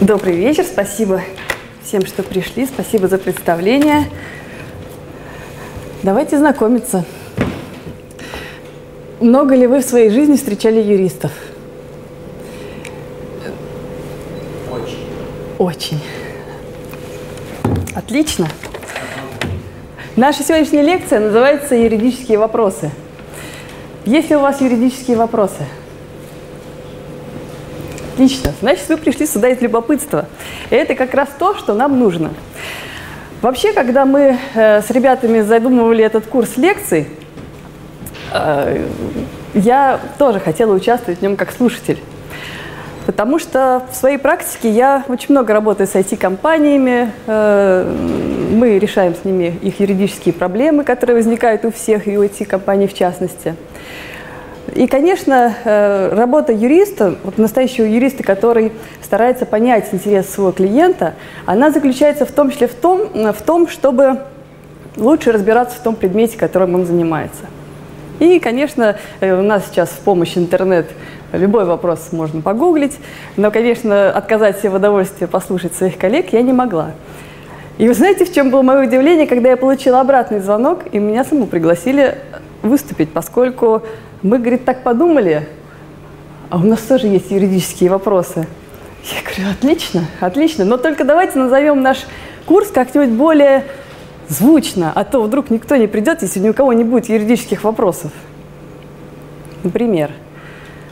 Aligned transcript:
Добрый 0.00 0.36
вечер, 0.36 0.62
спасибо 0.64 1.20
всем, 1.82 2.06
что 2.06 2.22
пришли, 2.22 2.66
спасибо 2.66 3.08
за 3.08 3.18
представление. 3.18 4.04
Давайте 6.04 6.38
знакомиться. 6.38 7.04
Много 9.20 9.56
ли 9.56 9.66
вы 9.66 9.80
в 9.80 9.84
своей 9.84 10.10
жизни 10.10 10.36
встречали 10.36 10.80
юристов? 10.80 11.32
Очень. 14.70 15.08
Очень. 15.58 16.00
Отлично. 17.96 18.46
Наша 20.16 20.42
сегодняшняя 20.42 20.80
лекция 20.80 21.20
называется 21.20 21.74
«Юридические 21.74 22.38
вопросы». 22.38 22.90
Есть 24.06 24.30
ли 24.30 24.36
у 24.36 24.40
вас 24.40 24.62
юридические 24.62 25.14
вопросы? 25.18 25.66
Отлично. 28.14 28.54
Значит, 28.62 28.88
вы 28.88 28.96
пришли 28.96 29.26
сюда 29.26 29.50
из 29.50 29.60
любопытства. 29.60 30.24
И 30.70 30.74
это 30.74 30.94
как 30.94 31.12
раз 31.12 31.28
то, 31.38 31.54
что 31.54 31.74
нам 31.74 31.98
нужно. 31.98 32.32
Вообще, 33.42 33.74
когда 33.74 34.06
мы 34.06 34.38
э, 34.54 34.80
с 34.80 34.88
ребятами 34.88 35.42
задумывали 35.42 36.02
этот 36.02 36.24
курс 36.24 36.56
лекций, 36.56 37.08
э, 38.32 38.86
я 39.52 40.00
тоже 40.16 40.40
хотела 40.40 40.72
участвовать 40.72 41.18
в 41.18 41.22
нем 41.22 41.36
как 41.36 41.52
слушатель. 41.52 41.98
Потому 43.16 43.38
что 43.38 43.82
в 43.90 43.96
своей 43.96 44.18
практике 44.18 44.68
я 44.68 45.02
очень 45.08 45.28
много 45.30 45.54
работаю 45.54 45.86
с 45.86 45.94
IT-компаниями, 45.94 47.10
э, 47.26 47.90
мы 48.52 48.78
решаем 48.78 49.14
с 49.14 49.24
ними 49.24 49.58
их 49.62 49.80
юридические 49.80 50.34
проблемы, 50.34 50.84
которые 50.84 51.16
возникают 51.16 51.64
у 51.64 51.72
всех, 51.72 52.06
и 52.06 52.18
у 52.18 52.22
IT-компаний 52.22 52.86
в 52.86 52.92
частности. 52.92 53.54
И, 54.74 54.86
конечно, 54.86 55.54
э, 55.64 56.14
работа 56.14 56.52
юриста, 56.52 57.14
вот 57.24 57.38
настоящего 57.38 57.86
юриста, 57.86 58.22
который 58.22 58.72
старается 59.02 59.46
понять 59.46 59.88
интерес 59.92 60.28
своего 60.28 60.52
клиента, 60.52 61.14
она 61.46 61.70
заключается 61.70 62.26
в 62.26 62.32
том 62.32 62.50
числе 62.50 62.68
в 62.68 62.74
том, 62.74 63.08
в 63.32 63.42
том 63.46 63.66
чтобы 63.68 64.24
лучше 64.98 65.32
разбираться 65.32 65.78
в 65.78 65.80
том 65.82 65.96
предмете, 65.96 66.36
которым 66.36 66.74
он 66.74 66.84
занимается. 66.84 67.44
И, 68.18 68.38
конечно, 68.40 68.96
э, 69.20 69.38
у 69.38 69.42
нас 69.42 69.64
сейчас 69.70 69.90
в 69.90 70.00
помощь 70.00 70.36
интернет 70.36 70.86
любой 71.32 71.64
вопрос 71.64 72.08
можно 72.12 72.40
погуглить, 72.40 72.98
но, 73.36 73.50
конечно, 73.50 74.10
отказать 74.10 74.58
себе 74.58 74.70
в 74.70 74.74
удовольствии 74.76 75.26
послушать 75.26 75.74
своих 75.74 75.98
коллег 75.98 76.32
я 76.32 76.42
не 76.42 76.52
могла. 76.52 76.92
И 77.78 77.86
вы 77.88 77.94
знаете, 77.94 78.24
в 78.24 78.32
чем 78.32 78.50
было 78.50 78.62
мое 78.62 78.86
удивление, 78.86 79.26
когда 79.26 79.50
я 79.50 79.56
получила 79.56 80.00
обратный 80.00 80.40
звонок, 80.40 80.84
и 80.92 80.98
меня 80.98 81.24
саму 81.24 81.46
пригласили 81.46 82.18
выступить, 82.62 83.12
поскольку 83.12 83.82
мы, 84.22 84.38
говорит, 84.38 84.64
так 84.64 84.82
подумали, 84.82 85.46
а 86.48 86.56
у 86.56 86.60
нас 86.60 86.80
тоже 86.80 87.06
есть 87.08 87.30
юридические 87.30 87.90
вопросы. 87.90 88.46
Я 89.04 89.22
говорю, 89.22 89.52
отлично, 89.52 90.04
отлично, 90.20 90.64
но 90.64 90.78
только 90.78 91.04
давайте 91.04 91.38
назовем 91.38 91.82
наш 91.82 92.06
курс 92.46 92.70
как-нибудь 92.70 93.10
более 93.10 93.64
звучно, 94.28 94.90
а 94.94 95.04
то 95.04 95.22
вдруг 95.22 95.50
никто 95.50 95.76
не 95.76 95.86
придет, 95.86 96.22
если 96.22 96.40
ни 96.40 96.48
у 96.48 96.54
кого 96.54 96.72
не 96.72 96.82
будет 96.82 97.08
юридических 97.08 97.62
вопросов. 97.62 98.10
Например. 99.62 100.10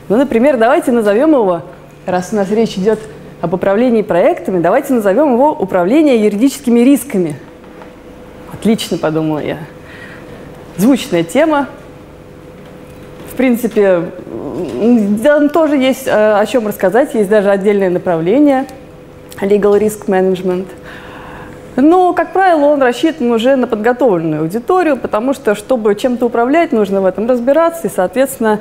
Ну, 0.09 0.17
например, 0.17 0.57
давайте 0.57 0.93
назовем 0.93 1.33
его, 1.33 1.63
раз 2.07 2.31
у 2.33 2.37
нас 2.37 2.51
речь 2.51 2.77
идет 2.77 2.99
об 3.41 3.55
управлении 3.55 4.03
проектами, 4.03 4.61
давайте 4.61 4.93
назовем 4.93 5.33
его 5.35 5.53
управление 5.53 6.23
юридическими 6.23 6.81
рисками. 6.81 7.37
Отлично, 8.53 8.99
подумала 8.99 9.39
я. 9.39 9.59
Звучная 10.77 11.25
тема. 11.25 11.69
В 13.33 13.37
принципе, 13.37 14.11
там 15.23 15.49
тоже 15.49 15.77
есть 15.77 16.07
э, 16.07 16.11
о 16.11 16.47
чем 16.47 16.69
рассказать, 16.69 17.15
есть 17.15 17.29
даже 17.29 17.51
отдельное 17.51 17.91
направление 17.91 18.67
Legal 19.41 19.79
Risk 19.79 20.07
Management– 20.07 20.67
но, 21.77 22.13
как 22.13 22.33
правило, 22.33 22.67
он 22.67 22.83
рассчитан 22.83 23.31
уже 23.33 23.57
на 23.57 23.67
подготовленную 23.67 24.43
аудиторию, 24.43 24.97
потому 24.97 25.35
что, 25.35 25.55
чтобы 25.55 25.95
чем-то 25.97 26.27
управлять, 26.27 26.71
нужно 26.73 27.01
в 27.01 27.07
этом 27.07 27.29
разбираться, 27.29 27.89
и, 27.89 27.91
соответственно, 27.91 28.61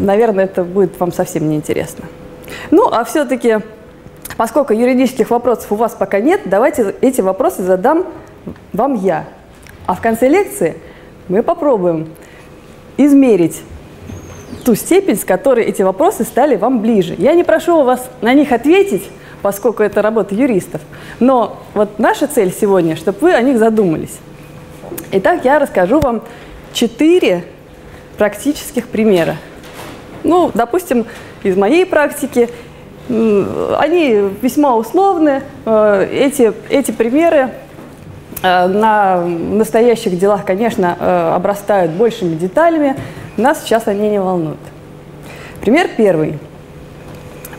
наверное, 0.00 0.44
это 0.44 0.64
будет 0.64 0.98
вам 1.00 1.12
совсем 1.12 1.48
неинтересно. 1.48 2.04
Ну, 2.70 2.88
а 2.90 3.04
все-таки, 3.04 3.58
поскольку 4.36 4.72
юридических 4.72 5.30
вопросов 5.30 5.72
у 5.72 5.76
вас 5.76 5.92
пока 5.92 6.20
нет, 6.20 6.42
давайте 6.44 6.94
эти 7.00 7.20
вопросы 7.20 7.62
задам 7.62 8.06
вам 8.72 8.94
я. 8.94 9.24
А 9.86 9.94
в 9.94 10.00
конце 10.00 10.28
лекции 10.28 10.76
мы 11.28 11.42
попробуем 11.42 12.08
измерить 12.96 13.62
ту 14.64 14.74
степень, 14.74 15.16
с 15.16 15.24
которой 15.24 15.64
эти 15.64 15.82
вопросы 15.82 16.24
стали 16.24 16.56
вам 16.56 16.80
ближе. 16.80 17.14
Я 17.18 17.34
не 17.34 17.44
прошу 17.44 17.82
вас 17.82 18.08
на 18.20 18.34
них 18.34 18.52
ответить, 18.52 19.08
поскольку 19.42 19.82
это 19.82 20.02
работа 20.02 20.34
юристов. 20.34 20.80
Но 21.18 21.56
вот 21.74 21.98
наша 21.98 22.26
цель 22.26 22.52
сегодня, 22.52 22.96
чтобы 22.96 23.18
вы 23.20 23.32
о 23.32 23.40
них 23.40 23.58
задумались. 23.58 24.18
Итак, 25.12 25.44
я 25.44 25.58
расскажу 25.58 26.00
вам 26.00 26.22
четыре 26.72 27.44
практических 28.20 28.86
примера. 28.86 29.38
Ну, 30.24 30.50
допустим, 30.52 31.06
из 31.42 31.56
моей 31.56 31.86
практики, 31.86 32.50
они 33.08 34.30
весьма 34.42 34.76
условны. 34.76 35.42
Э, 35.64 36.06
эти, 36.12 36.52
эти 36.68 36.90
примеры 36.90 37.48
э, 38.42 38.66
на 38.66 39.24
настоящих 39.24 40.18
делах, 40.18 40.44
конечно, 40.44 40.98
э, 41.00 41.32
обрастают 41.34 41.92
большими 41.92 42.34
деталями. 42.34 42.94
Нас 43.38 43.62
сейчас 43.62 43.88
они 43.88 44.10
не 44.10 44.20
волнуют. 44.20 44.60
Пример 45.62 45.88
первый. 45.96 46.38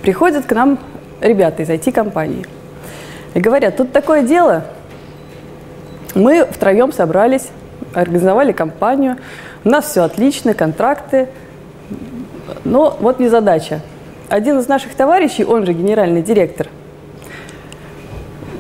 Приходит 0.04 0.46
к 0.46 0.52
нам 0.52 0.78
ребята 1.22 1.64
из 1.64 1.70
IT-компании. 1.72 2.46
И 3.34 3.40
говорят, 3.40 3.78
тут 3.78 3.92
такое 3.92 4.22
дело, 4.22 4.66
мы 6.14 6.46
втроем 6.46 6.94
собрались, 6.94 7.48
организовали 7.96 8.52
компанию, 8.52 9.18
у 9.64 9.70
нас 9.70 9.86
все 9.86 10.02
отлично, 10.02 10.54
контракты, 10.54 11.30
но 12.64 12.98
вот 13.00 13.20
не 13.20 13.30
задача. 13.30 13.82
Один 14.30 14.60
из 14.60 14.68
наших 14.68 14.96
товарищей, 14.96 15.44
он 15.44 15.66
же 15.66 15.74
генеральный 15.74 16.22
директор, 16.22 16.68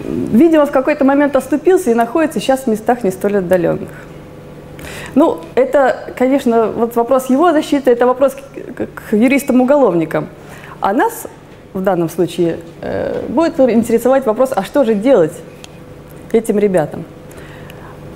видимо, 0.03 0.65
в 0.65 0.71
какой-то 0.71 1.05
момент 1.05 1.35
оступился 1.35 1.91
и 1.91 1.93
находится 1.93 2.39
сейчас 2.39 2.61
в 2.61 2.67
местах 2.67 3.03
не 3.03 3.11
столь 3.11 3.37
отдаленных. 3.37 3.89
Ну, 5.15 5.39
это, 5.55 6.13
конечно, 6.17 6.67
вот 6.67 6.95
вопрос 6.95 7.29
его 7.29 7.51
защиты, 7.51 7.91
это 7.91 8.07
вопрос 8.07 8.35
к, 8.35 9.13
юристам-уголовникам. 9.13 10.29
А 10.79 10.93
нас 10.93 11.27
в 11.73 11.81
данном 11.81 12.09
случае 12.09 12.57
э, 12.81 13.21
будет 13.27 13.59
интересовать 13.59 14.25
вопрос, 14.25 14.51
а 14.55 14.63
что 14.63 14.83
же 14.83 14.93
делать 14.93 15.33
этим 16.31 16.59
ребятам? 16.59 17.03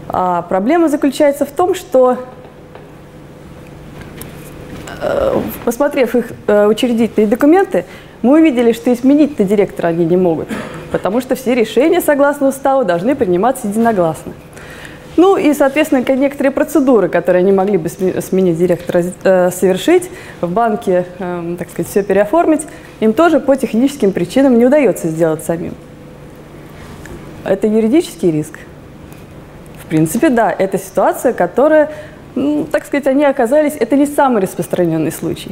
А 0.07 0.43
проблема 0.43 0.87
заключается 0.87 1.45
в 1.45 1.51
том, 1.51 1.75
что 1.75 2.17
посмотрев 5.63 6.15
их 6.15 6.31
э, 6.47 6.67
учредительные 6.67 7.27
документы, 7.27 7.85
мы 8.21 8.39
увидели, 8.39 8.71
что 8.71 8.91
изменить-то 8.93 9.43
директора 9.43 9.87
они 9.89 10.05
не 10.05 10.17
могут, 10.17 10.47
потому 10.91 11.21
что 11.21 11.35
все 11.35 11.53
решения, 11.53 12.01
согласно 12.01 12.47
уставу, 12.47 12.85
должны 12.85 13.15
приниматься 13.15 13.67
единогласно. 13.67 14.33
Ну 15.17 15.37
и, 15.37 15.53
соответственно, 15.53 16.03
некоторые 16.15 16.51
процедуры, 16.51 17.07
которые 17.07 17.41
они 17.41 17.53
могли 17.53 17.77
бы 17.77 17.87
сменить 17.89 18.57
директора 18.57 19.03
э, 19.23 19.49
совершить, 19.51 20.09
в 20.41 20.51
банке, 20.51 21.05
э, 21.19 21.55
так 21.57 21.69
сказать, 21.69 21.89
все 21.89 22.03
переоформить, 22.03 22.61
им 22.99 23.13
тоже 23.13 23.39
по 23.39 23.55
техническим 23.55 24.11
причинам 24.11 24.57
не 24.57 24.65
удается 24.65 25.07
сделать 25.07 25.43
самим. 25.43 25.73
Это 27.45 27.67
юридический 27.67 28.31
риск? 28.31 28.59
В 29.81 29.85
принципе, 29.87 30.29
да, 30.29 30.51
это 30.51 30.77
ситуация, 30.77 31.31
которая, 31.31 31.91
ну, 32.35 32.67
так 32.69 32.85
сказать, 32.85 33.07
они 33.07 33.25
оказались, 33.25 33.73
это 33.79 33.95
не 33.95 34.05
самый 34.05 34.41
распространенный 34.41 35.11
случай. 35.11 35.51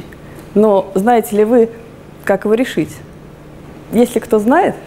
Но 0.54 0.90
знаете 0.94 1.36
ли 1.36 1.44
вы, 1.44 1.68
как 2.24 2.44
его 2.44 2.54
решить? 2.54 2.94
Если 3.92 4.18
кто 4.18 4.38
знает– 4.38 4.74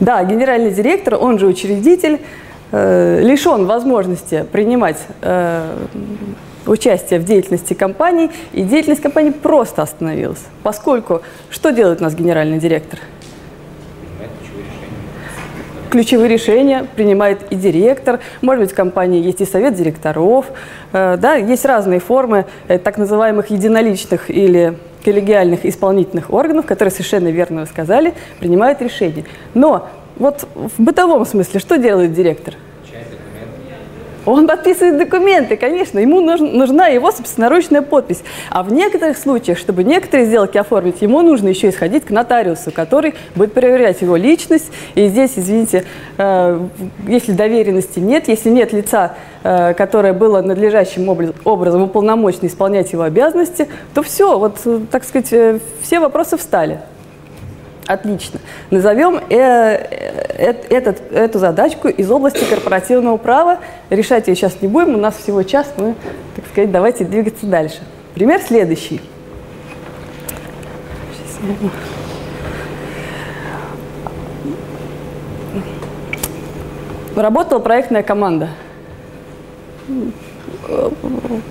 Да, 0.00 0.22
генеральный 0.24 0.70
директор, 0.72 1.14
он 1.14 1.38
же 1.38 1.46
учредитель, 1.46 2.20
э, 2.70 3.20
лишен 3.22 3.66
возможности 3.66 4.44
принимать 4.52 4.98
э, 5.22 5.74
участие 6.66 7.18
в 7.18 7.24
деятельности 7.24 7.72
компании, 7.72 8.30
и 8.52 8.62
деятельность 8.62 9.00
компании 9.00 9.30
просто 9.30 9.82
остановилась. 9.82 10.44
Поскольку 10.62 11.22
что 11.48 11.70
делает 11.70 12.00
у 12.00 12.04
нас 12.04 12.14
генеральный 12.14 12.58
директор? 12.58 12.98
Ключевые 15.90 16.28
решения 16.28 16.86
принимает 16.96 17.40
и 17.50 17.56
директор, 17.56 18.20
может 18.42 18.64
быть, 18.64 18.72
в 18.72 18.74
компании 18.74 19.22
есть 19.22 19.40
и 19.40 19.44
совет 19.44 19.74
директоров, 19.74 20.46
э, 20.92 21.16
да, 21.18 21.34
есть 21.34 21.64
разные 21.64 22.00
формы 22.00 22.46
э, 22.68 22.78
так 22.78 22.98
называемых 22.98 23.50
единоличных 23.50 24.30
или 24.30 24.78
коллегиальных 25.04 25.64
исполнительных 25.64 26.32
органов, 26.32 26.66
которые 26.66 26.90
совершенно 26.90 27.28
верно 27.28 27.60
вы 27.60 27.66
сказали, 27.66 28.14
принимают 28.40 28.82
решения. 28.82 29.24
Но 29.54 29.88
вот 30.16 30.48
в 30.54 30.82
бытовом 30.82 31.24
смысле 31.24 31.60
что 31.60 31.78
делает 31.78 32.12
директор? 32.12 32.54
Он 34.26 34.48
подписывает 34.48 34.98
документы, 34.98 35.56
конечно, 35.56 36.00
ему 36.00 36.20
нужна 36.20 36.88
его 36.88 37.12
собственноручная 37.12 37.82
подпись. 37.82 38.22
А 38.50 38.64
в 38.64 38.72
некоторых 38.72 39.16
случаях, 39.16 39.56
чтобы 39.56 39.84
некоторые 39.84 40.26
сделки 40.26 40.58
оформить, 40.58 41.00
ему 41.00 41.22
нужно 41.22 41.48
еще 41.48 41.68
исходить 41.68 42.04
к 42.04 42.10
нотариусу, 42.10 42.72
который 42.72 43.14
будет 43.36 43.54
проверять 43.54 44.02
его 44.02 44.16
личность. 44.16 44.70
И 44.96 45.06
здесь, 45.06 45.34
извините, 45.36 45.84
э, 46.18 46.60
если 47.06 47.32
доверенности 47.32 48.00
нет, 48.00 48.26
если 48.26 48.50
нет 48.50 48.72
лица, 48.72 49.14
э, 49.44 49.74
которое 49.74 50.12
было 50.12 50.42
надлежащим 50.42 51.08
образом 51.44 51.82
уполномочено 51.82 52.46
исполнять 52.46 52.92
его 52.92 53.04
обязанности, 53.04 53.68
то 53.94 54.02
все, 54.02 54.38
вот, 54.38 54.58
э, 54.64 54.80
так 54.90 55.04
сказать, 55.04 55.60
все 55.82 56.00
вопросы 56.00 56.36
встали. 56.36 56.80
Отлично. 57.86 58.40
Назовем 58.70 59.18
э, 59.18 59.22
э, 59.30 60.54
этот, 60.70 61.12
эту 61.12 61.38
задачку 61.38 61.88
из 61.88 62.10
области 62.10 62.44
корпоративного 62.44 63.16
права. 63.16 63.58
Решать 63.90 64.26
ее 64.26 64.34
сейчас 64.34 64.60
не 64.60 64.66
будем, 64.66 64.94
у 64.94 64.98
нас 64.98 65.16
всего 65.16 65.42
час, 65.44 65.72
мы, 65.76 65.94
так 66.34 66.44
сказать, 66.50 66.72
давайте 66.72 67.04
двигаться 67.04 67.46
дальше. 67.46 67.78
Пример 68.14 68.40
следующий. 68.40 69.00
Работала 77.14 77.60
проектная 77.60 78.02
команда. 78.02 78.48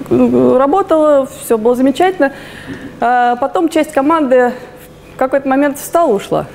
Работала, 0.10 1.28
все 1.44 1.58
было 1.58 1.76
замечательно. 1.76 2.34
А 3.00 3.38
потом 3.38 3.70
часть 3.70 3.94
команды 3.94 4.52
в 5.16 5.18
какой-то 5.18 5.48
момент 5.48 5.80
встала, 5.80 6.14
ушла. 6.14 6.46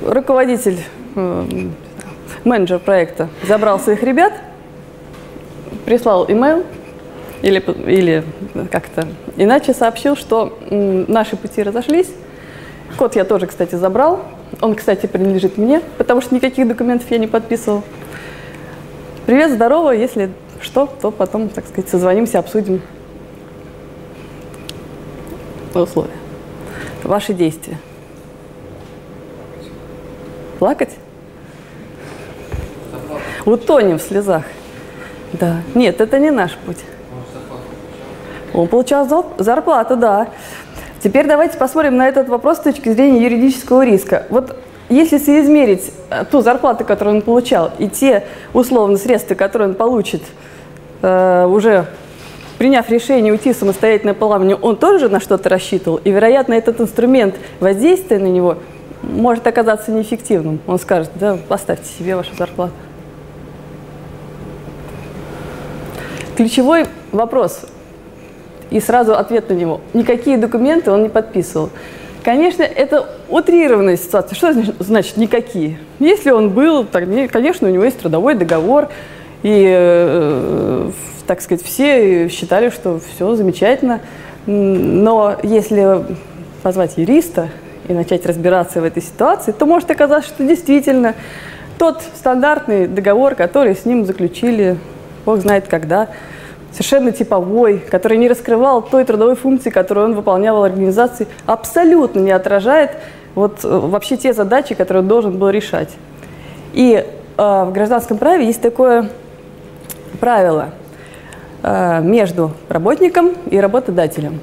Руководитель, 0.00 0.78
э, 1.14 1.44
менеджер 2.44 2.78
проекта 2.78 3.28
забрал 3.46 3.78
своих 3.78 4.02
ребят, 4.02 4.32
прислал 5.84 6.24
имейл 6.30 6.64
или, 7.42 7.58
или 7.86 8.24
как-то 8.70 9.06
иначе 9.36 9.74
сообщил, 9.74 10.16
что 10.16 10.58
наши 10.70 11.36
пути 11.36 11.62
разошлись. 11.62 12.10
Код 12.96 13.16
я 13.16 13.24
тоже, 13.24 13.46
кстати, 13.46 13.74
забрал. 13.74 14.22
Он, 14.62 14.74
кстати, 14.74 15.06
принадлежит 15.06 15.58
мне, 15.58 15.82
потому 15.98 16.22
что 16.22 16.34
никаких 16.34 16.66
документов 16.66 17.10
я 17.10 17.18
не 17.18 17.26
подписывал. 17.26 17.84
Привет, 19.26 19.52
здорово, 19.52 19.90
если 19.90 20.30
что, 20.62 20.88
то 21.00 21.10
потом, 21.10 21.50
так 21.50 21.66
сказать, 21.66 21.90
созвонимся, 21.90 22.38
обсудим 22.38 22.80
условия 25.74 26.19
ваши 27.04 27.32
действия? 27.32 27.78
Плакать? 30.58 30.96
Утонем 33.46 33.98
в 33.98 34.02
слезах. 34.02 34.44
Да. 35.32 35.62
Нет, 35.74 36.00
это 36.00 36.18
не 36.18 36.30
наш 36.30 36.56
путь. 36.56 36.78
Он 38.52 38.66
получал 38.66 39.06
зарплату, 39.38 39.96
да. 39.96 40.28
Теперь 41.02 41.26
давайте 41.26 41.56
посмотрим 41.56 41.96
на 41.96 42.08
этот 42.08 42.28
вопрос 42.28 42.58
с 42.58 42.60
точки 42.60 42.90
зрения 42.90 43.22
юридического 43.22 43.84
риска. 43.84 44.26
Вот 44.28 44.56
если 44.90 45.18
соизмерить 45.18 45.92
э, 46.10 46.24
ту 46.30 46.42
зарплату, 46.42 46.84
которую 46.84 47.16
он 47.16 47.22
получал, 47.22 47.70
и 47.78 47.88
те 47.88 48.24
условно 48.52 48.96
средства, 48.98 49.34
которые 49.34 49.68
он 49.68 49.74
получит 49.74 50.22
э, 51.00 51.46
уже 51.46 51.86
приняв 52.60 52.90
решение 52.90 53.32
уйти 53.32 53.54
в 53.54 53.56
самостоятельное 53.56 54.12
плавание, 54.12 54.54
он 54.54 54.76
тоже 54.76 55.08
на 55.08 55.18
что-то 55.18 55.48
рассчитывал, 55.48 55.96
и, 55.96 56.10
вероятно, 56.10 56.52
этот 56.52 56.78
инструмент 56.78 57.36
воздействия 57.58 58.18
на 58.18 58.26
него 58.26 58.58
может 59.02 59.46
оказаться 59.46 59.90
неэффективным. 59.90 60.60
Он 60.66 60.78
скажет, 60.78 61.10
да, 61.14 61.38
поставьте 61.48 61.86
себе 61.86 62.16
вашу 62.16 62.36
зарплату. 62.36 62.74
Ключевой 66.36 66.84
вопрос, 67.12 67.62
и 68.68 68.78
сразу 68.78 69.14
ответ 69.14 69.48
на 69.48 69.54
него. 69.54 69.80
Никакие 69.94 70.36
документы 70.36 70.90
он 70.90 71.04
не 71.04 71.08
подписывал. 71.08 71.70
Конечно, 72.22 72.62
это 72.62 73.08
утрированная 73.30 73.96
ситуация. 73.96 74.36
Что 74.36 74.52
значит, 74.80 75.16
никакие? 75.16 75.78
Если 75.98 76.30
он 76.30 76.50
был, 76.50 76.84
так, 76.84 77.04
конечно, 77.32 77.68
у 77.68 77.70
него 77.70 77.84
есть 77.84 78.00
трудовой 78.00 78.34
договор, 78.34 78.90
и 79.42 79.64
э, 79.66 80.90
так 81.26 81.40
сказать, 81.40 81.64
все 81.64 82.28
считали, 82.28 82.70
что 82.70 83.00
все 83.14 83.34
замечательно. 83.36 84.00
Но 84.46 85.36
если 85.42 86.04
позвать 86.62 86.96
юриста 86.96 87.50
и 87.88 87.92
начать 87.92 88.26
разбираться 88.26 88.80
в 88.80 88.84
этой 88.84 89.02
ситуации, 89.02 89.52
то 89.52 89.64
может 89.64 89.90
оказаться, 89.90 90.28
что 90.28 90.44
действительно 90.44 91.14
тот 91.78 92.02
стандартный 92.16 92.86
договор, 92.86 93.34
который 93.34 93.74
с 93.74 93.84
ним 93.84 94.04
заключили, 94.04 94.76
бог 95.24 95.38
знает 95.38 95.68
когда, 95.68 96.08
совершенно 96.72 97.12
типовой, 97.12 97.78
который 97.78 98.18
не 98.18 98.28
раскрывал 98.28 98.82
той 98.82 99.04
трудовой 99.04 99.36
функции, 99.36 99.70
которую 99.70 100.06
он 100.06 100.14
выполнял 100.14 100.60
в 100.60 100.64
организации, 100.64 101.26
абсолютно 101.46 102.20
не 102.20 102.32
отражает 102.32 102.90
вот 103.34 103.64
э, 103.64 103.68
вообще 103.68 104.16
те 104.16 104.32
задачи, 104.32 104.74
которые 104.74 105.02
он 105.02 105.08
должен 105.08 105.38
был 105.38 105.50
решать. 105.50 105.90
И 106.72 106.94
э, 106.94 107.06
в 107.36 107.70
гражданском 107.72 108.18
праве 108.18 108.46
есть 108.46 108.60
такое 108.60 109.10
правило– 110.20 110.70
Э, 111.62 112.00
между 112.00 112.52
работником 112.70 113.32
и 113.50 113.60
работодателем. 113.60 114.40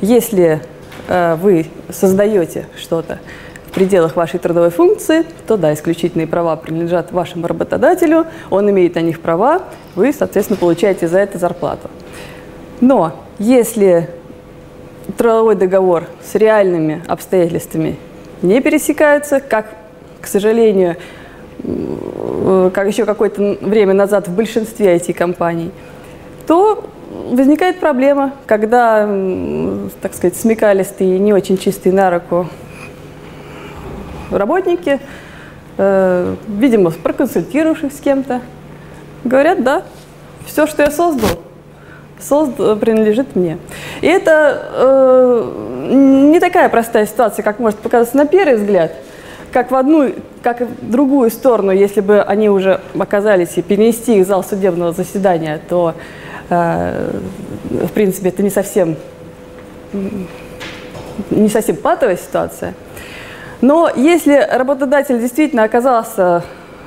Если 0.00 0.62
э, 1.06 1.34
вы 1.34 1.66
создаете 1.90 2.66
что-то 2.78 3.18
в 3.66 3.72
пределах 3.72 4.16
вашей 4.16 4.40
трудовой 4.40 4.70
функции, 4.70 5.26
то 5.46 5.58
да, 5.58 5.74
исключительные 5.74 6.26
права 6.26 6.56
принадлежат 6.56 7.12
вашему 7.12 7.46
работодателю, 7.46 8.26
он 8.48 8.70
имеет 8.70 8.94
на 8.94 9.00
них 9.00 9.20
права, 9.20 9.64
вы, 9.94 10.14
соответственно, 10.14 10.56
получаете 10.56 11.08
за 11.08 11.18
это 11.18 11.36
зарплату. 11.36 11.90
Но 12.80 13.12
если 13.38 14.08
трудовой 15.18 15.56
договор 15.56 16.04
с 16.24 16.34
реальными 16.36 17.02
обстоятельствами 17.06 17.98
не 18.40 18.62
пересекаются, 18.62 19.40
как, 19.40 19.74
к 20.22 20.26
сожалению, 20.26 20.96
как 22.72 22.88
еще 22.88 23.04
какое-то 23.04 23.58
время 23.60 23.94
назад 23.94 24.28
в 24.28 24.34
большинстве 24.34 24.96
IT-компаний– 24.96 25.70
то 26.50 26.84
возникает 27.30 27.78
проблема, 27.78 28.32
когда, 28.46 29.08
так 30.02 30.14
сказать, 30.14 30.36
смекалистые 30.36 31.14
и 31.14 31.18
не 31.20 31.32
очень 31.32 31.56
чистые 31.56 31.92
на 31.92 32.10
руку 32.10 32.48
работники, 34.32 34.98
э, 35.78 36.34
видимо, 36.48 36.90
проконсультировавшись 36.90 37.96
с 37.96 38.00
кем-то, 38.00 38.40
говорят, 39.22 39.62
да, 39.62 39.84
все, 40.44 40.66
что 40.66 40.82
я 40.82 40.90
создал, 40.90 41.38
создал 42.18 42.74
принадлежит 42.74 43.36
мне. 43.36 43.58
И 44.00 44.08
это 44.08 44.70
э, 44.74 45.88
не 45.88 46.40
такая 46.40 46.68
простая 46.68 47.06
ситуация, 47.06 47.44
как 47.44 47.60
может 47.60 47.78
показаться 47.78 48.16
на 48.16 48.26
первый 48.26 48.56
взгляд, 48.56 48.92
как 49.52 49.70
в 49.70 49.74
одну, 49.74 50.12
как 50.42 50.60
в 50.60 50.90
другую 50.90 51.30
сторону, 51.30 51.72
если 51.72 52.00
бы 52.00 52.22
они 52.22 52.48
уже 52.48 52.80
оказались 52.98 53.56
и 53.56 53.62
перенести 53.62 54.18
их 54.18 54.26
в 54.26 54.28
зал 54.28 54.44
судебного 54.44 54.92
заседания, 54.92 55.60
то 55.68 55.94
Э, 56.50 57.20
в 57.70 57.92
принципе, 57.92 58.30
это 58.30 58.42
не 58.42 58.50
совсем, 58.50 58.96
не 61.30 61.48
совсем 61.48 61.76
патовая 61.76 62.16
ситуация. 62.16 62.74
Но 63.60 63.88
если 63.94 64.48
работодатель 64.50 65.20
действительно 65.20 65.62
оказался 65.62 66.42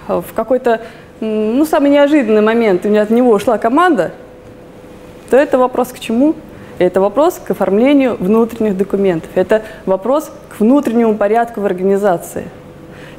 в 0.07 0.25
какой-то, 0.35 0.81
ну, 1.21 1.65
самый 1.65 1.91
неожиданный 1.91 2.41
момент, 2.41 2.85
и 2.85 2.97
от 2.97 3.09
него 3.09 3.31
ушла 3.31 3.57
команда, 3.57 4.11
то 5.29 5.37
это 5.37 5.57
вопрос 5.57 5.89
к 5.89 5.99
чему? 5.99 6.35
Это 6.79 6.99
вопрос 7.01 7.39
к 7.43 7.51
оформлению 7.51 8.15
внутренних 8.19 8.77
документов. 8.77 9.29
Это 9.35 9.63
вопрос 9.85 10.31
к 10.49 10.59
внутреннему 10.59 11.15
порядку 11.15 11.61
в 11.61 11.65
организации– 11.65 12.45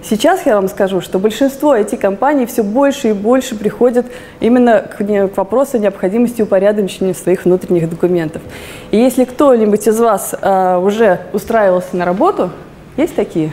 Сейчас 0.06 0.44
я 0.44 0.56
вам 0.56 0.68
скажу, 0.68 1.00
что 1.00 1.18
большинство 1.18 1.74
IT-компаний 1.74 2.44
все 2.44 2.62
больше 2.62 3.08
и 3.08 3.12
больше 3.14 3.54
приходят 3.54 4.04
именно 4.38 4.80
к, 4.80 4.98
к 4.98 5.36
вопросу 5.36 5.78
необходимости 5.78 6.42
упорядочения 6.42 7.14
своих 7.14 7.46
внутренних 7.46 7.88
документов. 7.88 8.42
И 8.90 8.98
если 8.98 9.24
кто-нибудь 9.24 9.88
из 9.88 9.98
вас 9.98 10.34
э, 10.38 10.76
уже 10.76 11.20
устраивался 11.32 11.96
на 11.96 12.04
работу, 12.04 12.50
есть 12.98 13.16
такие? 13.16 13.50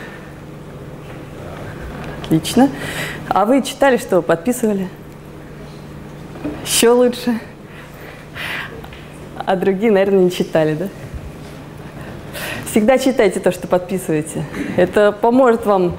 Отлично. 2.24 2.68
А 3.28 3.46
вы 3.46 3.62
читали, 3.62 3.96
что 3.96 4.20
подписывали? 4.20 4.88
Еще 6.66 6.90
лучше. 6.90 7.40
А 9.46 9.56
другие, 9.56 9.90
наверное, 9.92 10.24
не 10.24 10.30
читали, 10.30 10.74
да? 10.74 10.88
Всегда 12.70 12.96
читайте 12.96 13.40
то, 13.40 13.52
что 13.52 13.68
подписываете. 13.68 14.44
Это 14.76 15.12
поможет 15.12 15.66
вам 15.66 15.96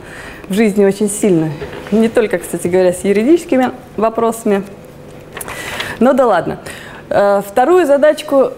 в 0.49 0.53
жизни 0.53 0.85
очень 0.85 1.09
сильно. 1.09 1.51
Не 1.91 2.09
только, 2.09 2.39
кстати 2.39 2.67
говоря, 2.67 2.93
с 2.93 3.03
юридическими 3.03 3.71
вопросами. 3.95 4.63
Ну 5.99 6.13
да 6.13 6.25
ладно. 6.25 6.59
Э, 7.09 7.41
вторую 7.47 7.85
задачку 7.85 8.53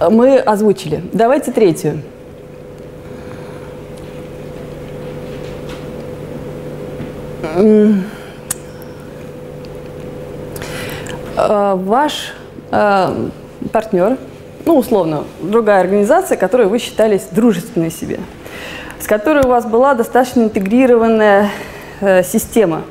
мы 0.00 0.38
озвучили. 0.38 1.02
Давайте 1.12 1.52
третью. 1.52 2.02
Э, 11.36 11.74
ваш 11.76 12.32
э, 12.70 13.28
партнер, 13.68 14.16
ну, 14.64 14.76
условно, 14.76 15.24
другая 15.40 15.80
организация, 15.80 16.36
которую 16.36 16.68
вы 16.68 16.78
считались 16.78 17.28
дружественной 17.30 17.90
себе, 17.90 18.18
с 18.98 19.06
которой 19.06 19.44
у 19.44 19.48
вас 19.48 19.64
была 19.64 19.94
достаточно 19.94 20.42
интегрированная 20.42 21.50
э, 22.00 22.22
система, 22.22 22.82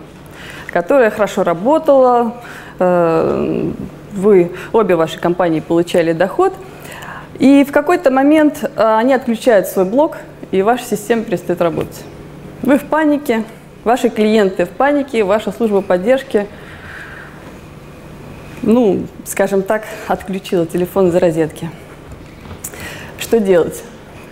которая 0.71 1.09
хорошо 1.09 1.43
работала, 1.43 2.33
вы, 2.77 4.51
обе 4.73 4.95
ваши 4.97 5.17
компании 5.17 5.61
получали 5.61 6.11
доход, 6.11 6.53
и 7.39 7.63
в 7.63 7.71
какой-то 7.71 8.11
момент 8.11 8.69
они 8.75 9.13
отключают 9.13 9.67
свой 9.67 9.85
блок, 9.85 10.17
и 10.51 10.61
ваша 10.61 10.83
система 10.83 11.23
перестает 11.23 11.61
работать. 11.61 12.03
Вы 12.63 12.77
в 12.77 12.83
панике, 12.83 13.45
ваши 13.85 14.09
клиенты 14.09 14.65
в 14.65 14.69
панике, 14.71 15.23
ваша 15.23 15.53
служба 15.53 15.79
поддержки– 15.79 16.47
ну, 18.61 19.01
скажем 19.25 19.61
так, 19.61 19.83
отключила 20.07 20.65
телефон 20.65 21.09
из 21.09 21.15
розетки. 21.15 21.69
Что 23.17 23.39
делать? 23.39 23.83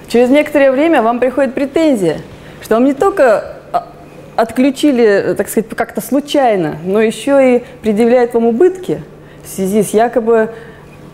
Через 0.08 0.30
некоторое 0.30 0.72
время 0.72 1.02
вам 1.02 1.20
приходит 1.20 1.54
претензия, 1.54 2.20
что 2.62 2.76
вам 2.76 2.86
не 2.86 2.94
только 2.94 3.58
а, 3.72 3.88
отключили, 4.36 5.34
так 5.38 5.50
сказать, 5.50 5.70
как-то 5.70 6.02
случайно, 6.02 6.78
но 6.84 7.02
еще 7.02 7.58
и 7.58 7.64
предъявляют 7.82 8.34
вам 8.34 8.46
убытки 8.46 9.02
в 9.44 9.50
связи 9.50 9.84
с 9.84 9.90
якобы 9.90 10.50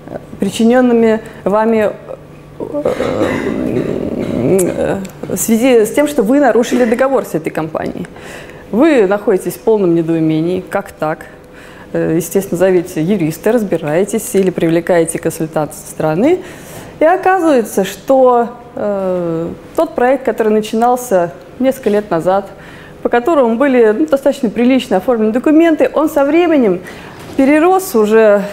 э, 0.08 0.18
причиненными 0.40 1.22
вами 1.44 1.92
э, 2.60 5.00
в 5.22 5.38
связи 5.38 5.86
с 5.86 5.92
тем, 5.92 6.08
что 6.08 6.24
вы 6.24 6.40
нарушили 6.40 6.86
договор 6.86 7.26
с 7.26 7.36
этой 7.36 7.52
компанией. 7.52 8.08
Вы 8.72 9.08
находитесь 9.08 9.54
в 9.54 9.60
полном 9.60 9.96
недоумении, 9.96 10.62
как 10.62 10.92
так– 10.92 11.26
Э, 11.39 11.39
естественно, 11.98 12.58
зовите 12.58 13.02
юриста, 13.02 13.52
разбираетесь 13.52 14.34
или 14.36 14.50
привлекаете 14.50 15.20
консультацию 15.20 15.82
со 15.84 15.92
стороны. 15.92 16.40
И 17.00 17.06
оказывается, 17.06 17.86
что 17.86 18.50
э, 18.76 19.50
тот 19.76 19.96
проект, 19.96 20.26
который 20.26 20.52
начинался 20.54 21.34
несколько 21.60 21.90
лет 21.90 22.12
назад, 22.12 22.48
по 23.02 23.10
которому 23.10 23.56
были 23.56 23.96
ну, 23.98 24.06
достаточно 24.06 24.50
прилично 24.50 24.98
оформлены 24.98 25.32
документы, 25.32 25.90
он 25.94 26.10
со 26.10 26.26
временем 26.26 26.82
перерос 27.38 27.96
уже 27.96 28.44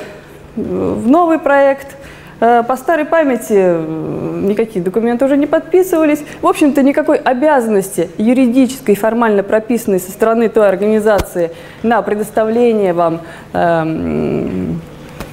в 0.54 1.08
новый 1.08 1.38
проект– 1.38 1.88
Э, 1.95 1.95
по 2.38 2.76
старой 2.76 3.06
памяти 3.06 3.54
э, 3.54 4.40
никакие 4.42 4.84
документы 4.84 5.24
уже 5.24 5.36
не 5.36 5.46
подписывались. 5.46 6.22
В 6.42 6.46
общем-то, 6.46 6.82
никакой 6.82 7.16
обязанности 7.16 8.10
юридической, 8.18 8.94
формально 8.94 9.42
прописанной 9.42 10.00
со 10.00 10.10
стороны 10.10 10.48
той 10.48 10.68
организации 10.68 11.50
на 11.82 12.02
предоставление 12.02 12.92
вам 12.92 13.20
эм, 13.54 14.80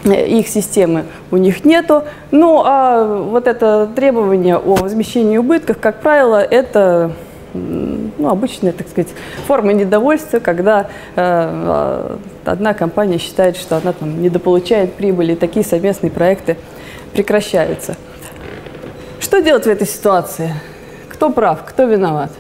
их 0.06 0.48
системы 0.48 1.04
у 1.32 1.38
них 1.38 1.66
нету. 1.66 2.04
Ну, 2.32 2.62
а 2.66 3.04
вот 3.04 3.48
это 3.48 3.90
требование 3.94 4.56
о 4.56 4.76
возмещении 4.76 5.38
убытков, 5.38 5.78
как 5.80 6.00
правило, 6.00 6.42
это 6.42 7.12
ну, 7.54 8.30
обычная, 8.30 8.72
так 8.72 8.88
сказать, 8.88 9.12
форма 9.46 9.74
недовольства, 9.74 10.40
когда 10.40 10.88
э, 11.16 12.18
одна 12.46 12.74
компания 12.74 13.20
считает, 13.20 13.58
что 13.58 13.78
она 13.78 13.94
там 13.94 14.22
недополучает 14.22 14.94
прибыли, 14.94 15.36
такие 15.36 15.64
совместные 15.64 16.10
проекты 16.10 16.58
прекращаются. 17.14 17.96
Что 19.20 19.40
делать 19.40 19.66
в 19.66 19.70
этой 19.70 19.88
ситуации? 19.88 20.54
Кто 21.10 21.30
прав, 21.30 21.64
кто 21.66 21.86
виноват? 21.86 22.32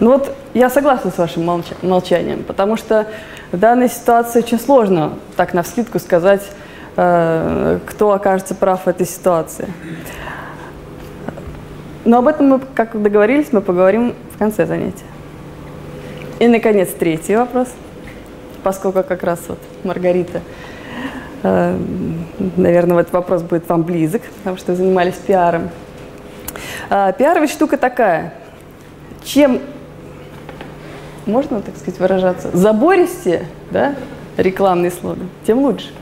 Ну 0.00 0.12
вот 0.12 0.34
я 0.54 0.68
согласна 0.68 1.10
с 1.10 1.18
вашим 1.18 1.44
молча 1.44 1.74
молчанием, 1.82 2.42
потому 2.42 2.76
что 2.76 3.06
в 3.52 3.58
данной 3.58 3.88
ситуации 3.88 4.40
очень 4.40 4.58
сложно 4.58 5.12
так 5.36 5.54
на 5.54 5.62
вскидку 5.62 5.98
сказать, 5.98 6.42
э, 6.96 7.78
кто 7.86 8.12
окажется 8.12 8.54
прав 8.54 8.84
в 8.84 8.88
этой 8.88 9.06
ситуации. 9.06 9.68
Но 12.04 12.18
об 12.18 12.26
этом 12.26 12.48
мы, 12.48 12.60
как 12.74 13.00
договорились, 13.00 13.52
мы 13.52 13.60
поговорим 13.60 14.14
в 14.34 14.38
конце 14.38 14.66
занятия. 14.66 15.11
И, 16.42 16.48
наконец, 16.48 16.88
третий 16.98 17.36
вопрос, 17.36 17.68
поскольку 18.64 19.04
как 19.04 19.22
раз 19.22 19.38
вот 19.46 19.60
Маргарита, 19.84 20.40
э, 21.44 21.78
наверное, 22.56 22.98
этот 22.98 23.12
вопрос 23.12 23.42
будет 23.42 23.68
вам 23.68 23.84
близок, 23.84 24.22
потому 24.38 24.56
что 24.56 24.72
вы 24.72 24.78
занимались 24.78 25.14
пиаром. 25.14 25.70
Э, 26.90 27.12
пиар 27.16 27.40
ведь 27.40 27.52
штука 27.52 27.76
такая. 27.76 28.34
Чем, 29.22 29.60
можно 31.26 31.62
так 31.62 31.76
сказать 31.76 32.00
выражаться, 32.00 32.50
забористее 32.52 33.46
да, 33.70 33.94
рекламный 34.36 34.90
слоган, 34.90 35.28
тем 35.46 35.60
лучше. 35.60 35.92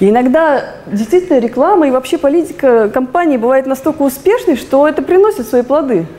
И 0.00 0.10
иногда 0.10 0.74
действительно 0.88 1.38
реклама 1.38 1.86
и 1.86 1.92
вообще 1.92 2.18
политика 2.18 2.88
компании 2.88 3.36
бывает 3.36 3.66
настолько 3.66 4.02
успешной, 4.02 4.56
что 4.56 4.88
это 4.88 5.02
приносит 5.02 5.46
свои 5.46 5.62
плоды– 5.62 6.04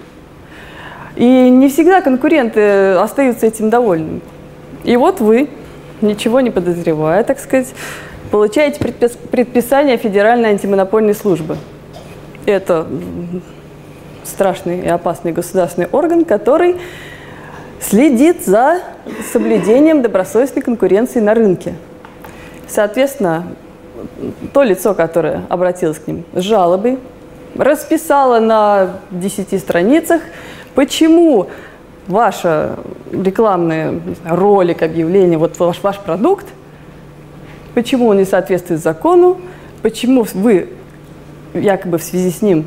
и 1.15 1.49
не 1.49 1.69
всегда 1.69 2.01
конкуренты 2.01 2.93
остаются 2.93 3.45
этим 3.45 3.69
довольны. 3.69 4.21
И 4.83 4.97
вот 4.97 5.19
вы, 5.19 5.49
ничего 6.01 6.41
не 6.41 6.49
подозревая, 6.49 7.23
так 7.23 7.39
сказать, 7.39 7.73
получаете 8.31 8.79
предпис 8.79 9.11
предписание 9.31 9.97
Федеральной 9.97 10.49
антимонопольной 10.49 11.13
службы. 11.13 11.57
Это 12.45 12.87
страшный 14.23 14.79
и 14.79 14.87
опасный 14.87 15.31
государственный 15.31 15.87
орган, 15.91 16.25
который 16.25 16.77
следит 17.79 18.45
за 18.45 18.79
соблюдением 19.31 20.01
добросовестной 20.01 20.61
конкуренции 20.61 21.19
на 21.19 21.33
рынке. 21.33 21.75
Соответственно, 22.67 23.47
то 24.53 24.63
лицо, 24.63 24.93
которое 24.93 25.43
обратилось 25.49 25.99
к 25.99 26.07
ним 26.07 26.23
с 26.33 26.41
жалобой, 26.41 26.97
расписало 27.55 28.39
на 28.39 28.97
10 29.11 29.59
страницах 29.59 30.21
Почему 30.75 31.47
ваша 32.07 32.77
рекламная 33.11 33.99
ролик, 34.25 34.81
объявление, 34.81 35.37
вот 35.37 35.57
ваш, 35.59 35.81
ваш 35.81 35.99
продукт, 35.99 36.47
почему 37.73 38.07
он 38.07 38.17
не 38.17 38.25
соответствует 38.25 38.81
закону, 38.81 39.39
почему 39.81 40.25
вы 40.33 40.69
якобы 41.53 41.97
в 41.97 42.03
связи 42.03 42.31
с 42.31 42.41
ним 42.41 42.65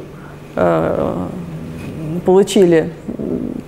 э, 0.54 1.26
получили 2.24 2.92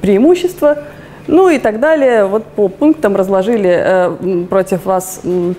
преимущество, 0.00 0.78
ну 1.26 1.48
и 1.48 1.58
так 1.58 1.80
далее. 1.80 2.24
Вот 2.24 2.44
по 2.44 2.68
пунктам 2.68 3.16
разложили 3.16 3.70
э, 3.70 4.44
против 4.48 4.86
вас 4.86 5.20
э, 5.24 5.54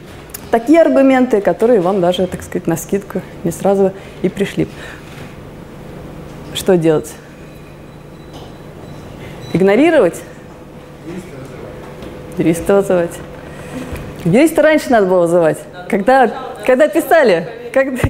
такие 0.51 0.81
аргументы, 0.81 1.41
которые 1.41 1.81
вам 1.81 2.01
даже, 2.01 2.25
так 2.27 2.41
сказать, 2.41 2.67
на 2.67 2.77
скидку 2.77 3.21
не 3.43 3.51
сразу 3.51 3.91
и 4.21 4.29
пришли. 4.29 4.67
Что 6.53 6.77
делать? 6.77 7.13
Игнорировать? 9.53 10.21
Юриста 12.37 12.75
вызывать. 12.75 13.17
Юриста 14.25 14.61
раньше 14.61 14.91
надо 14.91 15.07
было 15.07 15.21
вызывать. 15.21 15.57
Когда, 15.89 16.31
когда 16.65 16.87
писали, 16.87 17.47
когда, 17.73 18.01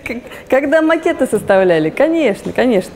когда 0.49 0.81
макеты 0.81 1.27
составляли. 1.27 1.89
Конечно, 1.89 2.51
конечно. 2.51 2.91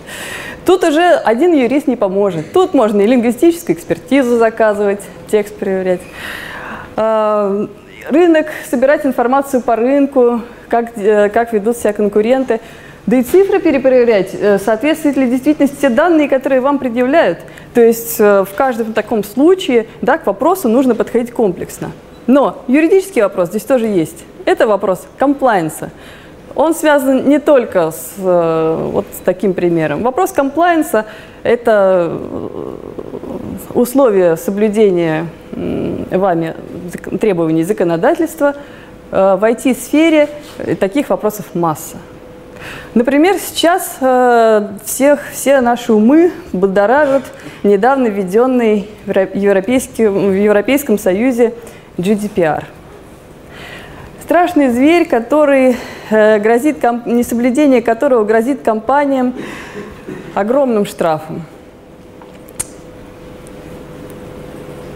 Тут 0.65 0.83
уже 0.83 1.01
один 1.01 1.53
юрист 1.53 1.88
не 1.88 1.95
поможет. 1.95 2.51
Тут 2.53 2.73
можно 2.73 3.01
и 3.01 3.07
лингвистическую 3.07 3.75
экспертизу 3.75 4.38
заказывать, 4.38 5.01
текст 5.29 5.55
проверять. 5.57 6.01
А, 6.95 7.67
рынок, 8.09 8.47
собирать 8.69 9.05
информацию 9.05 9.62
по 9.62 9.75
рынку, 9.75 10.41
как, 10.69 10.97
э, 10.97 11.29
как 11.29 11.53
ведут 11.53 11.77
себя 11.77 11.93
конкуренты. 11.93 12.59
Да 13.05 13.17
и 13.17 13.24
цифры 13.24 13.60
перепроверять, 13.60 14.33
э, 14.33 14.57
соответствуют 14.60 15.17
ли 15.17 15.29
действительности 15.29 15.75
те 15.81 15.89
данные, 15.89 16.29
которые 16.29 16.62
вам 16.62 16.79
предъявляют. 16.79 17.39
То 17.74 17.81
есть 17.81 18.15
э, 18.19 18.45
в 18.45 18.55
каждом 18.55 18.93
таком 18.93 19.25
случае 19.25 19.88
да, 20.01 20.17
к 20.17 20.25
вопросу 20.25 20.69
нужно 20.69 20.95
подходить 20.95 21.31
комплексно. 21.31 21.91
Но 22.27 22.63
юридический 22.67 23.22
вопрос 23.22 23.50
здесь 23.50 23.63
тоже 23.63 23.88
есть. 23.88 24.24
Это 24.45 24.67
вопрос 24.67 25.05
комплайенса. 25.17 25.89
Он 26.55 26.74
связан 26.74 27.27
не 27.27 27.39
только 27.39 27.91
с 27.91 28.13
э, 28.17 28.89
вот 28.93 29.05
с 29.13 29.19
таким 29.25 29.53
примером. 29.53 30.01
Вопрос 30.03 30.31
комплайенса– 30.31 31.05
это 31.43 32.17
условия 33.74 34.38
соблюдения 34.38 35.27
вами 35.51 36.55
требований 37.19 37.63
законодательства 37.63 38.55
в 39.12 39.39
IT-сфере. 39.43 40.29
Таких 40.79 41.10
вопросов 41.10 41.48
масса. 41.53 41.98
Например, 42.93 43.38
сейчас 43.38 43.98
э, 44.01 44.67
всех, 44.86 45.19
все 45.31 45.62
наши 45.62 45.93
умы 45.93 46.31
будоражат 46.51 47.24
недавно 47.63 48.07
введенный 48.07 48.89
в, 49.05 49.12
Европейском, 49.36 50.29
в 50.29 50.33
Европейском 50.33 50.98
Союзе 50.98 51.53
GDPR. 51.98 52.65
Страшный 54.22 54.69
зверь, 54.69 55.07
который 55.07 55.75
э, 56.10 56.39
грозит, 56.39 56.83
несоблюдение 57.05 57.81
которого 57.81 58.24
грозит 58.24 58.62
компаниям 58.62 59.33
огромным 60.33 60.86
штрафом. 60.86 61.43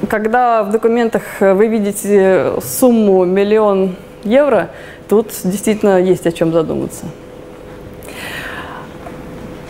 Когда 0.09 0.63
в 0.63 0.71
документах 0.71 1.23
вы 1.39 1.67
видите 1.67 2.53
сумму 2.61 3.25
миллион 3.25 3.95
евро, 4.23 4.69
тут 5.09 5.31
действительно 5.43 5.99
есть 5.99 6.25
о 6.25 6.31
чем 6.31 6.53
задуматься. 6.53 7.05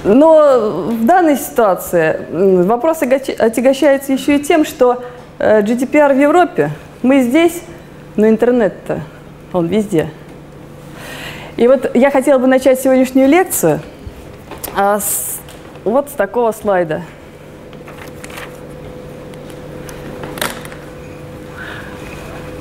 Но 0.04 0.88
в 0.90 1.06
данной 1.06 1.38
ситуации 1.38 2.28
вопрос 2.64 3.02
отягощается 3.02 4.14
еще 4.14 4.38
и 4.38 4.40
тем, 4.40 4.64
что 4.64 5.04
э, 5.40 5.62
GDPR 5.62 6.14
в 6.14 6.20
Европе, 6.20 6.72
мы 7.02 7.22
здесь, 7.22 7.62
но 8.16 8.28
интернет-то, 8.28 9.02
он 9.54 9.68
везде. 9.68 10.10
И 11.58 11.68
вот 11.68 11.96
я 11.96 12.12
хотела 12.12 12.38
бы 12.38 12.48
начать 12.48 12.80
сегодняшнюю 12.80 13.28
лекцию 13.28 13.80
а, 14.76 15.00
с, 15.00 15.40
вот 15.84 16.10
с 16.10 16.12
такого 16.12 16.52
слайда. 16.52 17.02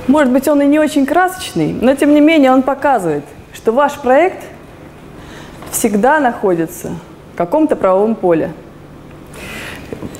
Может 0.07 0.33
быть, 0.33 0.49
он 0.49 0.62
и 0.62 0.66
не 0.66 0.78
очень 0.78 1.05
красочный, 1.05 1.73
но 1.73 1.95
тем 1.95 2.14
не 2.14 2.21
менее 2.21 2.52
он 2.52 2.62
показывает, 2.62 3.25
что 3.52 3.73
ваш 3.73 3.95
проект 3.95 4.45
всегда 5.73 6.21
находится 6.21 6.93
каком-то 7.37 7.76
правовом 7.76 8.14
поле. 8.14 8.52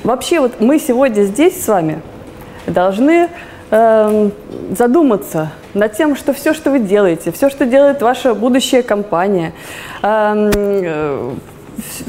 Вообще, 0.03 0.39
вот 0.39 0.61
мы 0.61 0.79
сегодня 0.79 1.23
здесь 1.23 1.61
с 1.61 1.67
вами 1.67 2.01
должны 2.65 3.29
э, 3.71 4.29
задуматься 4.71 5.51
над 5.73 5.93
тем, 5.93 6.15
что 6.15 6.33
все, 6.33 6.53
что 6.53 6.71
вы 6.71 6.79
делаете, 6.79 7.31
все, 7.31 7.49
что 7.49 7.65
делает 7.65 8.01
ваша 8.01 8.33
будущая 8.33 8.83
компания, 8.83 9.53
э, 10.01 10.51
э, 10.53 11.31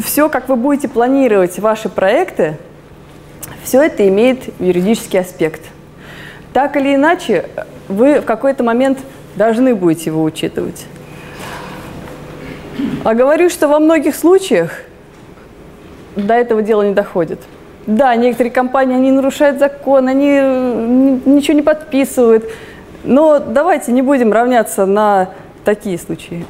все, 0.05 0.29
как 0.29 0.49
вы 0.49 0.57
будете 0.57 0.89
планировать 0.89 1.59
ваши 1.59 1.89
проекты, 1.89 2.57
все 3.65 3.83
это 3.83 4.09
имеет 4.09 4.45
юридический 4.61 5.21
аспект. 5.21 5.63
Так 6.53 6.77
или 6.77 6.95
иначе, 6.95 7.47
вы 7.89 8.21
в 8.21 8.25
какой-то 8.25 8.63
момент 8.63 8.99
должны 9.37 9.75
будете 9.75 10.11
его 10.11 10.23
учитывать. 10.23 10.87
А 13.05 13.15
говорю, 13.15 13.51
что 13.51 13.69
во 13.69 13.79
многих 13.79 14.15
случаях 14.15 14.83
до 16.19 16.35
этого 16.35 16.63
дела 16.63 16.83
не 16.83 16.95
доходит. 16.95 17.41
Да, 17.87 18.15
некоторые 18.17 18.53
компании, 18.53 18.97
они 18.97 19.11
нарушают 19.11 19.59
закон, 19.59 20.09
они 20.09 20.29
ничего 21.25 21.55
не 21.55 21.63
подписывают. 21.63 22.45
Но 23.05 23.39
давайте 23.39 23.93
не 23.93 24.03
будем 24.03 24.33
равняться 24.33 24.85
на 24.85 25.31
такие 25.65 25.99
случаи. 25.99 26.45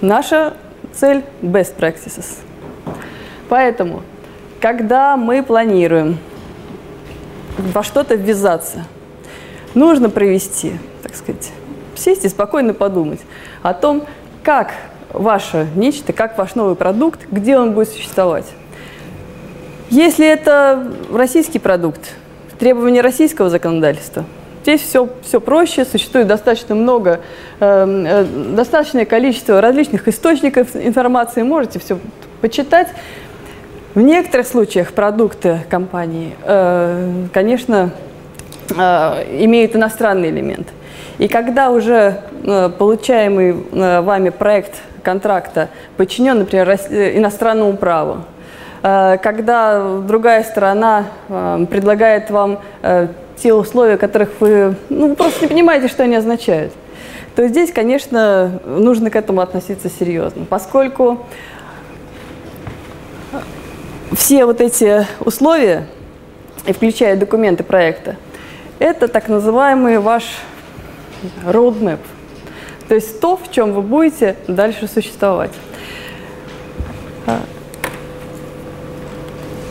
Наша 0.00 0.54
цель– 0.94 1.22
best 1.42 1.76
practices. 1.76 2.38
Поэтому, 3.48 4.02
когда 4.60 5.16
мы 5.16 5.42
планируем 5.42 6.18
во 7.58 7.82
что-то 7.82 8.14
ввязаться, 8.14 8.84
нужно 9.74 10.08
провести, 10.08 10.74
так 11.02 11.14
сказать, 11.16 11.50
сесть 11.96 12.24
и 12.24 12.28
спокойно 12.28 12.72
подумать 12.72 13.20
о 13.62 13.74
том, 13.74 14.04
как 14.42 14.72
ваше 15.12 15.66
нечто, 15.74 16.12
как 16.12 16.36
ваш 16.38 16.54
новый 16.54 16.74
продукт, 16.74 17.20
где 17.30 17.58
он 17.58 17.72
будет 17.72 17.88
существовать. 17.88 18.46
Если 19.90 20.26
это 20.26 20.86
российский 21.12 21.58
продукт, 21.58 22.12
требования 22.58 23.00
российского 23.00 23.50
законодательства, 23.50 24.24
здесь 24.62 24.82
все, 24.82 25.08
все 25.22 25.40
проще, 25.40 25.84
существует 25.84 26.26
достаточно 26.26 26.74
много, 26.74 27.20
э, 27.58 28.04
э, 28.06 28.24
достаточное 28.54 29.04
количество 29.04 29.60
различных 29.60 30.06
источников 30.06 30.76
информации, 30.76 31.42
можете 31.42 31.80
все 31.80 31.98
почитать. 32.40 32.88
В 33.94 34.00
некоторых 34.00 34.46
случаях 34.46 34.92
продукты 34.92 35.58
компании, 35.68 36.36
э, 36.44 37.26
конечно, 37.32 37.90
э, 38.70 39.44
имеют 39.44 39.74
иностранный 39.74 40.30
элемент. 40.30 40.68
И 41.18 41.26
когда 41.26 41.70
уже 41.70 42.22
э, 42.44 42.70
получаемый 42.78 43.52
вами 43.72 44.28
проект 44.28 44.80
контракта 45.02 45.68
подчинен, 45.96 46.38
например, 46.38 46.68
э, 46.68 47.16
иностранному 47.16 47.76
праву, 47.76 48.24
Э, 48.82 49.18
когда 49.22 49.98
другая 50.00 50.42
сторона 50.42 51.06
э, 51.28 51.66
предлагает 51.70 52.30
вам 52.30 52.60
те 53.36 53.54
условия, 53.54 53.96
которых 53.96 54.30
вы 54.40 54.74
ну, 54.90 55.16
просто 55.16 55.42
не 55.42 55.48
понимаете, 55.48 55.88
что 55.88 56.02
они 56.02 56.16
означают, 56.16 56.72
то 57.34 57.46
здесь, 57.48 57.72
конечно, 57.72 58.60
нужно 58.66 59.10
к 59.10 59.16
этому 59.16 59.40
относиться 59.40 59.88
серьезно, 59.88 60.44
поскольку 60.44 61.24
все 64.12 64.44
вот 64.44 64.60
эти 64.60 65.06
условия, 65.20 65.86
включая 66.66 67.16
документы 67.16 67.64
проекта, 67.64 68.16
это 68.78 69.08
так 69.08 69.28
называемый 69.28 70.00
ваш 70.00 70.24
roadmap, 71.46 72.00
то 72.90 72.96
есть 72.96 73.20
то, 73.20 73.36
в 73.36 73.52
чем 73.52 73.72
вы 73.72 73.82
будете 73.82 74.34
дальше 74.48 74.88
существовать. 74.88 75.52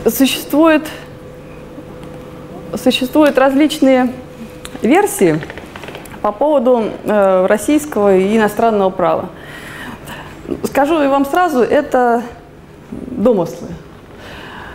существует, 0.06 0.88
существуют 2.82 3.36
различные 3.36 4.14
версии 4.80 5.38
по 6.22 6.32
поводу 6.32 6.84
э, 7.04 7.44
российского 7.46 8.16
и 8.16 8.38
иностранного 8.38 8.88
права. 8.88 9.28
Скажу 10.64 11.06
вам 11.06 11.26
сразу, 11.26 11.60
это 11.60 12.22
домыслы. 12.90 13.68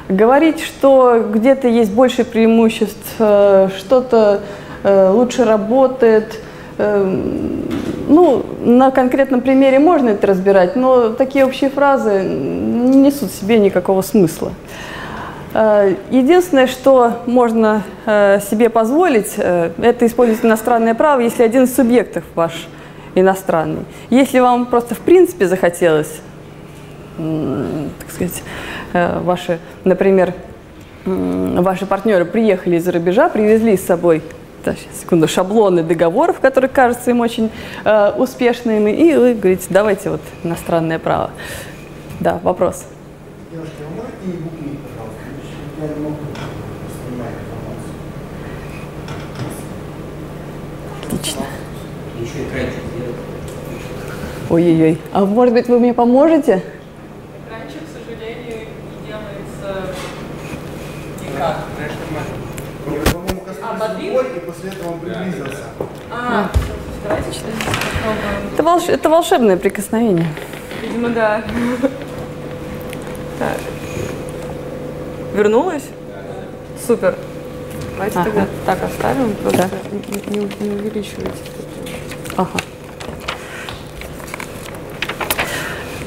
Говорить, 0.08 0.62
что 0.62 1.26
где-то 1.34 1.68
есть 1.68 1.92
больше 1.92 2.24
преимуществ, 2.24 3.16
э, 3.18 3.70
что-то 3.76 4.42
э, 4.84 5.10
лучше 5.10 5.46
работает, 5.46 6.40
ну, 6.78 8.46
на 8.64 8.92
конкретном 8.92 9.42
примере 9.42 9.80
можно 9.80 10.10
это 10.10 10.28
разбирать, 10.28 10.76
но 10.76 11.10
такие 11.10 11.46
общие 11.46 11.70
фразы 11.70 12.22
не 12.24 12.98
несут 12.98 13.32
в 13.32 13.40
себе 13.40 13.60
никакого 13.60 14.02
смысла. 14.02 14.52
Э, 15.56 15.96
единственное, 16.12 16.68
что 16.68 17.22
можно 17.26 17.84
э, 18.06 18.40
себе 18.42 18.70
позволить, 18.70 19.36
э, 19.38 19.72
это 19.82 20.06
использовать 20.06 20.44
иностранное 20.44 20.94
право, 20.96 21.22
если 21.22 21.44
один 21.44 21.64
из 21.64 21.74
субъектов 21.74 22.26
ваш 22.36 22.68
иностранный. 23.16 23.86
Если 24.10 24.40
вам 24.40 24.66
просто 24.66 24.96
в 24.96 25.00
принципе 25.00 25.48
захотелось, 25.48 26.20
так 27.18 28.12
сказать, 28.12 28.44
ваши, 28.92 29.60
например, 29.86 30.34
ваши 31.06 31.86
партнеры 31.86 32.26
приехали 32.26 32.76
из-за 32.76 32.92
рубежа, 32.92 33.30
привезли 33.30 33.78
с 33.78 33.86
собой 33.86 34.22
да, 34.66 34.74
сейчас, 34.74 35.02
секунду, 35.02 35.28
шаблоны 35.28 35.84
договоров, 35.84 36.40
которые 36.40 36.70
кажутся 36.70 37.12
им 37.12 37.20
очень 37.20 37.52
э, 37.84 38.12
успешными, 38.18 38.90
и 38.92 39.16
вы 39.16 39.36
говорите, 39.36 39.68
давайте 39.70 40.10
вот 40.10 40.22
иностранное 40.44 40.98
право. 40.98 41.30
Да, 42.20 42.40
вопрос. 42.44 42.86
Девушка, 43.52 43.74
вы 43.90 43.96
можете 43.96 44.16
я 45.82 45.88
не 45.88 46.00
могу 46.00 46.16
воспринимать 46.88 47.36
информацию. 47.46 47.94
Отлично. 51.04 51.46
Еще 52.20 52.46
сделать. 52.50 53.16
Ой-ой-ой. 54.50 54.98
А 55.12 55.26
может 55.26 55.54
быть, 55.54 55.68
вы 55.68 55.80
мне 55.80 55.94
поможете? 55.94 56.64
Экранчик, 57.46 57.82
к 57.84 57.92
сожалению, 57.94 58.68
не 58.68 59.08
делается 59.08 59.94
никак. 61.22 61.58
Я, 62.92 63.12
по-моему, 63.12 63.42
коснулся 63.42 64.00
и 64.00 64.40
после 64.66 64.72
этого 64.72 64.94
он 64.94 65.00
приблизился. 65.00 65.64
А, 66.12 66.50
давайте 67.04 67.40
Это, 68.54 68.64
волш... 68.64 68.84
это 68.88 69.10
волшебное 69.10 69.58
прикосновение. 69.58 70.28
Видимо, 70.82 71.10
да. 71.10 71.42
Так. 73.40 73.58
Вернулась? 75.34 75.84
Супер. 76.86 77.16
Давайте 77.94 78.20
ага. 78.20 78.30
тогда 78.30 78.48
так 78.66 78.84
оставим, 78.84 79.36
просто 79.36 79.70
да. 79.70 80.36
не, 80.36 80.38
не, 80.38 80.50
не 80.60 80.76
увеличивайте. 80.76 81.32
Ага. 82.36 82.60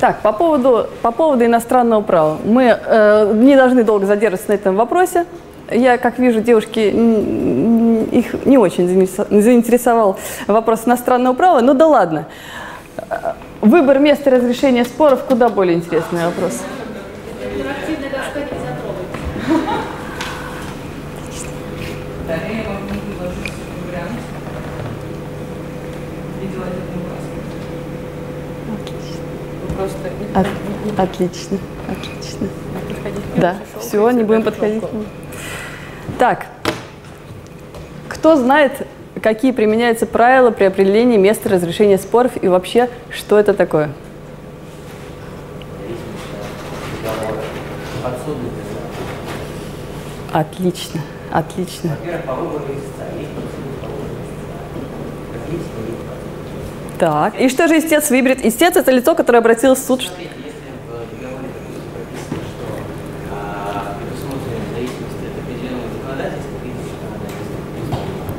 Так, 0.00 0.20
по 0.20 0.32
поводу, 0.32 0.86
по 1.02 1.10
поводу 1.10 1.44
иностранного 1.44 2.02
права. 2.02 2.38
Мы 2.44 2.64
э, 2.64 3.32
не 3.34 3.56
должны 3.56 3.82
долго 3.82 4.06
задерживаться 4.06 4.50
на 4.50 4.54
этом 4.54 4.76
вопросе. 4.76 5.26
Я, 5.70 5.98
как 5.98 6.18
вижу, 6.18 6.40
девушки, 6.40 6.90
их 8.04 8.46
не 8.46 8.58
очень 8.58 8.88
заинтересовал 8.88 10.18
вопрос 10.46 10.82
иностранного 10.86 11.34
права, 11.34 11.60
но 11.60 11.74
да 11.74 11.86
ладно. 11.86 12.26
выбор 13.60 13.98
места 13.98 14.30
разрешения 14.30 14.84
споров 14.84 15.24
куда 15.24 15.48
более 15.48 15.76
интересный 15.76 16.24
вопрос. 16.26 16.62
От- 30.34 30.46
отлично, 30.98 31.58
отлично. 31.88 32.48
Да, 33.36 33.56
все, 33.80 34.10
не 34.10 34.24
будем 34.24 34.42
подходить. 34.42 34.82
Так, 36.18 36.46
кто 38.18 38.36
знает, 38.36 38.86
какие 39.22 39.52
применяются 39.52 40.04
правила 40.04 40.50
при 40.50 40.64
определении 40.64 41.16
места 41.16 41.48
разрешения 41.48 41.98
споров 41.98 42.32
и 42.40 42.48
вообще, 42.48 42.90
что 43.10 43.38
это 43.38 43.54
такое? 43.54 43.90
Отлично, 50.32 51.00
отлично. 51.32 51.96
Так, 56.98 57.40
и 57.40 57.48
что 57.48 57.68
же 57.68 57.78
истец 57.78 58.10
выберет? 58.10 58.44
Истец– 58.44 58.76
это 58.76 58.90
лицо, 58.90 59.14
которое 59.14 59.38
обратилось 59.38 59.78
в 59.78 59.86
суд. 59.86 60.02
Смотрите, 60.02 60.30
если 60.36 60.50
в 60.82 61.10
договоре, 61.14 61.48
допустим, 61.54 61.94
прописано, 61.94 62.42
что 62.50 62.66
а, 63.32 63.94
предусмотрено 63.96 64.58
в 64.66 64.74
зависимости 64.74 65.24
от 65.30 65.34
определенного 65.38 65.88
законодательства, 65.94 66.58
видите, 66.64 66.82
законодательства, 66.90 67.48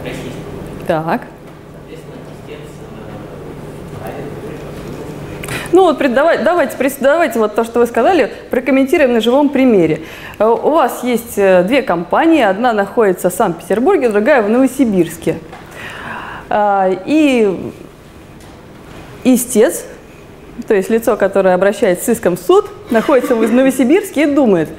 российского, 0.04 0.60
Так. 0.90 1.22
Ну 5.72 5.84
вот 5.84 6.00
давайте, 6.00 6.76
прис- 6.78 6.98
давайте 7.00 7.38
вот 7.38 7.54
то, 7.54 7.64
что 7.64 7.78
вы 7.80 7.86
сказали, 7.86 8.32
прокомментируем 8.50 9.14
на 9.14 9.22
живом 9.22 9.50
примере. 9.50 10.02
Э, 10.40 10.48
У 10.48 10.72
вас 10.72 11.04
есть 11.04 11.38
э, 11.38 11.62
две 11.62 11.84
компании, 11.84 12.42
одна 12.42 12.74
находится 12.74 13.30
в 13.30 13.34
Санкт-Петербурге, 13.36 14.10
другая 14.10 14.42
в 14.42 14.50
Новосибирске. 14.50 15.38
А, 16.50 16.90
И 17.06 17.72
истец, 19.24 19.86
то 20.68 20.74
есть 20.74 20.90
лицо, 20.90 21.18
которое 21.18 21.54
обращается 21.54 22.06
с 22.06 22.10
иском 22.10 22.36
в 22.36 22.40
суд, 22.40 22.66
находится 22.90 23.36
в 23.36 23.54
Новосибирске 23.54 24.24
и 24.24 24.26
думает, 24.26 24.70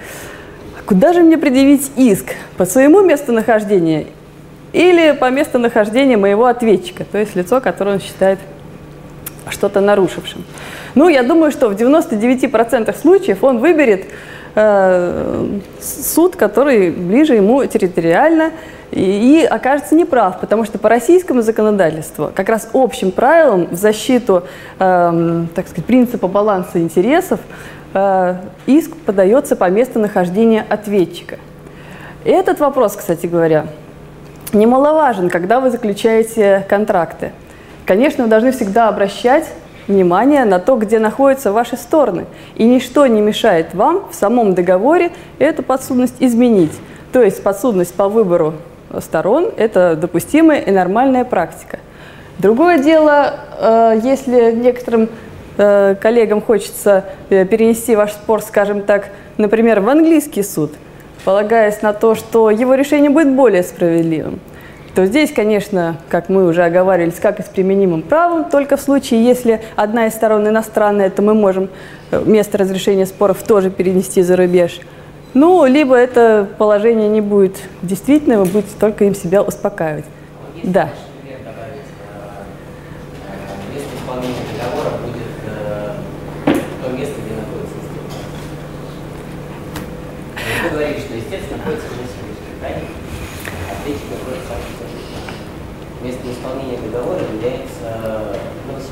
«А 0.77 0.83
куда 0.85 1.13
же 1.13 1.21
мне 1.21 1.39
предъявить 1.39 1.93
иск? 1.95 2.35
По 2.57 2.65
своему 2.65 3.01
местонахождению 3.01 4.07
или 4.73 5.13
по 5.13 5.31
местонахождению 5.31 6.19
моего 6.19 6.47
ответчика, 6.47 7.05
то 7.05 7.19
есть 7.19 7.35
лицо, 7.35 7.61
которое 7.61 7.95
он 7.95 8.01
считает 8.01 8.39
что-то 9.49 9.81
нарушившим. 9.81 10.45
Ну, 10.95 11.09
я 11.09 11.23
думаю, 11.23 11.51
что 11.51 11.69
в 11.69 11.73
99% 11.75 12.97
случаев 13.01 13.43
он 13.43 13.59
выберет 13.59 14.07
э, 14.55 15.59
суд, 15.81 16.37
который 16.37 16.91
ближе 16.91 17.35
ему 17.35 17.65
территориально 17.67 18.53
и, 18.91 19.41
и 19.41 19.45
окажется 19.45 19.95
неправ, 19.95 20.41
потому 20.41 20.65
что 20.65 20.79
по 20.79 20.89
российскому 20.89 21.43
законодательству 21.43 22.31
как 22.35 22.49
раз 22.49 22.69
общим 22.73 23.13
правилом 23.13 23.69
в 23.71 23.75
защиту, 23.75 24.45
эм, 24.79 25.49
так 25.55 25.69
сказать, 25.69 25.85
принципа 25.85 26.27
баланса 26.29 26.81
интересов 26.81 27.41
э, 27.95 28.35
иск 28.67 28.97
подается 29.07 29.57
по 29.57 29.71
местонахождению 29.71 30.65
ответчика. 30.69 31.39
Этот 32.25 32.61
вопрос, 32.61 32.97
кстати 32.97 33.27
говоря, 33.27 33.67
немаловажен, 34.55 35.31
когда 35.31 35.61
вы 35.61 35.71
заключаете 35.71 36.65
контракты. 36.69 37.33
Конечно, 37.87 38.25
вы 38.25 38.31
должны 38.31 38.53
всегда 38.53 38.89
обращать 38.89 39.47
внимание 39.89 40.45
на 40.45 40.59
то, 40.59 40.77
где 40.77 40.99
находятся 40.99 41.53
ваши 41.53 41.77
стороны. 41.77 42.27
И 42.55 42.65
ничто 42.65 43.07
не 43.07 43.21
мешает 43.21 43.75
вам 43.75 44.09
в 44.11 44.15
самом 44.15 44.55
договоре 44.55 45.11
эту 45.39 45.63
подсудность 45.63 46.17
изменить. 46.21 46.73
То 47.13 47.23
есть 47.23 47.43
подсудность 47.43 47.95
по 47.95 48.09
выбору 48.09 48.55
сторон– 49.01 49.51
это 49.57 49.97
допустимая 49.97 50.61
и 50.61 50.71
нормальная 50.71 51.25
практика. 51.25 51.79
Другое 52.39 52.79
дело, 52.79 53.35
э, 53.59 54.01
если 54.03 54.53
некоторым 54.53 55.09
э, 55.59 55.95
коллегам 56.01 56.41
хочется 56.41 57.05
э, 57.29 57.45
перенести 57.45 57.95
ваш 57.97 58.13
спор, 58.13 58.41
скажем 58.43 58.83
так, 58.83 59.09
например, 59.37 59.81
в 59.81 59.89
английский 59.89 60.43
суд, 60.43 60.73
полагаясь 61.25 61.83
на 61.83 61.93
то, 61.93 62.15
что 62.15 62.51
его 62.51 62.75
решение 62.75 63.11
будет 63.11 63.35
более 63.35 63.63
справедливым, 63.63 64.41
то 64.95 65.07
здесь, 65.07 65.33
конечно, 65.33 65.97
как 66.09 66.29
мы 66.29 66.47
уже 66.47 66.65
оговаривались, 66.65 67.21
как 67.21 67.39
и 67.41 67.43
с 67.43 67.47
применимым 67.47 68.03
правом, 68.03 68.51
только 68.51 68.77
в 68.77 68.81
случае, 68.81 69.25
если 69.25 69.61
одна 69.77 70.07
из 70.07 70.15
сторон 70.15 70.49
иностранная, 70.49 71.11
то 71.11 71.23
мы 71.23 71.35
можем 71.35 71.69
э, 72.11 72.23
место 72.25 72.59
разрешения 72.59 73.07
споров 73.07 73.43
тоже 73.43 73.71
перенести 73.71 74.23
за 74.23 74.37
рубеж. 74.37 74.81
Ну, 75.33 75.65
либо 75.65 75.95
это 75.95 76.49
положение 76.59 77.09
не 77.09 77.21
будет 77.21 77.57
действительным, 77.83 78.41
вы 78.41 78.47
будете 78.47 78.73
только 78.79 79.05
им 79.05 79.15
себя 79.15 79.43
успокаивать. 79.43 80.05
Да. 80.65 80.91
наш 80.91 80.99
пример 81.23 81.39
добавить, 81.45 81.87
э, 82.03 82.27
э, 83.23 83.75
место 83.75 83.95
исполнения 83.97 84.43
договора 84.59 84.99
будет 85.07 85.31
э, 85.47 85.95
то 86.83 86.91
место, 86.91 87.15
где 87.23 87.35
находится 87.39 87.79
истец. 87.79 88.11
Вы 90.65 90.69
говорите, 90.71 91.01
что 91.01 91.15
истец 91.19 91.43
находится 91.51 91.87
в 91.87 91.95
Новосибирске, 91.95 92.51
правильно? 92.59 92.89
Ответчик 93.71 94.09
находится 94.11 94.45
в 94.45 94.51
Санкт-Петербурге. 94.51 94.91
Место 96.25 96.41
исполнения 96.41 96.79
договора 96.91 97.21
является 97.33 98.37
случае, 98.67 98.91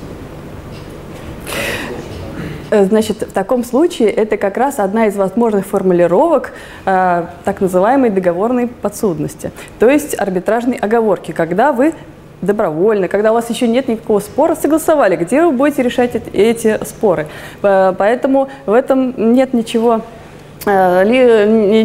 Э, 2.70 2.84
Значит, 2.84 3.22
в 3.22 3.32
таком 3.32 3.64
случае 3.64 4.10
это 4.10 4.36
как 4.36 4.56
раз 4.56 4.78
одна 4.78 5.06
из 5.06 5.16
возможных 5.16 5.66
формулировок 5.66 6.52
э, 6.84 7.24
так 7.44 7.60
называемой 7.60 8.10
договорной 8.10 8.66
подсудности, 8.68 9.50
то 9.78 9.88
есть 9.88 10.18
арбитражной 10.18 10.76
оговорки, 10.76 11.32
когда 11.32 11.72
вы 11.72 11.94
добровольно, 12.42 13.08
когда 13.08 13.32
у 13.32 13.34
вас 13.34 13.50
еще 13.50 13.66
нет 13.66 13.88
никакого 13.88 14.20
спора, 14.20 14.54
согласовали, 14.54 15.16
где 15.16 15.42
вы 15.44 15.52
будете 15.52 15.82
решать 15.82 16.14
эт- 16.14 16.30
эти 16.32 16.78
споры. 16.84 17.26
Э, 17.62 17.94
Поэтому 17.96 18.48
в 18.66 18.72
этом 18.72 19.34
нет 19.34 19.54
ничего 19.54 20.02
э, 20.66 21.04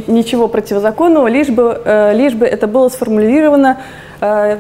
ничего 0.08 0.48
противозаконного, 0.48 1.28
лишь 1.28 1.50
бы, 1.50 1.82
э, 1.86 2.14
лишь 2.14 2.34
бы 2.34 2.46
это 2.46 2.68
было 2.68 2.90
сформулировано 2.90 3.78
э, 4.22 4.58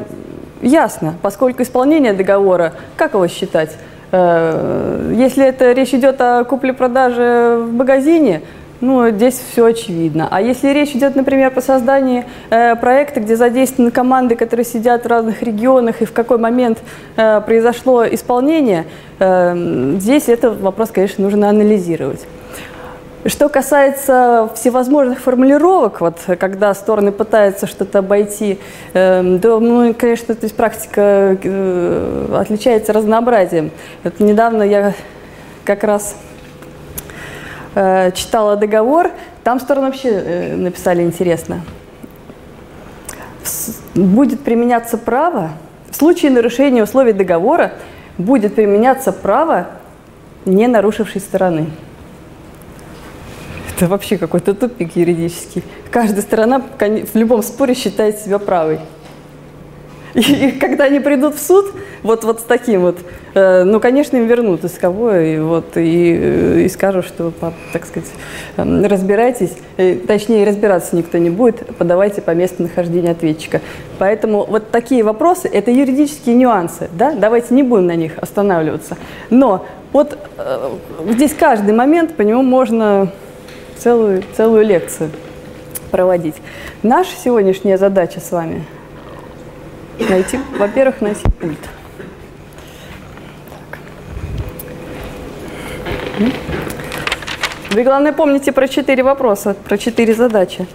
ясно, 0.63 1.15
поскольку 1.21 1.61
исполнение 1.61 2.13
договора, 2.13 2.73
как 2.95 3.13
его 3.13 3.27
считать? 3.27 3.77
Э, 4.11 5.13
Если 5.15 5.45
это 5.45 5.71
речь 5.73 5.93
идет 5.93 6.19
о 6.21 6.43
купле-продаже 6.43 7.59
в 7.67 7.73
магазине, 7.73 8.41
ну, 8.81 9.09
здесь 9.09 9.41
все 9.51 9.65
очевидно. 9.65 10.27
А 10.29 10.41
если 10.41 10.69
речь 10.69 10.89
идет, 10.89 11.15
например, 11.15 11.51
по 11.51 11.61
создании 11.61 12.25
э, 12.49 12.75
проекта, 12.75 13.21
где 13.21 13.35
задействованы 13.35 13.91
команды, 13.91 14.35
которые 14.35 14.65
сидят 14.65 15.05
в 15.05 15.07
разных 15.07 15.41
регионах, 15.41 16.01
и 16.01 16.05
в 16.05 16.11
какой 16.11 16.37
момент 16.37 16.79
э, 17.15 17.41
произошло 17.41 18.05
исполнение, 18.05 18.85
здесь 19.19 20.27
этот 20.27 20.59
вопрос, 20.59 20.89
конечно, 20.91 21.23
нужно 21.23 21.47
анализировать. 21.47 22.25
Что 23.25 23.47
касается 23.47 24.49
всевозможных 24.53 25.19
формулировок, 25.19 26.01
вот, 26.01 26.17
когда 26.37 26.73
стороны 26.73 27.13
пытаются 27.13 27.67
что-то 27.67 27.99
обойти, 27.99 28.59
э, 28.93 29.39
то, 29.41 29.61
ну, 29.61 29.93
конечно, 29.93 30.35
то 30.35 30.43
есть 30.43 30.57
практика 30.57 31.37
э, 31.41 32.35
отличается 32.37 32.91
разнообразием. 32.91 33.71
Вот 34.03 34.19
недавно 34.19 34.63
я 34.63 34.93
как 35.63 35.85
раз 35.85 36.17
э, 37.75 38.11
читала 38.11 38.57
договор, 38.57 39.11
там 39.45 39.61
стороны 39.61 39.87
вообще 39.87 40.09
э, 40.09 40.55
написали 40.57 41.01
интересно. 41.01 41.61
Будет 43.95 44.41
применяться 44.41 44.97
право, 44.97 45.51
в 45.89 45.95
случае 45.95 46.31
нарушения 46.31 46.83
условий 46.83 47.13
договора 47.13 47.71
будет 48.17 48.55
применяться 48.55 49.13
право 49.13 49.67
не 50.43 50.67
нарушившей 50.67 51.21
стороны. 51.21 51.67
Это 53.83 53.89
вообще 53.89 54.17
какой-то 54.17 54.53
тупик 54.53 54.95
юридический. 54.95 55.61
Каждая 55.91 56.21
сторона 56.21 56.61
в 56.79 57.17
любом 57.17 57.43
споре 57.43 57.73
считает 57.73 58.17
себя 58.17 58.39
правой. 58.39 58.79
И, 60.13 60.21
и 60.21 60.51
когда 60.53 60.85
они 60.85 61.01
придут 61.01 61.35
в 61.35 61.45
суд, 61.45 61.65
вот, 62.01 62.23
вот 62.23 62.39
с 62.39 62.43
таким 62.43 62.79
вот, 62.79 62.99
э, 63.33 63.65
ну, 63.65 63.81
конечно, 63.81 64.15
им 64.15 64.25
вернут 64.25 64.63
исковое, 64.63 65.35
и, 65.35 65.39
вот, 65.39 65.75
и, 65.75 66.17
э, 66.17 66.61
и 66.61 66.69
скажут, 66.69 67.05
что, 67.05 67.33
так 67.73 67.85
сказать, 67.85 68.09
э, 68.55 68.85
разбирайтесь, 68.87 69.51
э, 69.75 69.95
точнее, 69.95 70.47
разбираться 70.47 70.95
никто 70.95 71.17
не 71.17 71.29
будет, 71.29 71.75
подавайте 71.75 72.21
по 72.21 72.31
месту 72.31 72.63
нахождения 72.63 73.11
ответчика. 73.11 73.59
Поэтому 73.99 74.45
вот 74.45 74.71
такие 74.71 75.03
вопросы– 75.03 75.49
это 75.53 75.71
юридические 75.71 76.35
нюансы, 76.35 76.89
да, 76.93 77.11
давайте 77.11 77.53
не 77.53 77.63
будем 77.63 77.87
на 77.87 77.95
них 77.95 78.13
останавливаться. 78.15 78.95
Но 79.29 79.65
вот 79.91 80.17
э, 80.37 80.69
здесь 81.09 81.33
каждый 81.33 81.73
момент, 81.73 82.15
по 82.15 82.21
нему 82.21 82.43
можно 82.43 83.11
целую, 83.77 84.23
целую 84.35 84.65
лекцию 84.65 85.11
проводить. 85.91 86.35
Наша 86.81 87.15
сегодняшняя 87.15 87.77
задача 87.77 88.19
с 88.19 88.31
вами– 88.31 88.65
найти, 90.09 90.39
во-первых, 90.57 91.01
найти 91.01 91.23
пульт. 91.39 91.59
Вы, 97.71 97.83
главное, 97.83 98.13
помните 98.13 98.51
про 98.51 98.67
четыре 98.67 99.03
вопроса, 99.03 99.55
про 99.55 99.77
четыре 99.77 100.13
задачи. 100.13 100.67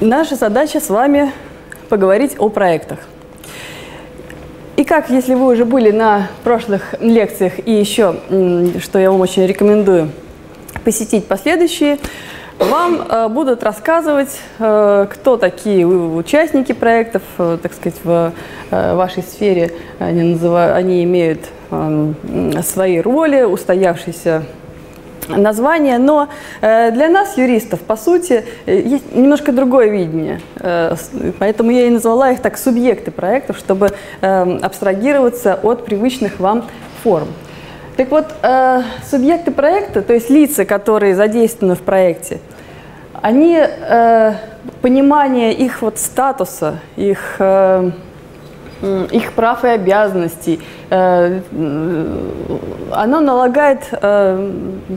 Наша 0.00 0.36
задача 0.36 0.80
с 0.80 0.88
вами 0.88 1.32
поговорить 1.88 2.34
о 2.38 2.48
проектах. 2.48 2.98
И 4.80 4.84
как, 4.84 5.10
если 5.10 5.34
вы 5.34 5.52
уже 5.52 5.66
были 5.66 5.90
на 5.90 6.28
прошлых 6.42 6.94
лекциях 7.00 7.58
и 7.66 7.70
еще, 7.70 8.16
что 8.80 8.98
я 8.98 9.10
вам 9.10 9.20
очень 9.20 9.46
рекомендую, 9.46 10.10
посетить 10.86 11.26
последующие, 11.26 11.98
вам 12.58 13.02
э, 13.06 13.28
будут 13.28 13.62
рассказывать, 13.62 14.40
э, 14.58 15.06
кто 15.10 15.36
такие 15.36 15.86
участники 15.86 16.72
проектов, 16.72 17.20
э, 17.36 17.58
так 17.62 17.74
сказать, 17.74 17.98
в 18.02 18.32
вашей 18.70 19.22
сфере. 19.22 19.70
Они, 19.98 20.22
называют, 20.22 20.78
они 20.78 21.04
имеют 21.04 21.40
э, 21.70 22.12
свои 22.62 23.00
роли, 23.00 23.42
устоявшиеся 23.42 24.44
название, 25.36 25.98
но 25.98 26.28
э, 26.60 26.90
для 26.90 27.08
нас, 27.08 27.36
юристов, 27.36 27.80
по 27.80 27.96
сути, 27.96 28.44
э, 28.66 28.80
есть 28.80 29.14
немножко 29.14 29.52
другое 29.52 29.88
видение. 29.88 30.40
Э, 30.56 30.94
поэтому 31.38 31.70
я 31.70 31.86
и 31.86 31.90
назвала 31.90 32.32
их 32.32 32.40
так 32.40 32.58
субъекты 32.58 33.10
проектов, 33.10 33.58
чтобы 33.58 33.90
абстрагироваться 34.20 35.58
от 35.62 35.84
привычных 35.84 36.40
вам 36.40 36.64
форм. 37.02 37.28
Так 37.96 38.10
вот, 38.10 38.26
субъекты 39.10 39.50
проекта, 39.50 40.02
то 40.02 40.14
есть 40.14 40.30
лица, 40.30 40.64
которые 40.64 41.14
задействованы 41.14 41.74
в 41.74 41.80
проекте, 41.80 42.40
они, 43.20 43.60
понимание 44.80 45.52
их 45.52 45.82
вот 45.82 45.98
статуса, 45.98 46.80
их 46.96 47.36
их 48.82 49.32
прав 49.32 49.64
и 49.64 49.68
обязанностей. 49.68 50.60
Э, 50.90 51.40
оно 52.90 53.20
налагает, 53.20 53.88
э, 53.92 54.50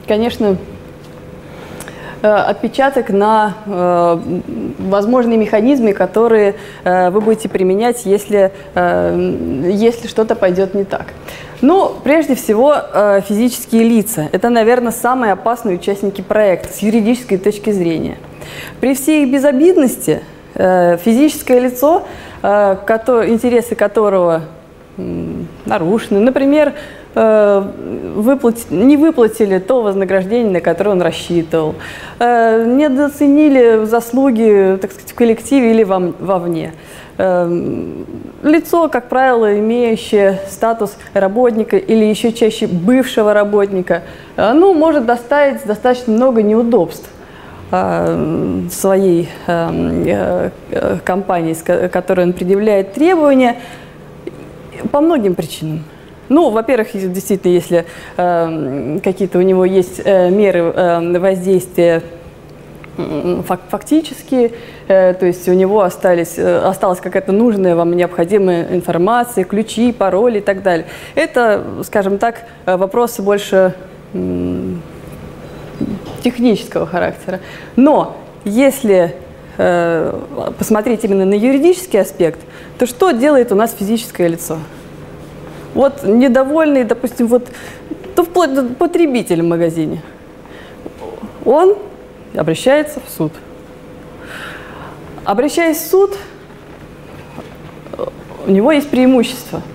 конечно, 0.08 0.58
э, 2.22 2.28
отпечаток 2.28 3.10
на 3.10 3.54
возможные 4.80 5.38
механизмы, 5.38 5.93
которые 5.93 6.56
вы 6.84 7.22
будете 7.22 7.50
применять, 7.50 8.06
если, 8.06 8.52
если 8.76 10.08
что-то 10.08 10.36
пойдет 10.36 10.74
не 10.74 10.84
так. 10.86 11.08
Ну, 11.62 11.91
прежде 12.04 12.36
всего, 12.36 12.76
физические 13.28 13.84
лица. 13.84 14.28
Это, 14.32 14.50
наверное, 14.50 14.91
самые 14.91 15.34
опасные 15.34 15.78
участники 15.78 16.22
проекта 16.22 16.74
с 16.74 16.80
юридической 16.80 17.38
точки 17.38 17.72
зрения. 17.72 18.17
При 18.80 18.96
всей 18.96 19.24
их 19.24 19.32
безобидности 19.32 20.22
физическое 20.56 21.60
лицо 21.60 22.04
интересы 23.25 23.75
которого 23.75 24.43
нарушены. 25.65 26.19
Например, 26.19 26.73
э, 27.15 27.63
выплати, 28.15 28.65
не 28.69 28.97
выплатили 28.97 29.58
то 29.60 29.82
вознаграждение, 29.82 30.51
на 30.51 30.62
которое 30.62 30.91
он 30.91 31.01
рассчитывал, 31.01 31.75
э, 32.19 32.65
не 32.67 32.84
недооценили 32.84 33.86
заслуги, 33.86 34.77
так 34.79 34.91
сказать, 34.91 35.12
в 35.12 35.15
коллективе 35.15 35.71
или 35.71 35.84
вовне. 35.84 36.73
Лицо, 38.43 38.89
как 38.89 39.08
правило, 39.08 39.60
имеющее 39.60 40.39
статус 40.49 40.97
работника 41.13 41.77
или 41.77 42.06
еще 42.06 42.34
чаще 42.34 42.65
бывшего 42.65 43.36
работника, 43.36 44.01
ну, 44.36 44.73
может 44.73 45.06
доставить 45.06 45.63
достаточно 45.63 46.12
много 46.12 46.41
неудобств. 46.41 47.08
Э, 47.75 48.67
своей 48.69 49.29
э, 49.47 50.51
э, 50.69 50.97
компании, 51.03 51.55
которой 51.88 52.25
он 52.27 52.33
предъявляет 52.33 52.93
требования, 52.93 53.55
по 54.91 55.01
многим 55.01 55.33
причинам. 55.33 55.83
Ну, 56.29 56.51
во-первых, 56.51 56.89
действительно, 56.93 57.51
если 57.51 57.86
какие-то 58.15 59.39
у 59.39 59.41
него 59.41 59.65
есть 59.65 60.05
меры 60.05 61.19
воздействия 61.19 62.03
фактически, 63.69 64.53
то 64.88 65.17
есть 65.21 65.47
у 65.49 65.53
него 65.53 65.81
остались, 65.81 66.38
осталась 66.38 66.99
какая-то 66.99 67.31
нужная 67.31 67.75
вам 67.75 67.95
необходимая 67.95 68.73
информация, 68.75 69.43
ключи, 69.45 69.91
пароли 69.91 70.39
и 70.39 70.41
так 70.41 70.63
далее. 70.63 70.86
Это, 71.15 71.63
скажем 71.83 72.17
так, 72.19 72.43
вопросы 72.65 73.21
больше 73.21 73.73
технического 76.23 76.88
характера. 76.88 77.39
Но 77.75 78.17
если 78.45 79.15
э, 79.57 80.51
посмотреть 80.57 81.03
именно 81.03 81.25
на 81.25 81.33
юридический 81.33 82.01
аспект, 82.01 82.39
то 82.77 82.86
что 82.86 83.12
делает 83.12 83.51
у 83.51 83.55
нас 83.55 83.75
физическое 83.77 84.27
лицо? 84.27 84.57
Вот 85.73 86.03
недовольный, 86.03 86.83
допустим, 86.83 87.27
вот 87.27 87.49
то 88.15 88.23
вплоть 88.23 88.53
до 88.53 88.63
потребителя 88.63 89.43
в 89.43 89.47
магазине. 89.47 90.01
Он 91.45 91.75
обращается 92.36 92.99
в 93.05 93.09
суд. 93.09 93.31
Обращаясь 95.25 95.77
в 95.77 95.89
суд, 95.89 96.17
у 98.45 98.51
него 98.51 98.71
есть 98.71 98.89
преимущество– 98.89 99.62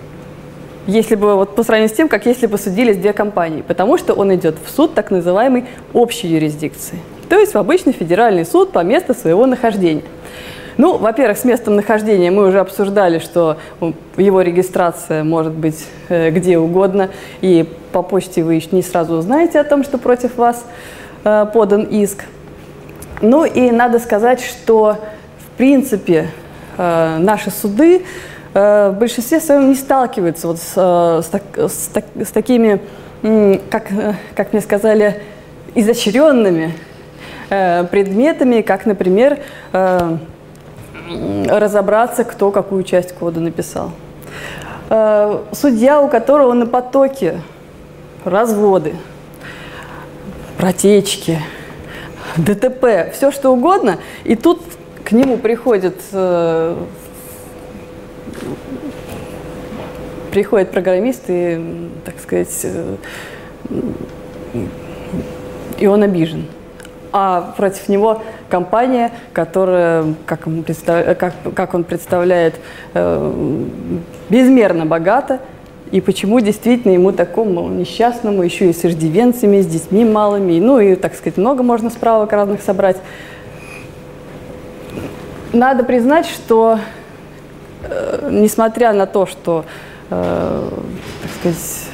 если 0.88 1.16
бы 1.16 1.37
вот 1.37 1.55
по 1.55 1.62
сравнению 1.62 1.94
с 1.94 1.96
тем, 1.96 2.09
как 2.09 2.24
если 2.24 2.46
бы 2.46 2.57
судились 2.57 2.96
две 2.96 3.12
компании, 3.12 3.61
потому 3.61 3.98
что 3.98 4.14
он 4.14 4.35
идет 4.35 4.57
в 4.64 4.70
суд 4.70 4.94
так 4.94 5.11
называемой 5.11 5.66
общей 5.92 6.29
юрисдикции, 6.29 6.98
то 7.29 7.38
есть 7.38 7.53
в 7.53 7.59
обычный 7.59 7.92
федеральный 7.92 8.46
суд 8.46 8.72
по 8.72 8.83
месту 8.83 9.14
своего 9.14 9.44
нахождения. 9.44 10.03
Ну, 10.79 10.96
во-первых, 10.96 11.37
с 11.37 11.44
местом 11.44 11.77
нахождения 11.77 12.31
мы 12.31 12.46
уже 12.46 12.61
обсуждали, 12.61 13.18
что 13.18 13.59
его 14.16 14.40
регистрация 14.40 15.24
может 15.24 15.53
быть 15.53 15.85
э, 16.09 16.31
где 16.31 16.57
угодно, 16.57 17.11
и 17.42 17.68
по 17.92 18.03
почте 18.03 18.42
вы 18.42 18.62
не 18.72 18.83
сразу 18.83 19.16
узнаете 19.16 19.61
о 19.61 19.64
том, 19.64 19.85
что 19.85 19.98
против 19.98 20.37
вас 20.37 20.64
э, 21.24 21.46
подан 21.53 21.83
иск. 21.83 22.24
Ну 23.20 23.44
и 23.44 23.70
надо 23.72 23.98
сказать, 23.98 24.40
что 24.40 24.96
в 25.38 25.59
принципе 25.59 26.31
э, 26.79 27.18
наши 27.18 27.51
суды 27.51 28.05
в 28.54 28.96
большинстве 28.98 29.40
своем 29.40 29.68
не 29.68 29.74
сталкиваются 29.74 30.46
вот 30.48 30.58
с, 30.58 30.72
э, 30.76 31.22
с, 31.22 31.72
с, 31.72 31.90
с 32.24 32.30
такими, 32.30 32.80
как, 33.70 33.92
э, 33.92 34.14
как 34.34 34.52
мне 34.52 34.62
сказали, 34.62 35.22
изощренными 35.74 36.74
предметами, 37.48 38.61
как, 38.61 38.84
например, 38.84 39.38
разобраться, 41.48 42.24
кто 42.24 42.50
какую 42.50 42.82
часть 42.82 43.14
кода 43.14 43.40
написал. 43.40 43.92
Судья, 45.52 46.02
у 46.02 46.08
которого 46.08 46.52
на 46.52 46.66
потоке 46.66 47.40
разводы, 48.24 48.96
протечки, 50.58 51.40
ДТП, 52.37 53.12
все 53.14 53.30
что 53.30 53.50
угодно, 53.50 53.96
и 54.24 54.37
тут 54.37 54.61
к 55.04 55.12
нему 55.12 55.38
приходит 55.38 55.96
приходит 60.31 60.70
программист 60.70 61.24
и, 61.29 61.90
так 62.05 62.18
сказать, 62.20 62.61
э, 62.62 62.96
и 65.79 65.87
он 65.87 66.03
обижен. 66.03 66.46
А 67.11 67.55
против 67.57 67.88
него 67.88 68.22
компания, 68.48 69.11
которая, 69.33 70.14
как 70.27 70.46
он, 70.46 70.62
представ... 70.62 71.16
как, 71.18 71.35
как 71.55 71.74
он 71.74 71.85
представляет, 71.85 72.55
э, 72.94 73.33
безмерно 74.29 74.85
богата, 74.85 75.40
и 75.90 76.03
почему 76.03 76.40
действительно 76.40 76.92
ему 76.92 77.12
такому 77.12 77.68
несчастному, 77.68 78.42
еще 78.42 78.68
и 78.68 78.74
с 78.74 78.85
иждивенцами, 78.85 79.62
с 79.62 79.66
детьми 79.66 80.05
малыми, 80.05 80.61
ну 80.61 80.79
и, 80.81 80.94
так 80.96 81.14
сказать, 81.14 81.38
много 81.38 81.62
можно 81.62 81.88
справок 81.88 82.33
разных 82.33 82.61
собрать. 82.61 82.98
Надо 85.55 85.83
признать, 85.83 86.27
что 86.27 86.79
несмотря 88.31 88.93
на 88.93 89.07
то, 89.07 89.27
что 89.27 89.64
э, 90.11 90.69
так 91.23 91.31
сказать, 91.38 91.88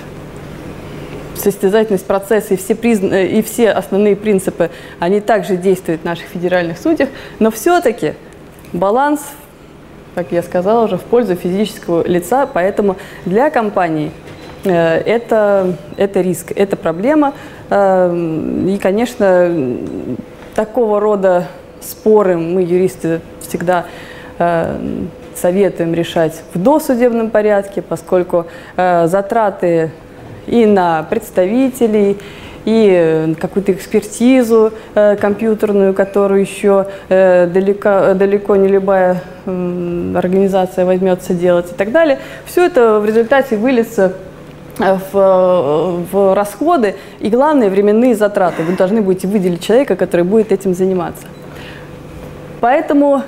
состязательность 1.36 2.06
процесса 2.06 2.54
и 2.54 2.56
все, 2.56 2.74
призна... 2.74 3.22
и 3.22 3.42
все 3.42 3.70
основные 3.70 4.16
принципы, 4.16 4.70
они 4.98 5.20
также 5.20 5.56
действуют 5.56 6.02
в 6.02 6.04
наших 6.04 6.26
федеральных 6.26 6.78
судьях, 6.78 7.08
но 7.38 7.50
все-таки 7.50 8.14
баланс, 8.72 9.20
как 10.14 10.32
я 10.32 10.42
сказала 10.42 10.84
уже, 10.84 10.96
в 10.96 11.02
пользу 11.02 11.34
физического 11.34 12.06
лица, 12.06 12.46
поэтому 12.46 12.96
для 13.26 13.50
компании 13.50 14.10
э, 14.64 14.72
это, 14.72 15.76
это 15.96 16.20
риск, 16.20 16.52
это 16.54 16.76
проблема. 16.76 17.34
Э, 17.70 18.64
и, 18.66 18.78
конечно, 18.78 19.76
такого 20.54 21.00
рода 21.00 21.48
споры 21.80 22.38
мы, 22.38 22.62
юристы, 22.62 23.20
всегда 23.40 23.86
э, 24.38 24.78
советуем 25.38 25.94
решать 25.94 26.42
в 26.54 26.62
досудебном 26.62 27.30
порядке, 27.30 27.82
поскольку 27.82 28.46
э, 28.76 29.06
затраты 29.06 29.90
и 30.46 30.66
на 30.66 31.02
представителей, 31.04 32.18
и 32.64 32.88
э, 32.90 33.34
какую-то 33.34 33.72
экспертизу 33.72 34.72
э, 34.94 35.16
компьютерную, 35.16 35.94
которую 35.94 36.40
еще 36.40 36.86
далеко, 37.08 38.14
далеко 38.14 38.56
не 38.56 38.68
любая 38.68 39.22
организация 39.46 40.86
возьмется 40.86 41.34
делать 41.34 41.70
и 41.70 41.74
так 41.74 41.92
далее. 41.92 42.18
Все 42.46 42.64
это 42.64 43.00
в 43.00 43.06
результате 43.06 43.56
выльется 43.56 44.14
в, 44.78 46.04
в 46.10 46.34
расходы 46.34 46.96
и, 47.20 47.28
главное, 47.28 47.70
временные 47.70 48.14
затраты. 48.14 48.62
Вы 48.62 48.76
должны 48.76 49.02
будете 49.02 49.28
выделить 49.28 49.62
человека, 49.62 49.96
который 49.96 50.24
будет 50.24 50.50
этим 50.50 50.74
заниматься. 50.74 51.26
Поэтому, 52.60 53.22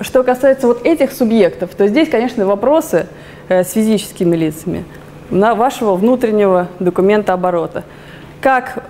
что 0.00 0.22
касается 0.22 0.66
вот 0.66 0.84
этих 0.84 1.12
субъектов, 1.12 1.74
то 1.74 1.86
здесь, 1.86 2.08
конечно, 2.08 2.46
вопросы 2.46 3.06
э, 3.48 3.64
с 3.64 3.72
физическими 3.72 4.36
лицами 4.36 4.84
на 5.30 5.54
вашего 5.54 5.94
внутреннего 5.94 6.68
документа 6.78 7.32
оборота. 7.32 7.84
Как 8.40 8.84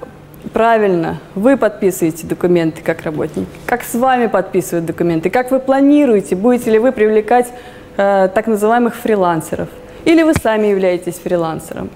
правильно 0.52 1.20
вы 1.34 1.56
подписываете 1.56 2.26
документы 2.26 2.82
как 2.82 3.02
работник, 3.02 3.46
как 3.66 3.82
с 3.82 3.94
вами 3.94 4.26
подписывают 4.26 4.86
документы, 4.86 5.30
как 5.30 5.50
вы 5.50 5.60
планируете, 5.60 6.36
будете 6.36 6.70
ли 6.70 6.78
вы 6.78 6.92
привлекать 6.92 7.48
э, 7.96 8.28
так 8.34 8.46
называемых 8.46 8.94
фрилансеров– 8.94 9.68
или 10.04 10.22
вы 10.22 10.34
сами 10.34 10.68
являетесь 10.68 11.14
фрилансером. 11.14 11.90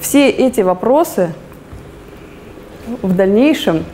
Все 0.00 0.28
эти 0.28 0.60
вопросы 0.60 1.32
в 3.02 3.14
дальнейшем 3.14 3.84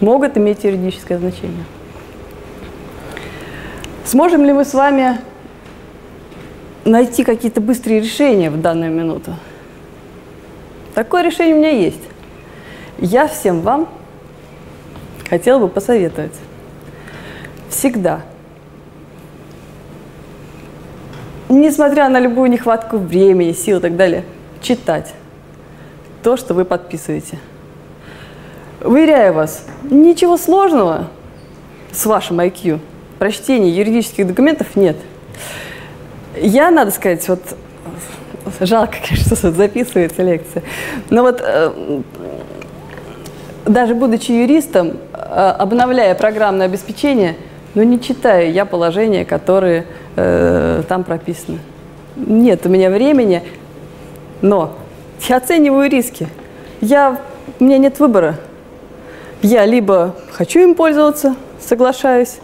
могут 0.00 0.36
иметь 0.38 0.64
юридическое 0.64 1.18
значение. 1.18 1.64
Сможем 4.08 4.44
ли 4.44 4.52
мы 4.52 4.64
с 4.64 4.74
вами 4.74 5.20
найти 6.84 7.24
какие-то 7.24 7.60
быстрые 7.60 8.00
решения 8.00 8.50
в 8.50 8.60
данную 8.60 8.90
минуту? 8.90 9.34
Такое 10.94 11.22
решение 11.22 11.54
у 11.54 11.58
меня 11.58 11.70
есть. 11.70 12.02
Я 12.98 13.28
всем 13.28 13.60
вам 13.60 13.88
хотела 15.28 15.60
бы 15.60 15.68
посоветовать. 15.68 16.34
Всегда– 17.70 18.22
несмотря 21.48 22.08
на 22.08 22.20
любую 22.20 22.50
нехватку 22.50 22.98
времени, 22.98 23.52
сил 23.52 23.78
и 23.78 23.80
так 23.80 23.96
далее, 23.96 24.24
читать 24.60 25.12
то, 26.22 26.36
что 26.36 26.54
вы 26.54 26.64
подписываете. 26.64 27.38
Уверяю 28.82 29.34
вас, 29.34 29.64
ничего 29.82 30.36
сложного 30.36 31.08
с 31.92 32.06
вашим 32.06 32.40
IQ. 32.40 32.80
Прочтение 33.18 33.74
юридических 33.74 34.26
документов 34.26 34.76
нет. 34.76 34.96
Я, 36.36 36.70
надо 36.70 36.90
сказать, 36.90 37.26
вот 37.28 37.40
жалко, 38.60 38.96
конечно, 39.06 39.36
что 39.36 39.50
записывается 39.50 40.22
лекция, 40.22 40.62
но 41.10 41.22
вот 41.22 41.40
э, 41.42 42.00
даже 43.66 43.94
будучи 43.94 44.30
юристом, 44.32 44.98
э, 45.12 45.54
обновляя 45.58 46.14
программное 46.14 46.66
обеспечение, 46.66 47.36
но 47.74 47.82
не 47.82 48.00
читаю 48.00 48.52
я 48.52 48.64
положения, 48.64 49.24
которые 49.24 49.86
э, 50.16 50.82
там 50.88 51.04
прописано. 51.04 51.58
Нет 52.16 52.66
у 52.66 52.68
меня 52.68 52.90
времени, 52.90 53.42
но 54.42 54.74
я 55.28 55.36
оцениваю 55.36 55.90
риски. 55.90 56.28
Я, 56.80 57.20
у 57.58 57.64
меня 57.64 57.78
нет 57.78 58.00
выбора. 58.00 58.36
Я 59.42 59.66
либо 59.66 60.14
хочу 60.32 60.60
им 60.60 60.74
пользоваться, 60.74 61.36
соглашаюсь, 61.60 62.38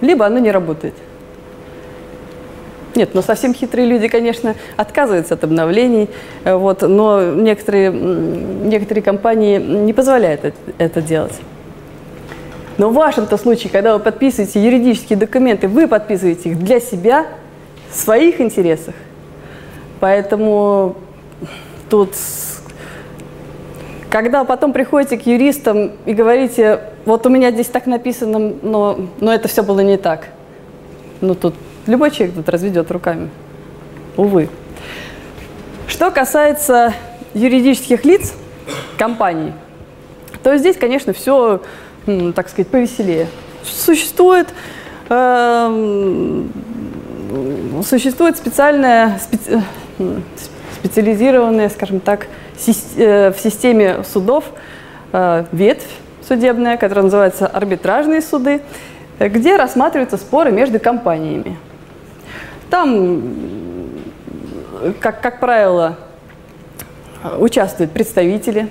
либо 0.00 0.26
оно 0.26 0.38
не 0.38 0.50
работает. 0.50 0.94
Нет, 2.94 3.10
но 3.12 3.22
совсем 3.22 3.54
хитрые 3.54 3.88
люди, 3.88 4.08
конечно, 4.08 4.54
отказываются 4.76 5.34
от 5.34 5.42
обновлений, 5.42 6.08
э, 6.44 6.54
вот, 6.54 6.82
но 6.82 7.32
некоторые, 7.34 7.90
некоторые 7.90 9.02
компании 9.02 9.58
не 9.58 9.92
позволяют 9.92 10.44
это, 10.44 10.56
это 10.78 11.02
делать. 11.02 11.34
Но 12.78 12.90
в 12.90 12.94
вашем-то 12.94 13.36
случае, 13.36 13.70
когда 13.70 13.94
вы 13.94 14.00
подписываете 14.00 14.64
юридические 14.64 15.18
документы, 15.18 15.66
вы 15.68 15.88
подписываете 15.88 16.50
их 16.50 16.58
для 16.58 16.80
себя, 16.80 17.26
в 17.90 17.96
своих 17.96 18.40
интересах. 18.40 18.94
Поэтому 20.00 20.96
тут, 21.88 22.10
когда 24.14 24.44
потом 24.44 24.72
приходите 24.72 25.18
к 25.18 25.26
юристам 25.26 25.90
и 26.06 26.14
говорите, 26.14 26.82
вот 27.04 27.26
у 27.26 27.30
меня 27.30 27.50
здесь 27.50 27.66
так 27.66 27.86
написано, 27.86 28.54
но, 28.62 28.96
но 29.18 29.34
это 29.34 29.48
все 29.48 29.64
было 29.64 29.80
не 29.80 29.96
так. 29.96 30.28
Ну 31.20 31.34
тут 31.34 31.56
любой 31.88 32.12
человек 32.12 32.36
тут 32.36 32.48
разведет 32.48 32.92
руками. 32.92 33.28
Увы. 34.16 34.50
Что 35.88 36.12
касается 36.12 36.94
юридических 37.34 38.04
лиц, 38.04 38.34
компаний, 38.96 39.52
то 40.44 40.56
здесь, 40.58 40.76
конечно, 40.76 41.12
все 41.12 41.60
так 42.36 42.48
сказать, 42.48 42.68
повеселее. 42.68 43.26
Существует, 43.64 44.46
э, 45.08 46.44
существует 47.82 48.36
специальная, 48.36 49.18
специ, 49.18 49.60
специализированная, 50.84 51.68
скажем 51.70 52.00
так, 52.00 52.26
э, 52.96 53.32
в 53.32 53.38
системе 53.38 54.04
судов 54.04 54.44
э, 55.12 55.44
ветвь 55.52 55.88
судебная, 56.26 56.76
которая 56.76 57.04
называется 57.04 57.46
арбитражные 57.46 58.20
суды, 58.20 58.60
где 59.18 59.56
рассматриваются 59.56 60.16
споры 60.16 60.52
между 60.52 60.78
компаниями. 60.78 61.56
Там, 62.70 63.22
как, 65.00 65.20
как 65.20 65.40
правило, 65.40 65.96
участвуют 67.38 67.92
представители 67.92 68.68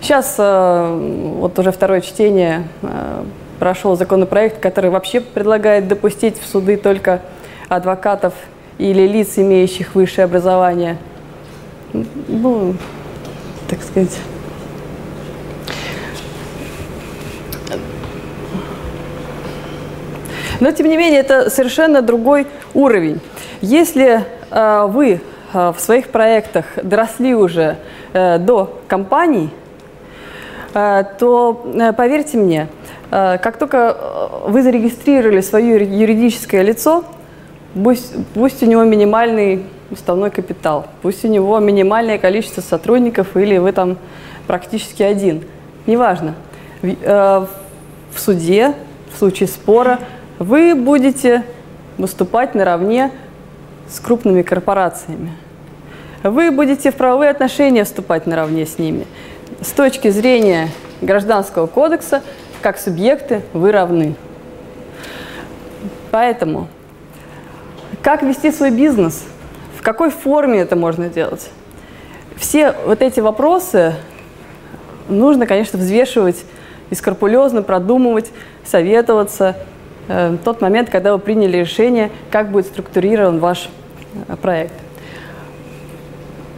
Сейчас 0.00 0.36
э, 0.38 1.34
вот 1.38 1.58
уже 1.58 1.72
второе 1.72 2.00
чтение 2.00 2.64
э, 2.82 3.22
прошел 3.58 3.96
законопроект, 3.96 4.58
который 4.58 4.90
вообще 4.90 5.20
предлагает 5.20 5.88
допустить 5.88 6.40
в 6.40 6.46
суды 6.46 6.78
только 6.78 7.20
адвокатов 7.68 8.32
или 8.78 9.06
лиц, 9.06 9.36
имеющих 9.36 9.94
высшее 9.94 10.24
образование. 10.24 10.96
Ну, 11.92 12.74
так 13.68 13.82
сказать. 13.82 14.16
Но, 20.60 20.70
тем 20.72 20.88
не 20.88 20.96
менее, 20.96 21.20
это 21.20 21.48
совершенно 21.50 22.02
другой 22.02 22.46
уровень. 22.74 23.20
Если 23.62 24.24
э, 24.50 24.86
вы 24.88 25.20
э, 25.52 25.72
в 25.76 25.80
своих 25.80 26.08
проектах 26.08 26.66
доросли 26.82 27.34
уже 27.34 27.76
э, 28.12 28.38
до 28.38 28.80
компаний, 28.86 29.50
Э, 30.72 31.04
то 31.18 31.66
э, 31.74 31.92
поверьте 31.92 32.38
мне, 32.38 32.68
э, 33.10 33.38
как 33.38 33.56
только 33.56 33.96
вы 34.46 34.62
зарегистрировали 34.62 35.40
свое 35.40 35.82
юридическое 35.84 36.62
лицо, 36.62 37.04
пусть, 37.74 38.14
пусть 38.34 38.62
у 38.62 38.66
него 38.66 38.84
минимальный 38.84 39.64
уставной 39.90 40.30
капитал, 40.30 40.86
пусть 41.02 41.24
у 41.24 41.28
него 41.28 41.58
минимальное 41.58 42.18
количество 42.18 42.60
сотрудников 42.60 43.36
или 43.36 43.58
вы 43.58 43.72
там 43.72 43.98
практически 44.46 45.02
один, 45.02 45.44
неважно. 45.86 46.34
В 46.82 47.48
суде, 48.16 48.74
в 49.12 49.18
случае 49.18 49.48
спора, 49.48 49.98
вы 50.38 50.74
будете 50.74 51.44
выступать 51.98 52.54
наравне 52.54 53.10
с 53.88 54.00
крупными 54.00 54.42
корпорациями. 54.42 55.32
Вы 56.22 56.50
будете 56.50 56.90
в 56.90 56.96
правовые 56.96 57.30
отношения 57.30 57.84
вступать 57.84 58.26
наравне 58.26 58.66
с 58.66 58.78
ними 58.78 59.06
с 59.60 59.72
точки 59.72 60.10
зрения 60.10 60.68
Гражданского 61.00 61.66
кодекса, 61.66 62.22
как 62.62 62.78
субъекты 62.78 63.42
вы 63.52 63.72
равны. 63.72 64.14
Поэтому, 66.10 66.68
как 68.02 68.22
вести 68.22 68.50
свой 68.52 68.70
бизнес, 68.70 69.24
в 69.80 69.82
какой 69.82 70.10
форме 70.10 70.60
это 70.60 70.76
можно 70.76 71.08
делать, 71.08 71.50
все 72.36 72.74
вот 72.86 73.02
эти 73.02 73.20
вопросы 73.20 73.94
нужно, 75.08 75.46
конечно, 75.46 75.78
взвешивать 75.78 76.44
и 76.90 76.94
скрупулезно 76.94 77.62
продумывать, 77.62 78.30
советоваться 78.64 79.56
э, 80.08 80.36
тот 80.44 80.60
момент, 80.60 80.90
когда 80.90 81.12
вы 81.12 81.18
приняли 81.18 81.56
решение, 81.56 82.10
как 82.30 82.50
будет 82.50 82.66
структурирован 82.66 83.38
ваш 83.38 83.68
э, 84.28 84.36
проект. 84.36 84.74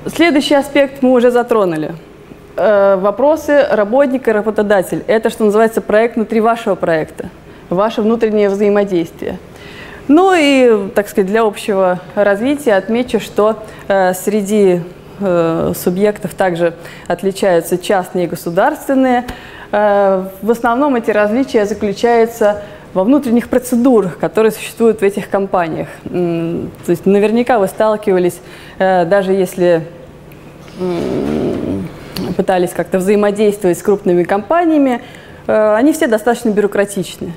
Следующий 0.06 0.54
аспект 0.54 1.02
мы 1.02 1.12
уже 1.12 1.30
затронули– 1.30 1.92
Э, 2.54 2.96
вопросы 2.96 3.66
работника 3.70 4.30
и 4.30 4.34
работодатель. 4.34 5.02
Это, 5.06 5.30
что 5.30 5.44
называется, 5.44 5.80
проект 5.80 6.16
внутри 6.16 6.40
вашего 6.40 6.74
проекта, 6.74 7.30
ваше 7.70 8.02
внутреннее 8.02 8.50
взаимодействие. 8.50 9.38
Ну 10.14 10.34
и, 10.36 10.90
так 10.94 11.08
сказать, 11.08 11.30
для 11.30 11.40
общего 11.42 11.98
развития 12.14 12.74
отмечу, 12.74 13.18
что 13.18 13.62
э, 13.88 14.12
среди 14.12 14.82
э, 15.18 15.72
субъектов 15.74 16.34
также 16.34 16.74
отличаются 17.06 17.78
частные 17.78 18.26
и 18.26 18.28
государственные. 18.28 19.24
Э, 19.70 20.26
в 20.42 20.50
основном 20.50 20.96
эти 20.96 21.10
различия 21.10 21.64
заключаются 21.64 22.62
во 22.92 23.04
внутренних 23.04 23.48
процедурах, 23.48 24.18
которые 24.18 24.52
существуют 24.52 25.00
в 25.00 25.02
этих 25.02 25.30
компаниях. 25.30 25.88
То 26.04 26.68
есть 26.88 27.06
наверняка 27.06 27.58
вы 27.58 27.66
сталкивались, 27.66 28.38
э, 28.78 29.06
даже 29.06 29.32
если 29.32 29.86
пытались 32.36 32.72
как-то 32.72 32.98
взаимодействовать 32.98 33.78
с 33.78 33.82
крупными 33.82 34.24
компаниями, 34.24 35.00
э, 35.46 35.74
они 35.74 35.94
все 35.94 36.06
достаточно 36.06 36.50
бюрократичны. 36.50 37.32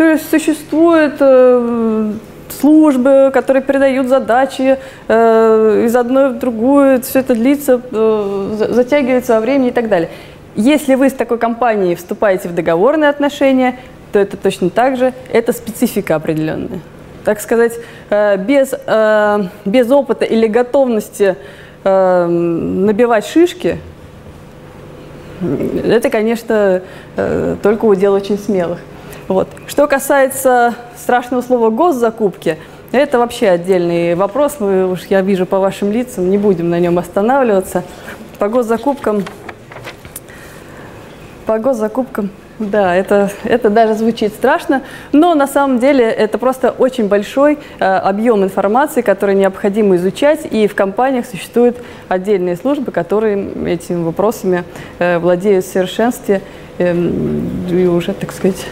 То 0.00 0.12
есть 0.12 0.30
существуют 0.30 1.16
э, 1.20 2.12
службы, 2.48 3.30
которые 3.34 3.62
передают 3.62 4.06
задачи 4.06 4.78
э, 5.08 5.82
из 5.84 5.94
одной 5.94 6.30
в 6.30 6.38
другую, 6.38 7.02
все 7.02 7.18
это 7.18 7.34
длится, 7.34 7.82
э, 7.92 8.66
затягивается 8.70 9.34
во 9.34 9.40
времени 9.40 9.68
и 9.68 9.72
так 9.72 9.90
далее. 9.90 10.08
Если 10.56 10.94
вы 10.94 11.10
с 11.10 11.12
такой 11.12 11.36
компанией 11.36 11.96
вступаете 11.96 12.48
в 12.48 12.54
договорные 12.54 13.10
отношения, 13.10 13.76
то 14.10 14.18
это 14.18 14.38
точно 14.38 14.70
так 14.70 14.96
же, 14.96 15.12
это 15.34 15.52
специфика 15.52 16.14
определенная. 16.14 16.80
Так 17.26 17.38
сказать, 17.38 17.74
э, 18.08 18.38
без, 18.38 18.72
э, 18.72 19.38
без 19.66 19.90
опыта 19.90 20.24
или 20.24 20.46
готовности 20.46 21.36
э, 21.84 22.26
набивать 22.26 23.26
шишки, 23.26 23.76
это, 25.84 26.08
конечно, 26.08 26.80
только 27.62 27.84
удел 27.84 28.14
очень 28.14 28.38
смелых. 28.38 28.78
Вот. 29.30 29.46
Что 29.68 29.86
касается 29.86 30.74
страшного 30.96 31.40
слова 31.40 31.70
госзакупки, 31.70 32.58
это 32.90 33.20
вообще 33.20 33.50
отдельный 33.50 34.16
вопрос. 34.16 34.56
Мы 34.58 34.90
уж 34.90 35.04
я 35.04 35.20
вижу 35.20 35.46
по 35.46 35.60
вашим 35.60 35.92
лицам, 35.92 36.28
не 36.30 36.36
будем 36.36 36.68
на 36.68 36.80
нем 36.80 36.98
останавливаться. 36.98 37.84
По 38.40 38.48
госзакупкам 38.48 39.22
по 41.46 41.60
госзакупкам. 41.60 42.30
Да, 42.58 42.94
это, 42.94 43.30
это 43.44 43.70
даже 43.70 43.94
звучит 43.94 44.32
страшно, 44.32 44.82
но 45.12 45.34
на 45.36 45.46
самом 45.46 45.78
деле 45.78 46.04
это 46.04 46.36
просто 46.36 46.72
очень 46.72 47.06
большой 47.06 47.58
э, 47.78 47.84
объем 47.84 48.42
информации, 48.42 49.00
который 49.00 49.36
необходимо 49.36 49.94
изучать, 49.94 50.40
и 50.50 50.66
в 50.66 50.74
компаниях 50.74 51.24
существуют 51.26 51.78
отдельные 52.08 52.56
службы, 52.56 52.92
которые 52.92 53.48
этими 53.66 54.02
вопросами 54.02 54.64
э, 54.98 55.18
владеют 55.18 55.64
в 55.64 55.72
совершенстве 55.72 56.42
э, 56.78 56.94
и 56.94 57.86
уже, 57.86 58.12
так 58.12 58.32
сказать, 58.32 58.66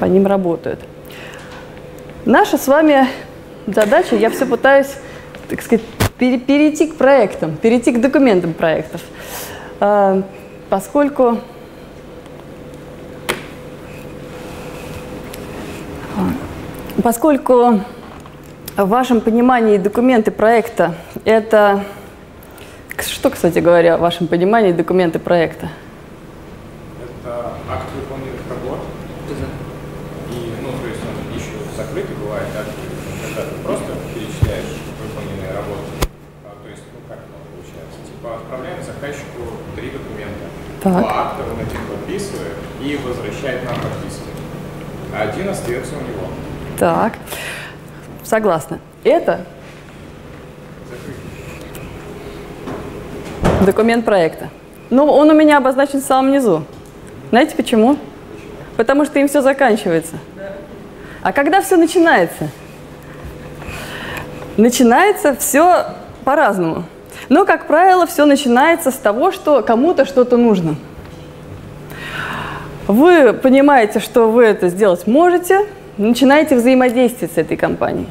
по 0.00 0.04
ним 0.04 0.26
работают. 0.26 0.80
Наша 2.24 2.58
с 2.58 2.66
вами 2.68 3.06
задача, 3.66 4.16
я 4.16 4.30
все 4.30 4.46
пытаюсь, 4.46 4.94
так 5.48 5.62
сказать, 5.62 5.84
перейти 6.18 6.88
к 6.88 6.96
проектам, 6.96 7.56
перейти 7.56 7.92
к 7.92 8.00
документам 8.00 8.52
проектов. 8.54 9.00
Э, 9.80 10.22
поскольку 10.68 11.38
поскольку 17.02 17.80
в 18.76 18.88
вашем 18.88 19.20
понимании 19.20 19.78
документы 19.78 20.30
проекта 20.30 20.94
это 21.24 21.84
что, 23.18 23.30
кстати 23.30 23.58
говоря, 23.58 23.96
в 23.96 24.00
вашем 24.00 24.26
понимании 24.26 24.70
документы 24.70 25.18
проекта? 25.18 25.70
Это 27.02 27.54
акт 27.68 27.90
выполненных 27.94 28.46
работ. 28.48 28.78
И, 30.30 30.54
ну, 30.62 30.70
то 30.70 30.86
есть 30.86 31.02
он 31.02 31.18
еще 31.34 31.58
закрытый 31.76 32.14
бывает, 32.14 32.46
да, 32.54 32.62
когда 32.62 33.50
ты 33.50 33.58
просто 33.62 33.90
перечисляешь 34.14 34.78
выполненные 35.02 35.50
работы. 35.50 35.90
А, 36.46 36.54
то 36.62 36.68
есть, 36.70 36.82
ну, 36.94 37.02
как 37.10 37.18
это 37.18 37.34
получается? 37.50 37.98
Типа 38.06 38.36
отправляем 38.36 38.78
заказчику 38.82 39.58
три 39.74 39.90
документа. 39.90 40.46
Так. 40.92 41.02
Два 41.02 41.32
он 41.52 41.60
один 41.60 41.80
подписывает 41.86 42.54
и 42.82 42.96
возвращает 42.96 43.64
нам 43.64 43.74
подписки. 43.74 44.22
А 45.14 45.22
один 45.22 45.48
остается 45.48 45.94
у 45.94 46.00
него. 46.00 46.28
Так, 46.78 47.14
согласна. 48.24 48.78
Это 49.04 49.40
документ 53.64 54.04
проекта. 54.04 54.48
Ну, 54.90 55.06
он 55.06 55.30
у 55.30 55.34
меня 55.34 55.58
обозначен 55.58 56.00
в 56.00 56.04
самом 56.04 56.32
низу. 56.32 56.64
Знаете 57.30 57.54
почему? 57.56 57.98
Потому 58.76 59.04
что 59.04 59.18
им 59.18 59.28
все 59.28 59.42
заканчивается. 59.42 60.16
А 61.22 61.32
когда 61.32 61.60
все 61.60 61.76
начинается? 61.76 62.48
Начинается 64.56 65.34
все 65.36 65.86
по-разному. 66.24 66.84
Но, 67.28 67.44
как 67.44 67.66
правило, 67.66 68.06
все 68.06 68.24
начинается 68.24 68.90
с 68.90 68.96
того, 68.96 69.32
что 69.32 69.62
кому-то 69.62 70.04
что-то 70.04 70.36
нужно. 70.36 70.76
Вы 72.86 73.34
понимаете, 73.34 74.00
что 74.00 74.30
вы 74.30 74.44
это 74.44 74.68
сделать 74.68 75.06
можете, 75.06 75.66
начинаете 75.98 76.56
взаимодействовать 76.56 77.34
с 77.34 77.36
этой 77.36 77.56
компанией. 77.56 78.08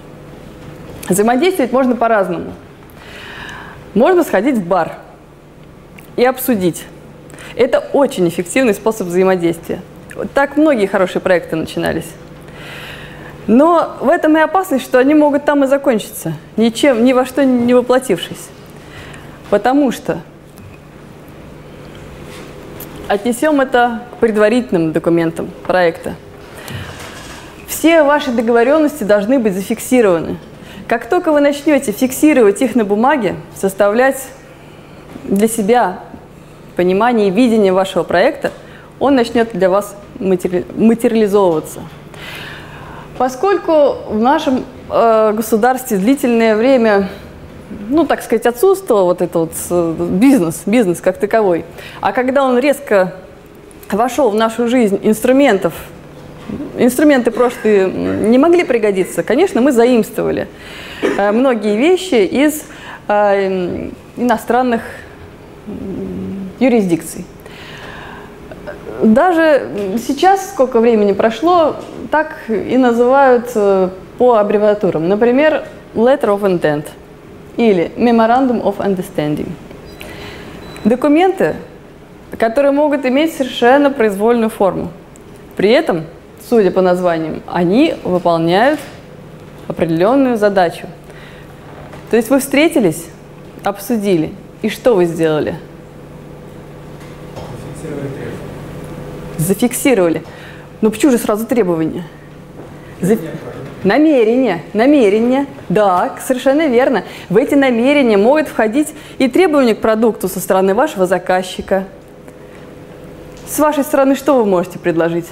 Взаимодействовать 1.09 1.72
можно 1.72 1.95
по-разному. 1.95 2.53
Можно 3.95 4.24
сходить 4.24 4.57
в 4.57 4.68
бар 4.68 4.97
и 6.15 6.24
обсудить. 6.24 6.84
Это 7.55 7.80
очень 7.80 8.28
эффективный 8.28 8.76
способ 8.76 9.07
взаимодействия. 9.07 9.82
Так 10.36 10.57
многие 10.57 10.86
хорошие 10.86 11.22
проекты 11.22 11.55
начинались. 11.55 12.07
Но 13.47 13.97
в 14.01 14.09
этом 14.09 14.38
и 14.38 14.41
опасность, 14.41 14.84
что 14.84 14.99
они 14.99 15.15
могут 15.15 15.45
там 15.45 15.63
и 15.63 15.68
закончиться, 15.68 16.34
ничем, 16.57 17.03
ни 17.03 17.13
во 17.13 17.26
что 17.26 17.45
не 17.45 17.74
воплотившись. 17.74 18.49
Потому 19.50 19.91
что 19.91 20.20
отнесем 23.08 23.62
это 23.62 24.04
к 24.12 24.18
предварительным 24.18 24.91
документам 24.91 25.50
проекта. 25.66 26.16
Все 27.68 28.04
ваши 28.04 28.32
договоренности 28.32 29.04
должны 29.04 29.39
быть 29.39 29.54
зафиксированы. 29.54 30.38
Как 30.88 31.10
только 31.10 31.32
вы 31.32 31.41
начнете 31.41 31.91
фиксировать 31.91 32.62
их 32.62 32.76
на 32.76 32.86
бумаге, 32.86 33.36
составлять 33.56 34.28
для 35.24 35.48
себя 35.48 36.00
понимание 36.76 37.28
и 37.28 37.32
видение 37.32 37.74
вашего 37.74 38.04
проекта, 38.04 38.52
он 39.00 39.16
начнет 39.16 39.52
для 39.54 39.70
вас 39.70 39.95
матери 40.20 40.66
материализовываться. 40.76 41.82
Поскольку 43.18 43.95
в 44.10 44.20
нашем 44.20 44.64
э, 44.89 45.34
государстве 45.34 45.98
длительное 45.98 46.56
время 46.56 47.10
ну, 47.89 48.05
так 48.05 48.22
сказать, 48.22 48.45
отсутствовал 48.45 49.05
вот 49.05 49.22
этот 49.22 49.36
вот 49.36 49.51
э, 49.70 49.95
бизнес, 50.11 50.63
бизнес 50.65 51.01
как 51.01 51.18
таковой. 51.18 51.65
А 52.01 52.11
когда 52.11 52.43
он 52.43 52.57
резко 52.57 53.13
вошел 53.91 54.30
в 54.30 54.36
нашу 54.36 54.68
жизнь 54.68 54.99
инструментов, 55.03 55.74
инструменты 56.78 57.32
прошлые 57.32 57.88
не 57.88 58.38
могли 58.38 58.63
пригодиться, 58.63 59.24
конечно, 59.24 59.61
мы 59.61 59.72
заимствовали 59.72 60.47
э, 61.01 61.32
многие 61.32 61.78
вещи 61.78 62.26
из 62.26 62.63
э, 63.07 63.89
иностранных 64.15 64.82
юрисдикций. 66.59 67.26
Даже 69.03 69.97
сейчас, 70.07 70.49
сколько 70.49 70.80
времени 70.80 71.11
прошло, 71.11 71.76
так 72.09 72.38
и 72.47 72.78
называют 72.78 73.51
по 74.18 74.36
аббревиатурам. 74.36 75.07
Например, 75.07 75.65
letter 75.93 76.30
of 76.30 76.41
intent– 76.41 76.86
или 77.58 77.91
Memorandum 77.97 78.64
of 78.64 78.78
Understanding. 78.78 79.49
Документы, 80.86 81.55
которые 82.38 82.72
могут 82.72 83.05
иметь 83.05 83.34
совершенно 83.34 83.91
произвольную 83.91 84.49
форму. 84.49 84.91
При 85.55 85.70
этом, 85.70 86.05
судя 86.47 86.72
по 86.72 86.82
названиям, 86.82 87.41
они 87.47 87.95
выполняют 88.03 88.80
определенную 89.68 90.38
задачу. 90.38 90.88
То 92.10 92.16
есть 92.16 92.30
вы 92.30 92.39
встретились, 92.39 93.05
обсудили, 93.64 94.32
и 94.62 94.70
что 94.70 94.93
вы 94.93 95.05
сделали? 95.05 95.55
Зафиксировали 97.76 98.10
требования. 98.10 99.38
Зафиксировали. 99.38 100.24
Ну 100.82 100.91
почему 100.91 101.12
же 101.12 101.18
сразу 101.18 101.45
требования? 101.45 102.03
За... 103.01 103.18
Намерение, 103.84 104.63
намерение, 104.73 105.45
да, 105.69 106.15
совершенно 106.25 106.67
верно. 106.67 107.03
В 107.30 107.38
эти 107.38 107.53
намерения 107.53 108.17
могут 108.17 108.47
входить 108.47 108.93
и 109.19 109.28
требования 109.28 109.75
к 109.75 109.80
продукту 109.82 110.28
со 110.28 110.39
стороны 110.39 110.73
вашего 110.73 111.05
заказчика. 111.05 111.86
С 113.47 113.59
вашей 113.59 113.84
стороны 113.84 114.15
что 114.15 114.36
вы 114.36 114.45
можете 114.45 114.80
предложить? 114.80 115.28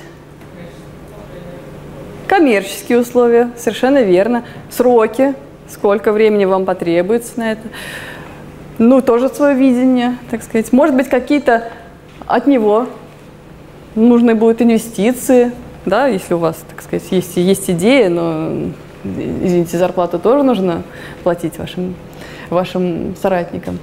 Коммерческие 2.28 3.00
условия, 3.00 3.50
совершенно 3.58 4.04
верно. 4.04 4.44
Сроки, 4.70 5.34
сколько 5.70 6.12
времени 6.12 6.46
вам 6.46 6.66
потребуется 6.66 7.34
на 7.38 7.52
это. 7.54 7.64
Ну, 8.78 9.02
тоже 9.02 9.30
свое 9.30 9.56
видение, 9.56 10.18
так 10.30 10.44
сказать. 10.44 10.72
Может 10.72 10.96
быть, 10.96 11.10
какие-то 11.10 11.72
от 12.28 12.46
него 12.46 12.88
нужны 13.96 14.36
будут 14.36 14.62
инвестиции, 14.62 15.52
да, 15.86 16.08
если 16.08 16.34
у 16.34 16.38
вас, 16.38 16.58
так 16.68 16.82
сказать, 16.82 17.06
есть, 17.12 17.38
есть 17.38 17.70
идея, 17.70 18.10
но, 18.10 18.72
извините, 19.04 19.78
зарплату 19.78 20.18
тоже 20.20 20.44
нужно 20.44 20.84
платить 21.24 21.58
вашим, 21.60 21.96
вашим 22.50 23.16
соратникам. 23.22 23.78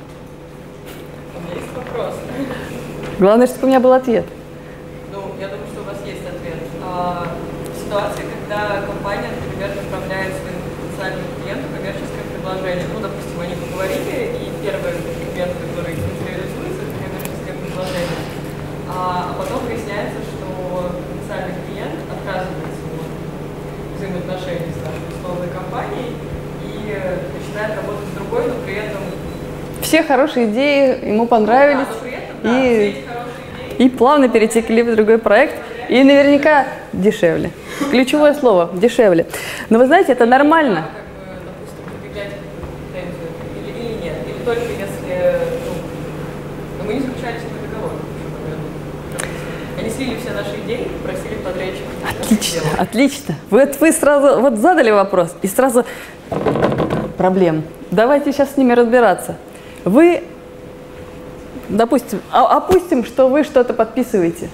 У 1.37 1.47
меня 1.47 1.55
есть 1.55 1.73
вопрос. 1.77 2.15
Главное, 3.19 3.47
чтобы 3.47 3.65
у 3.65 3.67
меня 3.69 3.81
был 3.81 3.93
ответ. 3.93 4.27
Ну, 5.13 5.21
я 5.41 5.47
думаю, 5.47 5.67
что 5.73 5.83
у 5.83 5.85
вас 5.85 5.99
есть 6.05 6.27
ответ. 6.27 6.59
А, 6.83 7.29
в 7.71 7.79
ситуации, 7.79 8.25
когда 8.35 8.83
компания, 8.83 9.31
например, 9.31 9.71
направляет 9.79 10.35
своим 10.43 10.59
потенциальным 10.59 11.27
клиентам 11.39 11.71
коммерческое 11.71 12.25
предложение, 12.35 12.87
ну, 12.93 12.99
допустим, 12.99 13.39
они 13.39 13.55
поговорили, 13.55 14.43
и 14.43 14.51
первый 14.59 14.99
документ, 14.99 15.55
который 15.55 15.95
материализуется, 15.95 16.83
это 16.83 17.23
взаимоотношений 24.03 24.73
с 24.73 24.83
нашей 24.83 25.19
условной 25.19 25.49
компанией 25.49 26.13
и 26.65 26.99
начинает 27.39 27.77
работать 27.77 28.09
с 28.11 28.17
другой, 28.17 28.47
но 28.49 28.55
при 28.65 28.75
этом... 28.75 29.03
Все 29.93 30.03
хорошие 30.03 30.47
идеи 30.47 31.07
ему 31.07 31.27
понравились. 31.27 31.87
Да, 31.87 31.93
но 31.93 32.01
при 32.01 32.13
этом, 32.13 32.37
да, 32.43 32.65
и, 32.65 32.91
идеи... 32.91 33.05
и 33.77 33.89
плавно 33.91 34.31
перетекли 34.31 34.83
в 34.83 34.97
другой 34.97 35.19
проект. 35.19 35.55
И 35.91 36.03
наверняка 36.03 36.65
дешевле. 36.95 37.51
Ключевое 37.91 38.33
слово– 38.33 38.71
дешевле. 38.73 39.27
Но 39.69 39.79
вы 39.79 39.85
знаете, 39.85 40.13
это 40.13 40.25
нормально. 40.25 40.87
Отлично, 52.09 52.63
отлично. 52.79 53.35
Вот 53.51 53.79
вы 53.79 53.93
сразу 53.93 54.41
вот 54.41 54.57
задали 54.57 54.91
вопрос 54.91 55.37
и 55.43 55.49
сразу 55.49 55.85
проблем. 57.19 57.65
Давайте 57.91 58.33
сейчас 58.33 58.55
с 58.55 58.57
ними 58.57 58.73
разбираться. 58.73 59.37
Вы, 59.85 60.23
допустим, 61.69 62.21
а- 62.31 62.57
опустим, 62.57 63.05
что 63.05 63.29
вы 63.29 63.45
что-то 63.45 63.75
подписываете. 63.75 64.49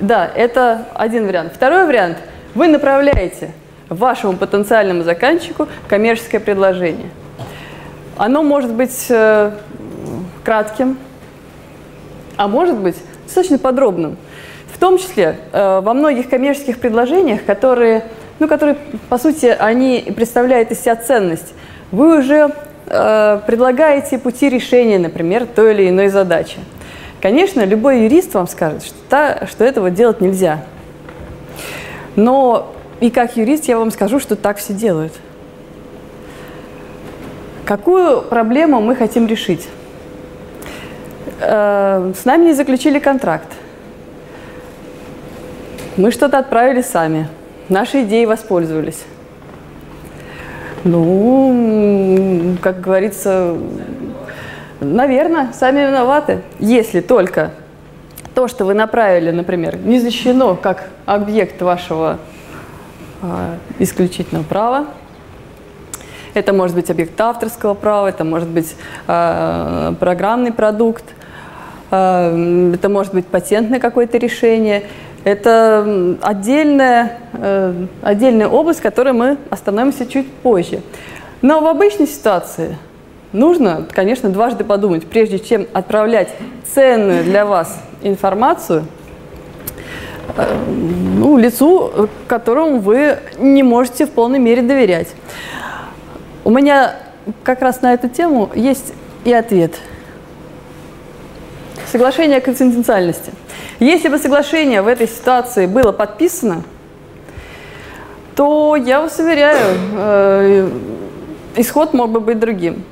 Да, 0.00 0.30
это 0.34 0.86
один 0.94 1.26
вариант. 1.26 1.52
Второй 1.54 1.86
вариант. 1.86 2.18
Вы 2.54 2.68
направляете 2.68 3.52
вашему 3.88 4.34
потенциальному 4.34 5.02
заказчику 5.02 5.68
коммерческое 5.88 6.40
предложение. 6.40 7.10
Оно 8.16 8.42
может 8.42 8.72
быть 8.72 9.06
э, 9.10 9.52
кратким, 10.42 10.98
а 12.36 12.48
может 12.48 12.78
быть 12.78 12.96
достаточно 13.24 13.58
подробным. 13.58 14.16
В 14.72 14.78
том 14.78 14.98
числе 14.98 15.38
э, 15.52 15.80
во 15.80 15.94
многих 15.94 16.28
коммерческих 16.28 16.78
предложениях, 16.78 17.44
которые, 17.44 18.04
ну, 18.38 18.48
которые, 18.48 18.76
по 19.08 19.18
сути, 19.18 19.46
они 19.46 20.12
представляют 20.14 20.70
из 20.70 20.80
себя 20.80 20.96
ценность, 20.96 21.54
вы 21.92 22.18
уже 22.18 22.50
э, 22.86 23.40
предлагаете 23.46 24.18
пути 24.18 24.48
решения, 24.48 24.98
например, 24.98 25.46
той 25.46 25.74
или 25.74 25.88
иной 25.88 26.08
задачи. 26.08 26.58
Конечно, 27.20 27.64
любой 27.64 28.02
юрист 28.02 28.34
вам 28.34 28.46
скажет, 28.46 28.84
что, 28.84 28.96
та, 29.08 29.46
что 29.46 29.64
этого 29.64 29.90
делать 29.90 30.20
нельзя. 30.20 30.64
Но 32.14 32.72
и 33.00 33.10
как 33.10 33.36
юрист 33.36 33.64
я 33.66 33.78
вам 33.78 33.90
скажу, 33.90 34.20
что 34.20 34.36
так 34.36 34.58
все 34.58 34.72
делают. 34.72 35.12
Какую 37.64 38.22
проблему 38.22 38.80
мы 38.80 38.94
хотим 38.94 39.26
решить? 39.26 39.66
Э, 41.40 42.12
с 42.16 42.24
нами 42.24 42.46
не 42.46 42.52
заключили 42.52 42.98
контракт. 42.98 43.48
Мы 45.96 46.10
что-то 46.10 46.38
отправили 46.38 46.82
сами. 46.82 47.28
Наши 47.68 48.02
идеи 48.02 48.24
воспользовались. 48.24 49.04
Ну, 50.86 52.56
как 52.62 52.80
говорится, 52.80 53.56
наверное, 54.80 55.52
сами 55.52 55.80
виноваты. 55.80 56.42
Если 56.60 57.00
только 57.00 57.50
то, 58.36 58.46
что 58.46 58.64
вы 58.64 58.74
направили, 58.74 59.32
например, 59.32 59.78
не 59.78 59.98
защищено 59.98 60.54
как 60.54 60.88
объект 61.04 61.60
вашего 61.60 62.18
э, 63.20 63.56
исключительного 63.80 64.44
права, 64.44 64.86
это 66.34 66.52
может 66.52 66.76
быть 66.76 66.88
объект 66.88 67.20
авторского 67.20 67.74
права, 67.74 68.06
это 68.06 68.22
может 68.22 68.48
быть 68.48 68.76
э, 69.08 69.94
программный 69.98 70.52
продукт, 70.52 71.04
э, 71.90 72.72
это 72.74 72.88
может 72.88 73.12
быть 73.12 73.26
патентное 73.26 73.80
какое-то 73.80 74.18
решение. 74.18 74.84
Это 75.26 76.16
отдельная, 76.22 77.18
э, 77.32 77.86
отдельная 78.00 78.46
область, 78.46 78.80
которой 78.80 79.12
мы 79.12 79.38
остановимся 79.50 80.06
чуть 80.06 80.30
позже. 80.32 80.82
Но 81.42 81.60
в 81.60 81.66
обычной 81.66 82.06
ситуации 82.06 82.76
нужно, 83.32 83.88
конечно, 83.90 84.30
дважды 84.30 84.62
подумать, 84.62 85.04
прежде 85.04 85.40
чем 85.40 85.66
отправлять 85.72 86.28
ценную 86.72 87.24
для 87.24 87.44
вас 87.44 87.76
информацию 88.02 88.84
э, 90.36 90.56
ну, 91.16 91.36
лицу, 91.38 92.08
которому 92.28 92.78
вы 92.78 93.18
не 93.36 93.64
можете 93.64 94.06
в 94.06 94.10
полной 94.10 94.38
мере 94.38 94.62
доверять. 94.62 95.08
У 96.44 96.50
меня 96.50 96.94
как 97.42 97.62
раз 97.62 97.82
на 97.82 97.94
эту 97.94 98.08
тему 98.08 98.50
есть 98.54 98.94
и 99.24 99.32
ответ. 99.32 99.74
Соглашение 101.90 102.38
о 102.38 102.40
конфиденциальности. 102.40 103.32
Если 103.78 104.08
бы 104.08 104.18
соглашение 104.18 104.82
в 104.82 104.88
этой 104.88 105.06
ситуации 105.06 105.66
было 105.66 105.92
подписано, 105.92 106.62
то 108.34 108.74
я 108.76 109.00
вас 109.00 109.18
уверяю, 109.18 109.78
э, 109.96 110.70
исход 111.56 111.94
мог 111.94 112.10
бы 112.10 112.20
быть 112.20 112.40
другим. 112.40 112.84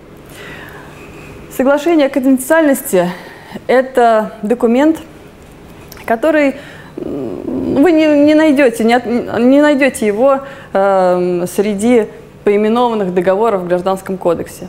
Соглашение 1.56 2.06
о 2.06 2.10
конфиденциальности– 2.10 3.10
это 3.66 4.32
документ, 4.42 4.98
который 6.06 6.54
вы 6.96 7.90
не, 7.90 8.06
не 8.06 8.34
найдете, 8.34 8.84
не, 8.84 9.00
не 9.40 9.60
найдете 9.60 10.06
его 10.06 10.40
э, 10.72 11.46
среди 11.52 12.06
поименованных 12.44 13.12
договоров 13.12 13.62
в 13.62 13.68
Гражданском 13.68 14.18
кодексе. 14.18 14.68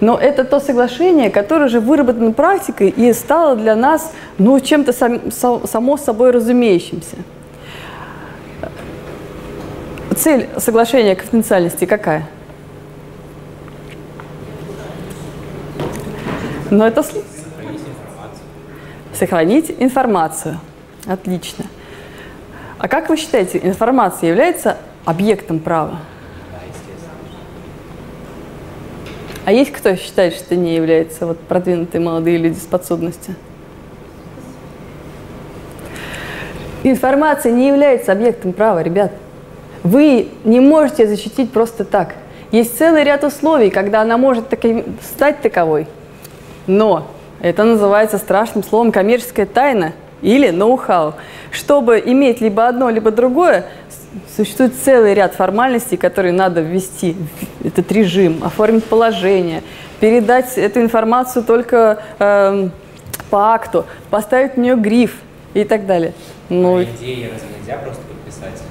Но 0.00 0.18
это 0.18 0.44
то 0.44 0.60
соглашение, 0.60 1.30
которое 1.30 1.66
уже 1.66 1.78
выработано 1.78 2.32
практикой 2.32 2.88
и 2.88 3.12
стало 3.12 3.54
для 3.54 3.76
нас 3.76 4.12
ну, 4.38 4.58
чем-то 4.58 4.92
сам, 4.92 5.30
само 5.30 5.96
собой 5.98 6.30
разумеющимся. 6.30 7.16
Цель 10.16 10.48
соглашения 10.56 11.14
конфиденциальности 11.14 11.84
какая? 11.84 12.26
Но 16.70 16.86
это. 16.86 17.04
Сохранить 19.12 19.74
информацию. 19.78 20.58
Отлично. 21.06 21.66
А 22.78 22.88
как 22.88 23.10
вы 23.10 23.16
считаете, 23.18 23.60
информация 23.62 24.30
является 24.30 24.78
объектом 25.04 25.58
права? 25.58 25.98
А 29.44 29.52
есть 29.52 29.72
кто 29.72 29.96
считает, 29.96 30.34
что 30.34 30.54
не 30.54 30.74
является 30.74 31.26
вот 31.26 31.38
продвинутые 31.40 32.00
молодые 32.00 32.36
люди 32.36 32.58
с 32.58 32.66
подсудностью? 32.66 33.34
Информация 36.82 37.52
не 37.52 37.68
является 37.68 38.12
объектом 38.12 38.52
права, 38.52 38.82
ребят. 38.82 39.12
Вы 39.82 40.28
не 40.44 40.60
можете 40.60 41.06
защитить 41.06 41.52
просто 41.52 41.84
так. 41.84 42.14
Есть 42.52 42.76
целый 42.76 43.04
ряд 43.04 43.24
условий, 43.24 43.70
когда 43.70 44.02
она 44.02 44.18
может 44.18 44.48
таки, 44.48 44.84
стать 45.02 45.40
таковой. 45.40 45.86
Но 46.66 47.06
это 47.40 47.64
называется 47.64 48.18
страшным 48.18 48.62
словом 48.62 48.92
коммерческая 48.92 49.46
тайна 49.46 49.92
или 50.20 50.50
ноу-хау. 50.50 51.14
Чтобы 51.50 52.02
иметь 52.04 52.40
либо 52.40 52.68
одно, 52.68 52.90
либо 52.90 53.10
другое, 53.10 53.66
существует 54.36 54.74
целый 54.74 55.14
ряд 55.14 55.34
формальностей, 55.34 55.96
которые 55.96 56.32
надо 56.32 56.60
ввести 56.60 57.16
в 57.60 57.66
этот 57.66 57.90
режим, 57.92 58.42
оформить 58.42 58.84
положение, 58.84 59.62
передать 60.00 60.56
эту 60.58 60.80
информацию 60.80 61.44
только 61.44 62.02
э, 62.18 62.68
по 63.30 63.54
акту, 63.54 63.86
поставить 64.10 64.54
в 64.54 64.56
нее 64.58 64.76
гриф 64.76 65.16
и 65.54 65.64
так 65.64 65.86
далее. 65.86 66.12
Ну, 66.48 66.78
а 66.78 66.84
идеи 66.84 67.30
разве 67.32 67.48
нельзя 67.58 67.76
просто 67.78 68.02
подписать? 68.02 68.62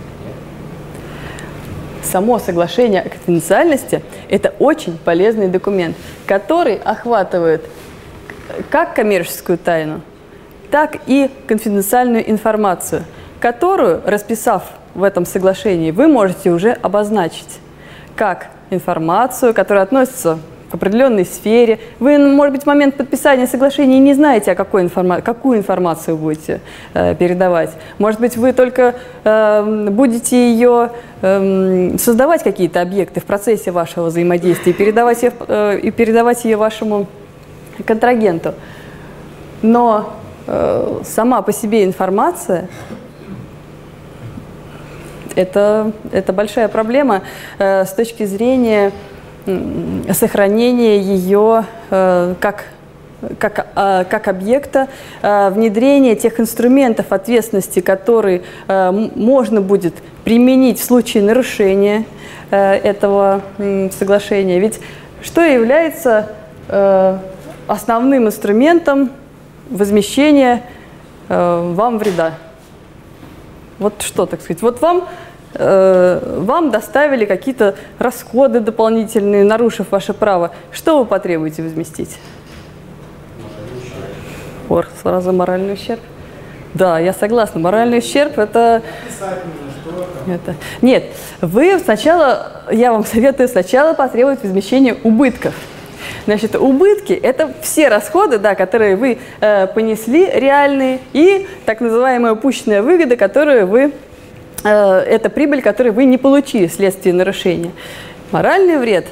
Само 2.04 2.40
соглашение 2.40 3.02
о 3.02 3.10
конфиденциальности– 3.10 4.02
это 4.30 4.54
очень 4.60 4.98
полезный 4.98 5.48
документ, 5.48 5.96
который 6.26 6.76
охватывает 6.76 7.64
как 8.70 8.96
коммерческую 8.96 9.58
тайну, 9.58 10.02
так 10.72 10.98
и 11.06 11.30
конфиденциальную 11.48 12.30
информацию, 12.30 13.04
которую, 13.40 14.02
расписав 14.06 14.64
в 14.96 15.04
этом 15.04 15.26
соглашении 15.26 15.92
вы 15.92 16.08
можете 16.08 16.52
уже 16.52 16.72
обозначить 16.72 17.60
как 18.16 18.48
информацию, 18.70 19.54
которая 19.54 19.84
относится 19.84 20.40
к 20.70 20.76
определенной 20.76 21.26
сфере. 21.26 21.80
Вы, 22.00 22.18
может 22.20 22.54
быть, 22.54 22.64
в 22.64 22.68
момент 22.68 22.96
подписания 22.96 23.48
соглашения 23.48 24.00
не 24.00 24.14
знаете, 24.14 24.52
о 24.52 24.56
какой 24.56 24.84
информа 24.84 25.22
какую 25.22 25.58
информацию 25.58 26.16
будете 26.16 26.62
э, 26.94 27.16
передавать. 27.16 27.72
Может 27.98 28.20
быть, 28.20 28.38
вы 28.38 28.54
только 28.54 28.96
э, 29.24 29.88
будете 29.90 30.52
ее 30.52 30.92
э, 31.22 31.98
создавать 31.98 32.44
какие-то 32.44 32.82
объекты 32.82 33.20
в 33.20 33.26
процессе 33.26 33.72
вашего 33.72 34.06
взаимодействия 34.06 34.72
и 34.72 34.76
передавать 34.76 35.24
ее, 35.24 35.34
э, 35.48 35.80
и 35.82 35.92
передавать 35.92 36.46
ее 36.46 36.58
вашему 36.58 37.08
контрагенту. 37.86 38.54
Но 39.64 40.14
э, 40.46 41.02
сама 41.04 41.42
по 41.42 41.52
себе 41.52 41.84
информация 41.84 42.68
это, 45.40 45.92
это 46.12 46.34
большая 46.34 46.68
проблема 46.68 47.22
э, 47.58 47.86
с 47.86 47.94
точки 47.94 48.26
зрения 48.26 48.92
сохранения 50.14 51.00
ее 51.00 51.66
э, 51.90 52.36
как 52.40 52.66
как, 53.38 53.68
э, 53.76 54.06
как 54.10 54.30
объекта, 54.30 54.88
э, 55.22 55.50
внедрение 55.50 56.16
тех 56.16 56.40
инструментов 56.40 57.12
ответственности, 57.12 57.82
которые 57.82 58.44
можно 58.68 59.60
будет 59.60 59.96
применить 60.24 60.80
в 60.80 60.84
случае 60.86 61.24
нарушения 61.24 62.06
этого 62.50 63.42
соглашения. 63.98 64.60
Ведь 64.60 64.80
что 65.22 65.42
является 65.42 66.30
основным 67.68 68.28
инструментом 68.28 69.12
возмещения 69.70 70.64
вам 71.28 71.98
вреда? 71.98 72.34
Вот 73.80 74.02
что, 74.02 74.26
так 74.26 74.42
сказать, 74.42 74.62
вот 74.62 74.82
вам 74.82 75.08
вам 75.54 76.70
доставили 76.70 77.26
какие-то 77.26 77.76
расходы 77.98 78.60
дополнительные, 78.60 79.44
нарушив 79.44 79.88
ваше 79.92 80.14
право, 80.14 80.52
что 80.72 81.00
вы 81.00 81.06
потребуете 81.06 81.64
возместить? 81.64 82.18
Ор, 84.70 84.88
сразу 85.02 85.34
моральный 85.34 85.74
ущерб. 85.74 86.00
Да, 86.76 87.00
я 87.00 87.14
согласна. 87.14 87.60
Моральный 87.60 87.98
ущерб 87.98 88.38
это... 88.38 88.84
это... 90.28 90.56
Нет, 90.84 91.06
вы 91.42 91.80
сначала, 91.80 92.64
я 92.72 92.92
вам 92.92 93.04
советую 93.04 93.50
сначала 93.50 93.94
потребовать 93.94 94.44
возмещения 94.44 94.96
убытков. 95.04 95.56
Значит, 96.26 96.56
убытки– 96.56 97.14
это 97.24 97.52
все 97.62 97.88
расходы, 97.88 98.38
да, 98.38 98.54
которые 98.54 98.96
вы 98.96 99.18
э, 99.42 99.68
понесли 99.68 100.30
реальные, 100.30 101.00
и 101.12 101.48
так 101.66 101.82
называемая 101.82 102.34
упущенная 102.34 102.84
выгода, 102.84 103.16
которую 103.16 103.66
вы 103.66 103.86
Э, 103.88 104.09
это 104.64 105.30
прибыль, 105.30 105.62
которую 105.62 105.94
вы 105.94 106.06
не 106.06 106.18
получили 106.18 106.68
вследствие 106.68 107.14
нарушения. 107.14 107.72
Моральный 108.32 108.78
вред 108.78 109.06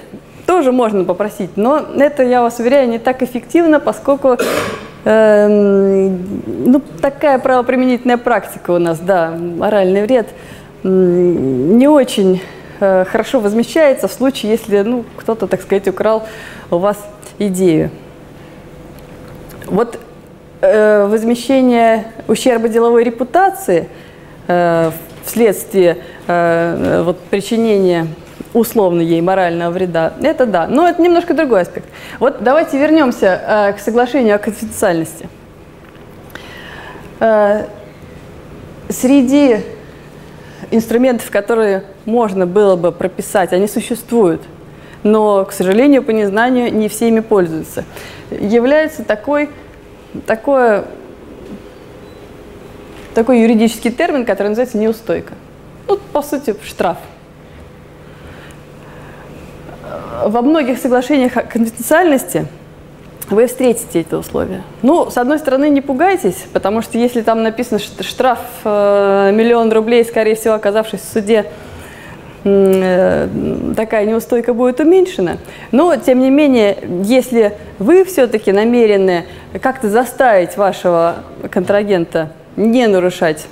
тоже 0.46 0.72
можно 0.72 1.04
попросить, 1.04 1.58
но 1.58 1.86
это, 1.98 2.24
я 2.24 2.42
вас 2.42 2.60
уверяю, 2.60 2.90
не 2.90 3.00
так 3.00 3.22
эффективно, 3.22 3.80
поскольку 3.80 4.38
э, 5.04 5.48
ну, 5.48 6.82
такая 7.02 7.38
правоприменительная 7.38 8.18
практика 8.18 8.72
у 8.72 8.80
нас, 8.80 9.00
да, 9.00 9.32
моральный 9.32 10.04
вред 10.04 10.28
э, 10.84 10.88
не 10.88 11.88
очень 11.88 12.42
э, 12.80 13.06
хорошо 13.06 13.40
возмещается 13.40 14.08
в 14.08 14.14
случае, 14.14 14.52
если 14.54 14.82
ну, 14.82 15.04
кто-то, 15.18 15.48
так 15.48 15.62
сказать, 15.62 15.88
украл 15.88 16.24
у 16.72 16.78
вас 16.78 16.98
идею. 17.40 17.90
Вот 19.66 20.00
э, 20.62 21.08
возмещение 21.08 22.06
ущерба 22.28 22.70
деловой 22.70 23.04
репутации 23.04 23.90
э, 24.48 24.92
вследствие 25.28 25.98
э, 26.28 27.04
вот, 27.06 27.20
причинения 27.20 28.08
условно 28.54 29.02
ей 29.02 29.22
морального 29.22 29.72
вреда, 29.72 30.14
это 30.22 30.46
да. 30.46 30.68
Но 30.68 30.88
это 30.88 31.02
немножко 31.02 31.34
другой 31.34 31.62
аспект. 31.62 31.88
Вот 32.20 32.44
давайте 32.44 32.80
вернемся 32.80 33.42
э, 33.46 33.74
к 33.74 33.80
соглашению 33.80 34.36
о 34.36 34.38
конфиденциальности. 34.40 35.30
Э, 37.20 37.66
среди 38.90 39.58
инструментов, 40.72 41.30
которые 41.30 41.84
можно 42.06 42.46
было 42.46 42.76
бы 42.76 42.92
прописать, 42.92 43.54
они 43.54 43.68
существуют, 43.68 44.42
но, 45.04 45.46
к 45.46 45.52
сожалению, 45.52 46.04
по 46.04 46.12
незнанию 46.12 46.74
не 46.74 46.90
всеми 46.90 47.20
пользуются. 47.20 47.84
Является 48.32 49.04
такой, 49.04 49.50
такое 50.26 50.86
такой 53.18 53.42
юридический 53.42 53.90
термин, 53.90 54.26
который 54.26 54.50
называется 54.50 54.78
неустойка. 54.78 55.34
Ну, 55.88 55.98
по 56.14 56.22
сути, 56.22 56.56
штраф. 56.64 56.98
Во 60.24 60.44
многих 60.44 60.78
соглашениях 60.78 61.36
о 61.36 61.42
конфиденциальности 61.42 62.46
вы 63.32 63.48
встретите 63.48 64.02
эти 64.02 64.14
условия. 64.14 64.62
Ну, 64.84 65.10
с 65.10 65.18
одной 65.18 65.40
стороны, 65.40 65.68
не 65.70 65.82
пугайтесь, 65.82 66.46
потому 66.54 66.84
что 66.84 67.00
если 67.00 67.22
там 67.22 67.42
написано 67.42 67.80
штраф 67.80 68.38
э, 68.64 69.32
миллион 69.34 69.74
рублей, 69.74 70.06
скорее 70.06 70.36
всего, 70.36 70.54
оказавшись 70.54 71.02
в 71.02 71.12
суде, 71.12 71.48
э, 72.44 73.28
такая 73.76 74.06
неустойка 74.06 74.54
будет 74.54 74.80
уменьшена. 74.80 75.38
Но, 75.72 75.96
тем 75.96 76.20
не 76.20 76.30
менее, 76.30 76.78
если 77.04 77.54
вы 77.80 78.06
все-таки 78.06 78.52
намерены 78.52 79.26
как-то 79.60 79.90
заставить 79.90 80.56
вашего 80.56 81.24
контрагента 81.50 82.30
не 82.58 82.88
нарушать 82.88 83.48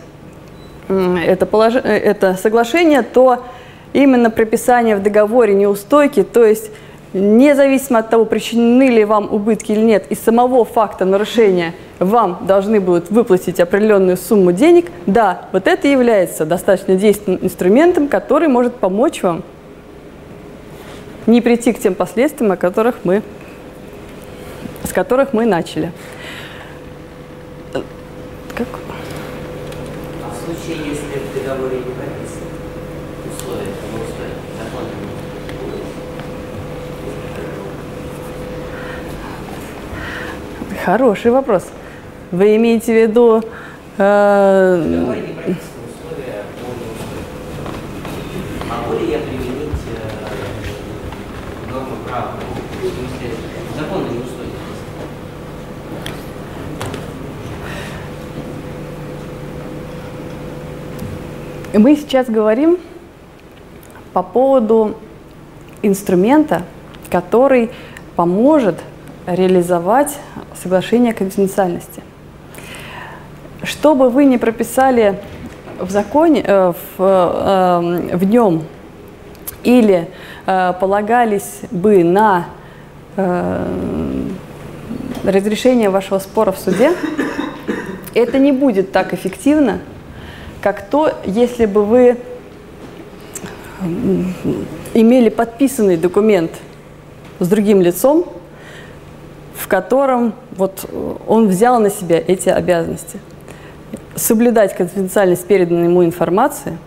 это, 0.88 1.45
полож... 1.45 1.76
Э, 1.76 1.80
это 1.80 2.36
соглашение, 2.36 3.01
то 3.01 3.43
именно 3.93 4.30
прописание 4.30 4.95
в 4.95 5.03
договоре 5.03 5.53
неустойки, 5.53 6.24
то 6.24 6.45
есть 6.45 6.70
независимо 7.14 7.99
от 7.99 8.10
того, 8.10 8.26
причинены 8.26 8.89
ли 8.89 9.06
вам 9.06 9.34
убытки 9.34 9.72
или 9.72 9.82
нет, 9.82 10.06
из 10.10 10.20
самого 10.20 10.66
факта 10.66 11.06
нарушения 11.06 11.74
вам 11.99 12.45
должны 12.45 12.82
будут 12.82 13.10
выплатить 13.10 13.60
определенную 13.62 14.18
сумму 14.18 14.51
денег, 14.51 14.88
да, 15.06 15.45
вот 15.53 15.68
это 15.68 15.88
является 15.88 16.45
достаточно 16.45 16.95
действенным 16.95 17.39
инструментом, 17.41 18.10
который 18.10 18.49
может 18.49 18.76
помочь 18.76 19.24
вам 19.24 19.43
не 21.26 21.39
прийти 21.41 21.72
к 21.72 21.80
тем 21.80 21.95
последствиям, 21.95 22.51
о 22.51 22.58
которых 22.58 22.95
мы, 23.06 23.24
с 24.84 24.91
которых 24.91 25.32
мы 25.32 25.45
начали. 25.45 25.91
Как? 28.56 28.68
Договоре 31.46 31.78
не 31.78 31.84
прописаны 31.84 32.50
условия, 33.30 33.66
то 33.66 33.86
условия. 34.04 34.36
Законными 34.58 35.06
Хороший 40.84 41.32
вопрос. 41.32 41.66
Вы 42.32 42.56
имеете 42.56 42.93
в 42.93 43.10
виду... 43.10 43.43
Э... 43.98 44.84
Договоре 44.84 45.22
не 45.22 45.34
прописаны 45.34 45.86
условия 45.93 46.43
Могу 48.68 49.00
ли 49.00 49.12
я 49.12 49.20
применить 49.20 49.84
э, 49.93 51.72
нормы 51.72 51.96
права? 52.08 52.34
Законные 53.78 54.20
условия. 54.22 54.36
Мы 61.78 61.97
сейчас 61.97 62.30
говорим 62.30 62.78
по 64.13 64.23
поводу 64.23 64.95
инструмента, 65.82 66.61
который 67.11 67.69
поможет 68.15 68.80
реализовать 69.28 70.17
соглашение 70.55 71.11
о 71.11 71.15
конфиденциальности. 71.15 72.01
Что 73.63 73.93
бы 73.93 74.09
вы 74.09 74.23
ни 74.23 74.38
прописали 74.38 75.19
в 75.78 75.91
законе, 75.91 76.41
э, 76.45 76.71
в, 76.97 77.01
э, 77.01 78.15
в 78.15 78.23
нем, 78.23 78.63
или 79.63 80.07
э, 80.45 80.73
полагались 80.80 81.61
бы 81.71 82.03
на 82.03 82.45
разрешение 85.23 85.89
вашего 85.89 86.19
спора 86.19 86.51
в 86.51 86.57
суде, 86.57 86.91
это 88.13 88.39
не 88.39 88.51
будет 88.51 88.91
так 88.91 89.13
эффективно, 89.13 89.80
как 90.66 90.82
то, 90.89 91.13
если 91.26 91.68
бы 91.68 91.86
вы 91.86 92.18
имели 94.95 95.30
подписанный 95.30 95.95
документ 95.95 96.53
с 97.38 97.47
другим 97.47 97.84
лицом, 97.84 98.26
в 99.53 99.68
котором 99.68 100.34
вот 100.53 100.89
он 101.28 101.49
взял 101.49 101.80
на 101.80 101.91
себя 101.91 102.18
эти 102.18 102.49
обязанности. 102.49 103.20
Соблюдать 104.16 104.76
конфиденциальность 104.76 105.45
переданной 105.45 105.84
ему 105.84 106.03
информации 106.03 106.80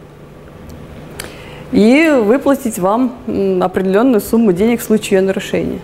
и 1.71 2.11
выплатить 2.21 2.81
вам 2.81 3.15
определенную 3.63 4.21
сумму 4.21 4.51
денег 4.51 4.81
в 4.81 4.83
случае 4.83 5.21
ее 5.21 5.25
нарушения. 5.25 5.79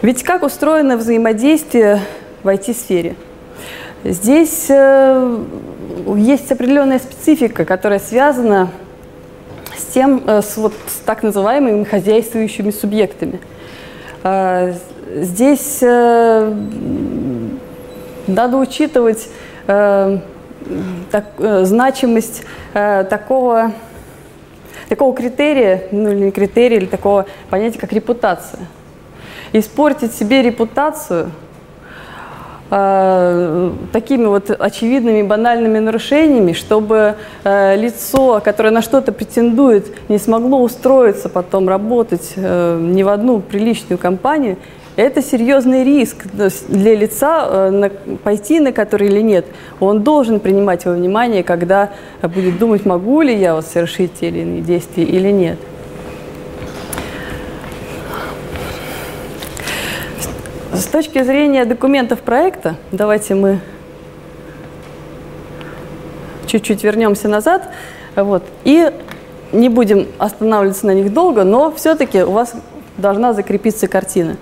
Ведь 0.00 0.22
как 0.22 0.44
устроено 0.44 0.96
взаимодействие 0.96 2.00
в 2.42 2.48
IT-сфере? 2.48 3.16
Здесь 4.02 4.66
э, 4.70 5.44
есть 6.16 6.50
определенная 6.50 6.98
специфика, 6.98 7.64
которая 7.64 7.98
связана 7.98 8.70
с 9.76 9.84
тем, 9.92 10.22
э, 10.26 10.42
с, 10.42 10.56
вот, 10.56 10.74
с 10.86 10.96
так 11.04 11.22
называемыми 11.22 11.84
хозяйствующими 11.84 12.70
субъектами. 12.70 13.40
Э, 14.22 14.74
здесь 15.14 15.78
э, 15.82 16.54
надо 18.26 18.56
учитывать 18.56 19.28
так, 19.66 21.24
значимость 21.38 22.44
такого, 22.72 23.72
такого 24.88 25.14
критерия, 25.14 25.84
ну 25.92 26.10
или 26.10 26.24
не 26.24 26.30
критерия, 26.32 26.78
или 26.78 26.86
такого 26.86 27.26
понятия, 27.48 27.78
как 27.78 27.92
репутация. 27.92 28.60
Испортить 29.52 30.14
себе 30.14 30.42
репутацию– 30.42 31.30
Э, 32.74 33.70
такими 33.92 34.24
вот 34.24 34.48
очевидными 34.48 35.20
банальными 35.20 35.78
нарушениями, 35.78 36.54
чтобы 36.54 37.16
э, 37.44 37.76
лицо, 37.76 38.40
которое 38.42 38.70
на 38.70 38.80
что-то 38.80 39.12
претендует, 39.12 39.94
не 40.08 40.16
смогло 40.16 40.58
устроиться 40.62 41.28
потом 41.28 41.68
работать 41.68 42.32
э, 42.34 42.78
ни 42.80 43.02
в 43.02 43.08
одну 43.08 43.40
приличную 43.40 43.98
компанию, 43.98 44.56
Это 44.96 45.22
серьезный 45.22 45.84
риск 45.84 46.24
для 46.68 46.94
лица, 46.94 47.46
э, 47.46 47.90
пойти 48.24 48.58
на 48.58 48.72
который 48.72 49.08
или 49.08 49.20
нет. 49.20 49.44
Он 49.78 50.02
должен 50.02 50.40
принимать 50.40 50.86
во 50.86 50.92
внимание, 50.92 51.42
когда 51.42 51.90
будет 52.22 52.58
думать, 52.58 52.86
могу 52.86 53.20
ли 53.20 53.34
я 53.34 53.54
вот 53.54 53.66
совершить 53.66 54.14
те 54.14 54.28
или 54.28 54.40
иные 54.40 54.62
действия 54.62 55.04
или 55.04 55.30
нет. 55.30 55.58
С 60.82 60.86
точки 60.86 61.22
зрения 61.22 61.64
документов 61.64 62.22
проекта, 62.22 62.74
давайте 62.90 63.36
мы 63.36 63.60
чуть-чуть 66.48 66.82
вернемся 66.82 67.28
назад. 67.28 67.68
Вот, 68.16 68.42
и 68.64 68.90
не 69.52 69.68
будем 69.68 70.08
останавливаться 70.18 70.86
на 70.86 70.94
них 70.94 71.12
долго, 71.12 71.44
но 71.44 71.70
все-таки 71.70 72.24
у 72.24 72.32
вас 72.32 72.56
должна 72.98 73.32
закрепиться 73.32 73.86
картина 73.86 74.36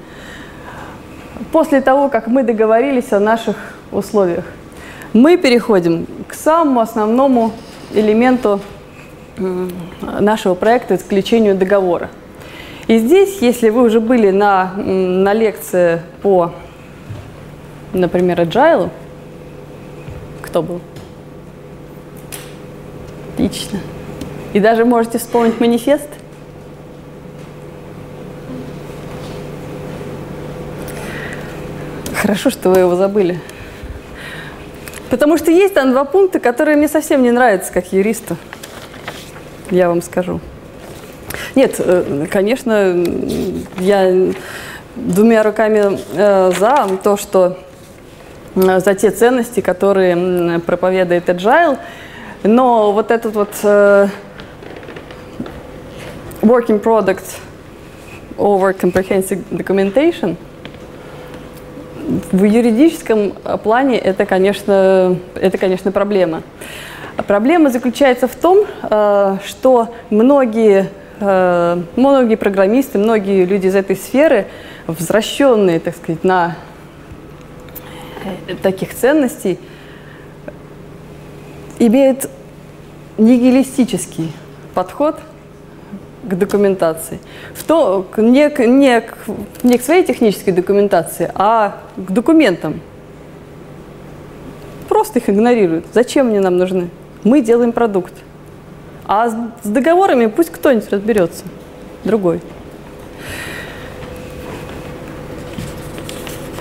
после 1.52 1.82
того, 1.82 2.08
как 2.08 2.26
мы 2.26 2.42
договорились 2.42 3.12
о 3.12 3.20
наших 3.20 3.56
условиях, 3.92 4.44
мы 5.12 5.36
переходим 5.36 6.06
к 6.26 6.32
самому 6.32 6.80
основному 6.80 7.52
элементу 7.92 8.60
нашего 10.00 10.54
проекта, 10.54 10.96
заключению 10.96 11.54
договора. 11.54 12.08
И 12.86 12.98
здесь, 12.98 13.38
если 13.40 13.70
вы 13.70 13.82
уже 13.82 14.00
были 14.00 14.30
на, 14.30 14.72
на 14.74 15.32
лекции 15.32 16.02
по, 16.22 16.52
например, 17.92 18.40
Agile, 18.40 18.90
кто 20.42 20.62
был? 20.62 20.80
Отлично. 23.34 23.78
И 24.52 24.60
даже 24.60 24.84
можете 24.84 25.18
вспомнить 25.18 25.60
манифест? 25.60 26.08
Хорошо, 32.14 32.50
что 32.50 32.70
вы 32.70 32.80
его 32.80 32.96
забыли. 32.96 33.40
Потому 35.08 35.36
что 35.36 35.50
есть 35.50 35.74
там 35.74 35.90
два 35.90 36.04
пункта, 36.04 36.38
которые 36.38 36.76
мне 36.76 36.86
совсем 36.86 37.22
не 37.22 37.30
нравятся 37.30 37.72
как 37.72 37.92
юристу. 37.92 38.36
Я 39.70 39.88
вам 39.88 40.02
скажу. 40.02 40.40
Нет, 41.54 41.76
э, 41.78 42.26
конечно, 42.30 43.04
я 43.78 44.32
двумя 44.96 45.42
руками 45.42 45.98
э, 46.14 46.52
за 46.58 46.88
то, 47.02 47.16
что 47.16 47.58
э, 48.54 48.80
за 48.80 48.94
те 48.94 49.10
ценности, 49.10 49.60
которые 49.60 50.60
проповедует 50.60 51.28
Agile, 51.28 51.78
но 52.42 52.92
вот 52.92 53.10
этот 53.10 53.34
вот 53.34 53.50
working 56.42 56.80
product 56.82 57.36
over 58.38 58.72
comprehensive 58.72 59.42
documentation– 59.50 60.36
в 62.32 62.44
юридическом 62.44 63.32
плане 63.62 63.98
это, 63.98 64.26
конечно, 64.26 65.16
это, 65.36 65.58
конечно, 65.58 65.92
проблема. 65.92 66.42
Проблема 67.26 67.70
заключается 67.70 68.26
в 68.26 68.34
том, 68.34 68.66
что 69.44 69.88
многие, 70.10 70.88
многие 71.20 72.36
программисты, 72.36 72.98
многие 72.98 73.44
люди 73.44 73.66
из 73.66 73.74
этой 73.74 73.96
сферы, 73.96 74.46
возвращенные, 74.86 75.80
так 75.80 75.96
сказать, 75.96 76.24
на 76.24 76.56
таких 78.62 78.94
ценностей, 78.94 79.58
имеют 81.78 82.28
нигилистический 83.18 84.32
подход– 84.74 85.18
к 86.22 86.34
документации. 86.34 87.18
В 87.54 87.64
то, 87.64 88.06
не, 88.16 88.48
не, 88.66 89.02
не 89.62 89.78
к 89.78 89.82
своей 89.82 90.04
технической 90.04 90.52
документации, 90.52 91.30
а 91.34 91.80
к 91.96 92.10
документам. 92.10 92.80
Просто 94.88 95.18
их 95.18 95.30
игнорируют. 95.30 95.86
Зачем 95.92 96.28
они 96.28 96.40
нам 96.40 96.56
нужны? 96.56 96.90
Мы 97.24 97.40
делаем 97.40 97.72
продукт. 97.72 98.14
А 99.12 99.28
с, 99.28 99.34
договорами 99.64 100.26
пусть 100.26 100.50
кто-нибудь 100.50 100.88
разберется. 100.88 101.42
Другой. 102.04 102.40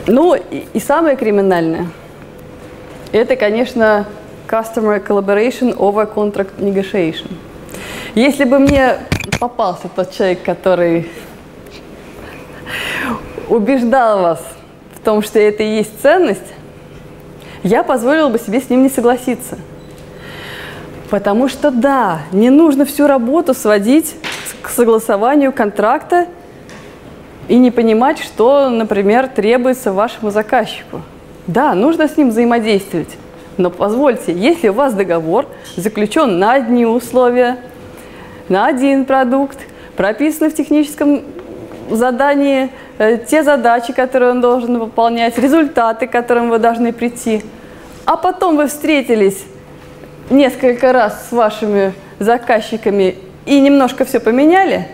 Ну 0.08 0.34
и, 0.34 0.66
и 0.74 0.80
самое 0.80 1.16
криминальное, 1.16 1.86
это, 3.12 3.36
конечно, 3.36 4.08
customer 4.48 5.00
collaboration 5.06 5.78
over 5.78 6.12
contract 6.12 6.58
negotiation. 6.58 7.32
Если 8.16 8.46
бы 8.46 8.58
мне 8.58 8.98
попался 9.40 9.88
тот 9.88 10.12
человек, 10.12 10.42
который 10.42 11.08
убеждал 13.48 14.24
вас 14.24 14.44
в 14.96 15.02
том, 15.02 15.22
что 15.22 15.38
это 15.38 15.62
и 15.62 15.76
есть 15.76 16.02
ценность, 16.02 16.52
я 17.62 17.84
позволила 17.84 18.30
бы 18.30 18.40
себе 18.40 18.60
с 18.60 18.72
ним 18.72 18.82
не 18.82 18.90
согласиться. 18.90 19.60
Потому 21.10 21.48
что 21.48 21.72
да, 21.72 22.20
не 22.32 22.50
нужно 22.50 22.86
всю 22.86 23.08
работу 23.08 23.54
сводить 23.54 24.16
к 24.62 24.70
согласованию 24.70 25.52
контракта 25.52 26.28
и 27.48 27.58
не 27.58 27.72
понимать, 27.72 28.20
что, 28.20 28.70
например, 28.70 29.28
требуется 29.28 29.92
вашему 29.92 30.30
заказчику. 30.30 31.02
Да, 31.48 31.74
нужно 31.74 32.08
с 32.08 32.16
ним 32.16 32.30
взаимодействовать. 32.30 33.18
Но 33.58 33.72
позвольте, 33.72 34.32
если 34.34 34.70
у 34.70 34.74
вас 34.74 34.94
договор 34.94 35.48
заключен 35.76 36.38
на 36.38 36.54
одни 36.54 36.86
условия, 36.86 37.58
на 38.48 38.68
один 38.68 39.06
продукт, 39.06 39.58
прописаны 39.98 40.52
в 40.52 40.56
техническом 40.56 41.24
задании 41.90 42.70
э, 43.00 43.18
те 43.18 43.44
задачи, 43.44 43.94
которые 43.94 44.32
он 44.32 44.42
должен 44.42 44.78
выполнять, 44.78 45.40
результаты, 45.40 46.06
к 46.06 46.12
которым 46.12 46.50
вы 46.50 46.60
должны 46.60 46.94
прийти. 46.94 47.44
А 48.06 48.16
потом 48.16 48.58
вы 48.58 48.68
встретились 48.68 49.44
несколько 50.30 50.94
раз 50.94 51.30
с 51.30 51.32
вашими 51.32 51.94
заказчиками 52.20 53.16
и 53.46 53.60
немножко 53.60 54.06
все 54.06 54.20
поменяли, 54.20 54.88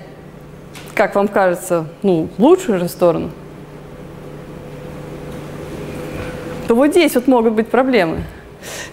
как 0.93 1.15
вам 1.15 1.27
кажется, 1.27 1.85
ну, 2.03 2.29
в 2.37 2.41
лучшую 2.41 2.79
же 2.79 2.87
сторону, 2.87 3.31
то 6.67 6.75
вот 6.75 6.91
здесь 6.91 7.15
вот 7.15 7.27
могут 7.27 7.53
быть 7.53 7.67
проблемы. 7.67 8.23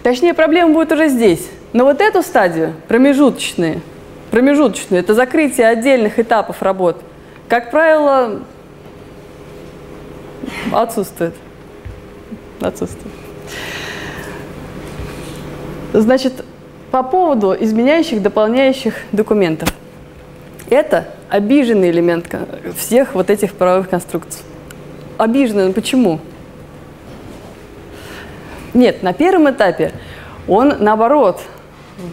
Точнее, 0.03 0.33
проблемы 0.33 0.73
будут 0.73 0.91
уже 0.91 1.07
здесь. 1.07 1.49
Но 1.71 1.85
вот 1.85 2.01
эту 2.01 2.21
стадию, 2.21 2.73
промежуточные– 2.87 3.81
промежуточную, 4.33 5.03
это 5.03 5.13
закрытие 5.13 5.67
отдельных 5.67 6.17
этапов 6.17 6.63
работ, 6.63 6.99
как 7.47 7.69
правило, 7.69 8.39
отсутствует. 10.71 11.35
Отсутствует. 12.59 13.13
Значит, 15.93 16.43
по 16.91 17.03
поводу 17.03 17.55
изменяющих, 17.57 18.21
дополняющих 18.21 18.95
документов. 19.11 19.69
Это 20.69 21.07
обиженный 21.29 21.89
элемент 21.91 22.27
всех 22.75 23.15
вот 23.15 23.29
этих 23.29 23.53
правовых 23.53 23.89
конструкций. 23.89 24.41
Обиженный, 25.17 25.67
ну 25.67 25.73
почему? 25.73 26.19
Нет, 28.73 29.03
на 29.03 29.13
первом 29.13 29.49
этапе 29.49 29.91
он 30.47 30.73
наоборот– 30.79 31.41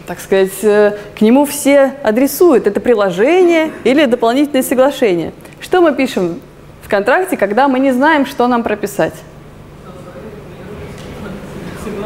так 0.07 0.19
сказать, 0.19 0.63
э, 0.63 0.97
к 1.17 1.21
нему 1.21 1.45
все 1.45 1.95
адресуют. 2.03 2.67
Это 2.67 2.79
приложение 2.79 3.71
или 3.83 4.05
дополнительное 4.05 4.63
соглашение. 4.63 5.33
Что 5.59 5.81
мы 5.81 5.93
пишем 5.93 6.39
в 6.81 6.89
контракте, 6.89 7.37
когда 7.37 7.67
мы 7.67 7.79
не 7.79 7.91
знаем, 7.91 8.25
что 8.25 8.47
нам 8.47 8.63
прописать? 8.63 9.13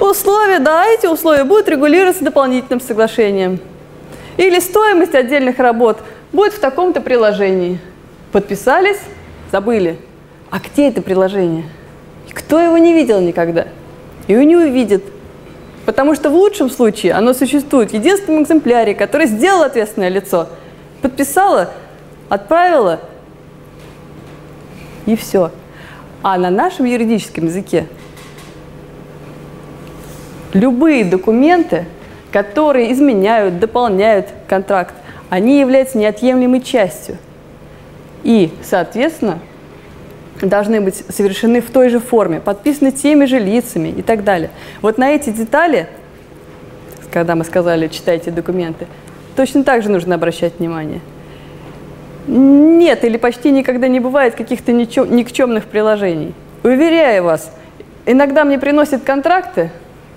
Условия, 0.10 0.60
да, 0.60 0.86
эти 0.86 1.08
условия 1.08 1.43
будут 1.43 1.68
регулироваться 1.68 2.24
дополнительным 2.24 2.80
соглашением. 2.80 3.60
Или 4.38 4.60
стоимость 4.60 5.16
отдельных 5.16 5.60
работ 5.60 5.97
будет 6.32 6.53
в 6.53 6.60
таком-то 6.60 7.01
приложении. 7.01 7.80
Подписались, 8.32 8.99
забыли. 9.51 9.97
А 10.51 10.60
где 10.60 10.89
это 10.89 11.01
приложение? 11.01 11.66
Кто 12.34 12.60
его 12.60 12.78
не 12.78 12.93
видел 12.93 13.20
никогда? 13.20 13.68
И 14.28 14.34
не 14.34 14.56
увидит. 14.56 15.03
Потому 15.86 16.16
что 16.16 16.30
в 16.30 16.36
лучшем 16.36 16.70
случае 16.70 17.14
оно 17.14 17.34
существует 17.34 17.91
в 17.91 17.93
единственном 17.93 18.43
экземпляре, 18.43 18.93
который 18.93 19.28
сделал 19.28 19.64
ответственное 19.64 20.10
лицо, 20.10 20.49
подписала, 21.01 21.72
отправила, 22.30 22.99
и 25.06 25.16
все. 25.16 25.51
А 26.22 26.38
на 26.38 26.49
нашем 26.49 26.86
юридическом 26.86 27.45
языке 27.45 27.88
любые 30.56 31.06
документы, 31.06 31.86
которые 32.32 32.91
изменяют, 32.91 33.60
дополняют 33.60 34.30
контракт, 34.47 34.95
они 35.30 35.60
являются 35.60 35.97
неотъемлемой 35.97 36.62
частью. 36.62 37.18
И, 38.24 38.51
соответственно, 38.64 39.39
должны 40.41 40.82
быть 40.82 41.03
совершены 41.10 41.62
в 41.62 41.70
той 41.70 41.89
же 41.89 41.99
форме, 41.99 42.39
подписаны 42.39 42.91
теми 42.91 43.26
же 43.26 43.38
лицами 43.38 43.89
и 43.89 44.01
так 44.01 44.24
далее. 44.24 44.49
Вот 44.82 44.97
на 44.97 45.12
эти 45.12 45.30
детали, 45.30 45.88
когда 47.12 47.36
мы 47.36 47.43
сказали, 47.43 47.88
читайте 47.88 48.32
документы, 48.32 48.88
точно 49.36 49.64
так 49.64 49.84
же 49.84 49.89
нужно 49.89 50.16
обращать 50.16 50.60
внимание. 50.60 51.01
нет 52.28 53.03
или 53.03 53.18
почти 53.18 53.51
никогда 53.51 53.88
не 53.88 53.99
бывает 53.99 54.36
каких-то 54.36 54.72
никчемных 54.72 55.66
приложений. 55.66 56.34
Уверяю 56.64 57.24
вас, 57.24 57.51
иногда 58.06 58.43
мне 58.43 58.58
приносят 58.58 59.03
контракты, 59.03 59.72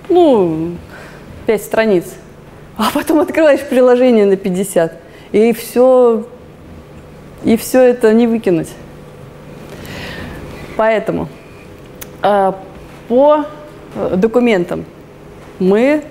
ну, 0.09 0.77
5 1.47 1.63
страниц, 1.63 2.05
а 2.77 2.91
потом 2.93 3.21
открываешь 3.21 3.61
приложение 3.61 4.27
на 4.27 4.37
50, 4.37 4.93
и 5.33 5.53
все, 5.53 6.27
и 7.45 7.57
все 7.57 7.83
это 7.83 8.13
не 8.13 8.27
выкинуть. 8.27 8.69
Поэтому 10.77 11.29
э, 12.23 12.53
по 13.09 13.45
документам 14.15 14.85
мы 15.59 16.05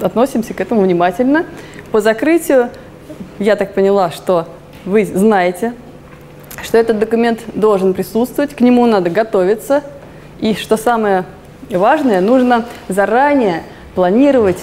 относимся 0.00 0.54
к 0.54 0.60
этому 0.60 0.82
внимательно. 0.82 1.44
По 1.92 2.00
закрытию 2.00 2.70
я 3.38 3.56
так 3.56 3.74
поняла, 3.74 4.10
что 4.10 4.46
вы 4.84 5.04
знаете, 5.04 5.74
что 6.62 6.78
этот 6.78 6.98
документ 6.98 7.40
должен 7.54 7.94
присутствовать, 7.94 8.54
к 8.54 8.60
нему 8.60 8.86
надо 8.86 9.10
готовиться. 9.10 9.82
И 10.40 10.54
что 10.54 10.76
самое 10.76 11.24
важное, 11.76 12.20
нужно 12.20 12.64
заранее 12.88 13.62
планировать, 13.94 14.62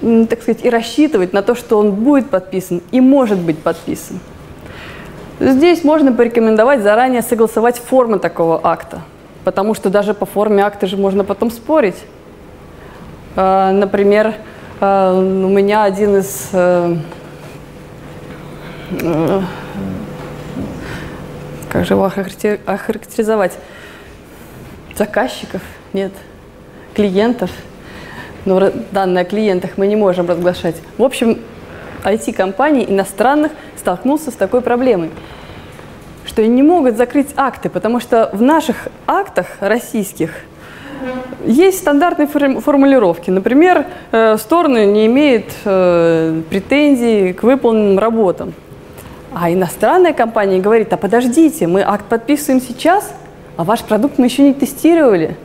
так 0.00 0.42
сказать, 0.42 0.64
и 0.64 0.70
рассчитывать 0.70 1.32
на 1.32 1.42
то, 1.42 1.54
что 1.54 1.78
он 1.78 1.92
будет 1.92 2.30
подписан 2.30 2.82
и 2.92 3.00
может 3.00 3.38
быть 3.38 3.58
подписан. 3.58 4.20
Здесь 5.40 5.84
можно 5.84 6.12
порекомендовать 6.12 6.82
заранее 6.82 7.22
согласовать 7.22 7.78
формы 7.78 8.18
такого 8.18 8.60
акта, 8.62 9.02
потому 9.44 9.74
что 9.74 9.88
даже 9.88 10.12
по 10.12 10.26
форме 10.26 10.64
акта 10.64 10.86
же 10.86 10.96
можно 10.96 11.24
потом 11.24 11.50
спорить. 11.50 11.96
А, 13.36 13.70
например, 13.72 14.34
а, 14.80 15.16
у 15.16 15.48
меня 15.48 15.84
один 15.84 16.16
из 16.16 16.48
э, 16.52 16.96
э, 19.00 19.40
как 21.68 21.84
же 21.84 21.94
его 21.94 22.04
охарактеризовать? 22.04 23.52
Заказчиков? 24.96 25.62
Нет. 25.92 26.12
Клиентов? 26.94 27.50
Но 28.44 28.70
данные 28.92 29.22
о 29.22 29.24
клиентах 29.24 29.72
мы 29.76 29.86
не 29.86 29.96
можем 29.96 30.28
разглашать. 30.28 30.76
В 30.96 31.02
общем, 31.02 31.38
IT-компаний 32.04 32.86
иностранных 32.88 33.52
столкнулся 33.76 34.30
с 34.30 34.34
такой 34.34 34.60
проблемой, 34.60 35.10
что 36.24 36.42
они 36.42 36.50
не 36.50 36.62
могут 36.62 36.96
закрыть 36.96 37.28
акты, 37.36 37.68
потому 37.68 38.00
что 38.00 38.30
в 38.32 38.42
наших 38.42 38.88
актах 39.06 39.46
российских 39.60 40.30
есть 41.44 41.78
стандартные 41.78 42.26
формулировки. 42.26 43.30
Например, 43.30 43.86
э, 44.10 44.36
стороны 44.36 44.86
не 44.86 45.06
имеют 45.06 45.46
э, 45.64 46.42
претензий 46.50 47.32
к 47.32 47.42
выполненным 47.44 47.98
работам. 47.98 48.52
А 49.32 49.52
иностранная 49.52 50.12
компания 50.12 50.58
говорит, 50.58 50.92
а 50.92 50.96
подождите, 50.96 51.66
мы 51.66 51.82
акт 51.82 52.06
подписываем 52.06 52.60
сейчас, 52.60 53.12
а 53.56 53.64
ваш 53.64 53.82
продукт 53.82 54.18
мы 54.18 54.26
еще 54.26 54.42
не 54.42 54.54
тестировали. 54.54 55.36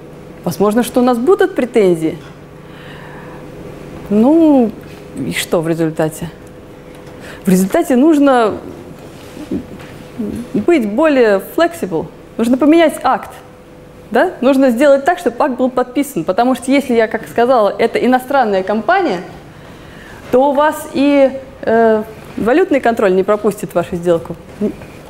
Возможно, 0.44 0.84
что 0.84 1.02
у 1.02 1.04
нас 1.04 1.18
будут 1.18 1.56
претензии. 1.56 2.18
Ну, 4.10 4.72
и 5.18 5.32
что 5.32 5.62
в 5.62 5.68
результате? 5.68 6.30
В 7.46 7.50
результате 7.50 7.96
нужно 7.96 8.56
быть 10.54 10.90
более 10.90 11.42
flexible. 11.56 12.08
Нужно 12.38 12.58
поменять 12.58 12.96
акт. 13.04 13.32
Да? 14.12 14.34
Нужно 14.42 14.70
сделать 14.70 15.06
так, 15.06 15.20
чтобы 15.20 15.38
акт 15.40 15.56
был 15.56 15.70
подписан. 15.70 16.24
Потому 16.24 16.56
что 16.56 16.72
если 16.72 16.94
я, 16.94 17.08
как 17.08 17.28
сказала, 17.28 17.74
это 17.78 17.98
иностранная 17.98 18.64
компания, 18.64 19.22
то 20.32 20.50
у 20.50 20.54
вас 20.54 20.88
и 20.94 21.32
э, 21.62 22.04
Валютный 22.38 22.80
контроль 22.80 23.14
не 23.14 23.24
пропустит 23.24 23.76
вашу 23.76 23.96
сделку. 23.96 24.36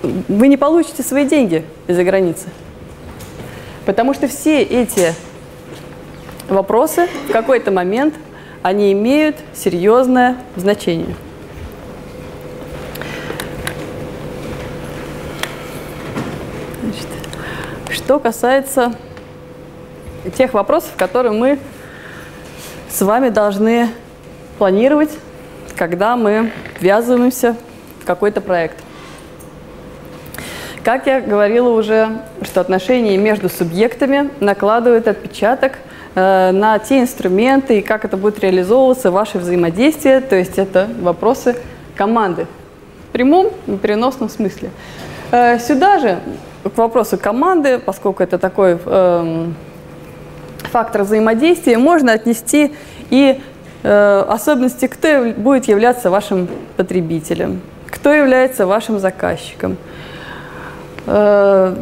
Вы 0.02 0.48
не 0.50 0.58
получите 0.58 1.04
свои 1.04 1.26
деньги 1.26 1.64
из-за 1.88 2.04
границы. 2.04 2.50
Потому 3.86 4.14
что 4.14 4.28
все 4.28 4.62
эти 4.62 5.14
вопросы 6.48 7.08
в 7.28 7.32
какой-то 7.32 7.72
момент 7.72 8.14
они 8.62 8.92
имеют 8.94 9.38
серьезное 9.54 10.38
значение. 10.56 11.16
Значит, 16.82 17.08
что 17.90 18.20
касается 18.20 18.96
тех 20.38 20.54
вопросов, 20.54 20.92
которые 20.98 21.34
мы 21.34 21.60
с 22.90 23.02
вами 23.02 23.30
должны 23.30 23.90
планировать 24.58 25.10
когда 25.76 26.16
мы 26.16 26.52
ввязываемся 26.80 27.56
в 28.02 28.06
какой-то 28.06 28.42
проект. 28.42 28.83
Как 30.84 31.08
я 31.08 31.22
говорила 31.22 31.70
уже, 31.70 32.10
что 32.42 32.62
отношения 32.62 33.18
между 33.18 33.50
субъектами 33.50 34.30
накладывают 34.40 35.08
отпечаток 35.08 35.74
э, 36.16 36.52
на 36.52 36.78
те 36.80 37.00
инструменты 37.00 37.80
и 37.80 37.82
как 37.82 38.06
это 38.06 38.18
будет 38.18 38.40
реализовываться, 38.40 39.10
ваше 39.10 39.40
взаимодействие, 39.40 40.20
то 40.20 40.36
есть 40.36 40.58
это 40.58 40.90
вопросы 41.02 41.56
команды 41.96 42.48
в 43.08 43.14
прямом 43.14 43.52
и 43.68 43.78
переносном 43.78 44.30
смысле. 44.30 44.72
Э, 45.32 45.58
сюда 45.60 46.00
же 46.00 46.20
к 46.64 46.78
вопросу 46.78 47.18
команды, 47.18 47.80
поскольку 47.80 48.22
это 48.24 48.38
такой 48.38 48.78
э, 48.84 49.48
фактор 50.72 51.04
взаимодействия, 51.04 51.78
можно 51.78 52.12
отнести 52.12 52.74
и 53.10 53.42
Э, 53.84 54.24
особенности, 54.30 54.88
кто 54.88 55.34
будет 55.36 55.66
являться 55.66 56.10
вашим 56.10 56.48
потребителем, 56.78 57.60
кто 57.92 58.14
является 58.14 58.66
вашим 58.66 58.98
заказчиком. 58.98 59.76
Э, 61.08 61.76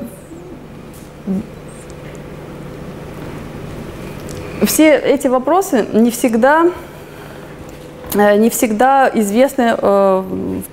все 4.66 4.98
эти 4.98 5.28
вопросы 5.28 5.88
не 5.94 6.12
всегда, 6.12 6.72
э, 8.14 8.38
не 8.38 8.50
всегда 8.50 9.10
известны, 9.14 9.76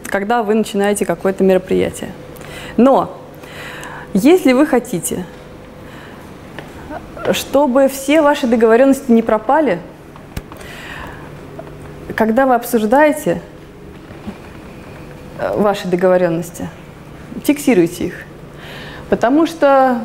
когда 0.07 0.42
вы 0.42 0.55
начинаете 0.55 1.07
какое-то 1.07 1.44
мероприятие. 1.44 2.11
Но 2.76 3.18
если 4.14 4.53
вы 4.53 4.66
хотите, 4.66 5.24
чтобы 7.32 7.88
все 7.88 8.22
ваши 8.22 8.46
договоренности 8.46 9.11
не 9.11 9.22
пропали– 9.22 9.78
когда 12.18 12.46
вы 12.46 12.57
обсуждаете 12.57 13.40
э, 15.38 15.57
ваши 15.57 15.86
договоренности, 15.86 16.68
фиксируйте 17.44 18.07
их. 18.07 18.14
Потому 19.11 19.46
что 19.46 19.98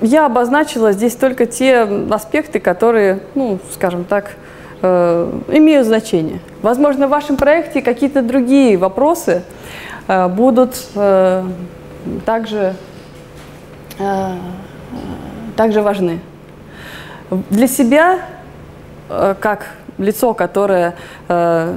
я 0.00 0.26
обозначила 0.26 0.92
здесь 0.92 1.14
только 1.16 1.46
те 1.46 1.80
аспекты, 2.10 2.60
которые, 2.60 3.20
ну, 3.34 3.58
скажем 3.72 4.04
так, 4.04 4.32
э, 4.82 5.32
имеют 5.48 5.86
значение. 5.86 6.40
Возможно, 6.62 7.06
в 7.06 7.10
вашем 7.10 7.36
проекте 7.36 7.82
какие-то 7.82 8.22
другие 8.22 8.76
вопросы 8.76 9.42
э, 10.06 10.28
будут 10.28 10.76
э, 10.94 11.44
также, 12.24 12.74
э, 13.98 14.34
также 15.56 15.82
важны. 15.82 16.20
Для 17.50 17.66
себя, 17.66 18.20
э, 19.08 19.34
как 19.40 19.66
лицо, 19.98 20.32
которое 20.34 20.94
э, 21.28 21.76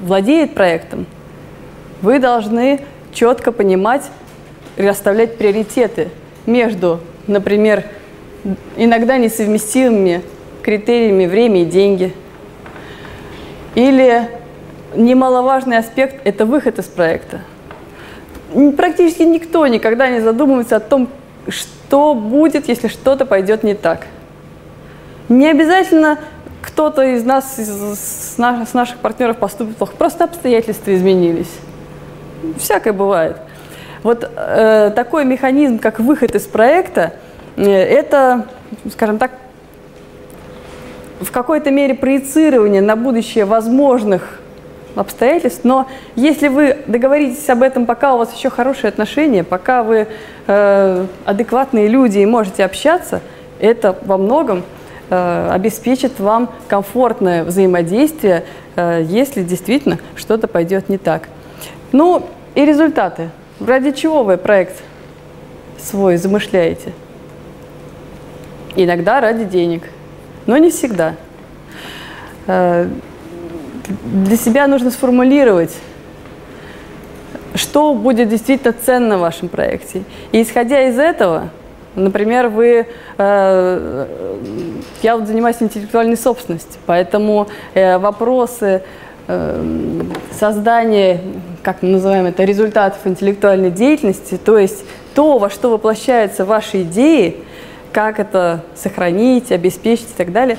владеет 0.00 0.54
проектом, 0.54 1.06
вы 2.00 2.18
должны 2.18 2.80
четко 3.12 3.52
понимать 3.52 4.02
расставлять 4.76 5.38
приоритеты 5.38 6.08
между, 6.46 7.00
например, 7.26 7.84
иногда 8.76 9.18
несовместимыми 9.18 10.22
критериями 10.62 11.26
время 11.26 11.62
и 11.62 11.64
деньги. 11.64 12.14
Или 13.74 14.28
немаловажный 14.94 15.78
аспект– 15.78 16.20
это 16.24 16.46
выход 16.46 16.78
из 16.78 16.86
проекта. 16.86 17.40
Практически 18.76 19.22
никто 19.22 19.66
никогда 19.66 20.10
не 20.10 20.20
задумывается 20.20 20.76
о 20.76 20.80
том, 20.80 21.08
что 21.48 22.14
будет, 22.14 22.68
если 22.68 22.88
что-то 22.88 23.24
пойдет 23.24 23.62
не 23.62 23.74
так. 23.74 24.06
Не 25.28 25.48
обязательно 25.48 26.18
кто-то 26.60 27.02
из 27.02 27.24
нас, 27.24 27.58
из, 27.58 27.68
с, 27.68 28.38
наш, 28.38 28.68
с 28.68 28.74
наших 28.74 28.98
партнеров 28.98 29.38
поступит 29.38 29.76
плохо. 29.76 29.94
Просто 29.96 30.24
обстоятельства 30.24 30.94
изменились. 30.94 31.50
Всякое 32.58 32.92
бывает. 32.92 33.38
Вот 34.02 34.28
э, 34.34 34.92
такой 34.94 35.24
механизм, 35.24 35.78
как 35.78 36.00
выход 36.00 36.34
из 36.34 36.42
проекта, 36.46 37.14
э, 37.56 37.64
это, 37.64 38.46
скажем 38.90 39.18
так, 39.18 39.32
в 41.20 41.30
какой-то 41.30 41.70
мере 41.70 41.94
проецирование 41.94 42.82
на 42.82 42.96
будущее 42.96 43.44
возможных 43.44 44.40
обстоятельств, 44.96 45.60
но 45.62 45.88
если 46.16 46.48
вы 46.48 46.78
договоритесь 46.86 47.48
об 47.48 47.62
этом, 47.62 47.86
пока 47.86 48.14
у 48.14 48.18
вас 48.18 48.34
еще 48.34 48.50
хорошие 48.50 48.88
отношения, 48.88 49.44
пока 49.44 49.82
вы 49.82 50.08
э, 50.46 51.06
адекватные 51.24 51.88
люди 51.88 52.18
и 52.18 52.26
можете 52.26 52.64
общаться, 52.64 53.20
это 53.60 53.96
во 54.04 54.18
многом 54.18 54.64
Э, 55.14 55.50
обеспечит 55.52 56.18
вам 56.20 56.48
комфортное 56.68 57.44
взаимодействие, 57.44 58.44
э, 58.76 59.02
если 59.04 59.42
действительно 59.42 59.98
что-то 60.16 60.48
пойдет 60.48 60.88
не 60.88 60.96
так. 60.96 61.28
Ну, 61.92 62.26
и 62.54 62.64
результаты. 62.64 63.28
Ради 63.66 63.92
чего 63.92 64.24
вы 64.24 64.38
проект 64.38 64.82
свой 65.78 66.16
замышляете? 66.16 66.92
Иногда 68.74 69.20
ради 69.20 69.44
денег, 69.44 69.84
но 70.46 70.56
не 70.56 70.70
всегда. 70.70 71.14
Э, 72.46 72.88
для 74.04 74.36
себя 74.36 74.66
нужно 74.66 74.90
сформулировать, 74.90 75.76
что 77.54 77.94
будет 77.94 78.30
действительно 78.30 78.72
ценно 78.72 79.18
в 79.18 79.20
вашем 79.20 79.48
проекте. 79.48 80.02
И 80.32 80.42
исходя 80.42 80.88
из 80.88 80.98
этого, 80.98 81.50
например, 81.94 82.48
вы, 82.48 82.86
э, 83.18 84.06
я 85.02 85.16
вот 85.16 85.28
занимаюсь 85.28 85.56
интеллектуальной 85.60 86.16
собственностью, 86.16 86.80
поэтому 86.86 87.48
э, 87.74 87.98
вопросы 87.98 88.82
создания, 90.32 91.20
как 91.62 91.82
мы 91.82 91.90
называем 91.90 92.26
это, 92.26 92.44
результатов 92.44 93.00
интеллектуальной 93.04 93.70
деятельности, 93.70 94.36
то 94.36 94.58
есть 94.58 94.84
то, 95.14 95.38
во 95.38 95.50
что 95.50 95.70
воплощаются 95.70 96.44
ваши 96.44 96.82
идеи, 96.82 97.36
как 97.92 98.18
это 98.18 98.64
сохранить, 98.74 99.52
обеспечить 99.52 100.10
и 100.10 100.14
так 100.16 100.32
далее, 100.32 100.58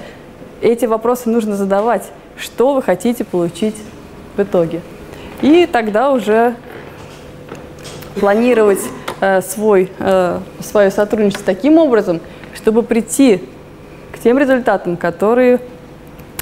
эти 0.61 0.85
вопросы 0.85 1.29
нужно 1.29 1.55
задавать, 1.55 2.03
что 2.37 2.73
вы 2.73 2.81
хотите 2.81 3.23
получить 3.23 3.75
в 4.37 4.41
итоге. 4.41 4.81
И 5.41 5.67
тогда 5.69 6.11
уже 6.11 6.55
планировать 8.19 8.79
э, 9.19 9.41
свой, 9.41 9.91
э, 9.99 10.39
свое 10.61 10.91
сотрудничество 10.91 11.45
таким 11.45 11.77
образом, 11.77 12.21
чтобы 12.55 12.83
прийти 12.83 13.43
к 14.11 14.19
тем 14.19 14.37
результатам, 14.37 14.95
которые 14.95 15.59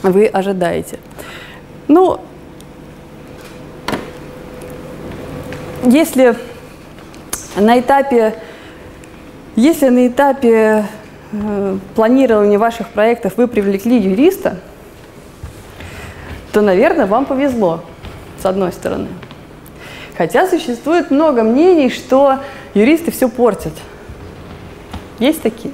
вы 0.04 0.28
ожидаете. 0.28 1.00
Ну, 1.88 2.20
если 5.84 6.36
на 7.56 7.80
этапе, 7.80 8.36
если 9.56 9.90
на 9.90 10.08
этапе 10.08 10.86
э, 11.32 11.78
планирования 11.96 12.60
ваших 12.60 12.90
проектов 12.90 13.34
вы 13.38 13.48
привлекли 13.48 14.00
юриста, 14.00 14.60
то, 16.52 16.62
наверное, 16.62 17.06
вам 17.06 17.26
повезло, 17.26 17.84
с 18.42 18.46
одной 18.46 18.72
стороны. 18.72 19.08
Хотя 20.18 20.48
существует 20.48 21.10
много 21.10 21.44
мнений, 21.44 21.90
что 21.90 22.40
юристы 22.74 23.12
все 23.12 23.30
портят. 23.30 23.74
Есть 25.20 25.42
такие? 25.42 25.74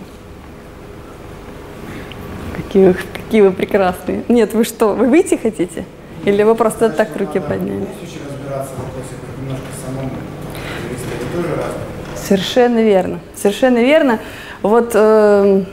Какие, 2.56 2.94
какие 2.94 3.42
вы 3.42 3.52
прекрасные. 3.52 4.24
Нет, 4.28 4.54
вы 4.54 4.64
что, 4.64 4.94
вы 4.94 5.08
выйти 5.08 5.36
хотите? 5.36 5.86
Или 6.26 6.44
вы 6.44 6.56
просто 6.56 6.90
так 6.90 7.16
руки 7.16 7.40
подняли? 7.40 7.88
Совершенно 12.16 12.80
верно. 12.80 13.20
Совершенно 13.36 13.78
верно. 13.78 14.20
Вот 14.62 14.92
э, 14.94 15.64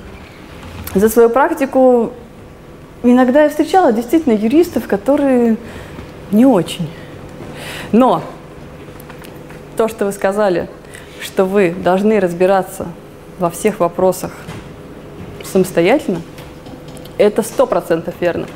за 0.94 1.08
свою 1.08 1.30
практику 1.30 2.12
иногда 3.02 3.44
я 3.44 3.48
встречала 3.48 3.92
действительно 3.92 4.34
юристов, 4.34 4.86
которые 4.86 5.56
не 6.30 6.46
очень. 6.46 6.88
Но 7.92 8.22
то, 9.76 9.88
что 9.88 10.06
вы 10.06 10.12
сказали, 10.12 10.68
что 11.20 11.44
вы 11.44 11.70
должны 11.70 12.20
разбираться 12.20 12.86
во 13.38 13.50
всех 13.50 13.80
вопросах 13.80 14.32
самостоятельно, 15.44 16.20
это 17.18 17.42
сто 17.42 17.66
процентов 17.66 18.14
верно. 18.20 18.46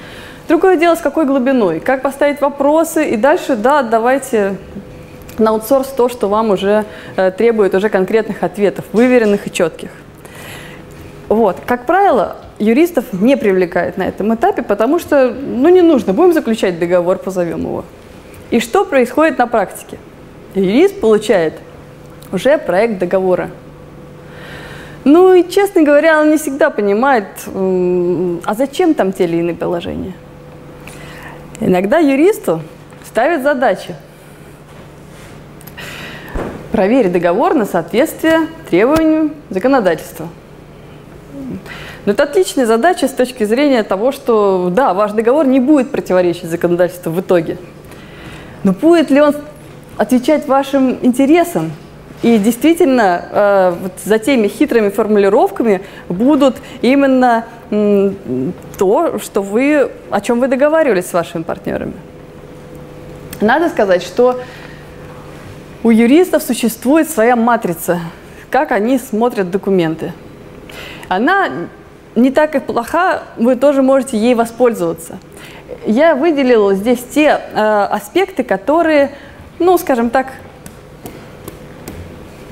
Другое 0.49 0.77
дело, 0.77 0.95
с 0.95 1.01
какой 1.01 1.27
глубиной, 1.27 1.81
как 1.81 2.03
поставить 2.03 2.41
вопросы, 2.41 3.09
и 3.11 3.17
дальше, 3.17 3.55
да, 3.55 3.83
давайте 3.83 4.57
на 5.39 5.51
аутсорс 5.51 5.89
то, 5.89 6.09
что 6.09 6.29
вам 6.29 6.51
уже 6.51 6.85
э, 7.17 7.31
требует 7.31 7.75
уже 7.75 7.89
конкретных 7.89 8.43
ответов, 8.43 8.85
выверенных 8.93 9.47
и 9.47 9.53
четких. 9.53 9.91
Вот, 11.29 11.59
как 11.67 11.85
правило, 11.87 12.37
юристов 12.59 13.05
не 13.13 13.37
привлекает 13.37 13.97
на 13.99 14.05
этом 14.05 14.35
этапе, 14.35 14.63
потому 14.63 14.99
что, 14.99 15.31
ну, 15.31 15.69
не 15.69 15.83
нужно, 15.83 16.13
будем 16.13 16.33
заключать 16.33 16.79
договор, 16.79 17.19
позовем 17.19 17.61
его. 17.61 17.85
И 18.51 18.61
что 18.61 18.85
происходит 18.85 19.39
на 19.39 19.47
практике? 19.47 19.99
Юрист 20.55 21.01
получает 21.01 21.55
уже 22.33 22.57
проект 22.59 22.99
договора. 22.99 23.51
Ну 25.05 25.35
и, 25.35 25.49
честно 25.49 25.83
говоря, 25.83 26.21
он 26.21 26.31
не 26.31 26.39
всегда 26.39 26.71
понимает, 26.71 27.27
а 27.47 28.55
зачем 28.55 28.95
там 28.95 29.13
те 29.13 29.25
или 29.25 29.37
иные 29.37 29.55
положения. 29.55 30.15
Иногда 31.61 31.99
юристу 31.99 32.63
ставят 33.07 33.43
задачи 33.43 33.95
проверить 36.73 37.13
договор 37.13 37.55
на 37.55 37.65
соответствие 37.65 38.47
требованиям 38.69 39.33
законодательства. 39.51 40.29
Но 42.05 42.13
это 42.13 42.23
отличная 42.23 42.67
задача 42.67 43.09
с 43.09 43.13
точки 43.13 43.45
зрения 43.45 43.83
того, 43.83 44.13
что, 44.13 44.71
да, 44.71 44.95
ваш 44.95 45.13
договор 45.13 45.47
не 45.47 45.61
будет 45.61 45.91
противоречить 45.91 46.45
законодательству 46.45 47.13
в 47.13 47.21
итоге. 47.21 47.59
Но 48.65 48.73
будет 48.73 49.11
ли 49.11 49.21
он 49.21 49.35
отвечать 49.97 50.47
вашим 50.47 50.99
интересам? 51.03 51.73
И 52.23 52.37
действительно, 52.39 53.25
э, 53.31 53.75
вот 53.83 53.93
за 54.05 54.19
теми 54.19 54.49
хитрыми 54.49 54.89
формулировками 54.89 55.83
будут 56.09 56.57
именно 56.83 57.45
м, 57.71 58.53
то, 58.77 59.19
что 59.19 59.43
вы, 59.43 59.91
о 60.11 60.21
чем 60.21 60.41
вы 60.41 60.49
договаривались 60.49 61.07
с 61.07 61.13
вашими 61.13 61.43
партнерами. 61.43 61.93
Надо 63.41 63.69
сказать, 63.69 64.03
что 64.03 64.41
у 65.85 65.91
юристов 65.91 66.43
существует 66.43 67.09
своя 67.09 67.37
матрица, 67.37 68.01
как 68.51 68.73
они 68.73 68.99
смотрят 68.99 69.51
документы. 69.51 70.13
Она 71.09 71.69
не 72.15 72.31
так 72.31 72.55
и 72.57 72.61
плоха, 72.61 73.23
вы 73.37 73.55
тоже 73.55 73.83
можете 73.83 74.19
ей 74.19 74.35
воспользоваться. 74.35 75.19
Я 75.87 76.15
выделила 76.15 76.75
здесь 76.75 77.03
те 77.11 77.27
э, 77.29 77.89
аспекты, 77.91 78.43
которые, 78.43 79.13
ну, 79.59 79.79
скажем 79.79 80.11
так, 80.11 80.33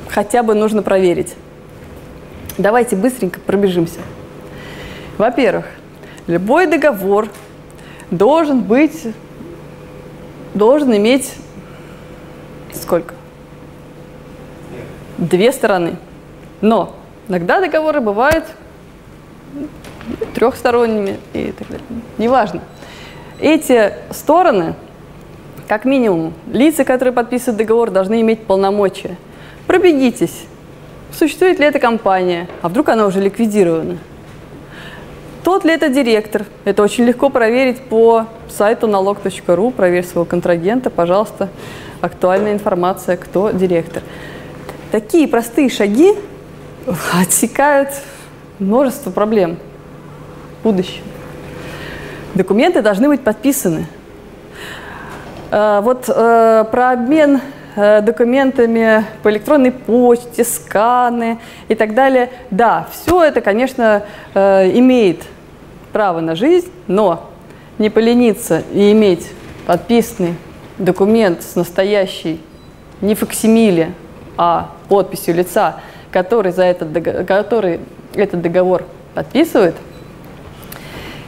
хотя 0.09 0.43
бы 0.43 0.55
нужно 0.55 0.83
проверить. 0.83 1.35
Давайте 2.59 2.95
быстренько 2.95 3.41
пробежимся. 3.41 4.01
Во-первых, 5.19 5.67
любой 6.27 6.67
договор 6.67 7.29
должен 8.11 8.63
быть, 8.63 9.09
должен 10.55 10.97
иметь 10.97 11.35
сколько? 12.73 13.16
Две 15.19 15.53
стороны. 15.53 15.97
Но 16.61 16.95
иногда 17.29 17.61
договоры 17.61 18.01
бывают 18.01 18.45
трехсторонними 20.35 21.19
и 21.33 21.53
так 21.53 21.69
далее. 21.69 21.87
Неважно. 22.19 22.61
Эти 23.41 23.93
стороны, 24.11 24.75
как 25.69 25.85
минимум, 25.85 26.33
лица, 26.53 26.85
которые 26.85 27.13
подписывают 27.13 27.59
договор, 27.59 27.91
должны 27.91 28.21
иметь 28.21 28.45
полномочия. 28.45 29.17
Пробегитесь. 29.67 30.45
Существует 31.13 31.59
ли 31.59 31.67
эта 31.67 31.79
компания? 31.79 32.49
А 32.63 32.69
вдруг 32.69 32.89
она 32.89 33.07
уже 33.07 33.21
ликвидирована? 33.21 33.99
Тот 35.43 35.65
ли 35.65 35.73
это 35.73 35.89
директор? 35.89 36.45
Это 36.65 36.83
очень 36.83 37.05
легко 37.05 37.31
проверить 37.31 37.81
по 37.83 38.27
сайту 38.49 38.87
налог.ру. 38.87 39.71
Проверь 39.71 40.05
своего 40.05 40.25
контрагента, 40.25 40.91
пожалуйста 40.91 41.49
актуальная 42.01 42.53
информация, 42.53 43.17
кто 43.17 43.51
директор. 43.51 44.03
Такие 44.93 45.27
простые 45.27 45.69
шаги 45.69 46.13
отсекают 47.21 47.91
множество 48.59 49.11
проблем 49.11 49.59
в 50.61 50.65
будущем. 50.65 51.03
Документы 52.35 52.83
должны 52.83 53.09
быть 53.09 53.23
подписаны. 53.23 53.87
Э, 55.51 55.81
вот 55.83 56.09
э, 56.09 56.65
про 56.71 56.91
обмен 56.91 57.41
э, 57.75 58.01
документами 58.03 59.05
по 59.23 59.31
электронной 59.31 59.73
почте, 59.73 60.45
сканы 60.45 61.39
и 61.69 61.75
так 61.75 61.95
далее. 61.95 62.31
Да, 62.51 62.89
все 62.93 63.25
это, 63.25 63.41
конечно, 63.41 64.03
имеет 64.35 65.23
право 65.93 66.21
на 66.21 66.35
жизнь, 66.35 66.71
но 66.87 67.31
не 67.79 67.91
полениться 67.91 68.63
и 68.73 68.93
иметь 68.93 69.31
подписанный 69.67 70.35
документ 70.79 71.43
с 71.43 71.57
настоящей, 71.57 72.41
не 73.01 73.15
факсимиле, 73.15 73.93
а 74.37 74.71
подписью 74.89 75.35
лица, 75.35 75.77
который, 76.11 76.53
за 76.53 76.65
этот, 76.65 77.27
который 77.27 77.81
этот 78.15 78.43
договор 78.43 78.85
подписывает, 79.15 79.75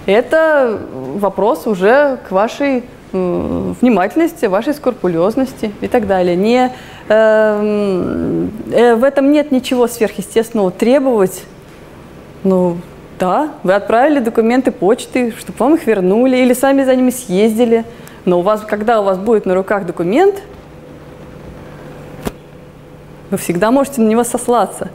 это 0.07 0.79
вопрос 1.17 1.67
уже 1.67 2.19
к 2.29 2.33
вашей 2.33 2.85
внимательности, 3.13 4.47
вашей 4.47 4.75
скрупулезности 4.75 5.73
и 5.81 5.89
так 5.89 6.07
далее. 6.07 6.37
Не, 6.37 6.73
э, 7.09 8.47
э, 8.71 8.95
в 8.97 9.05
этом 9.05 9.33
нет 9.33 9.51
ничего 9.51 9.87
сверхъестественного. 9.87 10.71
Требовать, 10.71 11.45
ну 12.45 12.77
да, 13.19 13.51
вы 13.63 13.73
отправили 13.73 14.19
документы 14.19 14.73
почты, 14.73 15.33
чтобы 15.39 15.59
вам 15.59 15.75
их 15.77 15.87
вернули, 15.87 16.37
или 16.37 16.53
сами 16.53 16.85
за 16.85 16.95
ними 16.95 17.11
съездили– 17.11 17.85
но 18.29 18.41
у 18.41 18.43
вас, 18.43 18.61
когда 18.61 19.01
у 19.01 19.05
вас 19.05 19.17
будет 19.17 19.47
на 19.47 19.55
руках 19.55 19.87
документ, 19.87 20.43
вы 23.31 23.37
всегда 23.37 23.71
можете 23.71 24.01
на 24.01 24.09
него 24.09 24.25
сослаться. 24.25 24.89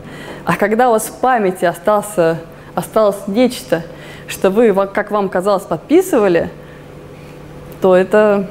А 0.44 0.56
когда 0.56 0.88
у 0.88 0.92
вас 0.92 1.04
в 1.04 1.20
памяти 1.20 1.64
остался, 1.64 2.38
осталось 2.74 3.26
нечто, 3.26 3.82
что 4.26 4.50
вы, 4.50 4.74
как 4.92 5.10
вам 5.10 5.28
казалось, 5.28 5.64
подписывали, 5.64 6.50
то 7.80 7.96
это... 7.96 8.48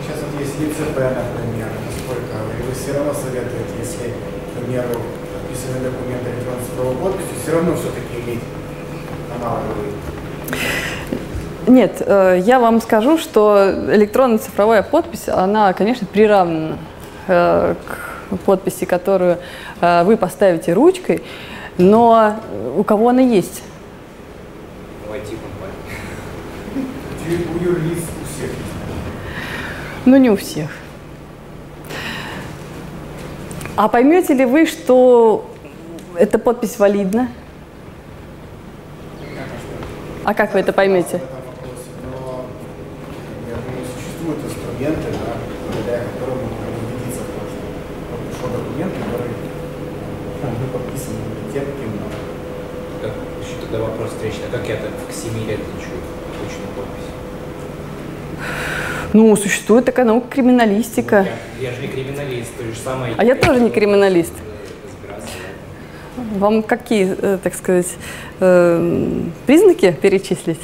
Сейчас 0.00 0.16
вот 0.22 0.40
есть 0.40 0.54
ЕЦП, 0.60 0.96
например, 0.96 1.68
насколько 1.86 2.36
вы 2.66 2.74
все 2.74 2.94
равно 2.94 3.12
советуете, 3.12 3.74
если, 3.78 4.10
к 4.10 4.64
примеру, 4.64 5.00
подписанный 5.34 5.90
документ 5.90 6.22
электронной 6.22 6.64
цифровой 6.64 6.96
подписью, 6.96 7.34
все 7.42 7.52
равно 7.52 7.74
все-таки 7.74 8.24
иметь 8.24 8.40
аналоговый. 9.36 9.92
Нет, 11.66 12.02
э, 12.06 12.40
я 12.44 12.60
вам 12.60 12.80
скажу, 12.80 13.18
что 13.18 13.72
электронная 13.88 14.38
цифровая 14.38 14.82
подпись, 14.82 15.28
она, 15.28 15.72
конечно, 15.72 16.06
приравнена 16.06 16.78
к 17.26 17.76
подписи, 18.44 18.84
которую 18.84 19.38
э, 19.80 20.04
вы 20.04 20.16
поставите 20.16 20.72
ручкой, 20.72 21.22
но 21.78 22.36
у 22.76 22.84
кого 22.84 23.08
она 23.08 23.20
есть? 23.20 23.62
Ну, 30.04 30.16
не 30.16 30.30
у 30.30 30.36
всех. 30.36 30.70
А 33.76 33.88
поймете 33.88 34.34
ли 34.34 34.44
вы, 34.44 34.66
что 34.66 35.50
эта 36.16 36.38
подпись 36.38 36.78
валидна? 36.78 37.28
А 40.24 40.34
как 40.34 40.54
вы 40.54 40.60
это 40.60 40.72
поймете? 40.72 41.20
существуют 44.24 44.40
инструменты, 44.44 45.12
да, 45.12 45.36
благодаря 45.68 46.04
которым 46.04 46.38
мы 46.38 46.48
можем 46.56 46.80
убедиться 46.80 47.20
в 47.20 47.30
том, 47.36 47.44
что 47.44 47.60
вот 48.10 48.20
пришел 48.24 48.48
документ, 48.56 48.92
который 49.04 49.32
был 50.40 50.68
подписан 50.72 51.14
тем, 51.52 51.64
кем 51.76 51.92
надо. 52.00 52.18
Как, 53.02 53.12
еще 53.44 53.63
тогда 53.74 53.86
вопрос 53.86 54.10
встречный. 54.10 54.44
А 54.52 54.56
как 54.56 54.68
я 54.68 54.76
так 54.76 54.90
в 54.90 55.10
Ксимире 55.10 55.54
отличу 55.54 55.90
обычную 56.38 56.68
подпись? 56.76 57.10
Ну, 59.12 59.36
существует 59.36 59.84
такая 59.84 60.06
наука 60.06 60.26
криминалистика. 60.28 61.26
Ну, 61.26 61.62
я, 61.62 61.70
я 61.70 61.74
же 61.74 61.82
не 61.82 61.88
криминалист, 61.88 62.56
то 62.56 62.64
же 62.64 62.74
самое. 62.76 63.14
А 63.16 63.24
я 63.24 63.34
тоже 63.34 63.60
не 63.60 63.70
криминалист. 63.70 64.32
Вам 66.36 66.62
какие, 66.62 67.16
э, 67.20 67.38
так 67.42 67.54
сказать, 67.54 67.86
э, 68.40 69.20
признаки 69.46 69.92
перечислить? 70.00 70.60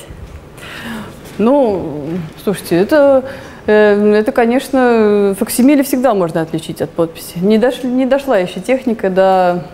Ну, 1.39 2.09
слушайте, 2.43 2.77
это, 2.77 3.25
э, 3.67 4.15
это, 4.15 4.33
конечно, 4.33 5.35
факсимиле 5.39 5.83
всегда 5.83 6.15
можно 6.15 6.43
отличить 6.43 6.83
от 6.83 6.91
подписи. 6.91 7.39
Не, 7.39 7.59
дош, 7.59 7.83
не 7.83 8.07
дошла 8.07 8.39
еще 8.39 8.61
техника 8.61 9.11
до, 9.11 9.65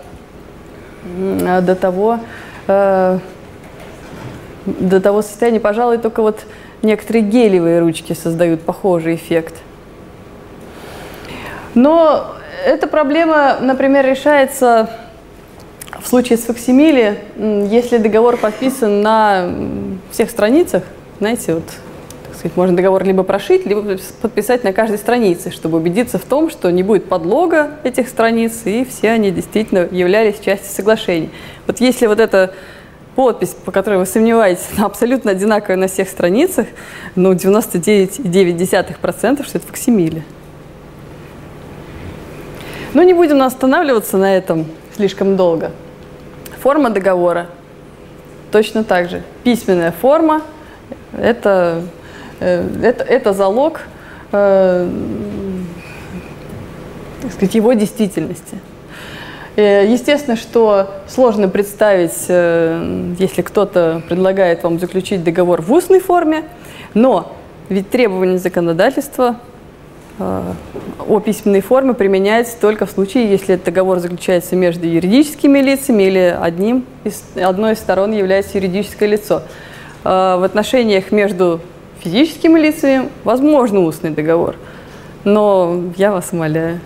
до 1.61 1.75
того, 1.75 2.19
э, 2.67 3.19
до 4.65 5.01
того 5.01 5.21
состояния. 5.21 5.59
Пожалуй, 5.59 5.97
только 5.97 6.21
вот 6.21 6.41
некоторые 6.81 7.23
гелевые 7.23 7.79
ручки 7.79 8.13
создают 8.13 8.61
похожий 8.61 9.15
эффект. 9.15 9.55
Но 11.73 12.35
эта 12.65 12.87
проблема, 12.87 13.57
например, 13.61 14.05
решается 14.05 14.89
в 16.01 16.07
случае 16.07 16.37
с 16.37 16.43
факсимиле, 16.43 17.19
если 17.37 17.97
договор 17.97 18.37
подписан 18.37 19.01
на 19.01 19.49
всех 20.11 20.29
страницах, 20.29 20.83
знаете, 21.19 21.55
вот, 21.55 21.63
сказать, 22.37 22.55
можно 22.55 22.75
договор 22.75 23.03
либо 23.03 23.23
прошить, 23.23 23.65
либо 23.65 23.97
подписать 24.21 24.63
на 24.63 24.73
каждой 24.73 24.97
странице, 24.97 25.51
чтобы 25.51 25.77
убедиться 25.77 26.17
в 26.17 26.23
том, 26.23 26.49
что 26.49 26.71
не 26.71 26.83
будет 26.83 27.09
подлога 27.09 27.71
этих 27.83 28.07
страниц, 28.07 28.61
и 28.65 28.85
все 28.85 29.11
они 29.11 29.31
действительно 29.31 29.87
являлись 29.91 30.39
частью 30.39 30.71
соглашений. 30.71 31.29
Вот 31.65 31.79
если 31.79 32.07
вот 32.07 32.19
эта 32.19 32.53
подпись, 33.15 33.55
по 33.65 33.71
которой 33.71 33.97
вы 33.97 34.05
сомневаетесь, 34.05 34.67
абсолютно 34.77 35.31
одинаковая 35.31 35.75
на 35.75 35.87
всех 35.87 36.07
страницах, 36.07 36.67
ну, 37.15 37.33
99,9%, 37.33 39.43
что 39.43 39.57
это 39.57 39.67
факсимиле. 39.67 40.23
Но 42.93 43.03
не 43.03 43.13
будем 43.13 43.41
останавливаться 43.41 44.17
на 44.17 44.37
этом 44.37 44.65
слишком 44.95 45.35
долго. 45.35 45.71
Форма 46.61 46.89
договора 46.89 47.47
точно 48.51 48.83
так 48.83 49.09
же. 49.09 49.23
Письменная 49.43 49.91
форма– 49.91 50.41
это, 51.17 51.83
это, 52.39 53.03
это 53.03 53.33
залог 53.33 53.81
э, 54.31 54.89
так 57.21 57.31
сказать, 57.31 57.55
его 57.55 57.73
действительности. 57.73 58.59
Э, 59.55 59.85
естественно, 59.87 60.35
что 60.37 60.91
сложно 61.07 61.49
представить, 61.49 62.27
если 63.19 63.41
кто-то 63.41 64.01
предлагает 64.07 64.63
вам 64.63 64.79
заключить 64.79 65.23
договор 65.23 65.61
в 65.61 65.71
устной 65.71 65.99
форме, 65.99 66.43
но 66.93 67.35
ведь 67.69 67.89
требования 67.89 68.37
законодательства 68.37 69.37
о 70.19 71.19
письменной 71.19 71.61
форме 71.61 71.93
применяется 71.93 72.57
только 72.59 72.85
в 72.85 72.91
случае, 72.91 73.29
если 73.29 73.55
этот 73.55 73.67
договор 73.67 73.99
заключается 73.99 74.55
между 74.55 74.87
юридическими 74.87 75.59
лицами 75.59 76.03
или 76.03 76.37
одним 76.39 76.85
из, 77.03 77.23
одной 77.35 77.73
из 77.73 77.79
сторон 77.79 78.11
является 78.11 78.57
юридическое 78.57 79.07
лицо. 79.07 79.43
Э, 80.03 80.37
в 80.39 80.43
отношениях 80.43 81.11
между 81.11 81.61
физическими 82.01 82.59
лицами 82.59 83.09
возможно 83.23 83.81
устный 83.81 84.11
договор. 84.11 84.55
Но 85.23 85.83
я 85.97 86.11
вас 86.11 86.29
умоляю. 86.31 86.79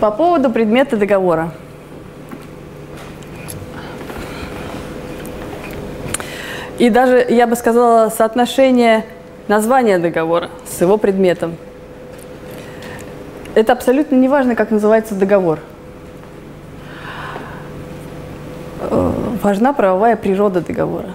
По 0.00 0.10
поводу 0.10 0.50
предмета 0.50 0.96
договора. 0.96 1.50
И 6.78 6.90
даже, 6.90 7.24
я 7.28 7.46
бы 7.46 7.56
сказала, 7.56 8.10
соотношение 8.10 9.04
названия 9.48 9.98
договора 9.98 10.50
с 10.66 10.80
его 10.80 10.98
предметом. 10.98 11.56
Это 13.54 13.72
абсолютно 13.72 14.16
не 14.16 14.28
важно, 14.28 14.56
как 14.56 14.70
называется 14.70 15.14
договор– 15.14 15.60
Э, 18.73 18.73
важна 19.42 19.72
правовая 19.72 20.16
природа 20.16 20.60
договора. 20.60 21.10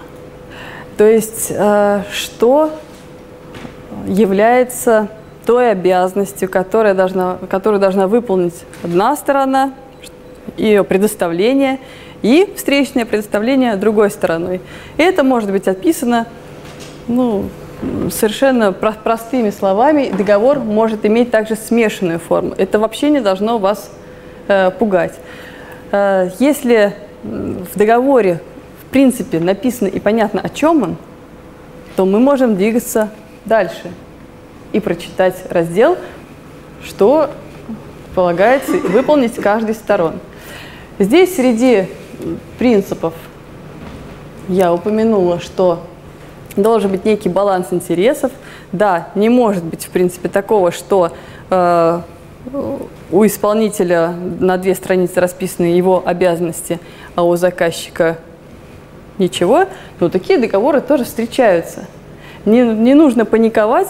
То 0.96 1.04
есть, 1.04 1.46
э, 1.50 2.02
что 2.12 2.72
является 4.06 5.08
той 5.46 5.70
обязанностью, 5.70 6.48
которая 6.48 6.94
должна, 6.94 7.38
которую 7.48 7.80
должна 7.80 8.06
выполнить 8.06 8.54
одна 8.84 9.16
сторона, 9.16 9.72
ее 10.56 10.84
предоставление, 10.84 11.78
и 12.22 12.52
встречное 12.54 13.06
предоставление 13.06 13.76
другой 13.76 14.10
стороной. 14.10 14.60
И 14.96 15.02
это 15.02 15.24
может 15.24 15.50
быть 15.50 15.68
описано 15.68 16.26
ну, 17.08 17.46
совершенно 18.10 18.72
про 18.72 18.92
простыми 18.92 19.50
словами. 19.50 20.12
Договор 20.16 20.58
может 20.58 21.06
иметь 21.06 21.30
также 21.30 21.56
смешанную 21.56 22.18
форму. 22.18 22.54
Это 22.58 22.78
вообще 22.78 23.10
не 23.10 23.20
должно 23.20 23.58
вас 23.58 23.90
э, 24.48 24.70
пугать. 24.70 25.14
Э, 25.92 26.28
если 26.38 26.94
в 27.22 27.76
договоре 27.76 28.40
в 28.82 28.90
принципе 28.90 29.40
написано 29.40 29.88
и 29.88 30.00
понятно, 30.00 30.40
о 30.40 30.48
чем 30.48 30.82
он, 30.82 30.96
то 31.96 32.04
мы 32.04 32.18
можем 32.18 32.56
двигаться 32.56 33.10
дальше 33.44 33.90
и 34.72 34.80
прочитать 34.80 35.44
раздел, 35.50 35.96
что 36.84 37.30
полагается 38.14 38.72
выполнить 38.72 39.34
каждой 39.36 39.72
из 39.72 39.76
сторон. 39.76 40.14
Здесь 40.98 41.36
среди 41.36 41.86
принципов 42.58 43.14
я 44.48 44.72
упомянула, 44.72 45.40
что 45.40 45.84
должен 46.56 46.90
быть 46.90 47.04
некий 47.04 47.28
баланс 47.28 47.68
интересов. 47.70 48.32
Да, 48.72 49.08
не 49.14 49.28
может 49.28 49.64
быть, 49.64 49.86
в 49.86 49.90
принципе, 49.90 50.28
такого, 50.28 50.72
что 50.72 51.12
э, 51.50 52.00
у 53.12 53.26
исполнителя 53.26 54.14
на 54.40 54.56
две 54.56 54.74
страницы 54.74 55.20
расписаны 55.20 55.66
его 55.66 56.02
обязанности, 56.04 56.80
а 57.14 57.22
у 57.22 57.36
заказчика 57.36 58.18
ничего, 59.18 59.66
но 60.00 60.08
такие 60.08 60.38
договоры 60.38 60.80
тоже 60.80 61.04
встречаются. 61.04 61.86
Не, 62.46 62.62
не 62.62 62.94
нужно 62.94 63.24
паниковать, 63.24 63.88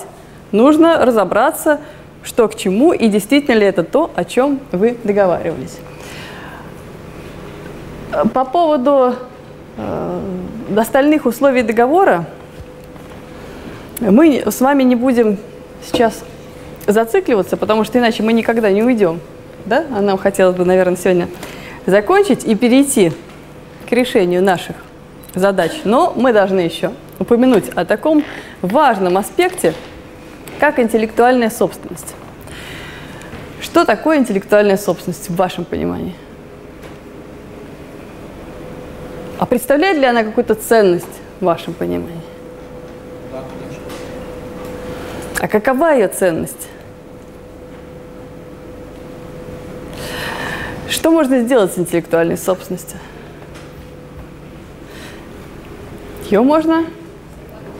нужно 0.50 1.04
разобраться, 1.04 1.80
что 2.22 2.48
к 2.48 2.56
чему 2.56 2.92
и 2.92 3.08
действительно 3.08 3.54
ли 3.54 3.66
это 3.66 3.84
то, 3.84 4.10
о 4.14 4.24
чем 4.24 4.60
вы 4.72 4.96
договаривались. 5.04 5.78
По 8.34 8.44
поводу 8.44 9.14
э, 9.76 10.20
остальных 10.76 11.26
условий 11.26 11.62
договора 11.62 12.26
мы 14.00 14.42
с 14.44 14.60
вами 14.60 14.82
не 14.82 14.96
будем 14.96 15.38
сейчас 15.84 16.24
зацикливаться, 16.86 17.56
потому 17.56 17.84
что 17.84 17.98
иначе 17.98 18.22
мы 18.22 18.32
никогда 18.32 18.70
не 18.70 18.82
уйдем. 18.82 19.20
Да? 19.66 19.84
А 19.94 20.00
нам 20.00 20.18
хотелось 20.18 20.56
бы, 20.56 20.64
наверное, 20.64 20.96
сегодня 20.96 21.28
закончить 21.86 22.44
и 22.44 22.54
перейти 22.54 23.12
к 23.88 23.92
решению 23.92 24.42
наших 24.42 24.76
задач. 25.34 25.72
Но 25.84 26.12
мы 26.16 26.32
должны 26.32 26.60
еще 26.60 26.92
упомянуть 27.18 27.68
о 27.70 27.84
таком 27.84 28.24
важном 28.62 29.18
аспекте, 29.18 29.74
как 30.58 30.78
интеллектуальная 30.78 31.50
собственность. 31.50 32.14
Что 33.60 33.84
такое 33.84 34.18
интеллектуальная 34.18 34.76
собственность 34.76 35.28
в 35.28 35.36
вашем 35.36 35.64
понимании? 35.64 36.14
А 39.38 39.46
представляет 39.46 39.98
ли 39.98 40.04
она 40.04 40.24
какую-то 40.24 40.54
ценность 40.54 41.06
в 41.40 41.44
вашем 41.44 41.74
понимании? 41.74 42.20
А 45.40 45.48
какова 45.48 45.94
ее 45.94 46.08
ценность? 46.08 46.69
Что 50.90 51.12
можно 51.12 51.38
сделать 51.38 51.72
с 51.72 51.78
интеллектуальной 51.78 52.36
собственностью? 52.36 52.98
Ее 56.24 56.42
можно, 56.42 56.84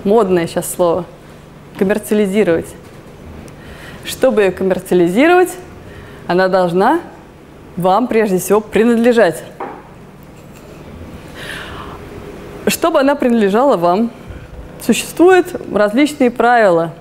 модное 0.05 0.47
сейчас 0.47 0.73
слово, 0.73 1.05
коммерциализировать. 1.77 2.69
Чтобы 4.05 4.43
ее 4.43 4.53
коммерциализировать, 4.53 5.51
она 6.29 6.47
должна 6.47 7.01
вам 7.77 8.07
прежде 8.07 8.39
всего 8.39 8.61
принадлежать. 8.61 9.43
Чтобы 12.69 13.01
она 13.01 13.17
принадлежала 13.17 13.77
вам, 13.77 14.13
существуют 14.81 15.61
различные 15.75 16.31
правила 16.31 16.95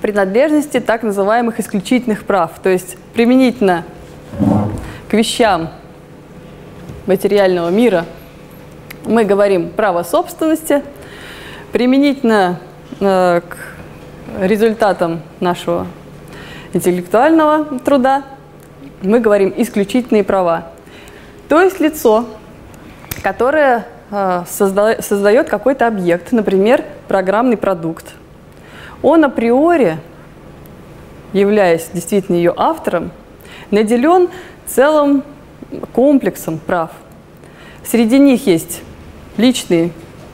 принадлежности 0.00 0.78
так 0.78 1.02
называемых 1.02 1.58
исключительных 1.58 2.24
прав. 2.24 2.52
То 2.62 2.68
есть 2.68 2.96
применительно 3.14 3.84
вещам 5.14 5.70
материального 7.06 7.70
мира. 7.70 8.04
Мы 9.04 9.24
говорим 9.24 9.70
право 9.70 10.02
собственности, 10.02 10.82
применительно 11.72 12.60
э, 13.00 13.40
к 13.40 13.56
результатам 14.40 15.22
нашего 15.40 15.86
интеллектуального 16.72 17.78
труда 17.80 18.24
мы 19.02 19.20
говорим 19.20 19.52
исключительные 19.56 20.24
права. 20.24 20.68
То 21.48 21.60
есть 21.62 21.78
лицо, 21.78 22.26
которое 23.22 23.86
э, 24.10 24.44
создает 24.46 25.48
какой-то 25.48 25.86
объект, 25.86 26.32
например, 26.32 26.84
программный 27.06 27.56
продукт, 27.56 28.14
он 29.02 29.24
априори, 29.24 29.98
являясь 31.32 31.88
действительно 31.92 32.36
ее 32.36 32.54
автором, 32.56 33.10
наделен 33.70 34.28
целым 34.66 35.22
комплексом 35.92 36.58
прав. 36.58 36.90
Среди 37.84 38.18
них 38.18 38.46
есть 38.46 38.80
личные 39.36 39.90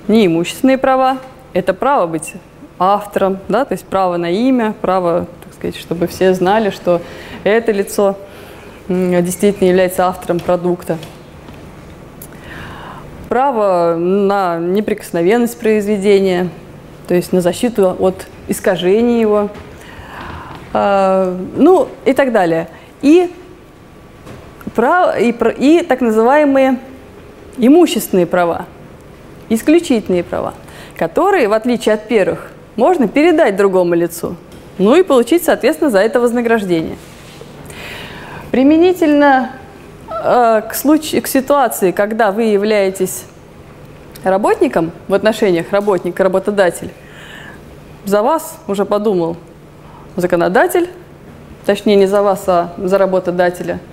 неимущественные 0.09 0.79
права. 0.79 1.19
Это 1.53 1.75
право 1.75 2.07
быть 2.07 2.35
автором, 2.79 3.39
да, 3.49 3.65
то 3.65 3.73
есть 3.73 3.85
право 3.85 4.17
на 4.17 4.31
имя, 4.31 4.75
право, 4.81 5.27
так 5.45 5.55
сказать, 5.55 5.77
чтобы 5.77 6.07
все 6.07 6.33
знали, 6.35 6.71
что 6.71 7.03
это 7.45 7.73
лицо 7.73 8.17
действительно 8.89 9.69
является 9.69 10.07
автором 10.07 10.41
продукта. 10.41 10.99
Право 13.29 13.95
на 13.97 14.59
неприкосновенность 14.59 15.59
произведения, 15.59 16.49
то 17.07 17.15
есть 17.15 17.33
на 17.33 17.41
защиту 17.41 17.97
от 17.99 18.27
искажений 18.49 19.21
его, 19.21 19.51
а, 20.73 21.37
ну 21.57 21.89
и 22.05 22.13
так 22.13 22.33
далее. 22.33 22.69
И 23.03 23.33
прав, 24.75 25.19
и, 25.19 25.35
и 25.59 25.83
так 25.83 26.01
называемые 26.01 26.79
имущественные 27.57 28.27
права, 28.27 28.67
исключительные 29.49 30.25
права, 30.25 30.55
которые, 30.97 31.49
в 31.49 31.53
отличие 31.53 31.95
от 31.95 32.09
первых, 32.09 32.51
можно 32.77 33.09
передать 33.09 33.57
другому 33.57 33.95
лицу, 33.95 34.37
ну 34.79 34.95
и 34.95 35.03
получить, 35.03 35.45
соответственно, 35.45 35.91
за 35.91 35.99
это 35.99 36.21
вознаграждение. 36.21 36.97
Применительно 38.51 39.53
э, 40.09 40.63
к, 40.69 40.75
случаю, 40.75 41.23
к 41.23 41.27
ситуации, 41.27 41.93
когда 41.93 42.33
вы 42.33 42.45
являетесь 42.45 43.25
работником 44.25 44.93
в 45.09 45.15
отношениях 45.15 45.67
работник-работодатель, 45.71 46.91
за 48.05 48.23
вас 48.23 48.59
уже 48.67 48.85
подумал 48.85 49.37
законодатель, 50.17 50.89
точнее 51.67 51.97
не 51.97 52.07
за 52.07 52.23
вас, 52.23 52.45
а 52.47 52.73
за 52.79 52.99
работодателя– 52.99 53.79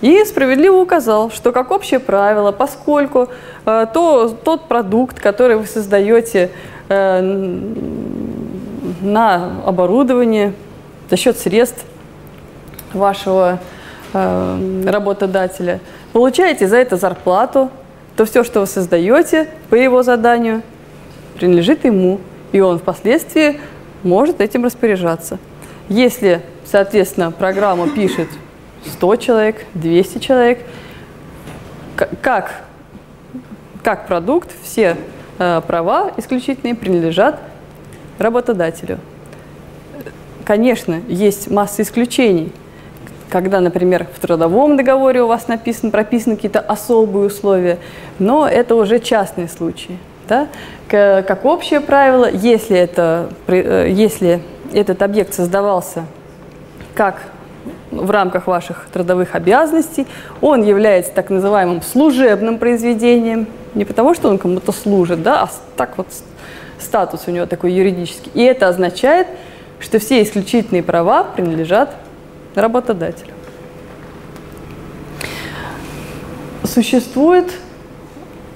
и 0.00 0.24
справедливо 0.24 0.76
указал, 0.76 1.30
что 1.30 1.52
как 1.52 1.70
общее 1.70 2.00
правило, 2.00 2.52
поскольку 2.52 3.28
э, 3.64 3.86
то, 3.92 4.28
тот 4.28 4.68
продукт, 4.68 5.18
который 5.20 5.56
вы 5.56 5.66
создаете 5.66 6.50
э, 6.88 7.20
на 9.00 9.62
оборудование 9.64 10.52
за 11.10 11.16
счет 11.16 11.38
средств 11.38 11.84
вашего 12.92 13.58
э, 14.12 14.82
работодателя, 14.86 15.80
получаете 16.12 16.68
за 16.68 16.76
это 16.76 16.96
зарплату, 16.96 17.70
то 18.16 18.24
все, 18.24 18.44
что 18.44 18.60
вы 18.60 18.66
создаете 18.66 19.48
по 19.70 19.74
его 19.74 20.02
заданию, 20.02 20.62
принадлежит 21.36 21.84
ему, 21.84 22.20
и 22.52 22.60
он 22.60 22.78
впоследствии 22.78 23.60
может 24.02 24.40
этим 24.40 24.64
распоряжаться. 24.64 25.38
Если, 25.88 26.42
соответственно, 26.64 27.30
программа 27.30 27.88
пишет 27.88 28.28
100 28.86 29.16
человек, 29.16 29.64
200 29.74 30.18
человек. 30.18 30.60
Как, 32.20 32.62
как 33.82 34.06
продукт 34.06 34.50
все 34.62 34.96
э, 35.38 35.60
права 35.66 36.12
исключительные 36.16 36.74
принадлежат 36.74 37.40
работодателю. 38.18 38.98
Конечно, 40.44 41.00
есть 41.08 41.50
масса 41.50 41.82
исключений. 41.82 42.52
Когда, 43.28 43.60
например, 43.60 44.06
в 44.14 44.20
трудовом 44.20 44.76
договоре 44.76 45.22
у 45.22 45.26
вас 45.26 45.48
написано, 45.48 45.90
прописаны 45.90 46.36
какие-то 46.36 46.60
особые 46.60 47.26
условия, 47.26 47.78
но 48.18 48.46
это 48.46 48.76
уже 48.76 49.00
частные 49.00 49.48
случаи. 49.48 49.98
Да? 50.28 50.48
Как 50.88 51.44
общее 51.44 51.80
правило, 51.80 52.30
если, 52.30 52.76
это, 52.76 53.30
э, 53.46 53.88
если 53.90 54.40
этот 54.72 55.02
объект 55.02 55.34
создавался 55.34 56.04
как 56.94 57.22
в 57.96 58.10
рамках 58.10 58.46
ваших 58.46 58.86
трудовых 58.92 59.34
обязанностей. 59.34 60.06
Он 60.40 60.62
является 60.62 61.12
так 61.12 61.30
называемым 61.30 61.82
служебным 61.82 62.58
произведением. 62.58 63.46
Не 63.74 63.84
потому, 63.84 64.14
что 64.14 64.28
он 64.28 64.38
кому-то 64.38 64.72
служит, 64.72 65.22
да, 65.22 65.42
а 65.42 65.50
так 65.76 65.98
вот 65.98 66.08
статус 66.78 67.24
у 67.26 67.30
него 67.30 67.46
такой 67.46 67.72
юридический. 67.72 68.30
И 68.34 68.42
это 68.42 68.68
означает, 68.68 69.26
что 69.80 69.98
все 69.98 70.22
исключительные 70.22 70.82
права 70.82 71.24
принадлежат 71.24 71.94
работодателю. 72.54 73.32
Существует 76.64 77.52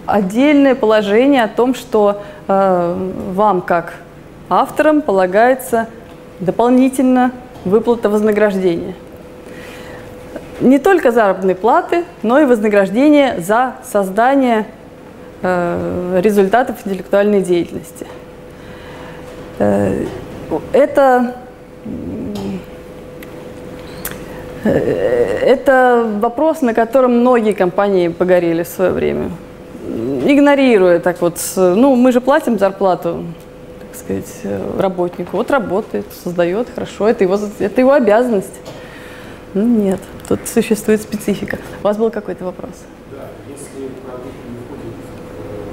отдельное 0.06 0.74
положение 0.74 1.44
о 1.44 1.48
том, 1.48 1.74
что 1.74 2.22
э, 2.48 3.10
вам, 3.32 3.60
как 3.60 3.94
авторам, 4.48 5.02
полагается 5.02 5.86
дополнительно 6.40 7.32
выплата 7.64 8.08
вознаграждения– 8.08 8.94
не 10.60 10.78
только 10.78 11.10
заработной 11.10 11.54
платы, 11.54 12.04
но 12.22 12.38
и 12.40 12.44
вознаграждение 12.44 13.40
за 13.40 13.74
создание 13.82 14.66
э, 15.42 16.20
результатов 16.22 16.76
интеллектуальной 16.84 17.40
деятельности. 17.40 18.06
Э, 19.58 20.04
это, 20.72 21.36
э, 24.64 25.38
это 25.42 26.06
вопрос, 26.20 26.60
на 26.60 26.74
котором 26.74 27.20
многие 27.20 27.52
компании 27.52 28.08
погорели 28.08 28.62
в 28.62 28.68
свое 28.68 28.90
время. 28.90 29.30
Игнорируя 30.24 31.00
так 31.00 31.20
вот, 31.20 31.38
ну 31.56 31.96
мы 31.96 32.12
же 32.12 32.20
платим 32.20 32.58
зарплату, 32.58 33.24
так 33.80 33.98
сказать, 33.98 34.60
работнику. 34.78 35.38
Вот 35.38 35.50
работает, 35.50 36.06
создает, 36.22 36.68
хорошо, 36.72 37.08
это 37.08 37.24
его, 37.24 37.38
это 37.58 37.80
его 37.80 37.92
обязанность. 37.92 38.54
Ну, 39.52 39.66
нет, 39.66 39.98
тут 40.28 40.46
существует 40.46 41.02
специфика. 41.02 41.58
У 41.80 41.84
вас 41.84 41.96
был 41.96 42.10
какой-то 42.10 42.44
вопрос? 42.44 42.70
Да, 43.10 43.30
если 43.48 43.88
продукт 44.06 44.36
не 44.48 44.56
входит 44.64 44.94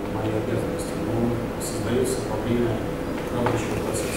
в 0.01 0.15
мои 0.15 0.29
обязанности, 0.33 0.93
но 1.05 1.61
создается 1.61 2.17
во 2.27 2.37
время 2.43 2.71
рабочего 3.35 3.75
процесса. 3.85 4.07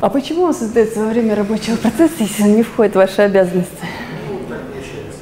А 0.00 0.08
почему 0.10 0.42
он 0.42 0.54
создается 0.54 0.98
во 0.98 1.06
время 1.06 1.36
рабочего 1.36 1.76
процесса, 1.76 2.14
если 2.18 2.42
он 2.42 2.56
не 2.56 2.64
входит 2.64 2.94
в 2.94 2.96
ваши 2.96 3.22
обязанности? 3.22 3.70
Ну, 4.28 4.38
так 4.48 4.60
получается. 4.62 5.20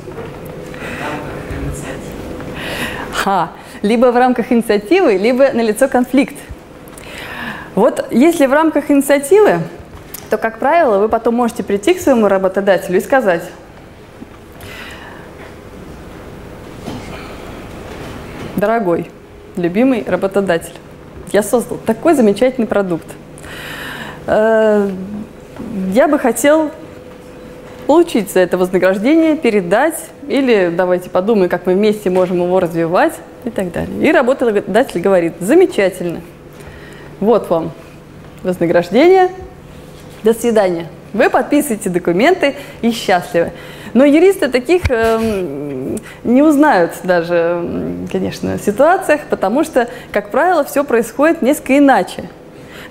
Ха, 3.12 3.52
либо 3.82 4.10
в 4.10 4.16
рамках 4.16 4.50
инициативы, 4.52 5.18
либо 5.18 5.52
налицо 5.52 5.86
конфликт. 5.86 6.36
Вот 7.74 8.06
если 8.10 8.46
в 8.46 8.54
рамках 8.54 8.90
инициативы, 8.90 9.58
то, 10.32 10.38
как 10.38 10.58
правило, 10.58 10.96
вы 10.96 11.10
потом 11.10 11.34
можете 11.34 11.62
прийти 11.62 11.92
к 11.92 12.00
своему 12.00 12.26
работодателю 12.26 12.96
и 12.96 13.02
сказать, 13.02 13.42
дорогой, 18.56 19.10
любимый 19.58 20.02
работодатель, 20.08 20.72
я 21.32 21.42
создал 21.42 21.76
такой 21.84 22.14
замечательный 22.14 22.66
продукт. 22.66 23.04
э, 24.26 24.88
я 25.92 26.08
бы 26.08 26.18
хотел 26.18 26.70
получить 27.86 28.32
за 28.32 28.40
это 28.40 28.56
вознаграждение, 28.56 29.36
передать, 29.36 30.02
или 30.28 30.72
давайте 30.74 31.10
подумаем, 31.10 31.50
как 31.50 31.66
мы 31.66 31.74
вместе 31.74 32.08
можем 32.08 32.38
его 32.38 32.58
развивать 32.58 33.18
и 33.44 33.50
так 33.50 33.70
далее. 33.70 34.08
И 34.08 34.10
работодатель 34.10 35.02
говорит, 35.02 35.34
замечательно, 35.40 36.22
вот 37.20 37.50
вам 37.50 37.72
вознаграждение, 38.42 39.28
до 40.22 40.34
свидания. 40.34 40.86
Вы 41.12 41.28
подписываете 41.28 41.90
документы 41.90 42.54
и 42.80 42.90
счастливы. 42.90 43.52
Но 43.94 44.04
юристы 44.04 44.48
таких 44.48 44.82
э, 44.88 45.98
не 46.24 46.42
узнают 46.42 46.92
даже, 47.04 47.62
конечно, 48.10 48.56
в 48.56 48.62
ситуациях, 48.62 49.22
потому 49.28 49.64
что, 49.64 49.88
как 50.12 50.30
правило, 50.30 50.64
все 50.64 50.82
происходит 50.82 51.42
несколько 51.42 51.76
иначе. 51.76 52.30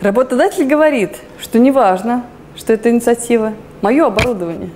Работодатель 0.02 0.66
говорит, 0.66 1.16
что 1.40 1.58
неважно, 1.58 2.24
что 2.56 2.74
это 2.74 2.92
инициатива, 2.92 3.54
мое 3.82 4.06
оборудование. 4.06 4.70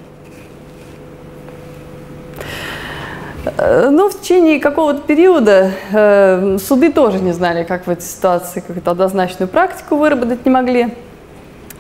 Э, 3.58 3.90
но 3.90 4.10
в 4.10 4.20
течение 4.20 4.60
какого-то 4.60 5.02
периода 5.02 5.72
э, 5.92 6.58
суды 6.60 6.92
тоже 6.92 7.20
не 7.20 7.34
знали, 7.34 7.64
как 7.64 7.86
в 7.86 7.90
этой 7.90 8.04
ситуации 8.04 8.62
какую-то 8.62 8.92
однозначную 8.92 9.48
практику 9.48 9.96
выработать 9.98 10.44
не 10.46 10.52
могли. 10.52 10.94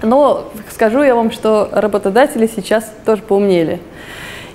Но 0.02 0.52
скажу 0.72 1.02
я 1.04 1.16
вам, 1.16 1.32
что 1.32 1.70
работодатели 1.72 2.50
сейчас 2.54 2.92
тоже 3.06 3.22
поумнели. 3.22 3.80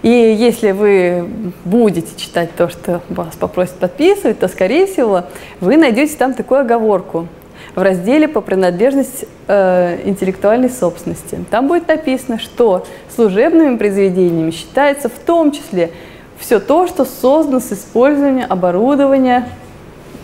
И 0.03 0.09
если 0.09 0.71
вы 0.71 1.29
будете 1.65 2.17
читать 2.17 2.51
то, 2.57 2.71
что 2.71 3.03
вас 3.11 3.37
попросят 3.37 3.77
подписывать, 3.77 4.39
то, 4.39 4.49
скорее 4.49 4.87
всего, 4.87 5.25
вы 5.61 5.77
найдете 5.77 6.17
там 6.17 6.33
такую 6.33 6.61
оговорку 6.61 7.29
в 7.75 7.83
разделе 7.83 8.27
по 8.27 8.41
принадлежности 8.41 9.29
э, 9.47 9.99
интеллектуальной 10.05 10.71
собственности. 10.71 11.45
Там 11.51 11.69
будет 11.69 11.87
написано, 11.89 12.39
что 12.39 12.87
служебными 13.15 13.77
произведениями 13.77 14.51
считается 14.51 15.09
в 15.09 15.19
том 15.25 15.53
числе 15.53 15.91
все 16.39 16.59
то, 16.59 16.87
что 16.87 17.05
создано 17.05 17.61
с 17.61 17.71
использованием 17.73 18.47
оборудования 18.49 19.49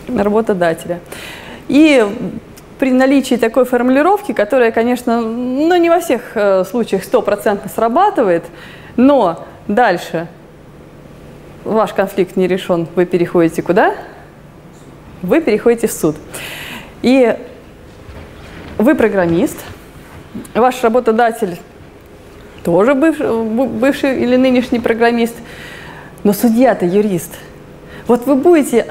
работодателя. 0.08 1.00
И 1.68 2.06
при 2.78 2.92
наличии 2.92 3.36
такой 3.36 3.64
формулировки, 3.64 4.32
которая, 4.32 4.70
конечно, 4.70 5.20
ну, 5.20 5.76
не 5.76 5.88
во 5.88 6.00
всех 6.00 6.32
э, 6.34 6.64
случаях 6.64 7.04
стопроцентно 7.04 7.70
срабатывает, 7.70 8.44
но 8.96 9.44
дальше 9.66 10.28
ваш 11.64 11.92
конфликт 11.92 12.36
не 12.36 12.46
решен, 12.46 12.86
вы 12.94 13.06
переходите 13.06 13.62
куда? 13.62 13.94
Вы 15.22 15.40
переходите 15.40 15.86
в 15.86 15.92
суд. 15.92 16.16
И 17.02 17.36
вы 18.78 18.94
программист, 18.94 19.56
ваш 20.54 20.82
работодатель 20.82 21.58
тоже 22.62 22.94
бывший, 22.94 23.44
бывший 23.44 24.20
или 24.22 24.36
нынешний 24.36 24.80
программист, 24.80 25.36
но 26.24 26.32
судья-то 26.32 26.84
юрист. 26.84 27.32
Вот 28.06 28.26
вы 28.26 28.34
будете 28.34 28.82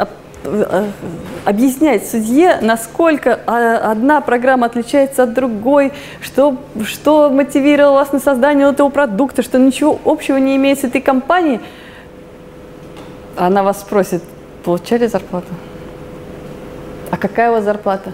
объяснять 1.46 2.08
судье, 2.08 2.60
насколько 2.62 3.40
а, 3.46 3.92
одна 3.92 4.22
программа 4.22 4.68
отличается 4.68 5.24
от 5.24 5.34
другой, 5.34 5.92
что, 6.22 6.58
что 6.84 7.30
мотивировало 7.30 7.96
вас 7.96 8.12
на 8.12 8.20
создание 8.20 8.70
этого 8.70 8.90
продукта, 8.90 9.42
что 9.42 9.60
ничего 9.60 10.00
общего 10.06 10.38
не 10.38 10.56
имеет 10.56 10.80
с 10.80 10.84
этой 10.84 11.02
компанией, 11.02 11.60
она 13.38 13.64
вас 13.64 13.82
спросит, 13.82 14.24
получали 14.64 15.08
зарплату? 15.08 15.48
А 17.12 17.18
какая 17.18 17.52
у 17.52 17.54
вас 17.54 17.64
зарплата? 17.64 18.12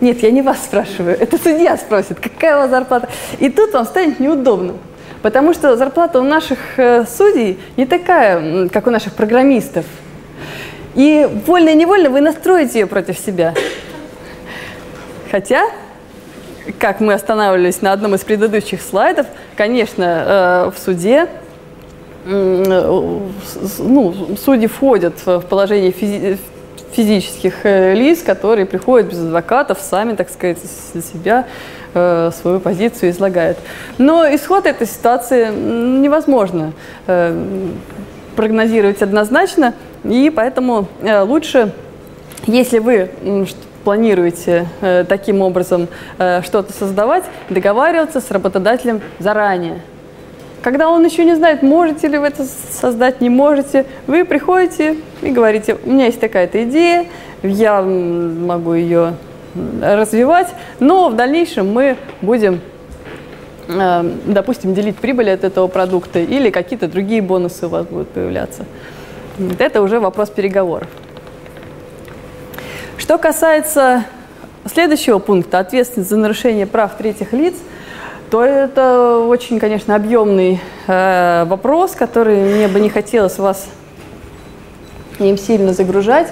Нет, 0.00 0.22
я 0.22 0.30
не 0.30 0.42
вас 0.42 0.62
спрашиваю, 0.62 1.16
это 1.20 1.38
судья 1.38 1.76
спросит, 1.76 2.20
какая 2.20 2.56
у 2.56 2.60
вас 2.60 2.70
зарплата. 2.70 3.08
И 3.38 3.48
тут 3.48 3.72
вам 3.72 3.84
станет 3.84 4.20
неудобно. 4.20 4.74
Потому 5.22 5.54
что 5.54 5.76
зарплата 5.76 6.20
у 6.20 6.22
наших 6.22 6.58
э, 6.76 7.04
судей 7.06 7.58
не 7.76 7.86
такая, 7.86 8.68
как 8.68 8.86
у 8.86 8.90
наших 8.90 9.14
программистов. 9.14 9.84
И 10.96 11.28
вольно-невольно 11.46 12.08
вы 12.08 12.22
настроите 12.22 12.80
ее 12.80 12.86
против 12.86 13.18
себя. 13.18 13.54
Хотя, 15.30 15.64
как 16.78 17.00
мы 17.00 17.12
останавливались 17.12 17.82
на 17.82 17.92
одном 17.92 18.14
из 18.14 18.24
предыдущих 18.24 18.80
слайдов, 18.80 19.26
конечно, 19.56 20.24
э, 20.66 20.70
в 20.74 20.78
суде 20.82 21.28
э, 22.24 23.20
ну, 23.78 24.14
судьи 24.42 24.66
входят 24.66 25.14
в 25.24 25.40
положение 25.40 25.92
физи 25.92 26.38
физических 26.92 27.66
э, 27.66 27.92
лиц, 27.92 28.22
которые 28.22 28.64
приходят 28.64 29.10
без 29.10 29.18
адвокатов, 29.18 29.78
сами, 29.82 30.14
так 30.14 30.30
сказать, 30.30 30.56
для 30.94 31.02
себя 31.02 31.44
свою 31.92 32.60
позицию 32.60 33.10
излагают. 33.10 33.56
Но 33.96 34.26
исход 34.34 34.66
этой 34.66 34.86
ситуации 34.86 35.48
невозможно 35.48 36.74
прогнозировать 38.36 39.00
однозначно, 39.00 39.72
и 40.08 40.30
поэтому 40.30 40.86
э, 41.02 41.20
лучше, 41.22 41.72
если 42.46 42.78
вы 42.78 43.10
планируете 43.84 44.66
э, 44.80 45.04
таким 45.08 45.42
образом 45.42 45.88
э, 46.18 46.42
что-то 46.42 46.72
создавать, 46.72 47.24
договариваться 47.50 48.20
с 48.20 48.30
работодателем 48.30 49.00
заранее. 49.18 49.80
Когда 50.62 50.88
он 50.88 51.04
еще 51.04 51.24
не 51.24 51.36
знает, 51.36 51.62
можете 51.62 52.08
ли 52.08 52.18
вы 52.18 52.26
это 52.26 52.44
создать, 52.44 53.20
не 53.20 53.30
можете, 53.30 53.86
вы 54.06 54.24
приходите 54.24 54.96
и 55.22 55.30
говорите, 55.30 55.76
у 55.84 55.90
меня 55.90 56.06
есть 56.06 56.18
такая-то 56.18 56.64
идея, 56.64 57.06
я 57.42 57.82
могу 57.82 58.74
ее 58.74 59.14
развивать, 59.80 60.48
но 60.80 61.08
в 61.08 61.14
дальнейшем 61.14 61.72
мы 61.72 61.96
будем, 62.20 62.60
допустим, 63.68 64.74
делить 64.74 64.96
прибыль 64.96 65.30
от 65.30 65.44
этого 65.44 65.68
продукта 65.68 66.18
или 66.18 66.50
какие-то 66.50 66.88
другие 66.88 67.22
бонусы 67.22 67.66
у 67.66 67.68
вас 67.68 67.86
будут 67.86 68.08
появляться. 68.08 68.64
Это 69.58 69.82
уже 69.82 70.00
вопрос 70.00 70.30
переговоров. 70.30 70.88
Что 72.96 73.18
касается 73.18 74.04
следующего 74.64 75.18
пункта, 75.18 75.58
ответственность 75.58 76.10
за 76.10 76.16
нарушение 76.16 76.66
прав 76.66 76.96
третьих 76.96 77.32
лиц, 77.32 77.54
то 78.30 78.44
это 78.44 79.18
очень, 79.18 79.60
конечно, 79.60 79.94
объемный 79.94 80.60
э, 80.86 81.44
вопрос, 81.46 81.92
который 81.92 82.36
мне 82.36 82.66
бы 82.66 82.80
не 82.80 82.88
хотелось 82.88 83.38
вас 83.38 83.68
им 85.18 85.38
сильно 85.38 85.72
загружать. 85.72 86.28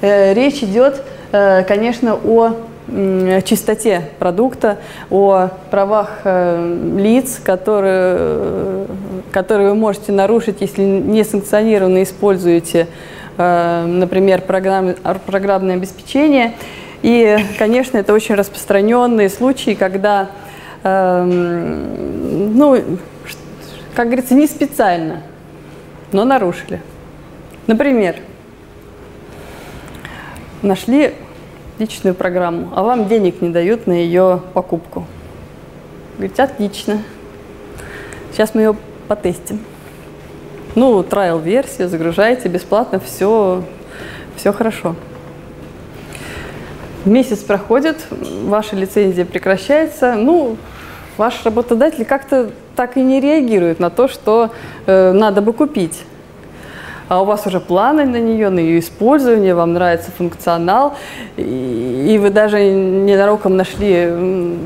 Э, 0.00 0.32
речь 0.32 0.62
идет, 0.62 1.02
э, 1.32 1.64
конечно, 1.64 2.14
о 2.14 2.56
чистоте 2.86 4.10
продукта, 4.18 4.78
о 5.10 5.48
правах 5.70 6.20
э, 6.24 6.96
лиц, 6.98 7.40
которые, 7.42 8.16
э, 8.18 8.86
которые 9.32 9.70
вы 9.70 9.74
можете 9.74 10.12
нарушить, 10.12 10.60
если 10.60 10.82
несанкционированно 10.82 12.02
используете, 12.02 12.86
э, 13.38 13.86
например, 13.86 14.42
программ, 14.42 14.94
программное 15.26 15.76
обеспечение. 15.76 16.54
И, 17.02 17.38
конечно, 17.58 17.96
это 17.98 18.12
очень 18.12 18.34
распространенные 18.34 19.28
случаи, 19.28 19.74
когда, 19.74 20.30
эм, 20.82 22.56
ну, 22.56 22.82
как 23.94 24.06
говорится, 24.06 24.34
не 24.34 24.46
специально, 24.46 25.22
но 26.12 26.24
нарушили. 26.24 26.80
Например, 27.66 28.16
нашли 30.62 31.14
личную 31.78 32.14
программу, 32.14 32.70
а 32.74 32.82
вам 32.82 33.08
денег 33.08 33.40
не 33.40 33.50
дают 33.50 33.86
на 33.86 33.92
ее 33.92 34.40
покупку. 34.52 35.06
Говорите, 36.16 36.42
отлично. 36.42 37.02
Сейчас 38.32 38.54
мы 38.54 38.62
ее 38.62 38.76
потестим. 39.08 39.60
Ну, 40.74 41.02
трайл 41.02 41.38
версию 41.38 41.88
загружаете 41.88 42.48
бесплатно, 42.48 43.00
все, 43.00 43.62
все 44.36 44.52
хорошо. 44.52 44.96
Месяц 47.04 47.38
проходит, 47.40 48.06
ваша 48.44 48.76
лицензия 48.76 49.24
прекращается. 49.24 50.14
Ну, 50.14 50.56
ваш 51.16 51.44
работодатель 51.44 52.04
как-то 52.04 52.50
так 52.76 52.96
и 52.96 53.02
не 53.02 53.20
реагирует 53.20 53.78
на 53.78 53.90
то, 53.90 54.08
что 54.08 54.50
э, 54.86 55.12
надо 55.12 55.42
бы 55.42 55.52
купить 55.52 56.02
а 57.08 57.22
у 57.22 57.24
вас 57.24 57.46
уже 57.46 57.60
планы 57.60 58.04
на 58.04 58.18
нее, 58.18 58.50
на 58.50 58.60
ее 58.60 58.78
использование, 58.78 59.54
вам 59.54 59.74
нравится 59.74 60.10
функционал, 60.10 60.94
и, 61.36 62.06
и 62.08 62.18
вы 62.18 62.30
даже 62.30 62.64
ненароком 62.64 63.56
нашли 63.56 64.58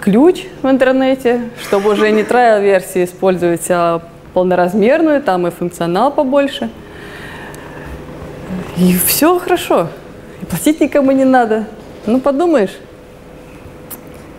ключ 0.00 0.44
в 0.62 0.68
интернете, 0.68 1.42
чтобы 1.62 1.90
уже 1.90 2.10
не 2.10 2.24
трайл-версии 2.24 3.04
использовать, 3.04 3.66
а 3.70 4.02
полноразмерную, 4.34 5.22
там 5.22 5.46
и 5.46 5.50
функционал 5.50 6.12
побольше. 6.12 6.70
И 8.76 8.96
все 8.96 9.38
хорошо. 9.38 9.88
И 10.40 10.44
платить 10.44 10.80
никому 10.80 11.12
не 11.12 11.24
надо. 11.24 11.66
Ну, 12.06 12.20
подумаешь, 12.20 12.76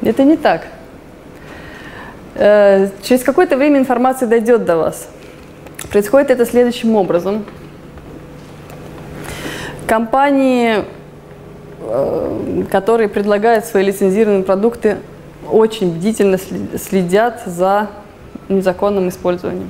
это 0.01 0.23
не 0.23 0.37
так. 0.37 0.67
Э, 2.35 2.89
через 3.03 3.23
какое-то 3.23 3.57
время 3.57 3.79
информация 3.79 4.27
дойдет 4.27 4.65
до 4.65 4.77
вас. 4.77 5.07
Происходит 5.93 6.31
это 6.31 6.47
следующим 6.47 6.95
образом. 6.95 7.45
Компании, 9.85 10.85
э, 11.81 12.63
которые 12.71 13.07
предлагают 13.07 13.65
свои 13.65 13.83
лицензированные 13.83 14.43
продукты 14.43 14.97
очень 15.47 15.93
бдительно 15.93 16.39
следят 16.79 17.43
за 17.45 17.91
незаконным 18.49 19.07
использованием. 19.09 19.69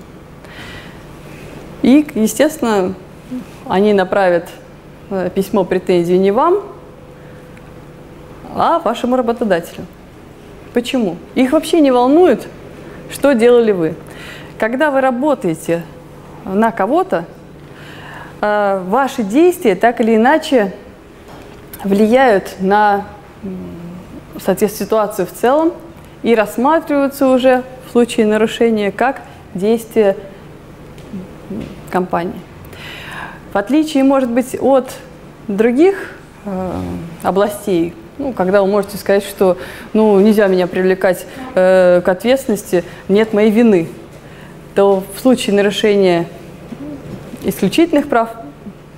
И, 1.81 2.07
естественно, 2.15 2.93
они 3.67 3.91
направят 3.91 4.47
э, 5.09 5.29
письмо 5.35 5.65
претензии 5.65 6.13
не 6.13 6.31
вам, 6.31 6.63
а 8.55 8.79
вашему 8.79 9.17
работодателю. 9.17 9.85
Почему? 10.73 11.17
Их 11.35 11.51
вообще 11.51 11.81
не 11.81 11.91
волнует, 11.91 12.47
что 13.11 13.33
делали 13.33 13.73
вы. 13.73 13.95
Когда 14.57 14.89
вы 14.89 15.01
работаете 15.01 15.83
на 16.45 16.71
кого-то, 16.71 17.25
э, 18.41 18.83
ваши 18.87 19.23
действия 19.23 19.75
так 19.75 20.01
или 20.01 20.15
иначе 20.15 20.73
влияют 21.83 22.55
на 22.59 23.05
соответственно, 24.43 24.85
ситуацию 24.85 25.27
в 25.27 25.31
целом 25.31 25.73
и 26.21 26.35
рассматриваются 26.35 27.27
уже 27.27 27.63
в 27.87 27.91
случае 27.91 28.25
нарушения 28.25 28.91
как 28.91 29.21
действия 29.53 30.15
компании. 31.91 32.39
В 33.51 33.57
отличие, 33.57 34.03
может 34.03 34.29
быть, 34.29 34.55
от 34.59 34.91
других 35.47 36.15
э, 36.45 36.71
областей, 37.21 37.93
ну, 38.17 38.33
когда 38.33 38.61
вы 38.61 38.67
можете 38.67 38.97
сказать, 38.97 39.23
что 39.23 39.57
ну, 39.93 40.19
нельзя 40.19 40.47
меня 40.47 40.67
привлекать 40.67 41.25
э, 41.53 42.01
к 42.03 42.07
ответственности, 42.07 42.83
нет 43.09 43.33
моей 43.33 43.51
вины, 43.51 43.89
то 44.75 45.03
в 45.15 45.19
случае 45.19 45.55
нарушения 45.55 46.27
исключительных 47.43 48.09
прав 48.09 48.29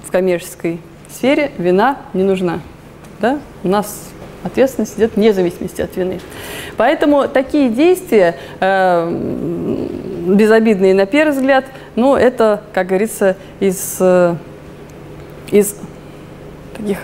в 0.05 0.11
коммерческой 0.11 0.79
сфере 1.09 1.51
вина 1.57 1.97
не 2.13 2.23
нужна. 2.23 2.59
Да? 3.19 3.39
У 3.63 3.67
нас 3.67 4.09
ответственность 4.43 4.97
идет 4.97 5.15
вне 5.15 5.33
зависимости 5.33 5.81
от 5.81 5.95
вины. 5.95 6.19
Поэтому 6.77 7.27
такие 7.27 7.69
действия, 7.69 8.35
э, 8.59 9.09
безобидные 10.27 10.93
на 10.93 11.05
первый 11.05 11.31
взгляд, 11.31 11.65
ну, 11.95 12.15
это, 12.15 12.61
как 12.73 12.87
говорится, 12.87 13.37
из, 13.59 13.97
э, 13.99 14.35
из 15.51 15.75
таких 16.77 16.99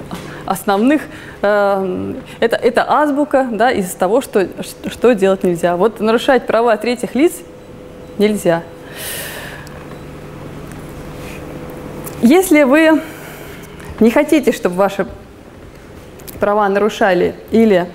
основных, 0.45 1.02
э, 1.41 2.14
это, 2.39 2.56
это 2.57 2.85
азбука 2.88 3.48
да, 3.52 3.72
из 3.72 3.89
того, 3.91 4.22
что, 4.22 4.48
что 4.88 5.15
делать 5.15 5.43
нельзя. 5.43 5.77
Вот 5.77 5.99
нарушать 5.99 6.45
права 6.45 6.77
третьих 6.77 7.15
лиц 7.15 7.34
нельзя. 8.22 8.61
Если 12.22 12.64
вы 12.64 13.02
не 13.99 14.11
хотите, 14.11 14.52
чтобы 14.52 14.76
ваши 14.76 15.07
права 16.39 16.69
нарушали 16.69 17.34
или 17.49 17.88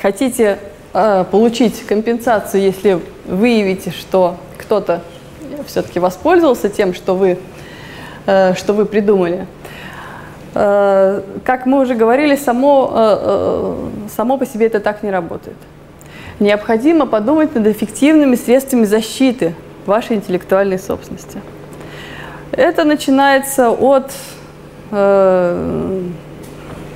хотите 0.00 0.58
э, 0.92 1.24
получить 1.30 1.86
компенсацию, 1.86 2.62
если 2.62 3.00
выявите, 3.24 3.90
что 3.90 4.36
кто-то 4.58 5.00
все-таки 5.66 5.98
воспользовался 5.98 6.68
тем, 6.68 6.92
что 6.92 7.14
вы, 7.14 7.38
э, 8.26 8.54
что 8.54 8.74
вы 8.74 8.84
придумали, 8.84 9.46
э, 10.54 11.22
как 11.44 11.64
мы 11.64 11.80
уже 11.80 11.94
говорили, 11.94 12.36
само, 12.36 12.92
э, 12.94 13.18
э, 13.22 14.08
само 14.14 14.36
по 14.36 14.44
себе 14.44 14.66
это 14.66 14.80
так 14.80 15.02
не 15.02 15.10
работает. 15.10 15.56
Необходимо 16.40 17.06
подумать 17.06 17.54
над 17.54 17.66
эффективными 17.66 18.34
средствами 18.34 18.84
защиты 18.84 19.54
вашей 19.86 20.16
интеллектуальной 20.16 20.78
собственности. 20.78 21.40
Это 22.50 22.84
начинается 22.84 23.70
от 23.70 24.12
э, 24.90 26.02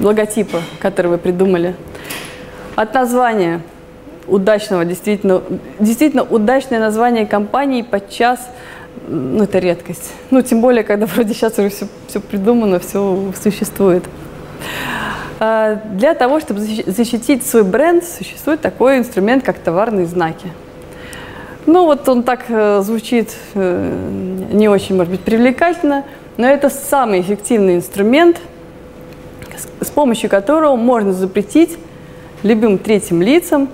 логотипа, 0.00 0.60
который 0.80 1.08
вы 1.08 1.18
придумали, 1.18 1.74
от 2.76 2.94
названия 2.94 3.60
удачного, 4.26 4.84
действительно, 4.84 5.42
действительно 5.78 6.22
удачное 6.22 6.80
название 6.80 7.26
компании 7.26 7.82
подчас, 7.82 8.40
ну, 9.08 9.44
это 9.44 9.58
редкость. 9.58 10.12
Ну, 10.30 10.42
тем 10.42 10.60
более, 10.60 10.84
когда 10.84 11.06
вроде 11.06 11.34
сейчас 11.34 11.58
уже 11.58 11.70
все, 11.70 11.86
все 12.08 12.20
придумано, 12.20 12.78
все 12.78 13.32
существует. 13.40 14.04
А, 15.40 15.76
для 15.92 16.14
того, 16.14 16.40
чтобы 16.40 16.60
защитить 16.60 17.46
свой 17.46 17.64
бренд, 17.64 18.04
существует 18.04 18.60
такой 18.60 18.98
инструмент, 18.98 19.44
как 19.44 19.58
товарные 19.58 20.06
знаки. 20.06 20.48
Ну, 21.66 21.84
вот 21.84 22.08
он 22.08 22.22
так 22.22 22.46
э, 22.48 22.80
звучит 22.82 23.36
э, 23.54 24.46
не 24.52 24.68
очень, 24.68 24.96
может 24.96 25.12
быть, 25.12 25.20
привлекательно, 25.20 26.04
но 26.38 26.46
это 26.46 26.70
самый 26.70 27.20
эффективный 27.20 27.76
инструмент– 27.76 28.38
с 29.80 29.90
помощью 29.90 30.30
которого 30.30 30.76
можно 30.76 31.12
запретить 31.12 31.78
любым 32.42 32.78
третьим 32.78 33.22
лицам 33.22 33.68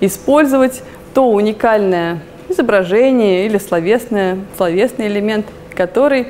использовать 0.00 0.82
то 1.14 1.30
уникальное 1.30 2.20
изображение 2.48 3.46
или 3.46 3.58
словесное, 3.58 4.38
словесный 4.56 5.08
элемент, 5.08 5.46
который 5.74 6.28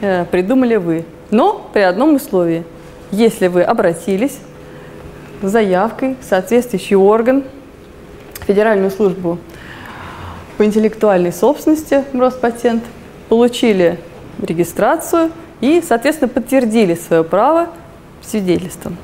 э, 0.00 0.24
придумали 0.30 0.76
вы. 0.76 1.04
Но 1.30 1.68
при 1.72 1.80
одном 1.80 2.14
условии. 2.14 2.64
Если 3.10 3.46
вы 3.46 3.62
обратились 3.62 4.38
с 5.42 5.48
заявкой 5.48 6.16
в 6.20 6.24
соответствующий 6.24 6.96
орган, 6.96 7.44
Федеральную 8.46 8.90
службу 8.90 9.38
по 10.56 10.64
интеллектуальной 10.64 11.32
собственности 11.32 12.04
Роспатент, 12.12 12.84
получили 13.28 13.98
регистрацию 14.40 15.30
и, 15.60 15.82
соответственно, 15.86 16.28
подтвердили 16.28 16.94
свое 16.94 17.24
право 17.24 17.68
свидетельством. 18.22 18.96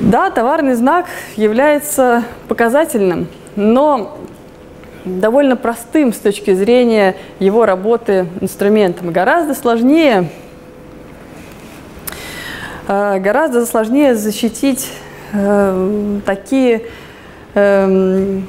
Да, 0.00 0.30
товарный 0.30 0.74
знак 0.74 1.06
является 1.36 2.24
показательным, 2.48 3.28
но 3.56 4.18
довольно 5.04 5.56
простым 5.56 6.12
с 6.12 6.18
точки 6.18 6.52
зрения 6.52 7.16
его 7.38 7.64
работы 7.64 8.26
инструментом. 8.40 9.12
Гораздо 9.12 9.54
сложнее, 9.54 10.28
гораздо 12.86 13.66
сложнее 13.66 14.14
защитить 14.14 14.90
э, 15.32 16.20
такие, 16.26 16.82
э, 17.54 18.40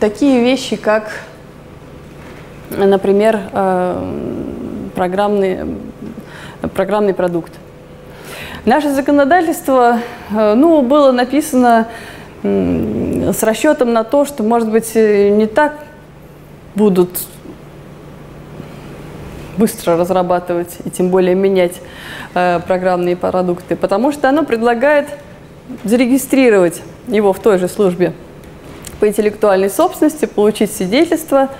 такие 0.00 0.42
вещи, 0.42 0.76
как, 0.76 1.10
например, 2.70 3.40
программные 4.94 5.66
программный 6.74 7.14
продукт. 7.14 7.52
Наше 8.64 8.90
законодательство 8.90 10.00
э, 10.30 10.54
ну, 10.54 10.82
было 10.82 11.12
написано 11.12 11.86
с 12.42 13.42
расчетом 13.42 13.92
на 13.92 14.04
то, 14.04 14.24
что, 14.24 14.42
может 14.42 14.70
быть, 14.70 14.90
э, 14.94 15.30
не 15.30 15.46
так 15.46 15.78
будут 16.74 17.10
быстро 19.58 19.96
разрабатывать 19.96 20.76
и 20.84 20.90
тем 20.90 21.10
более 21.10 21.34
менять 21.34 21.74
э, 22.34 22.60
программные 22.66 23.16
продукты, 23.16 23.76
потому 23.76 24.12
что 24.12 24.28
оно 24.28 24.44
предлагает 24.44 25.08
зарегистрировать 25.84 26.82
его 27.06 27.32
в 27.32 27.40
той 27.40 27.58
же 27.58 27.68
службе 27.68 28.12
по 29.00 29.08
интеллектуальной 29.08 29.70
собственности, 29.70 30.24
получить 30.26 30.72
свидетельство– 30.72 31.50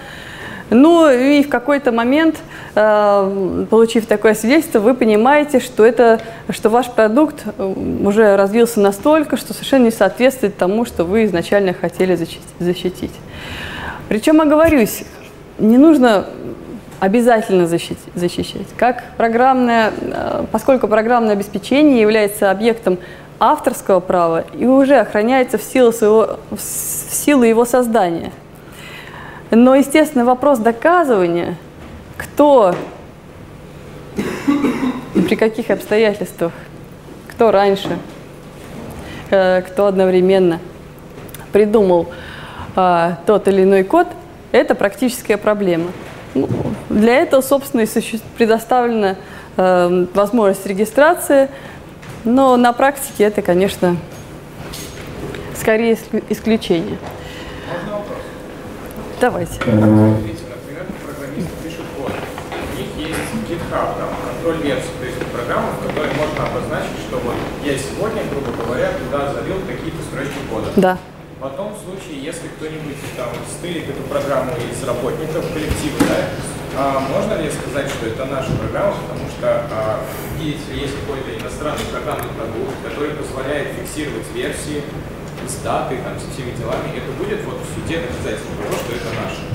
ну 0.71 1.11
и 1.11 1.43
в 1.43 1.49
какой-то 1.49 1.93
момент, 1.93 2.37
э, 2.75 3.65
получив 3.71 4.07
такое 4.07 4.35
свидетельство, 4.35 4.81
вы 4.81 4.93
понимаете, 4.93 5.61
что, 5.61 5.85
это, 5.85 6.21
что 6.51 6.69
ваш 6.69 6.91
продукт 6.91 7.45
уже 7.59 8.37
развился 8.37 8.81
настолько, 8.81 9.39
что 9.39 9.55
совершенно 9.55 9.85
не 9.85 9.91
соответствует 9.91 10.59
тому, 10.59 10.85
что 10.85 11.05
вы 11.05 11.25
изначально 11.25 11.73
хотели 11.73 12.19
защитить. 12.59 13.13
Причем, 14.09 14.43
оговорюсь, 14.43 15.05
не 15.59 15.79
нужно 15.79 16.27
обязательно 17.01 17.67
защитить, 17.67 17.99
защищать. 18.15 18.67
Как 18.77 19.05
программное, 19.17 19.93
э, 20.01 20.45
поскольку 20.51 20.89
программное 20.89 21.33
обеспечение 21.33 22.01
является 22.01 22.51
объектом 22.51 22.99
авторского 23.41 24.01
права 24.01 24.45
и 24.59 24.67
уже 24.67 24.97
охраняется 24.97 25.59
в 25.59 25.63
силу, 25.63 25.93
своего, 25.93 26.39
в 26.51 26.61
силу 26.61 27.43
его 27.43 27.65
создания– 27.65 28.33
но, 29.51 29.75
естественно, 29.75 30.25
вопрос 30.27 30.59
доказывания, 30.59 31.57
кто 32.19 32.75
и 35.15 35.21
при 35.23 35.37
каких 35.37 35.71
обстоятельствах, 35.71 36.53
кто 37.29 37.51
раньше, 37.51 37.99
э, 39.31 39.63
кто 39.63 39.87
одновременно 39.87 40.61
придумал 41.53 42.09
а, 42.77 43.19
тот 43.27 43.49
или 43.49 43.63
иной 43.63 43.85
код, 43.85 44.07
это 44.53 44.75
практическая 44.75 45.39
проблема. 45.39 45.93
Ну, 46.35 46.49
для 46.89 47.17
этого, 47.17 47.41
собственно, 47.41 47.83
и 47.83 47.87
предоставлена 48.37 49.17
э, 49.57 50.07
возможность 50.15 50.67
регистрации, 50.67 51.49
но 52.25 52.57
на 52.57 52.73
практике 52.73 53.25
это, 53.25 53.43
конечно, 53.43 53.97
скорее 55.57 55.99
исключение. 56.29 56.99
Давайте. 59.21 59.59
У 59.65 59.71
них 59.71 60.29
есть 62.97 63.19
GitHub, 63.49 63.99
там, 63.99 64.09
контроль 64.25 64.63
версии, 64.63 64.91
то 65.01 65.07
есть 65.07 65.19
программа, 65.33 65.69
в 65.73 65.87
которой 65.87 66.11
можно 66.15 66.47
обозначить, 66.47 66.99
что 67.09 67.19
вот 67.19 67.35
я 67.65 67.77
сегодня, 67.77 68.23
грубо 68.31 68.53
говоря, 68.63 68.91
туда 68.93 69.33
залил 69.33 69.57
какие-то 69.67 70.03
строчки 70.03 70.39
кода. 70.51 70.69
Да. 70.77 70.99
Потом, 71.41 71.73
в 71.73 71.79
случае, 71.79 72.19
если 72.25 72.49
кто-нибудь 72.49 72.99
там 73.17 73.29
стырит 73.47 73.89
эту 73.89 74.03
программу 74.11 74.51
из 74.59 74.83
работников 74.83 75.47
коллектива, 75.55 75.95
да, 76.01 76.27
а 76.77 76.99
можно 76.99 77.41
ли 77.41 77.49
сказать, 77.49 77.89
что 77.91 78.07
это 78.07 78.25
наша 78.25 78.51
программа, 78.59 78.95
потому 79.07 79.29
что, 79.31 79.63
а, 79.71 80.01
видите, 80.37 80.75
есть 80.75 80.95
какой-то 80.99 81.31
иностранный 81.39 81.87
программный 81.93 82.35
продукт, 82.35 82.75
который 82.83 83.11
позволяет 83.15 83.69
фиксировать 83.79 84.27
версии 84.35 84.83
с 85.47 85.63
датой, 85.63 85.99
там, 85.99 86.19
со 86.19 86.27
всеми 86.35 86.51
делами, 86.59 86.99
это 86.99 87.13
будет 87.23 87.45
вот 87.45 87.63
в 87.63 87.67
суде 87.75 88.01
доказательство 88.03 88.57
того, 88.59 88.75
что 88.75 88.99
это 88.99 89.07
наше. 89.23 89.47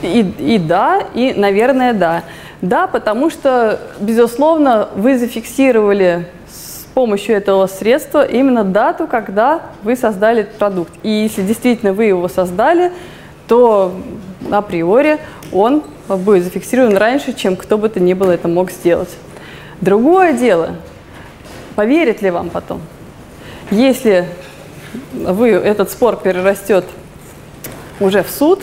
И, 0.00 0.54
и 0.54 0.58
да, 0.58 1.06
и, 1.12 1.34
наверное, 1.34 1.92
да. 1.92 2.24
Да, 2.62 2.86
потому 2.86 3.28
что, 3.28 3.78
безусловно, 4.00 4.88
вы 4.94 5.18
зафиксировали 5.18 6.26
помощью 6.94 7.36
этого 7.36 7.66
средства 7.66 8.24
именно 8.24 8.64
дату, 8.64 9.06
когда 9.06 9.62
вы 9.82 9.96
создали 9.96 10.42
этот 10.42 10.54
продукт. 10.54 10.92
И 11.02 11.10
если 11.10 11.42
действительно 11.42 11.92
вы 11.92 12.06
его 12.06 12.28
создали, 12.28 12.92
то 13.48 13.94
априори 14.50 15.18
он 15.52 15.82
будет 16.08 16.44
зафиксирован 16.44 16.96
раньше, 16.96 17.32
чем 17.32 17.56
кто 17.56 17.78
бы 17.78 17.88
то 17.88 18.00
ни 18.00 18.14
было 18.14 18.30
это 18.30 18.48
мог 18.48 18.70
сделать. 18.70 19.10
Другое 19.80 20.32
дело, 20.32 20.76
поверит 21.74 22.22
ли 22.22 22.30
вам 22.30 22.50
потом. 22.50 22.80
Если 23.70 24.26
вы, 25.12 25.50
этот 25.50 25.90
спор 25.90 26.16
перерастет 26.16 26.84
уже 28.00 28.22
в 28.22 28.30
суд, 28.30 28.62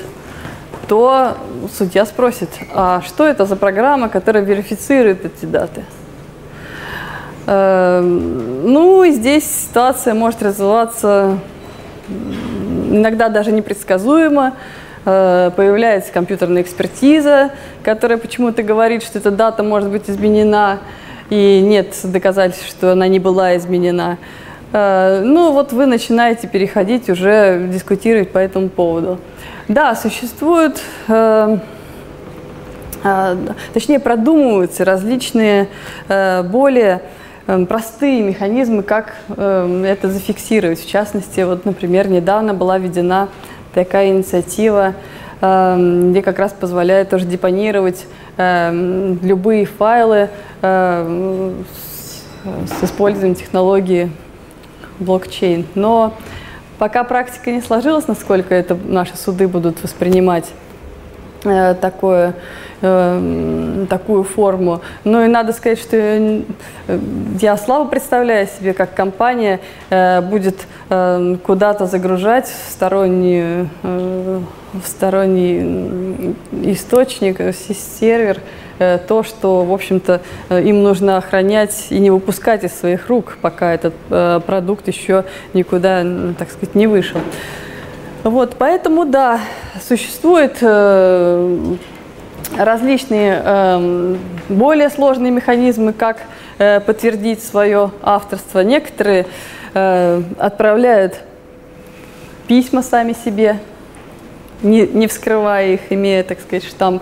то 0.88 1.38
судья 1.78 2.06
спросит, 2.06 2.50
а 2.74 3.02
что 3.02 3.26
это 3.26 3.46
за 3.46 3.56
программа, 3.56 4.10
которая 4.10 4.44
верифицирует 4.44 5.26
эти 5.26 5.46
даты? 5.46 5.84
Эм, 7.48 8.72
ну, 8.72 9.06
здесь 9.08 9.46
ситуация 9.46 10.14
может 10.14 10.44
развиваться 10.44 11.40
иногда 12.92 13.30
даже 13.30 13.52
непредсказуемо. 13.52 14.54
Э, 15.06 15.52
появляется 15.56 16.12
компьютерная 16.12 16.62
экспертиза, 16.62 17.52
которая 17.84 18.18
почему-то 18.18 18.64
говорит, 18.64 19.04
что 19.04 19.20
эта 19.20 19.32
дата 19.32 19.64
может 19.64 19.90
быть 19.90 20.10
изменена, 20.10 20.80
и 21.30 21.62
нет 21.62 21.96
доказательств, 22.04 22.68
что 22.68 22.92
она 22.92 23.08
не 23.08 23.20
была 23.20 23.58
изменена. 23.58 24.18
Э, 24.74 25.22
ну, 25.24 25.54
вот 25.54 25.74
вы 25.74 25.86
начинаете 25.86 26.48
переходить 26.48 27.10
уже 27.10 27.68
дискутировать 27.72 28.32
по 28.32 28.38
этому 28.38 28.70
поводу. 28.70 29.20
Да, 29.68 29.96
существуют, 29.96 30.82
э, 31.08 31.58
точнее 33.74 34.00
продумываются 34.00 34.86
различные 34.86 35.68
более 36.08 37.02
простые 37.68 38.22
механизмы, 38.22 38.84
как 38.84 39.16
это 39.28 40.10
зафиксировать. 40.10 40.80
В 40.80 40.88
частности, 40.88 41.42
вот, 41.42 41.66
например, 41.66 42.08
недавно 42.08 42.54
была 42.54 42.78
введена 42.78 43.30
такая 43.74 44.10
инициатива, 44.10 44.94
эм, 45.42 46.12
где 46.12 46.22
как 46.22 46.40
раз 46.40 46.54
позволяет 46.54 47.10
тоже 47.10 47.26
депонировать 47.26 48.06
эм, 48.38 49.20
любые 49.22 49.66
файлы 49.66 50.30
эм, 50.62 51.66
с 52.44 52.84
использованием 52.84 53.36
технологии 53.36 54.12
блокчейн. 55.00 55.66
Но 55.76 56.14
пока 56.78 57.04
практика 57.04 57.52
не 57.52 57.62
сложилась, 57.62 58.08
насколько 58.08 58.54
это 58.54 58.76
наши 58.76 59.16
суды 59.16 59.48
будут 59.48 59.82
воспринимать 59.84 60.50
э, 61.44 61.76
такое 61.76 62.34
э, 62.82 63.86
такую 63.90 64.24
форму. 64.24 64.82
Ну 65.04 65.24
и 65.24 65.28
надо 65.28 65.54
сказать, 65.54 65.80
что 65.80 65.98
э, 65.98 66.42
я 67.40 67.58
слабо 67.58 67.90
представляю 67.90 68.48
себе, 68.48 68.74
как 68.74 68.94
компания 68.94 69.60
э, 69.90 70.22
будет 70.22 70.68
э, 70.90 71.38
куда-то 71.44 71.86
загружать 71.86 72.48
в 72.48 72.72
сторонний, 72.72 73.68
э, 73.84 74.40
в 74.74 74.88
сторонний 74.88 76.36
источник, 76.64 77.40
э, 77.40 77.54
сервер, 77.54 78.40
э, 78.80 78.98
то, 79.08 79.24
что, 79.24 79.64
в 79.64 79.74
общем-то, 79.74 80.22
э, 80.50 80.64
им 80.64 80.84
нужно 80.84 81.18
охранять 81.18 81.88
и 81.90 82.00
не 82.00 82.10
выпускать 82.10 82.64
из 82.64 82.74
своих 82.74 83.08
рук, 83.08 83.38
пока 83.42 83.74
этот 83.74 83.94
э, 84.10 84.40
продукт 84.46 84.88
еще 84.88 85.26
никуда, 85.54 86.04
так 86.38 86.52
сказать, 86.52 86.76
не 86.76 86.88
вышел. 86.88 87.20
Вот, 88.24 88.56
поэтому, 88.58 89.06
да, 89.06 89.40
существует 89.88 90.58
э, 90.62 91.76
различные 92.58 93.42
э, 93.44 94.16
более 94.50 94.90
сложные 94.90 95.32
механизмы, 95.32 95.94
как 95.94 96.18
э, 96.58 96.80
подтвердить 96.80 97.44
свое 97.44 97.92
авторство. 98.02 98.60
Некоторые 98.60 99.26
э, 99.74 100.22
отправляют 100.38 101.22
письма 102.48 102.84
сами 102.84 103.14
себе, 103.14 103.60
не, 104.62 105.08
вскрывая 105.08 105.74
их, 105.74 105.82
имея, 105.90 106.24
так 106.24 106.40
сказать, 106.40 106.64
штамп 106.66 107.02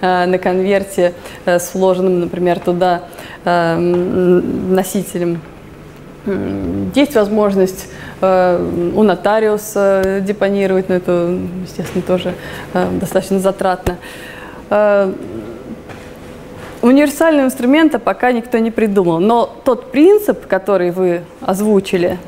э, 0.00 0.26
на 0.26 0.38
конверте 0.38 1.14
с 1.44 1.74
вложенным, 1.74 2.20
например, 2.20 2.60
туда 2.60 3.02
э, 3.44 3.76
носителем. 3.76 5.40
Есть 6.94 7.14
возможность 7.14 7.88
у 8.22 9.02
нотариуса 9.02 10.22
депонировать, 10.22 10.88
но 10.88 10.94
это, 10.94 11.38
естественно, 11.64 12.00
тоже 12.00 12.32
достаточно 12.72 13.38
затратно. 13.40 13.98
Универсального 16.84 17.46
инструмента 17.46 17.98
пока 17.98 18.32
никто 18.32 18.58
не 18.58 18.70
придумал. 18.70 19.18
Но 19.18 19.50
тот 19.64 19.90
принцип, 19.90 20.46
который 20.46 20.90
вы 20.90 21.22
озвучили, 21.40 22.18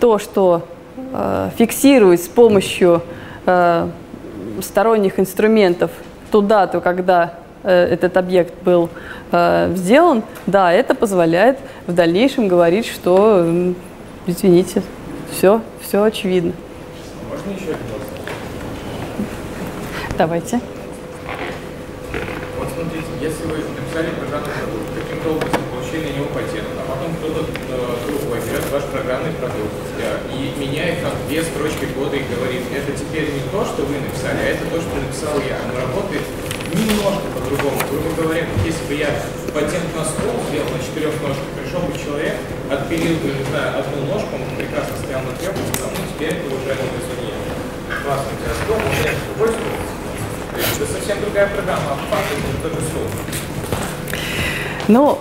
то, 0.00 0.18
что 0.18 0.62
э, 0.96 1.50
фиксирует 1.56 2.22
с 2.22 2.28
помощью 2.28 3.02
э, 3.46 3.88
сторонних 4.62 5.20
инструментов 5.20 5.90
ту 6.30 6.40
дату, 6.40 6.80
когда 6.80 7.34
э, 7.62 7.88
этот 7.92 8.16
объект 8.16 8.54
был 8.62 8.88
э, 9.32 9.72
сделан, 9.76 10.22
да, 10.46 10.72
это 10.72 10.94
позволяет 10.94 11.58
в 11.86 11.92
дальнейшем 11.92 12.48
говорить, 12.48 12.86
что, 12.86 13.46
извините, 14.26 14.82
все, 15.30 15.60
все 15.82 16.02
очевидно. 16.02 16.52
Можно 17.30 17.50
еще 17.50 17.72
вопрос? 17.72 18.02
Давайте. 20.16 20.60
Если 23.24 23.48
вы 23.48 23.56
написали 23.56 24.12
программный 24.20 24.52
продукт, 24.52 24.84
каким-то 25.00 25.32
образом 25.32 25.64
получили 25.72 26.12
на 26.12 26.20
него 26.20 26.28
патент, 26.36 26.68
а 26.76 26.84
потом 26.84 27.08
кто-то 27.16 27.40
э, 27.48 27.72
другой 28.04 28.36
берет 28.44 28.68
ваш 28.68 28.84
программный 28.92 29.32
продукт 29.40 29.72
и 30.28 30.52
меняет 30.60 31.00
там 31.00 31.16
две 31.24 31.40
строчки 31.40 31.88
кода 31.96 32.20
и 32.20 32.28
говорит, 32.28 32.68
это 32.68 32.92
теперь 32.92 33.32
не 33.32 33.40
то, 33.48 33.64
что 33.64 33.88
вы 33.88 33.96
написали, 33.96 34.44
а 34.44 34.52
это 34.52 34.68
то, 34.68 34.76
что 34.76 34.92
написал 35.00 35.40
я. 35.40 35.56
Оно 35.56 35.72
работает 35.72 36.20
немножко 36.68 37.24
по-другому. 37.32 37.80
Грубо 37.88 38.12
говоря, 38.12 38.44
если 38.60 38.84
бы 38.84 38.92
я 38.92 39.08
патент 39.56 39.88
на 39.96 40.04
стол 40.04 40.44
сделал 40.52 40.68
на 40.68 40.84
четырех 40.84 41.16
ножках, 41.24 41.48
пришел 41.56 41.80
бы 41.80 41.96
человек, 41.96 42.36
отпилил 42.68 43.24
бы, 43.24 43.32
не 43.40 43.44
знаю, 43.48 43.80
одну 43.80 44.04
ножку, 44.04 44.36
он 44.36 44.52
прекрасно 44.52 45.00
стоял 45.00 45.24
на 45.24 45.32
трех, 45.40 45.56
сказал, 45.72 45.96
ну 45.96 46.04
теперь 46.12 46.44
это 46.44 46.52
уже 46.52 46.76
не 46.76 47.00
судья. 47.08 47.40
Классно, 48.04 48.28
у 48.28 48.36
тебя 48.36 48.52
стол, 48.52 48.76
у 48.84 48.92
меня 48.92 49.16
другой 49.16 49.48
стол. 49.48 49.94
Это 50.54 50.86
совсем 50.92 51.20
другая 51.20 51.48
программа, 51.48 51.80
а 52.10 52.16
тот 52.62 52.72
же 52.72 52.78
Ну, 54.86 55.18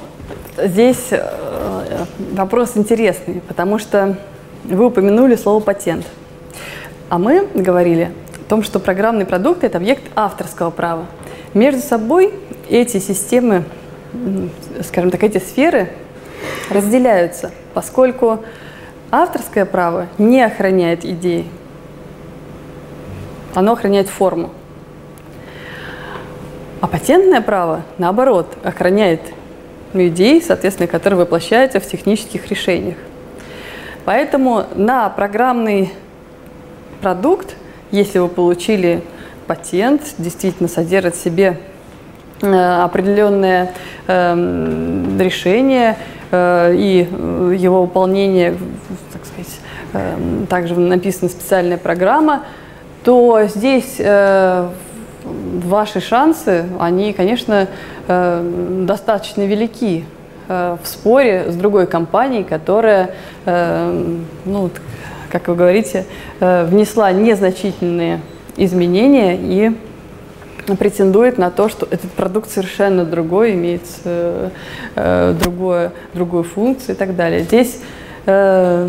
здесь 0.58 1.08
э, 1.10 2.06
вопрос 2.34 2.74
интересный, 2.76 3.42
потому 3.48 3.80
что 3.80 4.18
вы 4.64 4.86
упомянули 4.86 5.36
слово 5.36 5.60
патент. 5.60 6.06
А 7.10 7.18
мы 7.18 7.48
говорили 7.54 8.12
о 8.46 8.50
том, 8.50 8.64
что 8.64 8.80
программный 8.80 9.26
продукт– 9.26 9.64
это 9.66 9.78
объект 9.78 10.04
авторского 10.16 10.70
права. 10.70 11.06
Между 11.54 11.82
собой 11.82 12.34
эти 12.70 13.00
системы, 13.00 13.64
скажем 14.84 15.10
так, 15.10 15.24
эти 15.24 15.40
сферы 15.40 15.90
разделяются, 16.70 17.52
поскольку 17.74 18.44
авторское 19.12 19.66
право 19.66 20.08
не 20.18 20.42
охраняет 20.42 21.06
идеи, 21.06 21.48
оно 23.54 23.74
охраняет 23.74 24.10
форму. 24.10 24.52
А 26.84 26.88
патентное 26.88 27.40
право, 27.40 27.84
наоборот, 27.98 28.58
охраняет 28.62 29.22
идеи, 29.94 30.42
соответственно, 30.46 30.88
которые 30.88 31.18
воплощаются 31.22 31.80
в 31.80 31.86
технических 31.88 32.52
решениях. 32.52 32.98
Поэтому 34.04 34.66
на 34.76 35.08
программный 35.08 35.94
продукт, 37.02 37.56
если 37.92 38.20
вы 38.20 38.28
получили 38.28 39.02
патент, 39.48 40.02
действительно 40.18 40.68
содержит 40.68 41.16
в 41.16 41.24
себе 41.24 41.58
э, 42.42 42.48
определенное 42.82 43.72
э, 44.08 45.16
решение 45.22 45.98
э, 46.32 46.76
и 46.76 47.08
его 47.58 47.84
выполнение, 47.84 48.58
так 49.14 49.22
сказать, 49.26 49.58
э, 49.94 50.18
также 50.50 50.78
написана 50.78 51.30
специальная 51.30 51.78
программа, 51.78 52.44
то 53.06 53.44
здесь 53.48 53.96
э, 54.00 54.68
ваши 55.24 56.00
шансы, 56.02 56.66
они, 56.80 57.14
конечно, 57.14 57.68
э, 58.08 58.84
достаточно 58.86 59.46
велики 59.46 60.06
э, 60.48 60.78
в 60.82 60.88
споре 60.88 61.52
с 61.52 61.56
другой 61.56 61.88
компанией, 61.88 62.44
которая, 62.44 63.12
э, 63.46 64.16
ну, 64.46 64.70
как 65.32 65.48
вы 65.48 65.56
говорите, 65.56 66.06
внесла 66.40 67.12
незначительные 67.12 68.22
изменения 68.56 69.36
и 69.36 69.76
претендует 70.78 71.38
на 71.38 71.52
то, 71.52 71.70
что 71.70 71.88
этот 71.90 72.12
продукт 72.12 72.50
совершенно 72.50 73.04
другой, 73.04 73.54
имеет 73.54 73.82
э, 74.06 74.50
другое, 75.42 75.92
другую 76.14 76.44
функцию 76.44 76.96
и 76.96 76.98
так 76.98 77.16
далее. 77.16 77.42
Здесь 77.42 77.80
э, 78.26 78.88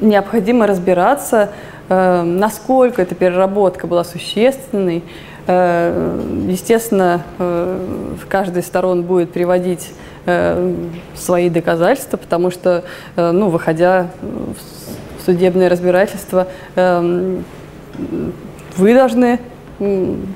необходимо 0.00 0.66
разбираться, 0.66 1.50
насколько 1.88 3.02
эта 3.02 3.14
переработка 3.14 3.86
была 3.86 4.04
существенной. 4.04 5.02
Э, 5.46 6.20
естественно, 6.48 7.22
э, 7.38 8.14
каждая 8.28 8.62
из 8.62 8.66
сторон 8.66 9.02
будет 9.02 9.32
приводить 9.32 9.90
э, 10.26 10.74
свои 11.14 11.50
доказательства, 11.50 12.16
потому 12.16 12.50
что, 12.50 12.84
э, 13.16 13.30
ну, 13.30 13.50
выходя 13.50 14.08
в 14.22 15.22
судебное 15.24 15.68
разбирательство, 15.68 16.48
э, 16.76 17.40
вы 18.76 18.94
должны 18.94 19.38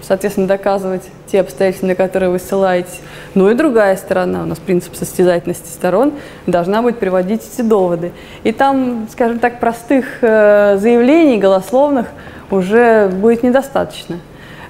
соответственно, 0.02 0.47
доказывать 0.47 1.02
те 1.27 1.40
обстоятельства, 1.40 1.86
на 1.86 1.94
которые 1.94 2.31
вы 2.31 2.39
ссылаетесь. 2.39 3.01
Ну 3.35 3.51
и 3.51 3.55
другая 3.55 3.97
сторона, 3.97 4.43
у 4.43 4.47
нас 4.47 4.59
принцип 4.59 4.97
состязательности 4.97 5.69
сторон, 5.69 6.12
должна 6.47 6.82
будет 6.82 6.98
приводить 6.98 7.43
эти 7.52 7.62
доводы. 7.62 8.12
И 8.43 8.52
там, 8.52 9.06
скажем 9.10 9.39
так, 9.39 9.60
простых 9.60 10.06
э, 10.23 10.77
заявлений 10.78 11.39
голословных 11.39 12.09
уже 12.51 13.09
будет 13.09 13.43
недостаточно. 13.43 14.19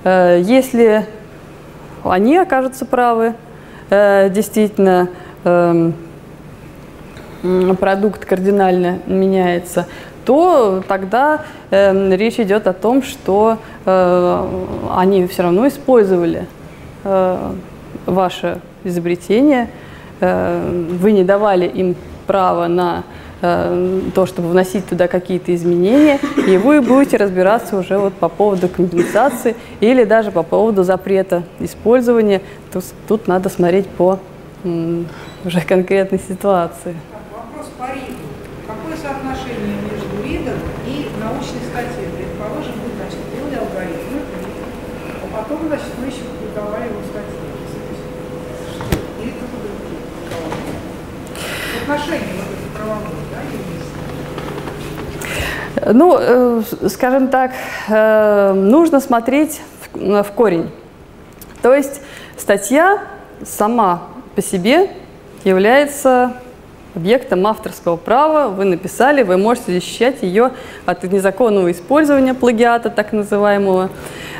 Э, 0.04 0.40
если 0.42 1.06
они 2.04 2.36
окажутся 2.36 2.84
правы, 2.84 3.34
э, 3.90 4.28
действительно, 4.30 5.08
эм, 5.44 5.94
продукт 7.78 8.24
кардинально 8.24 8.98
меняется, 9.06 9.86
то 10.28 10.84
тогда 10.86 11.46
э, 11.70 12.14
речь 12.14 12.38
идет 12.38 12.66
о 12.66 12.74
том, 12.74 13.02
что 13.02 13.56
э, 13.86 14.46
они 14.94 15.26
все 15.26 15.44
равно 15.44 15.66
использовали 15.66 16.46
э, 17.04 17.52
ваше 18.04 18.60
изобретение, 18.84 19.70
э, 20.20 20.84
вы 21.00 21.12
не 21.12 21.24
давали 21.24 21.64
им 21.64 21.96
право 22.26 22.66
на 22.66 23.04
э, 23.40 24.00
то, 24.14 24.26
чтобы 24.26 24.50
вносить 24.50 24.86
туда 24.86 25.08
какие-то 25.08 25.54
изменения, 25.54 26.20
и 26.46 26.58
вы 26.58 26.82
будете 26.82 27.16
разбираться 27.16 27.78
уже 27.78 27.96
вот 27.96 28.12
по 28.12 28.28
поводу 28.28 28.68
компенсации 28.68 29.56
или 29.80 30.04
даже 30.04 30.30
по 30.30 30.42
поводу 30.42 30.82
запрета 30.82 31.44
использования. 31.58 32.42
Тут, 32.70 32.84
тут 33.08 33.28
надо 33.28 33.48
смотреть 33.48 33.86
по 33.86 34.18
уже 34.62 35.60
конкретной 35.66 36.18
ситуации. 36.18 36.94
Вопрос 37.32 37.68
по. 37.78 37.86
Какое 38.68 38.96
соотношение 39.00 39.80
между 39.80 40.22
ридом 40.22 40.60
и 40.84 41.08
научной 41.18 41.64
статьей? 41.72 42.12
Предположим, 42.12 42.76
вы, 42.84 42.92
значит, 43.00 43.16
делали 43.32 43.56
алгоритмы, 43.56 44.20
а 45.24 45.26
потом, 45.32 45.68
значит, 45.68 45.88
вы 45.96 46.04
еще 46.04 46.28
публиковали 46.28 46.92
его 46.92 47.00
статьи. 47.08 47.48
Что? 47.72 49.24
Или 49.24 49.32
кто-то 49.32 49.56
другой 49.56 50.04
Соотношение 51.88 52.34
вот 52.36 52.44
это 52.52 52.68
правовое, 52.76 53.24
да, 53.32 53.40
юристы? 55.80 55.94
Ну, 55.94 56.18
э, 56.20 56.88
скажем 56.88 57.28
так, 57.28 57.52
э, 57.88 58.52
нужно 58.52 59.00
смотреть 59.00 59.62
в, 59.94 60.22
в 60.22 60.32
корень. 60.32 60.70
То 61.62 61.74
есть 61.74 62.02
статья 62.36 63.04
сама 63.42 64.02
по 64.34 64.42
себе 64.42 64.90
является 65.44 66.34
объектом 66.94 67.46
авторского 67.46 67.96
права, 67.96 68.48
вы 68.48 68.64
написали, 68.64 69.22
вы 69.22 69.36
можете 69.36 69.72
защищать 69.72 70.22
ее 70.22 70.52
от 70.86 71.02
незаконного 71.04 71.70
использования 71.70 72.34
плагиата, 72.34 72.90
так 72.90 73.12
называемого. 73.12 73.90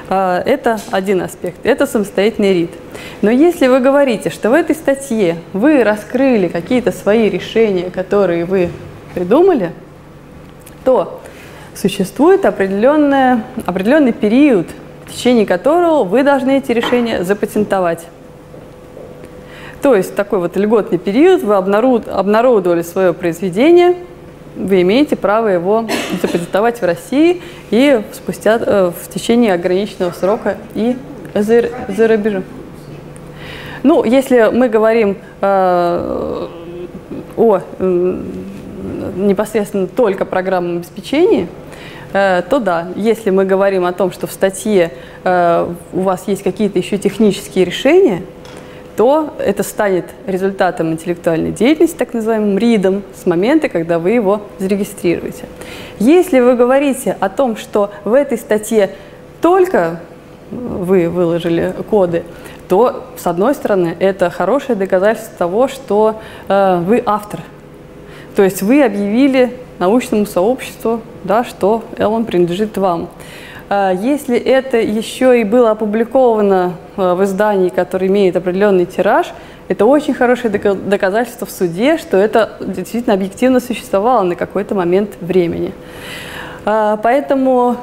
А, 0.09 0.43
Это 0.45 0.81
один 0.91 1.23
аспект, 1.23 1.59
это 1.65 1.87
самостоятельный 1.87 2.55
рид. 2.55 2.70
Но 3.23 3.31
если 3.31 3.66
вы 3.66 3.81
говорите, 3.81 4.31
что 4.31 4.51
в 4.51 4.55
этой 4.55 4.75
статье 4.75 5.37
вы 5.53 5.85
раскрыли 5.85 6.49
какие-то 6.49 6.93
свои 6.93 7.29
решения, 7.29 7.91
которые 7.91 8.45
вы 8.45 8.70
придумали, 9.15 9.73
то 10.85 11.20
существует 11.75 12.45
определенный 12.45 14.12
период, 14.12 14.66
в 15.07 15.12
течение 15.12 15.47
которого 15.47 16.05
вы 16.05 16.23
должны 16.23 16.59
эти 16.59 16.73
решения 16.73 17.25
запатентовать. 17.25 18.07
То 19.83 19.95
есть 19.95 20.15
такой 20.17 20.41
вот 20.41 20.57
льготный 20.57 20.99
период, 20.99 21.43
вы 21.43 21.55
обнародовали 21.55 22.83
свое 22.83 23.13
произведение, 23.13 23.95
вы 24.57 24.83
имеете 24.83 25.15
право 25.15 25.47
его 25.47 25.87
запатентовать 26.21 26.81
в 26.81 26.85
России 26.85 27.43
и 27.71 28.03
спустя 28.13 28.59
э, 28.61 28.91
в 28.91 29.09
течение 29.09 29.55
ограниченного 29.55 30.11
срока 30.11 30.57
и 30.75 30.97
за, 31.33 31.71
за 31.89 32.09
рубежом. 32.09 32.45
Ну, 33.85 34.03
если 34.03 34.51
мы 34.53 34.69
говорим 34.69 35.17
э, 35.41 36.47
о 37.37 37.61
э, 37.79 38.23
непосредственно 39.17 39.87
только 39.87 40.25
программном 40.25 40.79
обеспечении, 40.79 41.47
э, 42.13 42.43
то 42.51 42.59
да, 42.59 42.89
если 42.97 43.31
мы 43.31 43.45
говорим 43.45 43.85
о 43.85 43.93
том, 43.93 44.11
что 44.11 44.27
в 44.27 44.33
статье 44.33 44.93
э, 45.23 45.73
у 45.93 46.01
вас 46.01 46.25
есть 46.27 46.43
какие-то 46.43 46.79
еще 46.79 46.99
технические 46.99 47.65
решения, 47.65 48.23
то 48.99 49.33
это 49.39 49.62
станет 49.62 50.07
результатом 50.27 50.91
интеллектуальной 50.91 51.53
деятельности, 51.53 51.97
так 51.97 52.15
называемым 52.15 52.59
РИДом, 52.59 53.05
с 53.15 53.27
момента, 53.27 53.69
когда 53.69 54.01
вы 54.01 54.11
его 54.11 54.43
зарегистрируете. 54.59 55.45
Если 56.01 56.41
вы 56.41 56.57
говорите 56.57 57.16
о 57.20 57.29
том, 57.29 57.57
что 57.57 57.93
в 58.03 58.12
этой 58.12 58.37
статье 58.37 58.91
только 59.41 60.01
вы 60.51 61.09
выложили 61.09 61.73
коды, 61.89 62.25
то, 62.69 63.05
с 63.16 63.29
одной 63.29 63.55
стороны, 63.55 63.97
это 64.01 64.31
хорошее 64.31 64.75
доказательство 64.75 65.39
того, 65.39 65.69
что 65.69 66.20
э, 66.49 66.83
вы 66.85 67.01
автор. 67.07 67.43
То 68.35 68.43
есть 68.43 68.62
вы 68.62 68.83
объявили 68.83 69.53
научному 69.79 70.27
сообществу, 70.27 71.03
да, 71.23 71.45
что 71.45 71.85
Эллен 71.99 72.25
принадлежит 72.25 72.77
вам. 72.77 73.11
А 73.70 73.93
если 73.93 74.39
это 74.39 74.78
еще 74.78 75.40
и 75.40 75.45
было 75.45 75.73
опубликовано 75.73 76.73
э, 76.97 77.12
в 77.12 77.23
издании, 77.24 77.69
которое 77.69 78.07
имеет 78.07 78.35
определенный 78.36 78.86
тираж, 78.86 79.32
это 79.69 79.85
очень 79.85 80.15
хорошее 80.15 80.51
доказательство 80.51 81.47
в 81.47 81.51
суде, 81.51 81.99
что 81.99 82.16
это 82.16 82.53
действительно 82.61 83.12
объективно 83.15 83.61
существовало 83.61 84.23
на 84.23 84.35
какой-то 84.35 84.74
момент 84.74 85.11
времени. 85.20 85.74
А, 86.65 86.97
поэтому 86.97 87.77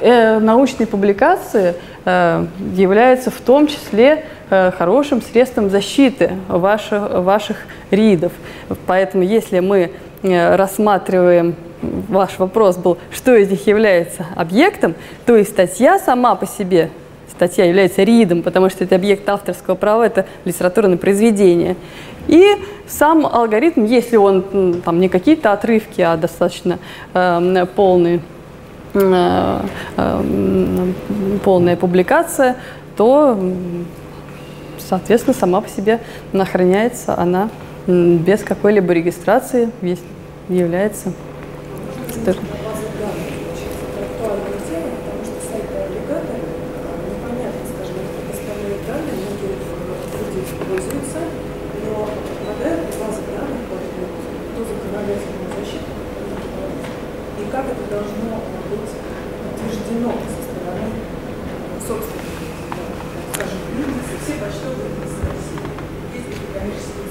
э, 0.00 0.38
научные 0.38 0.86
публикации 0.86 1.74
э, 2.04 2.46
являются 2.74 3.32
в 3.32 3.40
том 3.40 3.66
числе 3.66 4.24
хорошим 4.78 5.22
средством 5.22 5.70
защиты 5.70 6.32
ваших, 6.48 7.08
ваших 7.22 7.56
ридов. 7.92 8.32
Поэтому 8.88 9.22
если 9.22 9.60
мы 9.60 9.92
рассматриваем 10.24 11.54
ваш 11.82 12.38
вопрос 12.38 12.76
был, 12.76 12.98
что 13.10 13.34
из 13.34 13.50
них 13.50 13.66
является 13.66 14.26
объектом, 14.36 14.94
то 15.26 15.36
и 15.36 15.44
статья 15.44 15.98
сама 15.98 16.34
по 16.34 16.46
себе, 16.46 16.90
статья 17.30 17.64
является 17.64 18.02
ридом, 18.02 18.42
потому 18.42 18.68
что 18.68 18.84
это 18.84 18.96
объект 18.96 19.28
авторского 19.28 19.74
права, 19.74 20.04
это 20.04 20.26
литературное 20.44 20.98
произведение. 20.98 21.76
И 22.28 22.44
сам 22.86 23.26
алгоритм, 23.26 23.84
если 23.84 24.16
он 24.16 24.82
там 24.84 25.00
не 25.00 25.08
какие-то 25.08 25.52
отрывки, 25.52 26.00
а 26.00 26.16
достаточно 26.16 26.78
э, 27.14 27.66
полный, 27.74 28.20
э, 28.94 29.60
э, 29.96 30.92
полная 31.42 31.76
публикация, 31.76 32.56
то, 32.96 33.38
соответственно, 34.78 35.34
сама 35.34 35.60
по 35.62 35.68
себе 35.68 36.00
охраняется 36.32 37.16
она 37.16 37.48
без 37.86 38.42
какой-либо 38.42 38.92
регистрации, 38.92 39.70
является 40.48 41.12
тоже. 42.18 42.40
актуальная 44.20 44.58
тема, 44.66 44.90
потому 44.98 45.22
что 45.24 45.38
сайты 45.46 45.74
агрегаторы, 45.78 46.42
непонятно, 47.06 47.62
скажем, 47.70 48.02
предоставляют 48.10 48.82
данные, 48.86 49.16
многие 49.16 49.54
люди 49.54 50.42
пользуются, 50.60 51.22
но 51.86 52.10
попадают 52.10 52.90
в 52.90 52.98
базы 53.00 53.22
данных 53.30 53.62
под 53.70 53.82
ту 53.86 54.60
законодательную 54.66 55.50
защиту, 55.54 55.92
и 57.38 57.42
как 57.50 57.64
это 57.70 57.84
должно 57.88 58.42
быть 58.68 58.92
утверждено 59.54 60.12
со 60.20 60.40
стороны 60.44 60.88
собственника, 61.80 62.82
скажем, 63.32 63.60
бизнеса, 63.76 64.14
все 64.20 64.34
почтовые 64.42 64.90
бизнесы 64.98 65.22
России, 65.30 65.64
есть 66.12 66.34
коммерческие 66.52 67.08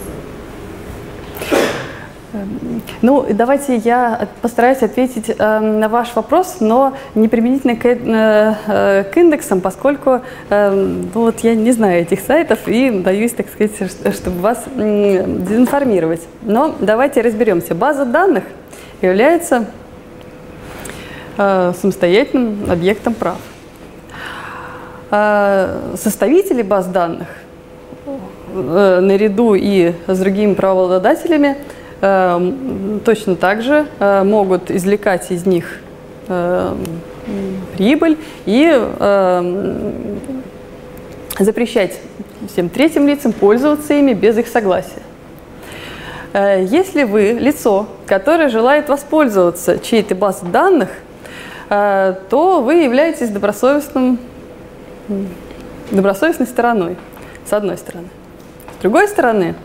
сайты. 2.30 2.89
Ну, 3.02 3.26
давайте 3.30 3.78
я 3.78 4.28
постараюсь 4.42 4.84
ответить 4.84 5.30
э, 5.30 5.60
на 5.60 5.88
ваш 5.88 6.14
вопрос, 6.16 6.58
но 6.60 6.98
не 7.16 7.30
применительно 7.30 7.78
к, 7.78 7.86
э, 7.86 9.04
к 9.06 9.16
индексам, 9.16 9.62
поскольку 9.62 10.20
э, 10.50 10.70
ну, 10.70 11.10
вот 11.14 11.40
я 11.40 11.56
не 11.56 11.72
знаю 11.72 12.02
этих 12.02 12.20
сайтов 12.20 12.68
и 12.68 12.92
боюсь, 12.92 13.32
так 13.32 13.48
сказать, 13.48 13.94
чтобы 14.14 14.42
вас 14.42 14.66
э, 14.76 15.24
дезинформировать. 15.26 16.28
Но 16.42 16.76
давайте 16.82 17.22
разберемся. 17.22 17.74
База 17.74 18.04
данных 18.04 18.44
является 19.02 19.68
э, 21.38 21.72
самостоятельным 21.80 22.70
объектом 22.70 23.14
прав. 23.14 23.38
Э, 25.10 25.94
составители 25.96 26.64
баз 26.64 26.88
данных 26.88 27.30
э, 28.06 29.00
наряду 29.02 29.54
и 29.56 29.94
с 30.06 30.20
другими 30.20 30.54
правообладателями– 30.54 31.56
точно 32.00 33.36
так 33.36 33.62
же 33.62 33.86
э, 34.00 34.24
могут 34.24 34.72
извлекать 34.72 35.32
из 35.32 35.46
них 35.46 35.80
э, 36.30 36.76
прибыль 37.76 38.18
и 38.46 38.66
эм, 38.68 40.32
запрещать 41.38 42.00
всем 42.48 42.70
третьим 42.70 43.06
лицам 43.06 43.34
пользоваться 43.34 43.94
ими 43.94 44.14
без 44.14 44.38
их 44.38 44.48
согласия. 44.48 45.02
Э, 46.32 46.64
если 46.64 47.04
вы 47.04 47.34
лицо, 47.34 47.88
которое 48.06 48.48
желает 48.48 48.88
воспользоваться 48.88 49.78
чьей-то 49.78 50.16
базой 50.16 50.50
данных, 50.50 50.90
то 51.68 52.64
вы 52.66 52.78
являетесь 52.78 53.30
добросовестным, 53.30 54.18
добросовестной 55.92 56.48
стороной, 56.48 56.98
с 57.46 57.54
одной 57.54 57.78
стороны. 57.78 58.08
С 58.80 58.82
другой 58.82 59.10
стороны, 59.10 59.56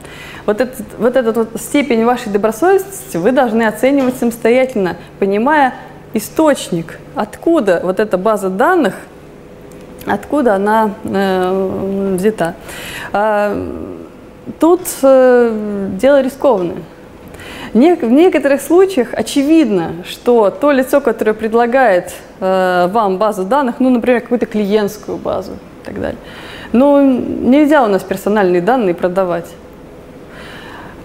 вот, 0.44 0.60
этот, 0.60 0.84
вот 0.98 1.14
эту 1.14 1.32
вот 1.32 1.60
степень 1.60 2.04
вашей 2.04 2.32
добросовестности 2.32 3.16
вы 3.16 3.30
должны 3.30 3.62
оценивать 3.62 4.16
самостоятельно, 4.16 4.96
понимая 5.20 5.74
источник, 6.14 6.98
откуда 7.14 7.80
вот 7.84 8.00
эта 8.00 8.18
база 8.18 8.48
данных, 8.48 8.94
откуда 10.04 10.56
она 10.56 10.94
э, 11.04 12.14
взята. 12.18 12.56
А, 13.12 13.56
тут 14.58 14.80
э, 15.02 15.88
дело 15.92 16.20
рискованное. 16.20 16.82
В 17.72 17.76
некоторых 17.76 18.60
случаях 18.60 19.10
очевидно, 19.12 19.92
что 20.08 20.50
то 20.50 20.72
лицо, 20.72 21.00
которое 21.00 21.34
предлагает 21.34 22.12
э, 22.40 22.88
вам 22.90 23.18
базу 23.18 23.44
данных, 23.44 23.76
ну, 23.78 23.90
например, 23.90 24.22
какую-то 24.22 24.46
клиентскую 24.46 25.18
базу 25.18 25.52
и 25.52 25.86
так 25.86 26.00
далее, 26.00 26.18
ну, 26.74 27.00
нельзя 27.00 27.84
у 27.84 27.86
нас 27.86 28.02
персональные 28.02 28.60
данные 28.60 28.94
продавать. 28.94 29.46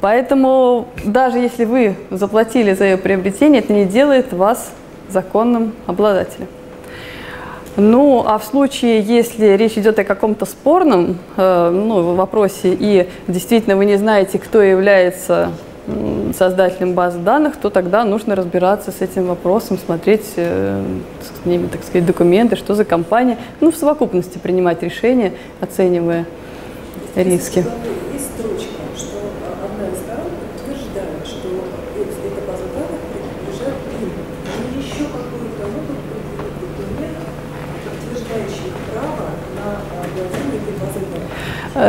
Поэтому 0.02 0.88
даже 1.06 1.38
если 1.38 1.64
вы 1.64 1.96
заплатили 2.10 2.74
за 2.74 2.86
ее 2.86 2.98
приобретение, 2.98 3.62
это 3.62 3.72
не 3.72 3.86
делает 3.86 4.34
вас 4.34 4.72
законным 5.10 5.74
обладателем. 5.86 6.48
Ну, 7.76 8.24
а 8.26 8.40
в 8.40 8.46
случае, 8.46 9.00
если 9.02 9.46
речь 9.58 9.78
идет 9.78 10.00
о 10.00 10.04
каком-то 10.04 10.48
спорном 10.48 11.20
э, 11.38 11.70
ну, 11.70 12.16
вопросе, 12.16 12.76
и 12.78 13.08
действительно 13.28 13.78
вы 13.78 13.86
не 13.86 13.98
знаете, 13.98 14.40
кто 14.40 14.64
является 14.64 15.52
создателем 16.38 16.94
базы 16.94 17.20
данных, 17.20 17.58
то 17.58 17.70
тогда 17.70 18.04
нужно 18.04 18.36
разбираться 18.36 18.92
с 18.92 19.02
этим 19.02 19.28
вопросом, 19.28 19.78
смотреть 19.78 20.34
э, 20.36 20.84
с 21.22 21.46
ними, 21.46 21.68
так 21.68 21.84
сказать, 21.84 22.06
документы, 22.06 22.56
что 22.56 22.76
за 22.76 22.86
компания, 22.86 23.38
ну, 23.62 23.72
в 23.72 23.76
совокупности 23.76 24.38
принимать 24.38 24.84
решения, 24.84 25.34
оценивая 25.62 26.26
риски. 27.16 27.66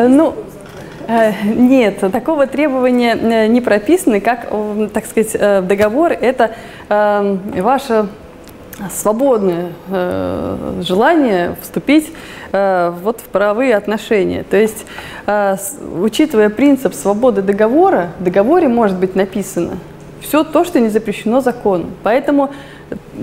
Ну, 0.09 0.35
нет, 1.45 1.99
такого 2.13 2.47
требования 2.47 3.17
э, 3.17 3.47
не 3.47 3.61
прописано, 3.61 4.21
как, 4.21 4.49
так 4.93 5.07
сказать, 5.07 5.67
договор. 5.67 6.13
Это 6.13 6.53
ваше 6.89 8.07
свободное 8.91 9.73
желание 10.81 11.57
вступить 11.61 12.13
вот 12.51 13.21
в 13.21 13.25
правовые 13.31 13.77
отношения. 13.77 14.43
То 14.43 14.57
есть, 14.57 14.87
учитывая 16.01 16.49
принцип 16.49 16.95
свободы 16.95 17.43
договора, 17.43 18.13
в 18.19 18.25
договоре 18.25 18.69
может 18.69 18.97
быть 18.97 19.15
написано 19.15 19.73
все 20.21 20.45
то, 20.45 20.65
что 20.65 20.81
не 20.81 20.89
запрещено 20.89 21.41
законом. 21.41 21.91
Поэтому 22.03 22.51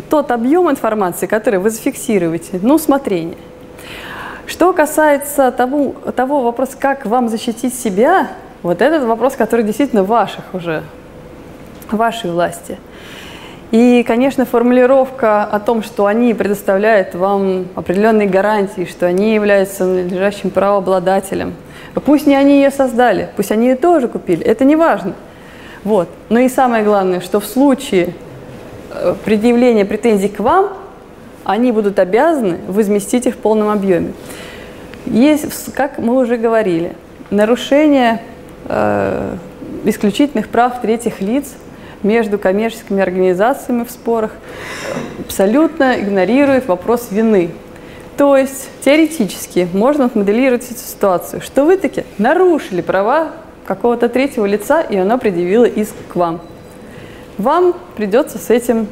тот 0.09 0.31
объем 0.31 0.69
информации, 0.69 1.25
который 1.25 1.59
вы 1.59 1.71
зафиксируете, 1.71 2.59
на 2.61 2.75
усмотрение– 2.75 3.37
что 4.47 4.73
касается 4.73 5.51
того, 5.51 5.93
того 6.15 6.41
вопроса, 6.41 6.77
как 6.79 7.05
вам 7.05 7.29
защитить 7.29 7.75
себя, 7.75 8.29
вот 8.63 8.81
этот 8.81 9.03
вопрос, 9.03 9.35
который 9.35 9.63
действительно 9.63 10.03
ваших 10.03 10.43
уже, 10.53 10.83
вашей 11.91 12.31
власти. 12.31 12.79
И, 13.71 14.03
конечно, 14.07 14.45
формулировка 14.45 15.43
о 15.43 15.59
том, 15.59 15.83
что 15.83 16.05
они 16.05 16.33
предоставляют 16.33 17.13
вам 17.15 17.67
определенные 17.75 18.27
гарантии, 18.27 18.87
что 18.89 19.05
они 19.05 19.33
являются 19.33 19.83
надлежащим 19.83 20.49
правообладателем. 20.49 21.53
Пусть 22.05 22.27
не 22.27 22.35
они 22.35 22.61
ее 22.61 22.71
создали, 22.71 23.29
пусть 23.35 23.51
они 23.51 23.67
ее 23.67 23.75
тоже 23.75 24.07
купили, 24.07 24.45
это 24.45 24.63
не 24.63 24.77
важно. 24.77 25.13
Вот. 25.83 26.07
Но 26.29 26.39
и 26.39 26.47
самое 26.47 26.83
главное, 26.85 27.19
что 27.19 27.41
в 27.41 27.45
случае 27.45 28.13
э, 28.91 29.15
предъявления 29.25 29.83
претензий 29.83 30.29
к 30.29 30.39
вам, 30.39 30.69
они 31.47 31.71
будут 31.71 31.97
обязаны 31.97 32.57
возместить 32.67 33.25
их 33.25 33.35
в 33.35 33.37
полном 33.37 33.69
объеме. 33.69 34.11
Есть, 35.05 35.73
как 35.73 35.97
мы 35.97 36.17
уже 36.17 36.35
говорили, 36.35 36.93
нарушение 37.29 38.21
э, 38.65 39.35
исключительных 39.85 40.49
прав 40.49 40.81
третьих 40.81 41.21
лиц 41.21 41.55
между 42.03 42.37
коммерческими 42.37 43.01
организациями 43.01 43.85
в 43.85 43.91
спорах 43.91 44.33
абсолютно 45.19 45.97
игнорирует 46.01 46.67
вопрос 46.67 47.07
вины. 47.11 47.51
То 48.17 48.35
есть 48.35 48.67
теоретически 48.83 49.69
можно 49.71 50.11
моделировать 50.13 50.69
эту 50.69 50.81
ситуацию, 50.81 51.41
что 51.41 51.63
вы 51.63 51.77
таки 51.77 52.03
нарушили 52.17 52.81
права 52.81 53.31
какого-то 53.65 54.09
третьего 54.09 54.45
лица, 54.45 54.81
и 54.81 54.97
оно 54.97 55.17
предъявило 55.17 55.63
иск 55.63 55.95
к 56.09 56.15
вам. 56.17 56.41
Вам 57.37 57.73
придется 57.95 58.37
с 58.37 58.49
этим, 58.49 58.87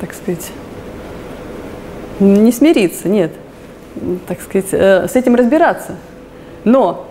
так 0.00 0.14
сказать, 0.14 0.50
не 2.20 2.52
смириться, 2.52 3.08
нет, 3.08 3.32
так 4.26 4.40
сказать, 4.40 4.68
э, 4.72 5.08
с 5.08 5.16
этим 5.16 5.34
разбираться. 5.34 5.96
Но 6.64 7.06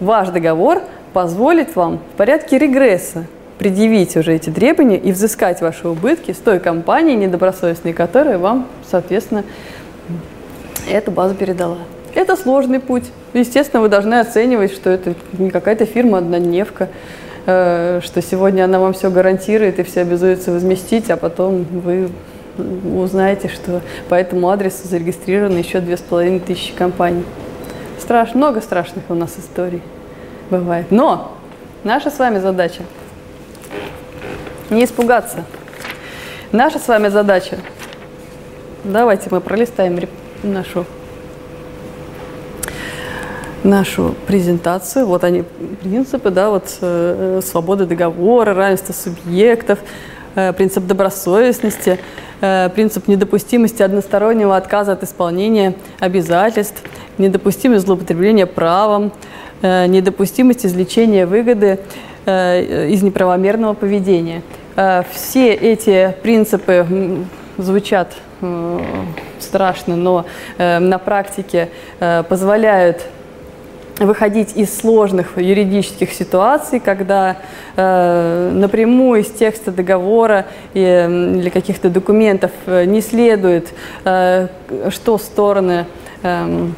ваш 0.00 0.28
договор 0.28 0.82
позволит 1.12 1.76
вам 1.76 1.98
в 1.98 2.16
порядке 2.16 2.58
регресса 2.58 3.24
предъявить 3.58 4.16
уже 4.16 4.34
эти 4.34 4.50
требования 4.50 4.98
и 4.98 5.12
взыскать 5.12 5.60
ваши 5.60 5.88
убытки 5.88 6.32
с 6.32 6.36
той 6.36 6.60
компании 6.60 7.16
недобросовестной, 7.16 7.92
которая 7.92 8.38
вам, 8.38 8.68
соответственно, 8.88 9.44
эту 10.88 11.10
базу 11.10 11.34
передала. 11.34 11.78
Это 12.14 12.36
сложный 12.36 12.80
путь. 12.80 13.04
Естественно, 13.34 13.82
вы 13.82 13.88
должны 13.88 14.14
оценивать, 14.14 14.72
что 14.72 14.90
это 14.90 15.14
не 15.38 15.50
какая-то 15.50 15.84
фирма 15.86 16.18
однодневка, 16.18 16.88
э, 17.46 18.00
что 18.02 18.22
сегодня 18.22 18.64
она 18.64 18.78
вам 18.78 18.92
все 18.92 19.10
гарантирует 19.10 19.78
и 19.78 19.82
все 19.82 20.02
обязуется 20.02 20.52
возместить, 20.52 21.10
а 21.10 21.16
потом 21.16 21.64
вы 21.64 22.08
узнаете, 22.58 23.48
что 23.48 23.80
по 24.08 24.14
этому 24.14 24.50
адресу 24.50 24.86
зарегистрированы 24.88 25.58
еще 25.58 25.80
две 25.80 25.96
с 25.96 26.00
половиной 26.00 26.40
тысячи 26.40 26.74
компаний. 26.74 27.24
Страш, 28.00 28.34
много 28.34 28.60
страшных 28.60 29.04
у 29.08 29.14
нас 29.14 29.38
историй 29.38 29.82
бывает. 30.50 30.86
Но 30.90 31.36
наша 31.84 32.10
с 32.10 32.18
вами 32.18 32.38
задача 32.38 32.82
не 34.70 34.84
испугаться. 34.84 35.44
Наша 36.52 36.78
с 36.78 36.88
вами 36.88 37.08
задача, 37.08 37.58
давайте 38.84 39.28
мы 39.30 39.40
пролистаем 39.40 39.98
нашу 40.42 40.86
нашу 43.64 44.14
презентацию. 44.26 45.06
Вот 45.06 45.24
они, 45.24 45.44
принципы, 45.82 46.30
да, 46.30 46.50
вот 46.50 46.78
э, 46.80 47.40
свобода 47.44 47.86
договора, 47.86 48.54
равенство 48.54 48.92
субъектов, 48.92 49.78
принцип 50.34 50.84
добросовестности, 50.84 51.98
Э, 52.40 52.68
принцип 52.72 53.08
недопустимости 53.08 53.82
одностороннего 53.82 54.56
отказа 54.56 54.92
от 54.92 55.02
исполнения 55.02 55.74
обязательств, 55.98 56.82
недопустимость 57.18 57.84
злоупотребления 57.84 58.46
правом, 58.46 59.10
э, 59.60 59.86
недопустимость 59.86 60.64
извлечения 60.64 61.26
выгоды 61.26 61.80
э, 62.26 62.88
из 62.90 63.02
неправомерного 63.02 63.74
поведения. 63.74 64.42
Все 65.10 65.54
эти 65.54 66.14
принципы 66.22 66.86
звучат 67.56 68.14
страшно, 69.40 69.96
но 69.96 70.24
на 70.56 70.98
практике 70.98 71.68
позволяют 72.28 73.02
выходить 73.98 74.56
из 74.56 74.76
сложных 74.76 75.38
юридических 75.38 76.12
ситуаций, 76.12 76.80
когда 76.80 77.36
э, 77.76 78.50
напрямую 78.54 79.22
из 79.22 79.30
текста 79.30 79.72
договора 79.72 80.46
и, 80.74 80.80
или 80.80 81.50
каких-то 81.50 81.90
документов 81.90 82.50
э, 82.66 82.84
не 82.84 83.00
следует, 83.00 83.68
э, 84.04 84.48
что 84.90 85.18
стороны 85.18 85.86
э, 86.22 86.68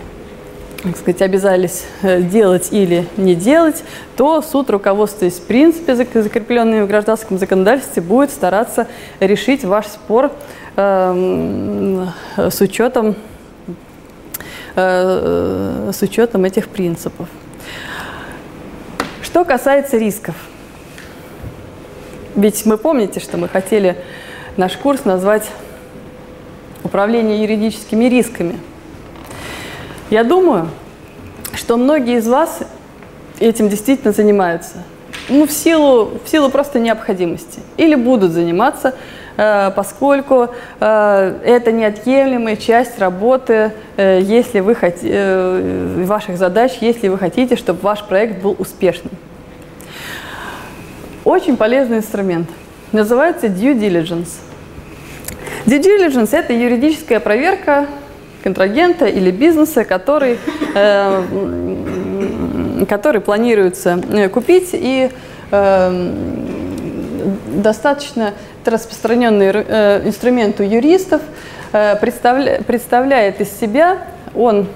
так 0.82 0.96
сказать, 0.96 1.20
обязались 1.22 1.84
э, 2.02 2.22
делать 2.22 2.68
или 2.70 3.06
не 3.16 3.34
делать, 3.34 3.84
то 4.16 4.40
суд, 4.40 4.70
руководствуясь 4.70 5.34
в 5.34 5.42
принципе 5.42 5.94
закрепленными 5.94 6.82
в 6.82 6.88
гражданском 6.88 7.38
законодательстве, 7.38 8.02
будет 8.02 8.30
стараться 8.30 8.86
решить 9.20 9.64
ваш 9.64 9.86
спор 9.86 10.32
э, 10.76 12.06
с 12.36 12.60
учетом 12.60 13.14
Э, 14.76 15.90
с 15.92 16.02
учетом 16.02 16.44
этих 16.44 16.68
принципов. 16.68 17.28
Что 19.22 19.44
касается 19.44 19.96
рисков. 19.96 20.34
Ведь 22.36 22.64
мы 22.66 22.76
помните, 22.78 23.20
что 23.20 23.36
мы 23.36 23.48
хотели 23.48 23.96
наш 24.56 24.76
курс 24.76 25.04
назвать 25.04 25.50
«Управление 26.84 27.42
юридическими 27.42 28.04
рисками». 28.04 28.58
Я 30.10 30.24
думаю, 30.24 30.68
что 31.54 31.76
многие 31.76 32.18
из 32.18 32.28
вас 32.28 32.60
этим 33.40 33.68
действительно 33.68 34.12
занимаются. 34.12 34.84
Ну, 35.28 35.46
в 35.46 35.52
силу, 35.52 36.18
в 36.24 36.28
силу 36.28 36.50
просто 36.50 36.78
необходимости. 36.78 37.60
Или 37.76 37.96
будут 37.96 38.32
заниматься– 38.32 38.94
Э, 39.04 39.19
поскольку 39.36 40.48
э, 40.80 41.38
это 41.44 41.72
неотъемлемая 41.72 42.56
часть 42.56 42.98
работы, 42.98 43.72
э, 43.96 44.20
если 44.22 44.60
вы 44.60 44.74
хотите, 44.74 45.60
ваших 46.04 46.36
задач, 46.36 46.78
если 46.80 47.08
вы 47.08 47.18
хотите, 47.18 47.56
чтобы 47.56 47.80
ваш 47.80 48.04
проект 48.04 48.42
был 48.42 48.56
успешным. 48.58 49.12
Очень 51.24 51.56
полезный 51.56 51.98
инструмент. 51.98 52.48
Называется 52.92 53.46
due 53.46 53.78
diligence. 53.78 54.28
Due 55.66 55.80
diligence– 55.80 56.30
это 56.32 56.52
юридическая 56.52 57.20
проверка 57.20 57.86
контрагента 58.42 59.06
или 59.06 59.30
бизнеса, 59.30 59.84
который, 59.84 60.38
э, 60.74 61.22
который 62.88 63.20
планируется 63.20 64.00
купить 64.32 64.70
и 64.72 65.10
э, 65.50 66.12
достаточно 67.54 68.32
это 68.60 68.72
распространенный 68.72 69.50
э, 69.52 70.02
инструмент 70.04 70.60
у 70.60 70.62
юристов, 70.62 71.22
э, 71.72 71.96
представля, 71.96 72.62
представляет 72.62 73.40
из 73.40 73.50
себя 73.58 73.98
он 74.34 74.66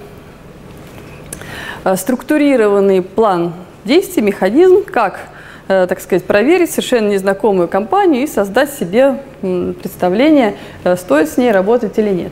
э, 1.83 1.95
структурированный 1.95 3.03
план 3.03 3.53
действий, 3.83 4.23
механизм, 4.23 4.83
как, 4.83 5.19
э, 5.67 5.85
так 5.87 5.99
сказать, 5.99 6.25
проверить 6.25 6.71
совершенно 6.71 7.09
незнакомую 7.09 7.67
компанию 7.67 8.23
и 8.23 8.27
создать 8.27 8.73
себе 8.73 9.21
представление, 9.41 10.55
э, 10.83 10.95
стоит 10.95 11.29
с 11.29 11.37
ней 11.37 11.51
работать 11.51 11.99
или 11.99 12.09
нет. 12.09 12.31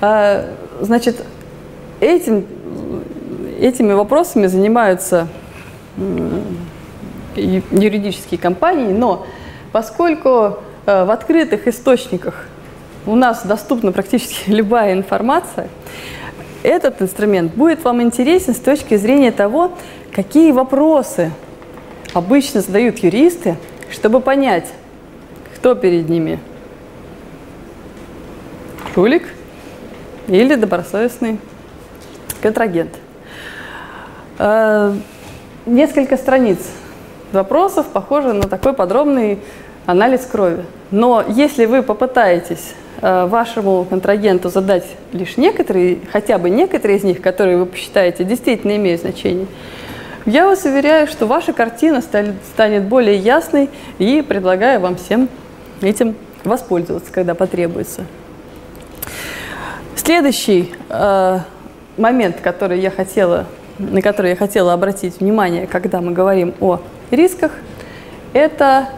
Э, 0.00 0.46
значит, 0.80 1.22
этим, 2.00 2.46
этими 3.60 3.92
вопросами 3.92 4.46
занимаются 4.46 5.28
юридические 7.36 8.40
компании, 8.40 8.94
но 8.94 9.26
поскольку 9.72 10.60
в 10.86 11.10
открытых 11.10 11.66
источниках 11.66 12.46
у 13.06 13.16
нас 13.16 13.44
доступна 13.44 13.92
практически 13.92 14.50
любая 14.50 14.92
информация, 14.92 15.68
этот 16.62 17.02
инструмент 17.02 17.54
будет 17.54 17.84
вам 17.84 18.02
интересен 18.02 18.54
с 18.54 18.58
точки 18.58 18.96
зрения 18.96 19.30
того, 19.30 19.72
какие 20.12 20.52
вопросы 20.52 21.30
обычно 22.14 22.60
задают 22.60 22.98
юристы, 22.98 23.56
чтобы 23.90 24.20
понять, 24.20 24.68
кто 25.56 25.74
перед 25.74 26.08
ними. 26.08 26.40
Жулик 28.94 29.28
или 30.26 30.54
добросовестный 30.54 31.38
контрагент. 32.40 32.92
Э, 34.38 34.94
несколько 35.66 36.16
страниц 36.16 36.58
вопросов 37.32 37.86
похоже 37.92 38.32
на 38.32 38.44
такой 38.44 38.72
подробный 38.72 39.38
анализ 39.86 40.26
крови. 40.26 40.64
Но 40.90 41.24
если 41.26 41.64
вы 41.64 41.82
попытаетесь 41.82 42.74
э, 43.00 43.26
вашему 43.26 43.84
контрагенту 43.84 44.50
задать 44.50 44.84
лишь 45.12 45.36
некоторые, 45.36 45.98
хотя 46.12 46.38
бы 46.38 46.50
некоторые 46.50 46.98
из 46.98 47.04
них, 47.04 47.22
которые 47.22 47.56
вы 47.56 47.66
посчитаете 47.66 48.24
действительно 48.24 48.76
имеют 48.76 49.00
значение, 49.00 49.46
я 50.26 50.46
вас 50.46 50.64
уверяю, 50.64 51.06
что 51.06 51.26
ваша 51.26 51.52
картина 51.52 52.02
станет 52.02 52.82
более 52.84 53.16
ясной 53.16 53.70
и 53.98 54.22
предлагаю 54.22 54.80
вам 54.80 54.96
всем 54.96 55.28
этим 55.80 56.16
воспользоваться, 56.42 57.12
когда 57.12 57.34
потребуется. 57.34 58.02
Следующий 59.94 60.72
э, 60.88 61.38
момент, 61.96 62.40
который 62.40 62.80
я 62.80 62.90
хотела, 62.90 63.46
на 63.78 64.02
который 64.02 64.30
я 64.30 64.36
хотела 64.36 64.72
обратить 64.72 65.20
внимание, 65.20 65.66
когда 65.66 66.00
мы 66.00 66.12
говорим 66.12 66.54
о 66.60 66.80
рисках, 67.10 67.52
это 68.32 68.88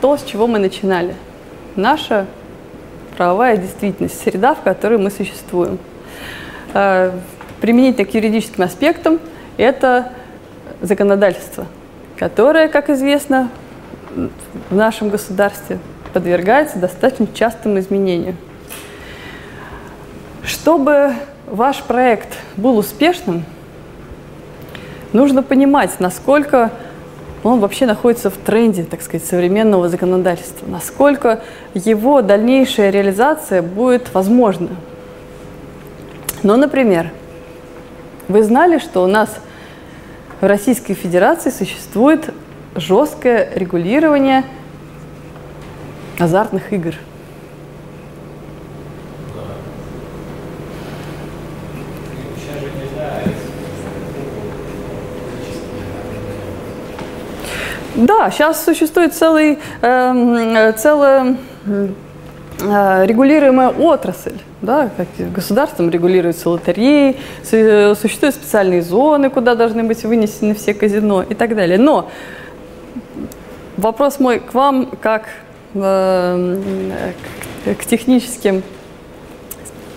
то, 0.00 0.16
с 0.16 0.24
чего 0.24 0.46
мы 0.46 0.58
начинали. 0.58 1.14
Наша 1.76 2.26
правовая 3.16 3.56
действительность, 3.56 4.20
среда, 4.22 4.54
в 4.54 4.62
которой 4.62 4.98
мы 4.98 5.10
существуем. 5.10 5.78
Э, 6.72 7.12
применительно 7.60 8.04
к 8.06 8.14
юридическим 8.14 8.62
аспектам 8.62 9.18
это 9.56 10.12
законодательство, 10.80 11.66
которое, 12.16 12.68
как 12.68 12.90
известно, 12.90 13.50
в 14.70 14.74
нашем 14.74 15.10
государстве 15.10 15.78
подвергается 16.12 16.78
достаточно 16.78 17.26
частым 17.34 17.78
изменениям. 17.78 18.36
Чтобы 20.42 21.12
ваш 21.46 21.82
проект 21.82 22.38
был 22.56 22.78
успешным, 22.78 23.44
нужно 25.12 25.42
понимать, 25.42 25.98
насколько 26.00 26.70
он 27.44 27.60
вообще 27.60 27.86
находится 27.86 28.30
в 28.30 28.36
тренде, 28.36 28.84
так 28.84 29.02
сказать, 29.02 29.26
современного 29.26 29.88
законодательства. 29.88 30.66
Насколько 30.66 31.42
его 31.74 32.22
дальнейшая 32.22 32.90
реализация 32.90 33.62
будет 33.62 34.12
возможна. 34.14 34.70
Ну, 36.42 36.56
например, 36.56 37.10
вы 38.28 38.42
знали, 38.42 38.78
что 38.78 39.02
у 39.02 39.06
нас 39.06 39.38
в 40.40 40.46
Российской 40.46 40.94
Федерации 40.94 41.50
существует 41.50 42.32
жесткое 42.76 43.48
регулирование 43.54 44.44
азартных 46.18 46.72
игр– 46.72 46.94
Да, 57.98 58.30
сейчас 58.30 58.64
существует 58.64 59.12
целый, 59.12 59.58
э, 59.82 60.72
целая 60.76 61.36
э, 61.66 63.04
регулируемая 63.06 63.70
отрасль. 63.70 64.38
Да, 64.62 64.88
как 64.96 65.32
государством 65.32 65.90
регулируются 65.90 66.50
лотереи, 66.50 67.16
существуют 67.42 68.34
специальные 68.34 68.82
зоны, 68.82 69.30
куда 69.30 69.54
должны 69.54 69.82
быть 69.82 70.04
вынесены 70.04 70.54
все 70.54 70.74
казино 70.74 71.22
и 71.22 71.34
так 71.34 71.56
далее. 71.56 71.78
Но 71.78 72.08
вопрос 73.76 74.20
мой 74.20 74.40
к 74.40 74.54
вам, 74.54 74.90
как 75.00 75.26
э, 75.74 76.60
к 77.64 77.84
техническим 77.84 78.62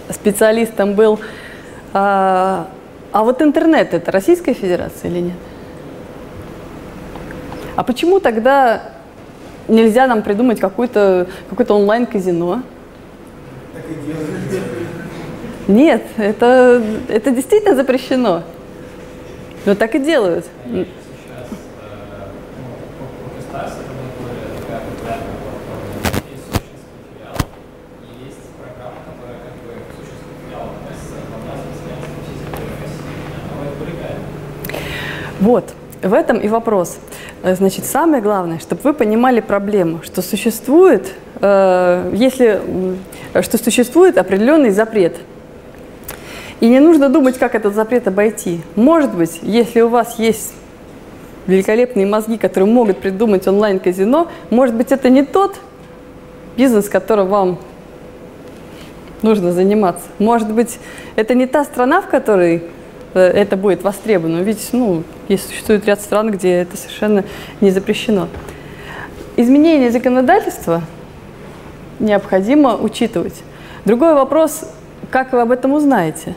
специалистам 0.10 0.94
был, 0.94 1.20
а, 1.94 2.68
а 3.12 3.24
вот 3.24 3.44
интернет 3.44 3.94
это 3.94 4.12
Российская 4.12 4.54
Федерация 4.54 5.12
или 5.12 5.20
нет? 5.20 5.38
А 7.82 7.84
почему 7.84 8.20
тогда 8.20 8.84
нельзя 9.68 10.06
нам 10.06 10.22
придумать 10.22 10.60
какое-то 10.60 11.26
какое 11.50 11.66
онлайн-казино? 11.66 12.62
Нет, 15.68 16.04
это, 16.18 16.84
это 17.08 17.32
действительно 17.32 17.76
запрещено. 17.76 18.44
Но 19.66 19.74
так 19.74 19.96
и 19.96 19.98
делают. 19.98 20.46
Вот, 35.40 35.74
в 36.02 36.14
этом 36.14 36.40
и 36.40 36.48
вопрос. 36.48 36.98
Э, 37.44 37.56
значит, 37.56 37.86
самое 37.86 38.22
главное, 38.22 38.60
чтобы 38.60 38.82
вы 38.84 38.94
понимали 38.94 39.40
проблему, 39.40 40.02
что 40.04 40.22
существует, 40.22 41.14
э, 41.42 42.12
если, 42.14 42.62
что 43.42 43.58
существует 43.58 44.18
определенный 44.18 44.72
запрет. 44.72 45.18
И 46.60 46.68
не 46.68 46.80
нужно 46.80 47.10
думать, 47.10 47.38
как 47.38 47.56
этот 47.56 47.74
запрет 47.74 48.08
обойти. 48.08 48.62
Может 48.76 49.14
быть, 49.16 49.40
если 49.42 49.82
у 49.82 49.90
вас 49.90 50.20
есть 50.20 50.54
великолепные 51.48 52.06
мозги, 52.06 52.38
которые 52.38 52.72
могут 52.72 53.00
придумать 53.00 53.48
онлайн-казино, 53.48 54.28
может 54.52 54.76
быть, 54.76 54.92
это 54.92 55.10
не 55.10 55.24
тот 55.24 55.56
бизнес, 56.56 56.88
которым 56.88 57.28
вам 57.30 57.60
нужно 59.22 59.52
заниматься. 59.52 60.06
Может 60.20 60.52
быть, 60.52 60.80
это 61.16 61.34
не 61.34 61.48
та 61.48 61.64
страна, 61.64 62.02
в 62.02 62.08
которой 62.08 62.64
это 63.20 63.58
будет 63.58 63.84
востребовано. 63.84 64.42
Ведь 64.42 64.70
ну, 64.72 65.04
есть, 65.28 65.48
существует 65.48 65.86
ряд 65.86 66.02
стран, 66.02 66.32
где 66.32 66.54
это 66.54 66.78
совершенно 66.78 67.24
не 67.60 67.72
запрещено. 67.72 68.28
Изменение 69.38 69.92
законодательства 69.92 70.82
необходимо 72.00 72.76
учитывать. 72.76 73.44
Другой 73.86 74.14
вопрос, 74.14 74.64
как 75.10 75.34
вы 75.34 75.42
об 75.42 75.52
этом 75.52 75.74
узнаете? 75.74 76.36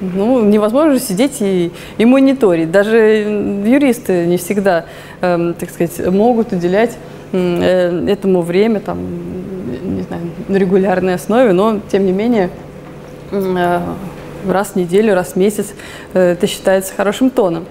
Ну, 0.00 0.44
невозможно 0.44 0.98
сидеть 1.00 1.40
и, 1.40 1.72
и 1.96 2.04
мониторить. 2.04 2.70
Даже 2.70 2.96
юристы 3.66 4.26
не 4.26 4.36
всегда, 4.36 4.84
э, 5.20 5.54
так 5.58 5.70
сказать, 5.70 5.98
могут 6.12 6.52
уделять 6.52 6.96
э, 7.32 8.06
этому 8.06 8.42
время, 8.42 8.78
там, 8.78 8.98
не 9.96 10.02
знаю, 10.02 10.22
на 10.46 10.56
регулярной 10.56 11.14
основе, 11.14 11.52
но, 11.52 11.80
тем 11.90 12.06
не 12.06 12.12
менее, 12.12 12.50
э, 13.32 13.80
раз 14.46 14.70
в 14.70 14.76
неделю, 14.76 15.14
раз 15.14 15.32
в 15.32 15.36
месяц 15.36 15.68
э, 16.14 16.32
это 16.32 16.46
считается 16.46 16.94
хорошим 16.94 17.30
тоном. 17.30 17.66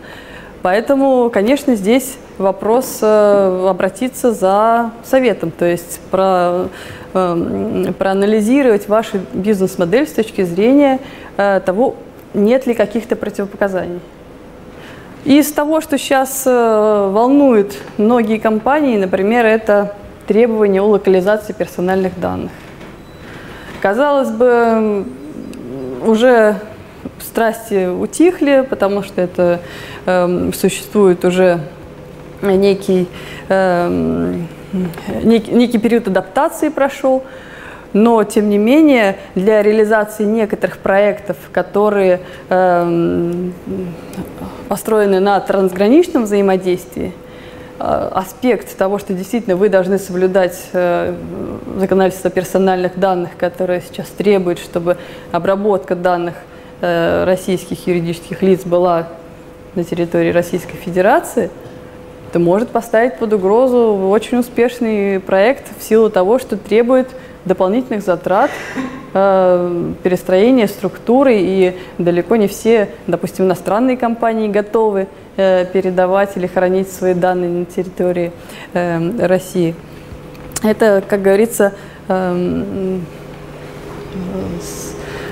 Поэтому, 0.61 1.29
конечно, 1.29 1.75
здесь 1.75 2.17
вопрос 2.37 2.99
э, 3.01 3.67
обратиться 3.69 4.31
за 4.31 4.91
советом, 5.03 5.51
то 5.51 5.65
есть 5.65 5.99
про, 6.11 6.67
э, 7.13 7.93
проанализировать 7.97 8.87
вашу 8.89 9.19
бизнес-модель 9.33 10.07
с 10.07 10.11
точки 10.11 10.43
зрения 10.43 10.99
э, 11.37 11.61
того, 11.65 11.95
нет 12.33 12.67
ли 12.67 12.73
каких-то 12.73 13.15
противопоказаний. 13.15 13.99
Из 15.25 15.51
того, 15.51 15.81
что 15.81 15.97
сейчас 15.97 16.45
волнует 16.45 17.77
многие 17.97 18.37
компании, 18.37 18.97
например, 18.97 19.45
это 19.45 19.93
требования 20.25 20.81
о 20.81 20.87
локализации 20.87 21.53
персональных 21.53 22.19
данных. 22.19 22.51
Казалось 23.81 24.29
бы, 24.29 25.05
уже 26.05 26.57
страсти 27.19 27.87
утихли, 27.87 28.65
потому 28.69 29.03
что 29.03 29.21
это 29.21 29.59
э, 30.05 30.51
существует 30.53 31.23
уже 31.25 31.59
некий, 32.41 33.07
э, 33.49 34.33
некий, 35.23 35.51
некий 35.51 35.77
период 35.77 36.07
адаптации 36.07 36.69
прошел. 36.69 37.23
Но, 37.93 38.23
тем 38.23 38.49
не 38.49 38.57
менее, 38.57 39.17
для 39.33 39.63
реализации 39.63 40.25
некоторых 40.25 40.77
проектов, 40.79 41.37
которые 41.53 42.19
э, 42.49 43.49
построены 44.67 45.19
на 45.19 45.39
трансграничном 45.39 46.23
взаимодействии, 46.23 47.13
аспект 47.79 48.75
того, 48.77 48.97
что 48.97 49.13
действительно 49.13 49.55
вы 49.55 49.69
должны 49.69 49.99
соблюдать 49.99 50.57
э, 50.73 51.15
законодательство 51.77 52.29
персональных 52.29 52.99
данных, 52.99 53.31
которое 53.37 53.81
сейчас 53.81 54.07
требует, 54.07 54.59
чтобы 54.59 54.97
обработка 55.31 55.95
данных 55.95 56.35
э, 56.81 57.23
российских 57.25 57.85
юридических 57.87 58.41
лиц 58.41 58.63
была 58.63 59.09
на 59.75 59.83
территории 59.83 60.31
Российской 60.31 60.75
Федерации, 60.77 61.51
это 62.29 62.39
может 62.39 62.69
поставить 62.69 63.17
под 63.17 63.33
угрозу 63.33 64.09
очень 64.09 64.39
успешный 64.39 65.19
проект 65.19 65.65
в 65.77 65.83
силу 65.83 66.09
того, 66.09 66.39
что 66.39 66.57
требует 66.57 67.07
дополнительных 67.45 68.03
затрат, 68.03 68.51
э, 69.13 69.91
перестроения 70.03 70.67
структуры, 70.67 71.35
и 71.37 71.77
далеко 71.97 72.35
не 72.35 72.47
все, 72.47 72.89
допустим, 73.07 73.45
иностранные 73.45 73.95
компании 73.97 74.47
готовы 74.49 75.01
э, 75.01 75.05
передавать 75.37 76.35
или 76.35 76.47
хранить 76.47 76.91
свои 76.91 77.13
данные 77.13 77.49
на 77.49 77.65
территории 77.65 78.31
э, 78.73 79.27
России. 79.27 79.75
Это, 80.63 81.03
как 81.07 81.21
говорится, 81.21 81.73
э, 82.07 82.99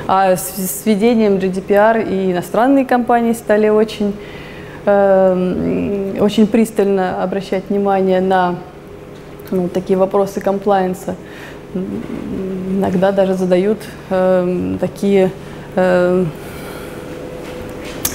а 0.07 0.35
с, 0.35 0.83
введением 0.85 1.37
GDPR 1.37 2.07
и 2.07 2.31
иностранные 2.31 2.85
компании 2.85 3.33
стали 3.33 3.69
очень, 3.69 4.15
э, 4.85 6.15
очень 6.19 6.47
пристально 6.47 7.23
обращать 7.23 7.63
внимание 7.69 8.21
на 8.21 8.55
ну, 9.51 9.67
такие 9.67 9.97
вопросы 9.97 10.39
комплайенса 10.39 11.15
иногда 11.75 13.11
даже 13.11 13.33
задают 13.33 13.79
э, 14.09 14.77
такие, 14.79 15.31
э, 15.75 16.25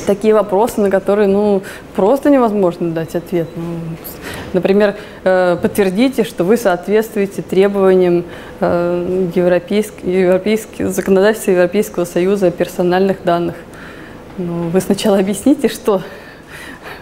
такие 0.06 0.34
вопросы, 0.34 0.80
на 0.80 0.90
которые 0.90 1.28
ну, 1.28 1.62
просто 1.94 2.30
невозможно 2.30 2.90
дать 2.90 3.14
ответ. 3.14 3.48
Ну, 3.56 3.62
например, 4.52 4.96
э, 5.24 5.56
подтвердите, 5.60 6.24
что 6.24 6.44
вы 6.44 6.56
соответствуете 6.56 7.42
требованиям 7.42 8.24
э, 8.60 9.28
европейск, 9.34 9.94
европейск, 10.02 10.68
законодательства 10.78 11.52
Европейского 11.52 12.04
Союза 12.04 12.48
о 12.48 12.50
персональных 12.50 13.24
данных. 13.24 13.56
Ну, 14.38 14.68
вы 14.68 14.80
сначала 14.80 15.18
объясните, 15.18 15.68
что 15.68 16.02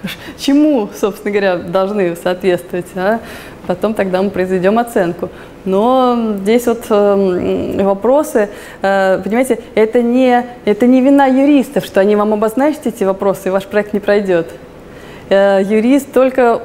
чему, 0.39 0.89
собственно 0.99 1.31
говоря, 1.31 1.57
должны 1.57 2.16
соответствовать, 2.16 2.87
а 2.95 3.20
потом 3.69 3.93
тогда 3.93 4.23
мы 4.23 4.31
произведем 4.31 4.78
оценку. 4.78 5.28
Но 5.66 6.36
здесь 6.40 6.66
вот 6.66 6.86
э, 6.89 7.82
вопросы, 7.82 8.49
э, 8.81 9.20
понимаете, 9.23 9.61
это 9.74 10.01
не, 10.03 10.47
это 10.65 10.86
не 10.86 11.03
вина 11.03 11.27
юристов, 11.27 11.85
что 11.85 12.01
они 12.01 12.16
вам 12.16 12.32
обозначат 12.32 12.86
эти 12.86 13.05
вопросы, 13.05 13.49
и 13.49 13.51
ваш 13.51 13.66
проект 13.66 13.93
не 13.93 14.01
пройдет. 14.01 14.49
Э, 15.28 15.61
юрист 15.62 16.11
только 16.12 16.62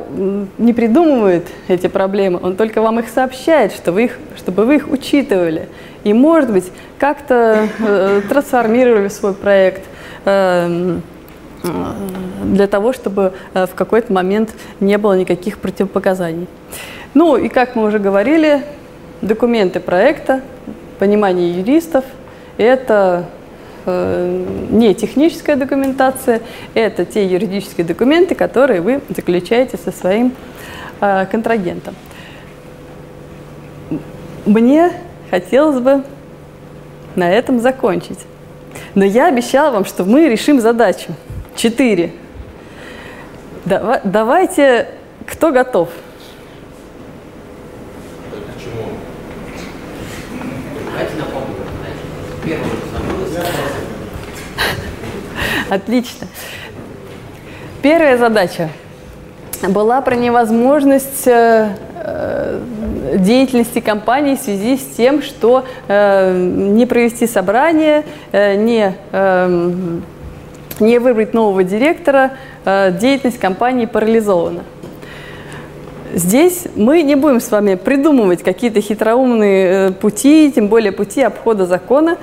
не 0.57 0.71
придумывает 0.71 1.45
эти 1.67 1.87
проблемы, 1.87 2.39
он 2.41 2.55
только 2.55 2.81
вам 2.81 2.99
их 2.99 3.09
сообщает, 3.09 3.73
что 3.73 3.91
вы 3.91 4.05
их, 4.05 4.17
чтобы 4.37 4.63
вы 4.65 4.77
их 4.77 4.89
учитывали. 4.89 5.67
И, 6.05 6.13
может 6.13 6.53
быть, 6.53 6.71
как-то 6.99 7.67
э, 7.79 8.21
трансформировали 8.29 9.09
свой 9.09 9.33
проект. 9.33 9.83
Э, 10.23 10.99
для 11.63 12.67
того, 12.67 12.93
чтобы 12.93 13.33
э, 13.53 13.65
в 13.65 13.73
какой-то 13.75 14.11
момент 14.11 14.53
не 14.79 14.97
было 14.97 15.17
никаких 15.17 15.59
противопоказаний. 15.59 16.47
Ну 17.13 17.37
и 17.37 17.47
как 17.47 17.75
мы 17.75 17.85
уже 17.85 17.99
говорили, 17.99 18.63
документы 19.21 19.79
проекта, 19.79 20.41
понимание 20.99 21.57
юристов– 21.57 22.03
это 22.57 23.25
э, 23.85 24.45
не 24.69 24.93
техническая 24.93 25.55
документация, 25.55 26.41
это 26.73 27.05
те 27.05 27.25
юридические 27.25 27.85
документы, 27.85 28.35
которые 28.35 28.81
вы 28.81 29.01
заключаете 29.09 29.77
со 29.77 29.91
своим 29.91 30.33
э, 31.01 31.25
контрагентом. 31.31 31.95
Мне 34.45 34.91
хотелось 35.29 35.79
бы 35.79 36.03
на 37.15 37.31
этом 37.31 37.59
закончить. 37.59 38.19
Но 38.95 39.05
я 39.05 39.27
обещала 39.27 39.71
вам, 39.71 39.85
что 39.85 40.03
мы 40.03 40.27
решим 40.27 40.59
задачу. 40.59 41.13
Четыре. 41.55 42.11
Давай, 43.65 44.01
давайте, 44.03 44.89
кто 45.25 45.51
готов? 45.51 45.89
Отлично. 55.69 56.27
Первая 57.81 58.17
задача 58.17 58.69
была 59.67 60.01
про 60.01 60.15
невозможность 60.15 61.25
э, 61.25 61.69
э, 61.95 62.59
деятельности 63.17 63.79
компании 63.79 64.35
в 64.35 64.39
связи 64.39 64.77
с 64.77 64.95
тем, 64.95 65.21
что 65.21 65.65
э, 65.87 66.37
не 66.37 66.85
провести 66.85 67.27
собрание, 67.27 68.03
э, 68.31 68.55
не 68.55 68.93
э, 69.11 69.99
не 70.79 70.99
выбрать 70.99 71.33
нового 71.33 71.63
директора, 71.63 72.31
э, 72.65 72.91
деятельность 72.99 73.39
компании 73.39 73.85
парализована. 73.85 74.63
Здесь 76.13 76.65
мы 76.75 77.01
не 77.01 77.15
будем 77.15 77.39
с 77.39 77.49
вами 77.49 77.75
придумывать 77.75 78.43
какие-то 78.43 78.81
хитроумные 78.81 79.89
э, 79.89 79.91
пути, 79.91 80.51
тем 80.53 80.67
более 80.67 80.91
пути 80.91 81.21
обхода 81.21 81.65
закона. 81.65 82.17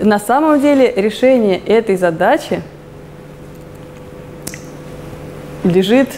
На 0.00 0.18
самом 0.18 0.60
деле 0.60 0.92
решение 0.96 1.58
этой 1.58 1.96
задачи 1.96 2.62
лежит 5.64 6.08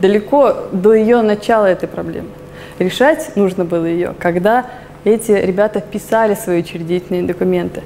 далеко 0.00 0.54
до 0.72 0.94
ее 0.94 1.22
начала 1.22 1.66
этой 1.66 1.88
проблемы. 1.88 2.28
Решать 2.78 3.36
нужно 3.36 3.64
было 3.64 3.84
ее, 3.84 4.14
когда 4.18 4.66
эти 5.04 5.32
ребята 5.32 5.80
писали 5.80 6.34
свои 6.34 6.60
учредительные 6.60 7.22
документы. 7.22 7.82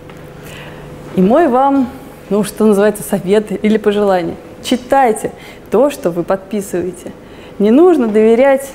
И 1.17 1.21
мой 1.21 1.49
вам 1.49 1.89
ну, 2.31 2.45
что 2.45 2.67
называется, 2.67 3.03
советы 3.03 3.59
или 3.61 3.79
пожелания. 3.79 4.37
Читайте 4.63 5.33
то, 5.71 5.91
что 5.91 6.11
вы 6.11 6.23
подписываете. 6.23 7.13
Не 7.59 7.71
нужно 7.71 8.09
доверять, 8.09 8.71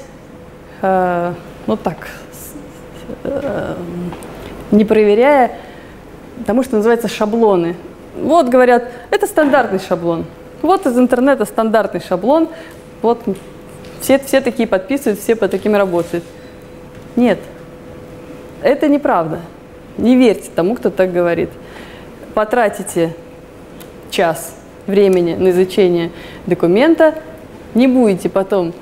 э, 0.82 1.34
ну 1.68 1.78
так, 1.78 2.08
э, 3.24 3.76
не 4.72 4.86
проверяя 4.86 5.52
тому, 6.46 6.64
что 6.64 6.78
называется 6.78 7.08
шаблоны. 7.08 7.76
Вот 8.20 8.50
говорят, 8.50 8.90
это 9.10 9.28
стандартный 9.28 9.80
шаблон. 9.80 10.26
Вот 10.62 10.86
из 10.86 10.98
интернета 10.98 11.46
стандартный 11.46 12.02
шаблон. 12.02 12.50
Вот 13.02 13.22
все, 14.02 14.20
все 14.20 14.42
такие 14.42 14.68
подписывают, 14.68 15.20
все 15.20 15.36
по 15.36 15.48
таким 15.48 15.76
работают. 15.76 16.24
Нет, 17.16 17.40
это 18.62 18.88
неправда. 18.88 19.40
Не 19.98 20.16
верьте 20.16 20.50
тому, 20.56 20.76
кто 20.76 20.90
так 20.90 21.14
говорит. 21.14 21.50
Потратите 22.34 23.14
час 24.14 24.56
времени 24.88 25.36
на 25.36 25.50
изучение 25.50 26.12
документа, 26.46 27.16
не 27.74 27.88
будете 27.88 28.30
потом 28.30 28.74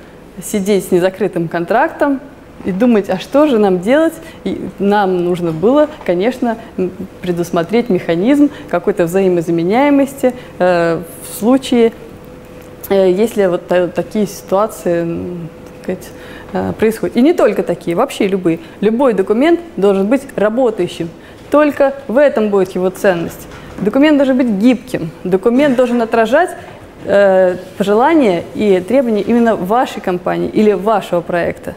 сидеть 0.42 0.86
с 0.88 0.90
незакрытым 0.90 1.48
контрактом 1.48 2.20
и 2.64 2.70
думать, 2.70 3.08
а 3.08 3.18
что 3.18 3.46
же 3.46 3.58
нам 3.58 3.80
делать? 3.80 4.12
И 4.44 4.68
нам 4.78 5.24
нужно 5.24 5.50
было, 5.50 5.88
конечно, 6.04 6.58
предусмотреть 7.20 7.88
механизм 7.88 8.50
какой-то 8.68 9.04
взаимозаменяемости 9.04 10.34
э, 10.58 11.02
в 11.22 11.38
случае, 11.38 11.92
э, 12.88 13.10
если 13.10 13.46
вот 13.46 13.66
та, 13.66 13.88
такие 13.88 14.26
ситуации 14.26 15.26
сказать, 15.82 16.08
э, 16.52 16.72
происходят. 16.78 17.16
И 17.16 17.22
не 17.22 17.32
только 17.32 17.62
такие, 17.62 17.96
вообще 17.96 18.28
любые. 18.28 18.60
Любой 18.80 19.14
документ 19.14 19.58
должен 19.76 20.06
быть 20.06 20.22
работающим. 20.36 21.08
Только 21.50 21.94
в 22.06 22.16
этом 22.16 22.50
будет 22.50 22.74
его 22.74 22.90
ценность. 22.90 23.48
Документ 23.82 24.16
должен 24.16 24.36
быть 24.36 24.46
гибким. 24.46 25.10
Документ 25.24 25.76
должен 25.76 26.00
отражать 26.02 26.50
э, 27.04 27.56
пожелания 27.76 28.44
и 28.54 28.80
требования 28.80 29.22
именно 29.22 29.56
вашей 29.56 30.00
компании 30.00 30.48
или 30.48 30.70
вашего 30.70 31.20
проекта. 31.20 31.74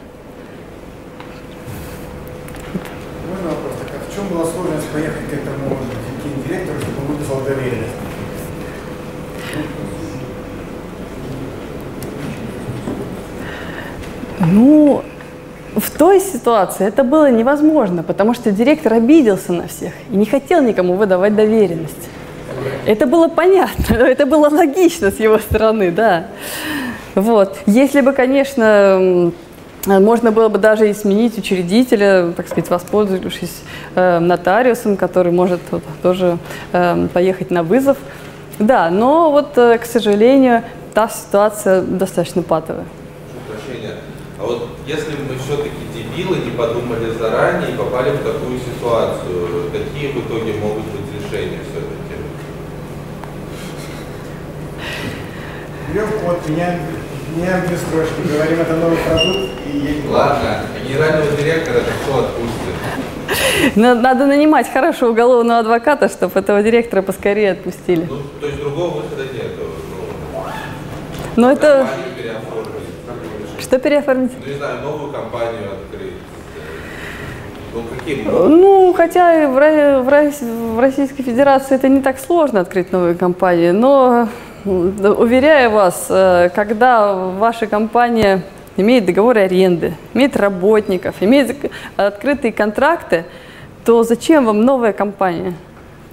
Можно 3.27 3.49
вопрос? 3.49 3.73
Так, 3.80 3.90
а 3.95 4.11
в 4.11 4.15
чем 4.15 4.27
была 4.27 4.45
сложность 4.45 4.88
поехать 4.90 5.27
к 5.30 5.34
этому 5.34 5.77
директору, 6.48 6.80
чтобы 6.80 7.02
он 7.02 7.15
выписал 7.15 7.41
доверенность? 7.41 7.95
Ну, 14.52 15.03
в 15.76 15.91
той 15.91 16.19
ситуации 16.19 16.88
это 16.88 17.03
было 17.03 17.30
невозможно, 17.30 18.03
потому 18.03 18.34
что 18.34 18.52
директор 18.52 18.93
обиделся 18.93 19.53
на 19.53 19.68
всех 19.68 19.93
и 20.10 20.15
не 20.15 20.26
хотел 20.26 20.61
никому 20.61 20.95
выдавать 20.95 21.35
доверенность. 21.35 22.10
Это 22.85 23.06
было 23.06 23.27
понятно, 23.27 23.95
это 23.95 24.26
было 24.26 24.49
логично 24.49 25.11
с 25.11 25.19
его 25.19 25.38
стороны, 25.39 25.91
да. 25.91 26.27
Вот. 27.15 27.57
Если 27.65 28.02
бы, 28.02 28.14
конечно, 28.14 29.31
можно 29.85 30.31
было 30.31 30.49
бы 30.49 30.57
даже 30.57 30.89
и 30.89 30.93
сменить 30.93 31.38
учредителя, 31.38 32.31
так 32.35 32.47
сказать, 32.47 32.69
воспользовавшись 32.69 33.61
э, 33.95 34.19
нотариусом, 34.19 34.97
который 34.97 35.31
может 35.31 35.61
вот, 35.72 35.84
тоже 36.02 36.38
э, 36.72 37.07
поехать 37.14 37.52
на 37.52 37.64
вызов. 37.64 37.97
Да, 38.60 38.89
но 38.89 39.31
вот, 39.31 39.57
э, 39.57 39.77
к 39.77 39.85
сожалению, 39.85 40.64
та 40.93 41.07
ситуация 41.10 41.81
достаточно 41.81 42.41
патовая. 42.41 42.85
Прощения. 43.47 43.95
А 44.45 44.47
вот 44.47 44.67
если 44.85 45.13
мы 45.27 45.35
все-таки 45.43 45.72
дебилы, 45.91 46.38
не 46.38 46.51
подумали 46.51 47.09
заранее 47.17 47.72
и 47.72 47.77
попали 47.77 48.11
в 48.11 48.17
такую 48.17 48.59
ситуацию, 48.59 49.72
какие 49.73 50.11
в 50.11 50.19
итоге 50.19 50.53
могут 50.59 50.84
быть 50.85 51.01
решения 51.15 51.61
все-таки? 51.63 52.13
Берем 55.91 56.09
код, 56.23 56.47
меняем, 56.47 56.80
меняем 57.35 57.65
две 57.65 57.76
строчки, 57.76 58.13
говорим, 58.31 58.61
это 58.61 58.76
новый 58.76 58.97
продукт 58.97 59.53
и 59.65 59.77
едем. 59.80 60.11
Ладно, 60.11 60.59
генерального 60.88 61.31
директора 61.35 61.77
это 61.77 61.91
кто 62.03 62.19
отпустит? 62.19 63.76
Надо 63.76 64.27
нанимать 64.27 64.72
хорошего 64.72 65.09
уголовного 65.09 65.61
адвоката, 65.61 66.07
чтобы 66.07 66.39
этого 66.39 66.61
директора 66.61 67.01
поскорее 67.01 67.53
отпустили. 67.53 68.05
Ну, 68.07 68.19
то 68.39 68.45
есть 68.45 68.59
другого 68.59 68.97
выхода 68.97 69.23
нету. 69.23 69.63
Ну, 71.35 71.47
Но 71.47 71.51
это... 71.51 71.88
Что 73.65 73.79
переоформить? 73.79 74.31
Ну, 74.39 74.51
не 74.51 74.57
знаю, 74.59 74.81
новую 74.83 75.11
компанию 75.11 75.71
открыть. 75.71 76.13
Ну, 77.73 77.83
каким? 77.97 78.25
Ну, 78.61 78.93
хотя 78.93 79.47
в, 79.47 79.53
в 79.55 80.75
в 80.75 80.79
Российской 80.79 81.23
Федерации 81.23 81.73
это 81.73 81.89
не 81.89 82.01
так 82.01 82.19
сложно 82.19 82.59
открыть 82.59 82.91
новую 82.91 83.17
компанию, 83.17 83.73
но 83.73 84.29
м, 84.65 84.95
уверяю 85.17 85.71
вас, 85.71 86.05
э, 86.09 86.49
когда 86.53 87.15
ваша 87.15 87.65
компания 87.65 88.43
имеет 88.77 89.05
договоры 89.05 89.41
аренды, 89.41 89.93
имеет 90.13 90.37
работников, 90.37 91.15
имеет 91.21 91.55
открытые 91.97 92.53
контракты, 92.53 93.25
то 93.83 94.03
зачем 94.03 94.45
вам 94.45 94.61
новая 94.61 94.93
компания? 94.93 95.55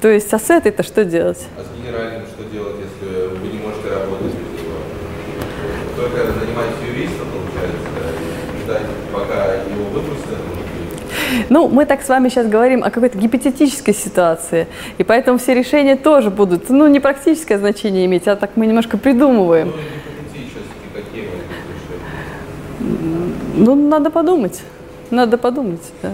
То 0.00 0.08
есть, 0.08 0.32
а 0.32 0.38
с 0.38 0.48
этой-то 0.48 0.82
что 0.82 1.04
делать? 1.04 1.46
А 1.58 1.60
с 1.60 1.66
генеральным 1.78 2.22
что 2.26 2.44
делать, 2.44 2.76
если 2.80 3.26
вы 3.28 3.46
не 3.48 3.58
можете 3.58 3.90
работать 3.90 4.32
без 4.32 4.62
него? 4.62 4.78
Только 5.94 6.16
нанимать 6.24 6.72
юриста, 6.84 7.22
получается, 7.22 7.86
и 8.56 8.64
ждать, 8.64 8.82
пока 9.12 9.54
его 9.54 9.84
выпустят. 9.92 10.38
Ну, 11.48 11.68
мы 11.68 11.86
так 11.86 12.02
с 12.02 12.08
вами 12.08 12.28
сейчас 12.28 12.46
говорим 12.46 12.84
о 12.84 12.90
какой-то 12.90 13.18
гипотетической 13.18 13.94
ситуации, 13.94 14.66
и 14.98 15.04
поэтому 15.04 15.38
все 15.38 15.54
решения 15.54 15.96
тоже 15.96 16.30
будут, 16.30 16.68
ну, 16.70 16.86
не 16.88 17.00
практическое 17.00 17.58
значение 17.58 18.06
иметь, 18.06 18.26
а 18.28 18.36
так 18.36 18.50
мы 18.56 18.66
немножко 18.66 18.98
придумываем. 18.98 19.72
Ну, 23.54 23.74
надо 23.74 24.10
подумать, 24.10 24.60
надо 25.10 25.38
подумать, 25.38 25.82
да. 26.02 26.10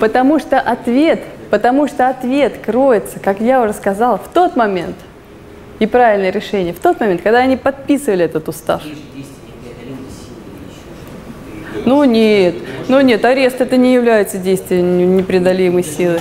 Потому 0.00 0.38
что 0.38 0.58
ответ, 0.58 1.24
потому 1.50 1.86
что 1.86 2.08
ответ 2.08 2.58
кроется, 2.64 3.20
как 3.20 3.40
я 3.40 3.62
уже 3.62 3.74
сказала, 3.74 4.16
в 4.16 4.28
тот 4.28 4.56
момент, 4.56 4.96
и 5.80 5.86
правильное 5.86 6.30
решение, 6.30 6.72
в 6.72 6.78
тот 6.78 7.00
момент, 7.00 7.22
когда 7.22 7.38
они 7.38 7.56
подписывали 7.56 8.26
этот 8.26 8.48
устав. 8.48 8.82
Ну 11.84 12.04
нет, 12.04 12.54
ну 12.88 13.00
нет, 13.00 13.24
арест 13.24 13.60
это 13.60 13.76
не 13.76 13.94
является 13.94 14.38
действием 14.38 15.16
непреодолимой 15.16 15.82
силы. 15.82 16.20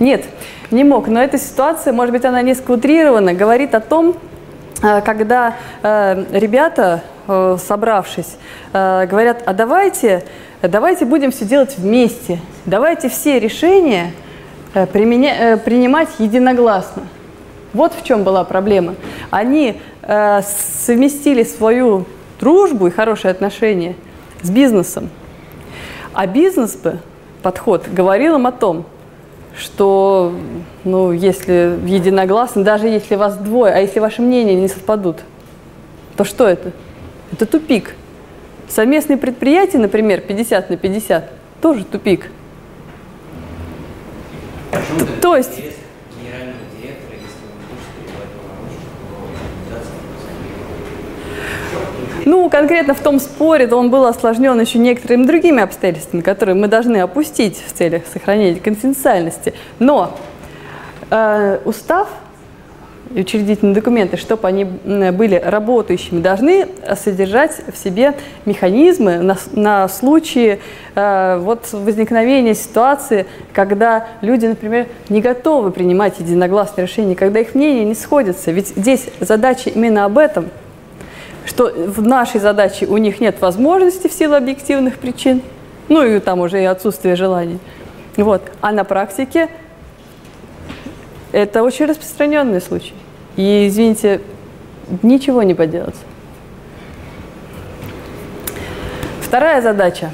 Нет, 0.00 0.26
не 0.70 0.84
мог. 0.84 1.08
Но 1.08 1.20
эта 1.20 1.38
ситуация, 1.38 1.92
может 1.92 2.12
быть, 2.12 2.24
она 2.24 2.42
несколько 2.42 2.72
утрирована, 2.72 3.34
говорит 3.34 3.74
о 3.74 3.80
том, 3.80 4.16
э, 4.82 5.00
когда 5.00 5.56
э, 5.82 6.24
ребята, 6.32 7.02
э, 7.26 7.56
собравшись, 7.66 8.36
говорят, 8.72 9.42
а 9.44 9.54
давайте, 9.54 10.24
давайте 10.62 11.04
будем 11.04 11.30
все 11.30 11.44
делать 11.44 11.78
вместе, 11.78 12.40
давайте 12.66 13.08
все 13.08 13.38
решения 13.38 14.12
э, 14.74 14.86
применя- 14.86 15.54
э, 15.54 15.56
принимать 15.56 16.08
единогласно. 16.18 17.02
Вот 17.74 17.92
в 17.94 18.04
чем 18.04 18.24
была 18.24 18.44
проблема. 18.44 18.94
Они 19.30 19.80
э, 20.02 20.40
совместили 20.42 21.44
свою 21.44 22.06
дружбу 22.40 22.86
и 22.86 22.90
хорошие 22.90 23.30
отношения 23.30 23.94
с 24.42 24.50
бизнесом. 24.50 25.10
А 26.12 26.26
бизнес 26.26 26.74
бы, 26.76 26.98
подход, 27.42 27.86
говорил 27.88 28.36
им 28.36 28.46
о 28.46 28.52
том, 28.52 28.84
что, 29.56 30.32
ну, 30.84 31.12
если 31.12 31.78
единогласно, 31.84 32.64
даже 32.64 32.86
если 32.86 33.16
вас 33.16 33.36
двое, 33.36 33.74
а 33.74 33.78
если 33.78 33.98
ваши 33.98 34.22
мнения 34.22 34.54
не 34.54 34.68
совпадут, 34.68 35.18
то 36.16 36.24
что 36.24 36.46
это? 36.46 36.72
Это 37.32 37.44
тупик. 37.46 37.94
Совместные 38.68 39.16
предприятия, 39.16 39.78
например, 39.78 40.20
50 40.20 40.70
на 40.70 40.76
50, 40.76 41.30
тоже 41.60 41.84
тупик. 41.84 42.30
То 45.20 45.36
есть- 45.36 45.58
Ну, 52.24 52.50
конкретно 52.50 52.92
в 52.94 53.00
том 53.00 53.20
споре 53.20 53.66
то 53.66 53.76
он 53.76 53.90
был 53.90 54.04
осложнен 54.04 54.60
еще 54.60 54.78
некоторыми 54.78 55.24
другими 55.24 55.62
обстоятельствами, 55.62 56.20
которые 56.20 56.54
мы 56.56 56.68
должны 56.68 56.98
опустить 56.98 57.56
в 57.66 57.72
целях 57.72 58.02
сохранения 58.12 58.60
конфиденциальности. 58.60 59.54
Но 59.78 60.14
э, 61.10 61.58
устав 61.64 62.08
учредительные 63.14 63.74
документы, 63.74 64.16
чтобы 64.16 64.46
они 64.48 64.64
были 64.64 65.36
работающими, 65.42 66.20
должны 66.20 66.68
содержать 66.96 67.60
в 67.72 67.76
себе 67.76 68.14
механизмы 68.44 69.18
на, 69.18 69.36
на 69.52 69.88
случай 69.88 70.58
э, 70.94 71.38
вот 71.40 71.72
возникновения 71.72 72.54
ситуации, 72.54 73.26
когда 73.52 74.06
люди, 74.20 74.46
например, 74.46 74.86
не 75.08 75.20
готовы 75.20 75.70
принимать 75.70 76.20
единогласные 76.20 76.86
решения, 76.86 77.14
когда 77.14 77.40
их 77.40 77.54
мнения 77.54 77.84
не 77.84 77.94
сходятся. 77.94 78.50
Ведь 78.50 78.68
здесь 78.68 79.06
задача 79.20 79.70
именно 79.70 80.04
об 80.04 80.18
этом– 80.18 80.46
что 81.48 81.72
в 81.74 82.02
нашей 82.02 82.40
задаче 82.40 82.86
у 82.86 82.98
них 82.98 83.20
нет 83.20 83.40
возможности 83.40 84.06
в 84.06 84.12
силу 84.12 84.34
объективных 84.34 84.98
причин, 84.98 85.42
ну 85.88 86.04
и 86.04 86.20
там 86.20 86.40
уже 86.40 86.62
и 86.62 86.66
отсутствие 86.66 87.16
желаний. 87.16 87.58
Вот. 88.16 88.42
А 88.60 88.72
на 88.72 88.84
практике 88.84 89.48
Это 91.32 91.62
очень 91.62 91.86
распространенный 91.86 92.60
случай. 92.60 92.94
И, 93.36 93.68
извините, 93.68 94.20
ничего 95.02 95.42
не 95.42 95.54
поделать. 95.54 95.96
Вторая 99.20 99.60
задача 99.60 100.10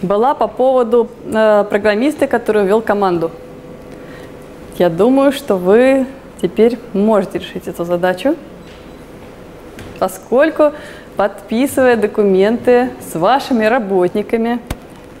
была 0.00 0.34
по 0.34 0.48
поводу 0.48 1.08
э, 1.24 1.64
программиста, 1.68 2.26
который 2.26 2.64
вел 2.64 2.80
команду. 2.80 3.30
Я 4.78 4.88
думаю, 4.88 5.32
что 5.32 5.56
вы 5.56 6.06
теперь 6.40 6.78
можете 6.94 7.38
решить 7.38 7.68
эту 7.68 7.84
задачу, 7.84 8.36
поскольку, 9.98 10.72
подписывая 11.16 11.96
документы 11.96 12.90
с 13.00 13.14
вашими 13.14 13.66
работниками, 13.66 14.60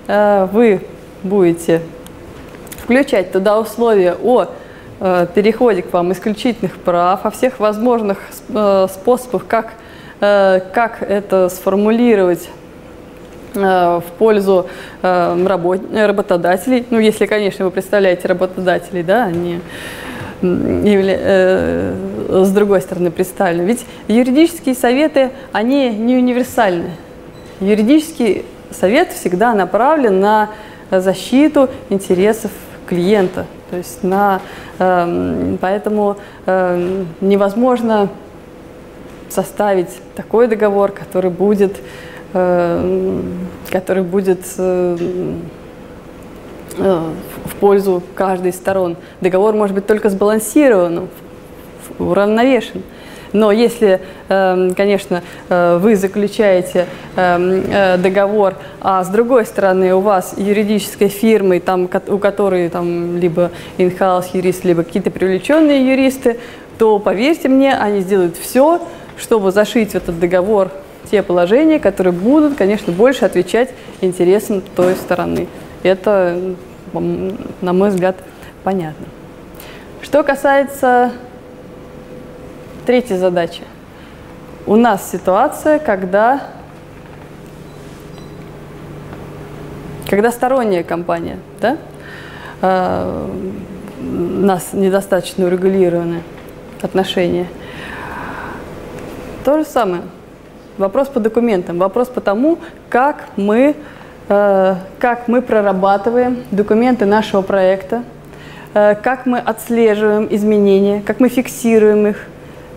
э, 0.06 0.48
вы 0.50 0.80
будете 1.22 1.82
включать 2.82 3.30
туда 3.30 3.60
условия 3.60 4.14
о 4.22 4.48
переходе 4.98 5.82
к 5.82 5.92
вам 5.92 6.12
исключительных 6.12 6.76
прав, 6.76 7.26
о 7.26 7.30
всех 7.30 7.60
возможных 7.60 8.18
э, 8.48 8.86
способах, 8.92 9.46
как, 9.46 9.74
э, 10.20 10.60
как 10.72 11.02
это 11.02 11.48
сформулировать 11.48 12.48
в 13.54 14.04
пользу 14.18 14.66
работ, 15.00 15.82
работодателей, 15.94 16.84
ну, 16.90 16.98
если, 16.98 17.26
конечно, 17.26 17.64
вы 17.64 17.70
представляете 17.70 18.26
работодателей, 18.26 19.04
да, 19.04 19.26
они 19.26 19.60
с 20.42 22.50
другой 22.52 22.80
стороны 22.80 23.12
представлены. 23.12 23.62
Ведь 23.62 23.86
юридические 24.08 24.74
советы, 24.74 25.30
они 25.52 25.90
не 25.90 26.16
универсальны. 26.16 26.90
Юридический 27.60 28.44
совет 28.72 29.12
всегда 29.12 29.54
направлен 29.54 30.18
на 30.18 30.50
защиту 30.90 31.70
интересов 31.90 32.50
клиента. 32.86 33.46
То 33.74 33.78
есть 33.78 34.04
на, 34.04 34.40
э, 34.78 35.56
поэтому 35.60 36.16
э, 36.46 37.04
невозможно 37.20 38.08
составить 39.28 39.88
такой 40.14 40.46
договор, 40.46 40.92
который 40.92 41.32
будет, 41.32 41.78
э, 42.34 43.20
который 43.72 44.04
будет 44.04 44.38
э, 44.58 44.96
в 46.76 47.54
пользу 47.58 48.00
каждой 48.14 48.52
из 48.52 48.54
сторон. 48.54 48.96
Договор 49.20 49.56
может 49.56 49.74
быть 49.74 49.88
только 49.88 50.08
сбалансированным, 50.08 51.08
уравновешен. 51.98 52.84
Но 53.34 53.50
если, 53.50 54.00
эм, 54.28 54.74
конечно, 54.74 55.20
э, 55.48 55.78
вы 55.78 55.96
заключаете 55.96 56.86
эм, 57.16 57.64
э, 57.68 57.96
договор, 57.98 58.54
а 58.80 59.02
с 59.02 59.08
другой 59.08 59.44
стороны 59.44 59.92
у 59.92 59.98
вас 59.98 60.34
юридической 60.36 61.08
фирмы, 61.08 61.58
там, 61.58 61.90
у 62.06 62.18
которой 62.18 62.68
там, 62.68 63.18
либо 63.18 63.50
in-house 63.76 64.26
юрист, 64.34 64.64
либо 64.64 64.84
какие-то 64.84 65.10
привлеченные 65.10 65.84
юристы, 65.84 66.38
то, 66.78 67.00
поверьте 67.00 67.48
мне, 67.48 67.74
они 67.74 68.00
сделают 68.00 68.36
все, 68.36 68.80
чтобы 69.18 69.50
зашить 69.50 69.92
в 69.92 69.94
этот 69.96 70.20
договор 70.20 70.70
те 71.10 71.24
положения, 71.24 71.80
которые 71.80 72.12
будут, 72.12 72.54
конечно, 72.54 72.92
больше 72.92 73.24
отвечать 73.24 73.70
интересам 74.00 74.62
той 74.76 74.94
стороны. 74.94 75.48
Это, 75.82 76.38
на 76.92 77.72
мой 77.72 77.90
взгляд, 77.90 78.14
понятно. 78.62 79.06
Что 80.02 80.22
касается 80.22 81.10
Третья 82.86 83.16
задача. 83.16 83.62
У 84.66 84.76
нас 84.76 85.10
ситуация, 85.10 85.78
когда, 85.78 86.42
когда 90.06 90.30
сторонняя 90.30 90.82
компания, 90.82 91.38
да, 91.62 91.78
э, 92.60 93.28
нас 94.02 94.74
недостаточно 94.74 95.46
урегулированы 95.46 96.20
отношения. 96.82 97.46
То 99.46 99.60
же 99.60 99.64
самое. 99.64 100.02
Вопрос 100.76 101.08
по 101.08 101.20
документам, 101.20 101.78
вопрос 101.78 102.08
по 102.08 102.20
тому, 102.20 102.58
как 102.90 103.28
мы, 103.36 103.76
э, 104.28 104.74
как 104.98 105.26
мы 105.26 105.40
прорабатываем 105.40 106.44
документы 106.50 107.06
нашего 107.06 107.40
проекта, 107.40 108.02
э, 108.74 108.94
как 108.94 109.24
мы 109.24 109.38
отслеживаем 109.38 110.28
изменения, 110.30 111.00
как 111.00 111.18
мы 111.18 111.30
фиксируем 111.30 112.08
их, 112.08 112.26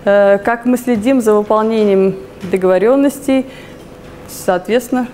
как 0.08 0.66
мы 0.66 0.78
следим 0.78 1.20
за 1.20 1.34
выполнением 1.34 2.16
договоренностей, 2.50 3.46
соответственно, 4.30 5.08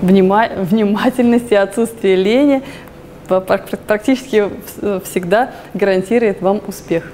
внимательность 0.00 1.52
и 1.52 1.54
отсутствие 1.54 2.16
лени 2.16 2.62
практически 3.28 4.48
всегда 5.04 5.50
гарантирует 5.74 6.40
вам 6.40 6.62
успех. 6.66 7.12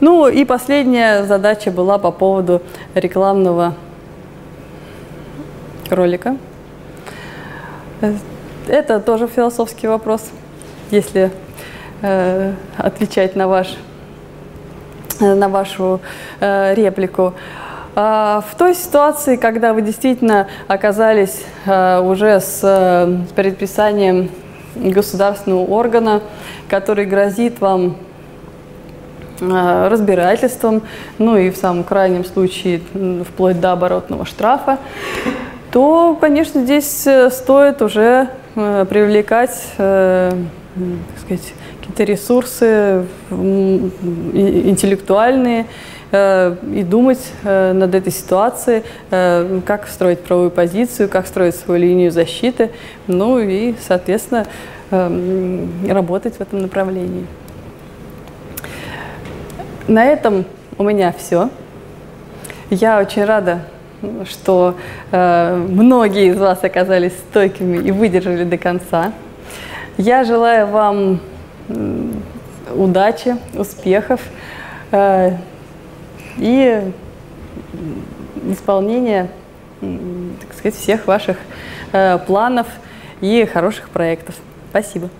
Ну 0.00 0.28
и 0.28 0.44
последняя 0.44 1.24
задача 1.24 1.70
была 1.70 1.98
по 1.98 2.10
поводу 2.10 2.62
рекламного 2.94 3.74
ролика. 5.90 6.36
Э, 8.00 8.14
это 8.66 8.98
тоже 8.98 9.28
философский 9.28 9.86
вопрос. 9.86 10.30
Если 10.90 11.30
э, 11.30 11.30
отвечать 12.76 13.36
на, 13.36 13.48
ваш, 13.48 13.76
э, 15.20 15.34
на 15.34 15.48
вашу 15.48 16.00
э, 16.40 16.74
реплику. 16.74 17.34
А 17.94 18.42
в 18.50 18.56
той 18.56 18.74
ситуации, 18.74 19.36
когда 19.36 19.74
вы 19.74 19.82
действительно 19.82 20.48
оказались 20.66 21.44
э, 21.66 22.00
уже 22.00 22.40
с 22.40 22.60
э, 22.62 23.18
предписанием 23.36 24.30
государственного 24.74 25.64
органа, 25.66 26.22
который 26.68 27.04
грозит 27.04 27.60
вам 27.60 27.96
э, 29.40 29.88
разбирательством, 29.88 30.82
ну 31.18 31.36
и 31.36 31.50
в 31.50 31.56
самом 31.56 31.84
крайнем 31.84 32.24
случае 32.24 32.80
вплоть 33.28 33.60
до 33.60 33.72
оборотного 33.72 34.24
штрафа, 34.24 34.78
то, 35.70 36.16
конечно, 36.18 36.62
здесь 36.62 37.06
э, 37.06 37.30
стоит 37.30 37.82
уже 37.82 38.28
э, 38.54 38.86
привлекать, 38.88 39.66
э, 39.76 40.30
так 40.74 41.18
сказать, 41.22 41.52
какие-то 41.92 42.04
ресурсы 42.04 43.06
интеллектуальные 43.30 45.66
э, 46.10 46.56
и 46.74 46.82
думать 46.82 47.32
э, 47.44 47.72
над 47.72 47.94
этой 47.94 48.12
ситуацией, 48.12 48.82
э, 49.10 49.60
как 49.66 49.88
строить 49.88 50.20
правовую 50.20 50.50
позицию, 50.50 51.08
как 51.08 51.26
строить 51.26 51.54
свою 51.54 51.80
линию 51.80 52.10
защиты, 52.10 52.70
ну 53.06 53.38
и, 53.38 53.74
соответственно, 53.86 54.46
работать 55.88 56.34
в 56.34 56.40
этом 56.42 56.60
направлении. 56.60 57.26
На 59.88 60.04
этом 60.04 60.44
у 60.76 60.84
меня 60.84 61.14
все. 61.16 61.48
Я 62.68 63.00
очень 63.00 63.24
рада, 63.24 63.60
что 64.28 64.74
многие 65.10 66.26
из 66.26 66.38
вас 66.38 66.62
оказались 66.62 67.14
стойкими 67.30 67.78
и 67.78 67.90
выдержали 67.90 68.44
до 68.44 68.58
конца. 68.58 69.14
Я 69.96 70.24
желаю 70.24 70.66
вам 70.66 71.20
удачи, 72.74 73.36
успехов 73.54 74.20
э, 74.90 75.36
и 76.38 76.82
исполнения, 78.50 79.28
так 79.80 80.54
сказать, 80.54 80.74
всех 80.74 81.06
ваших 81.06 81.36
э, 81.92 82.18
планов 82.18 82.66
и 83.20 83.44
хороших 83.44 83.90
проектов. 83.90 84.34
Спасибо. 84.70 85.10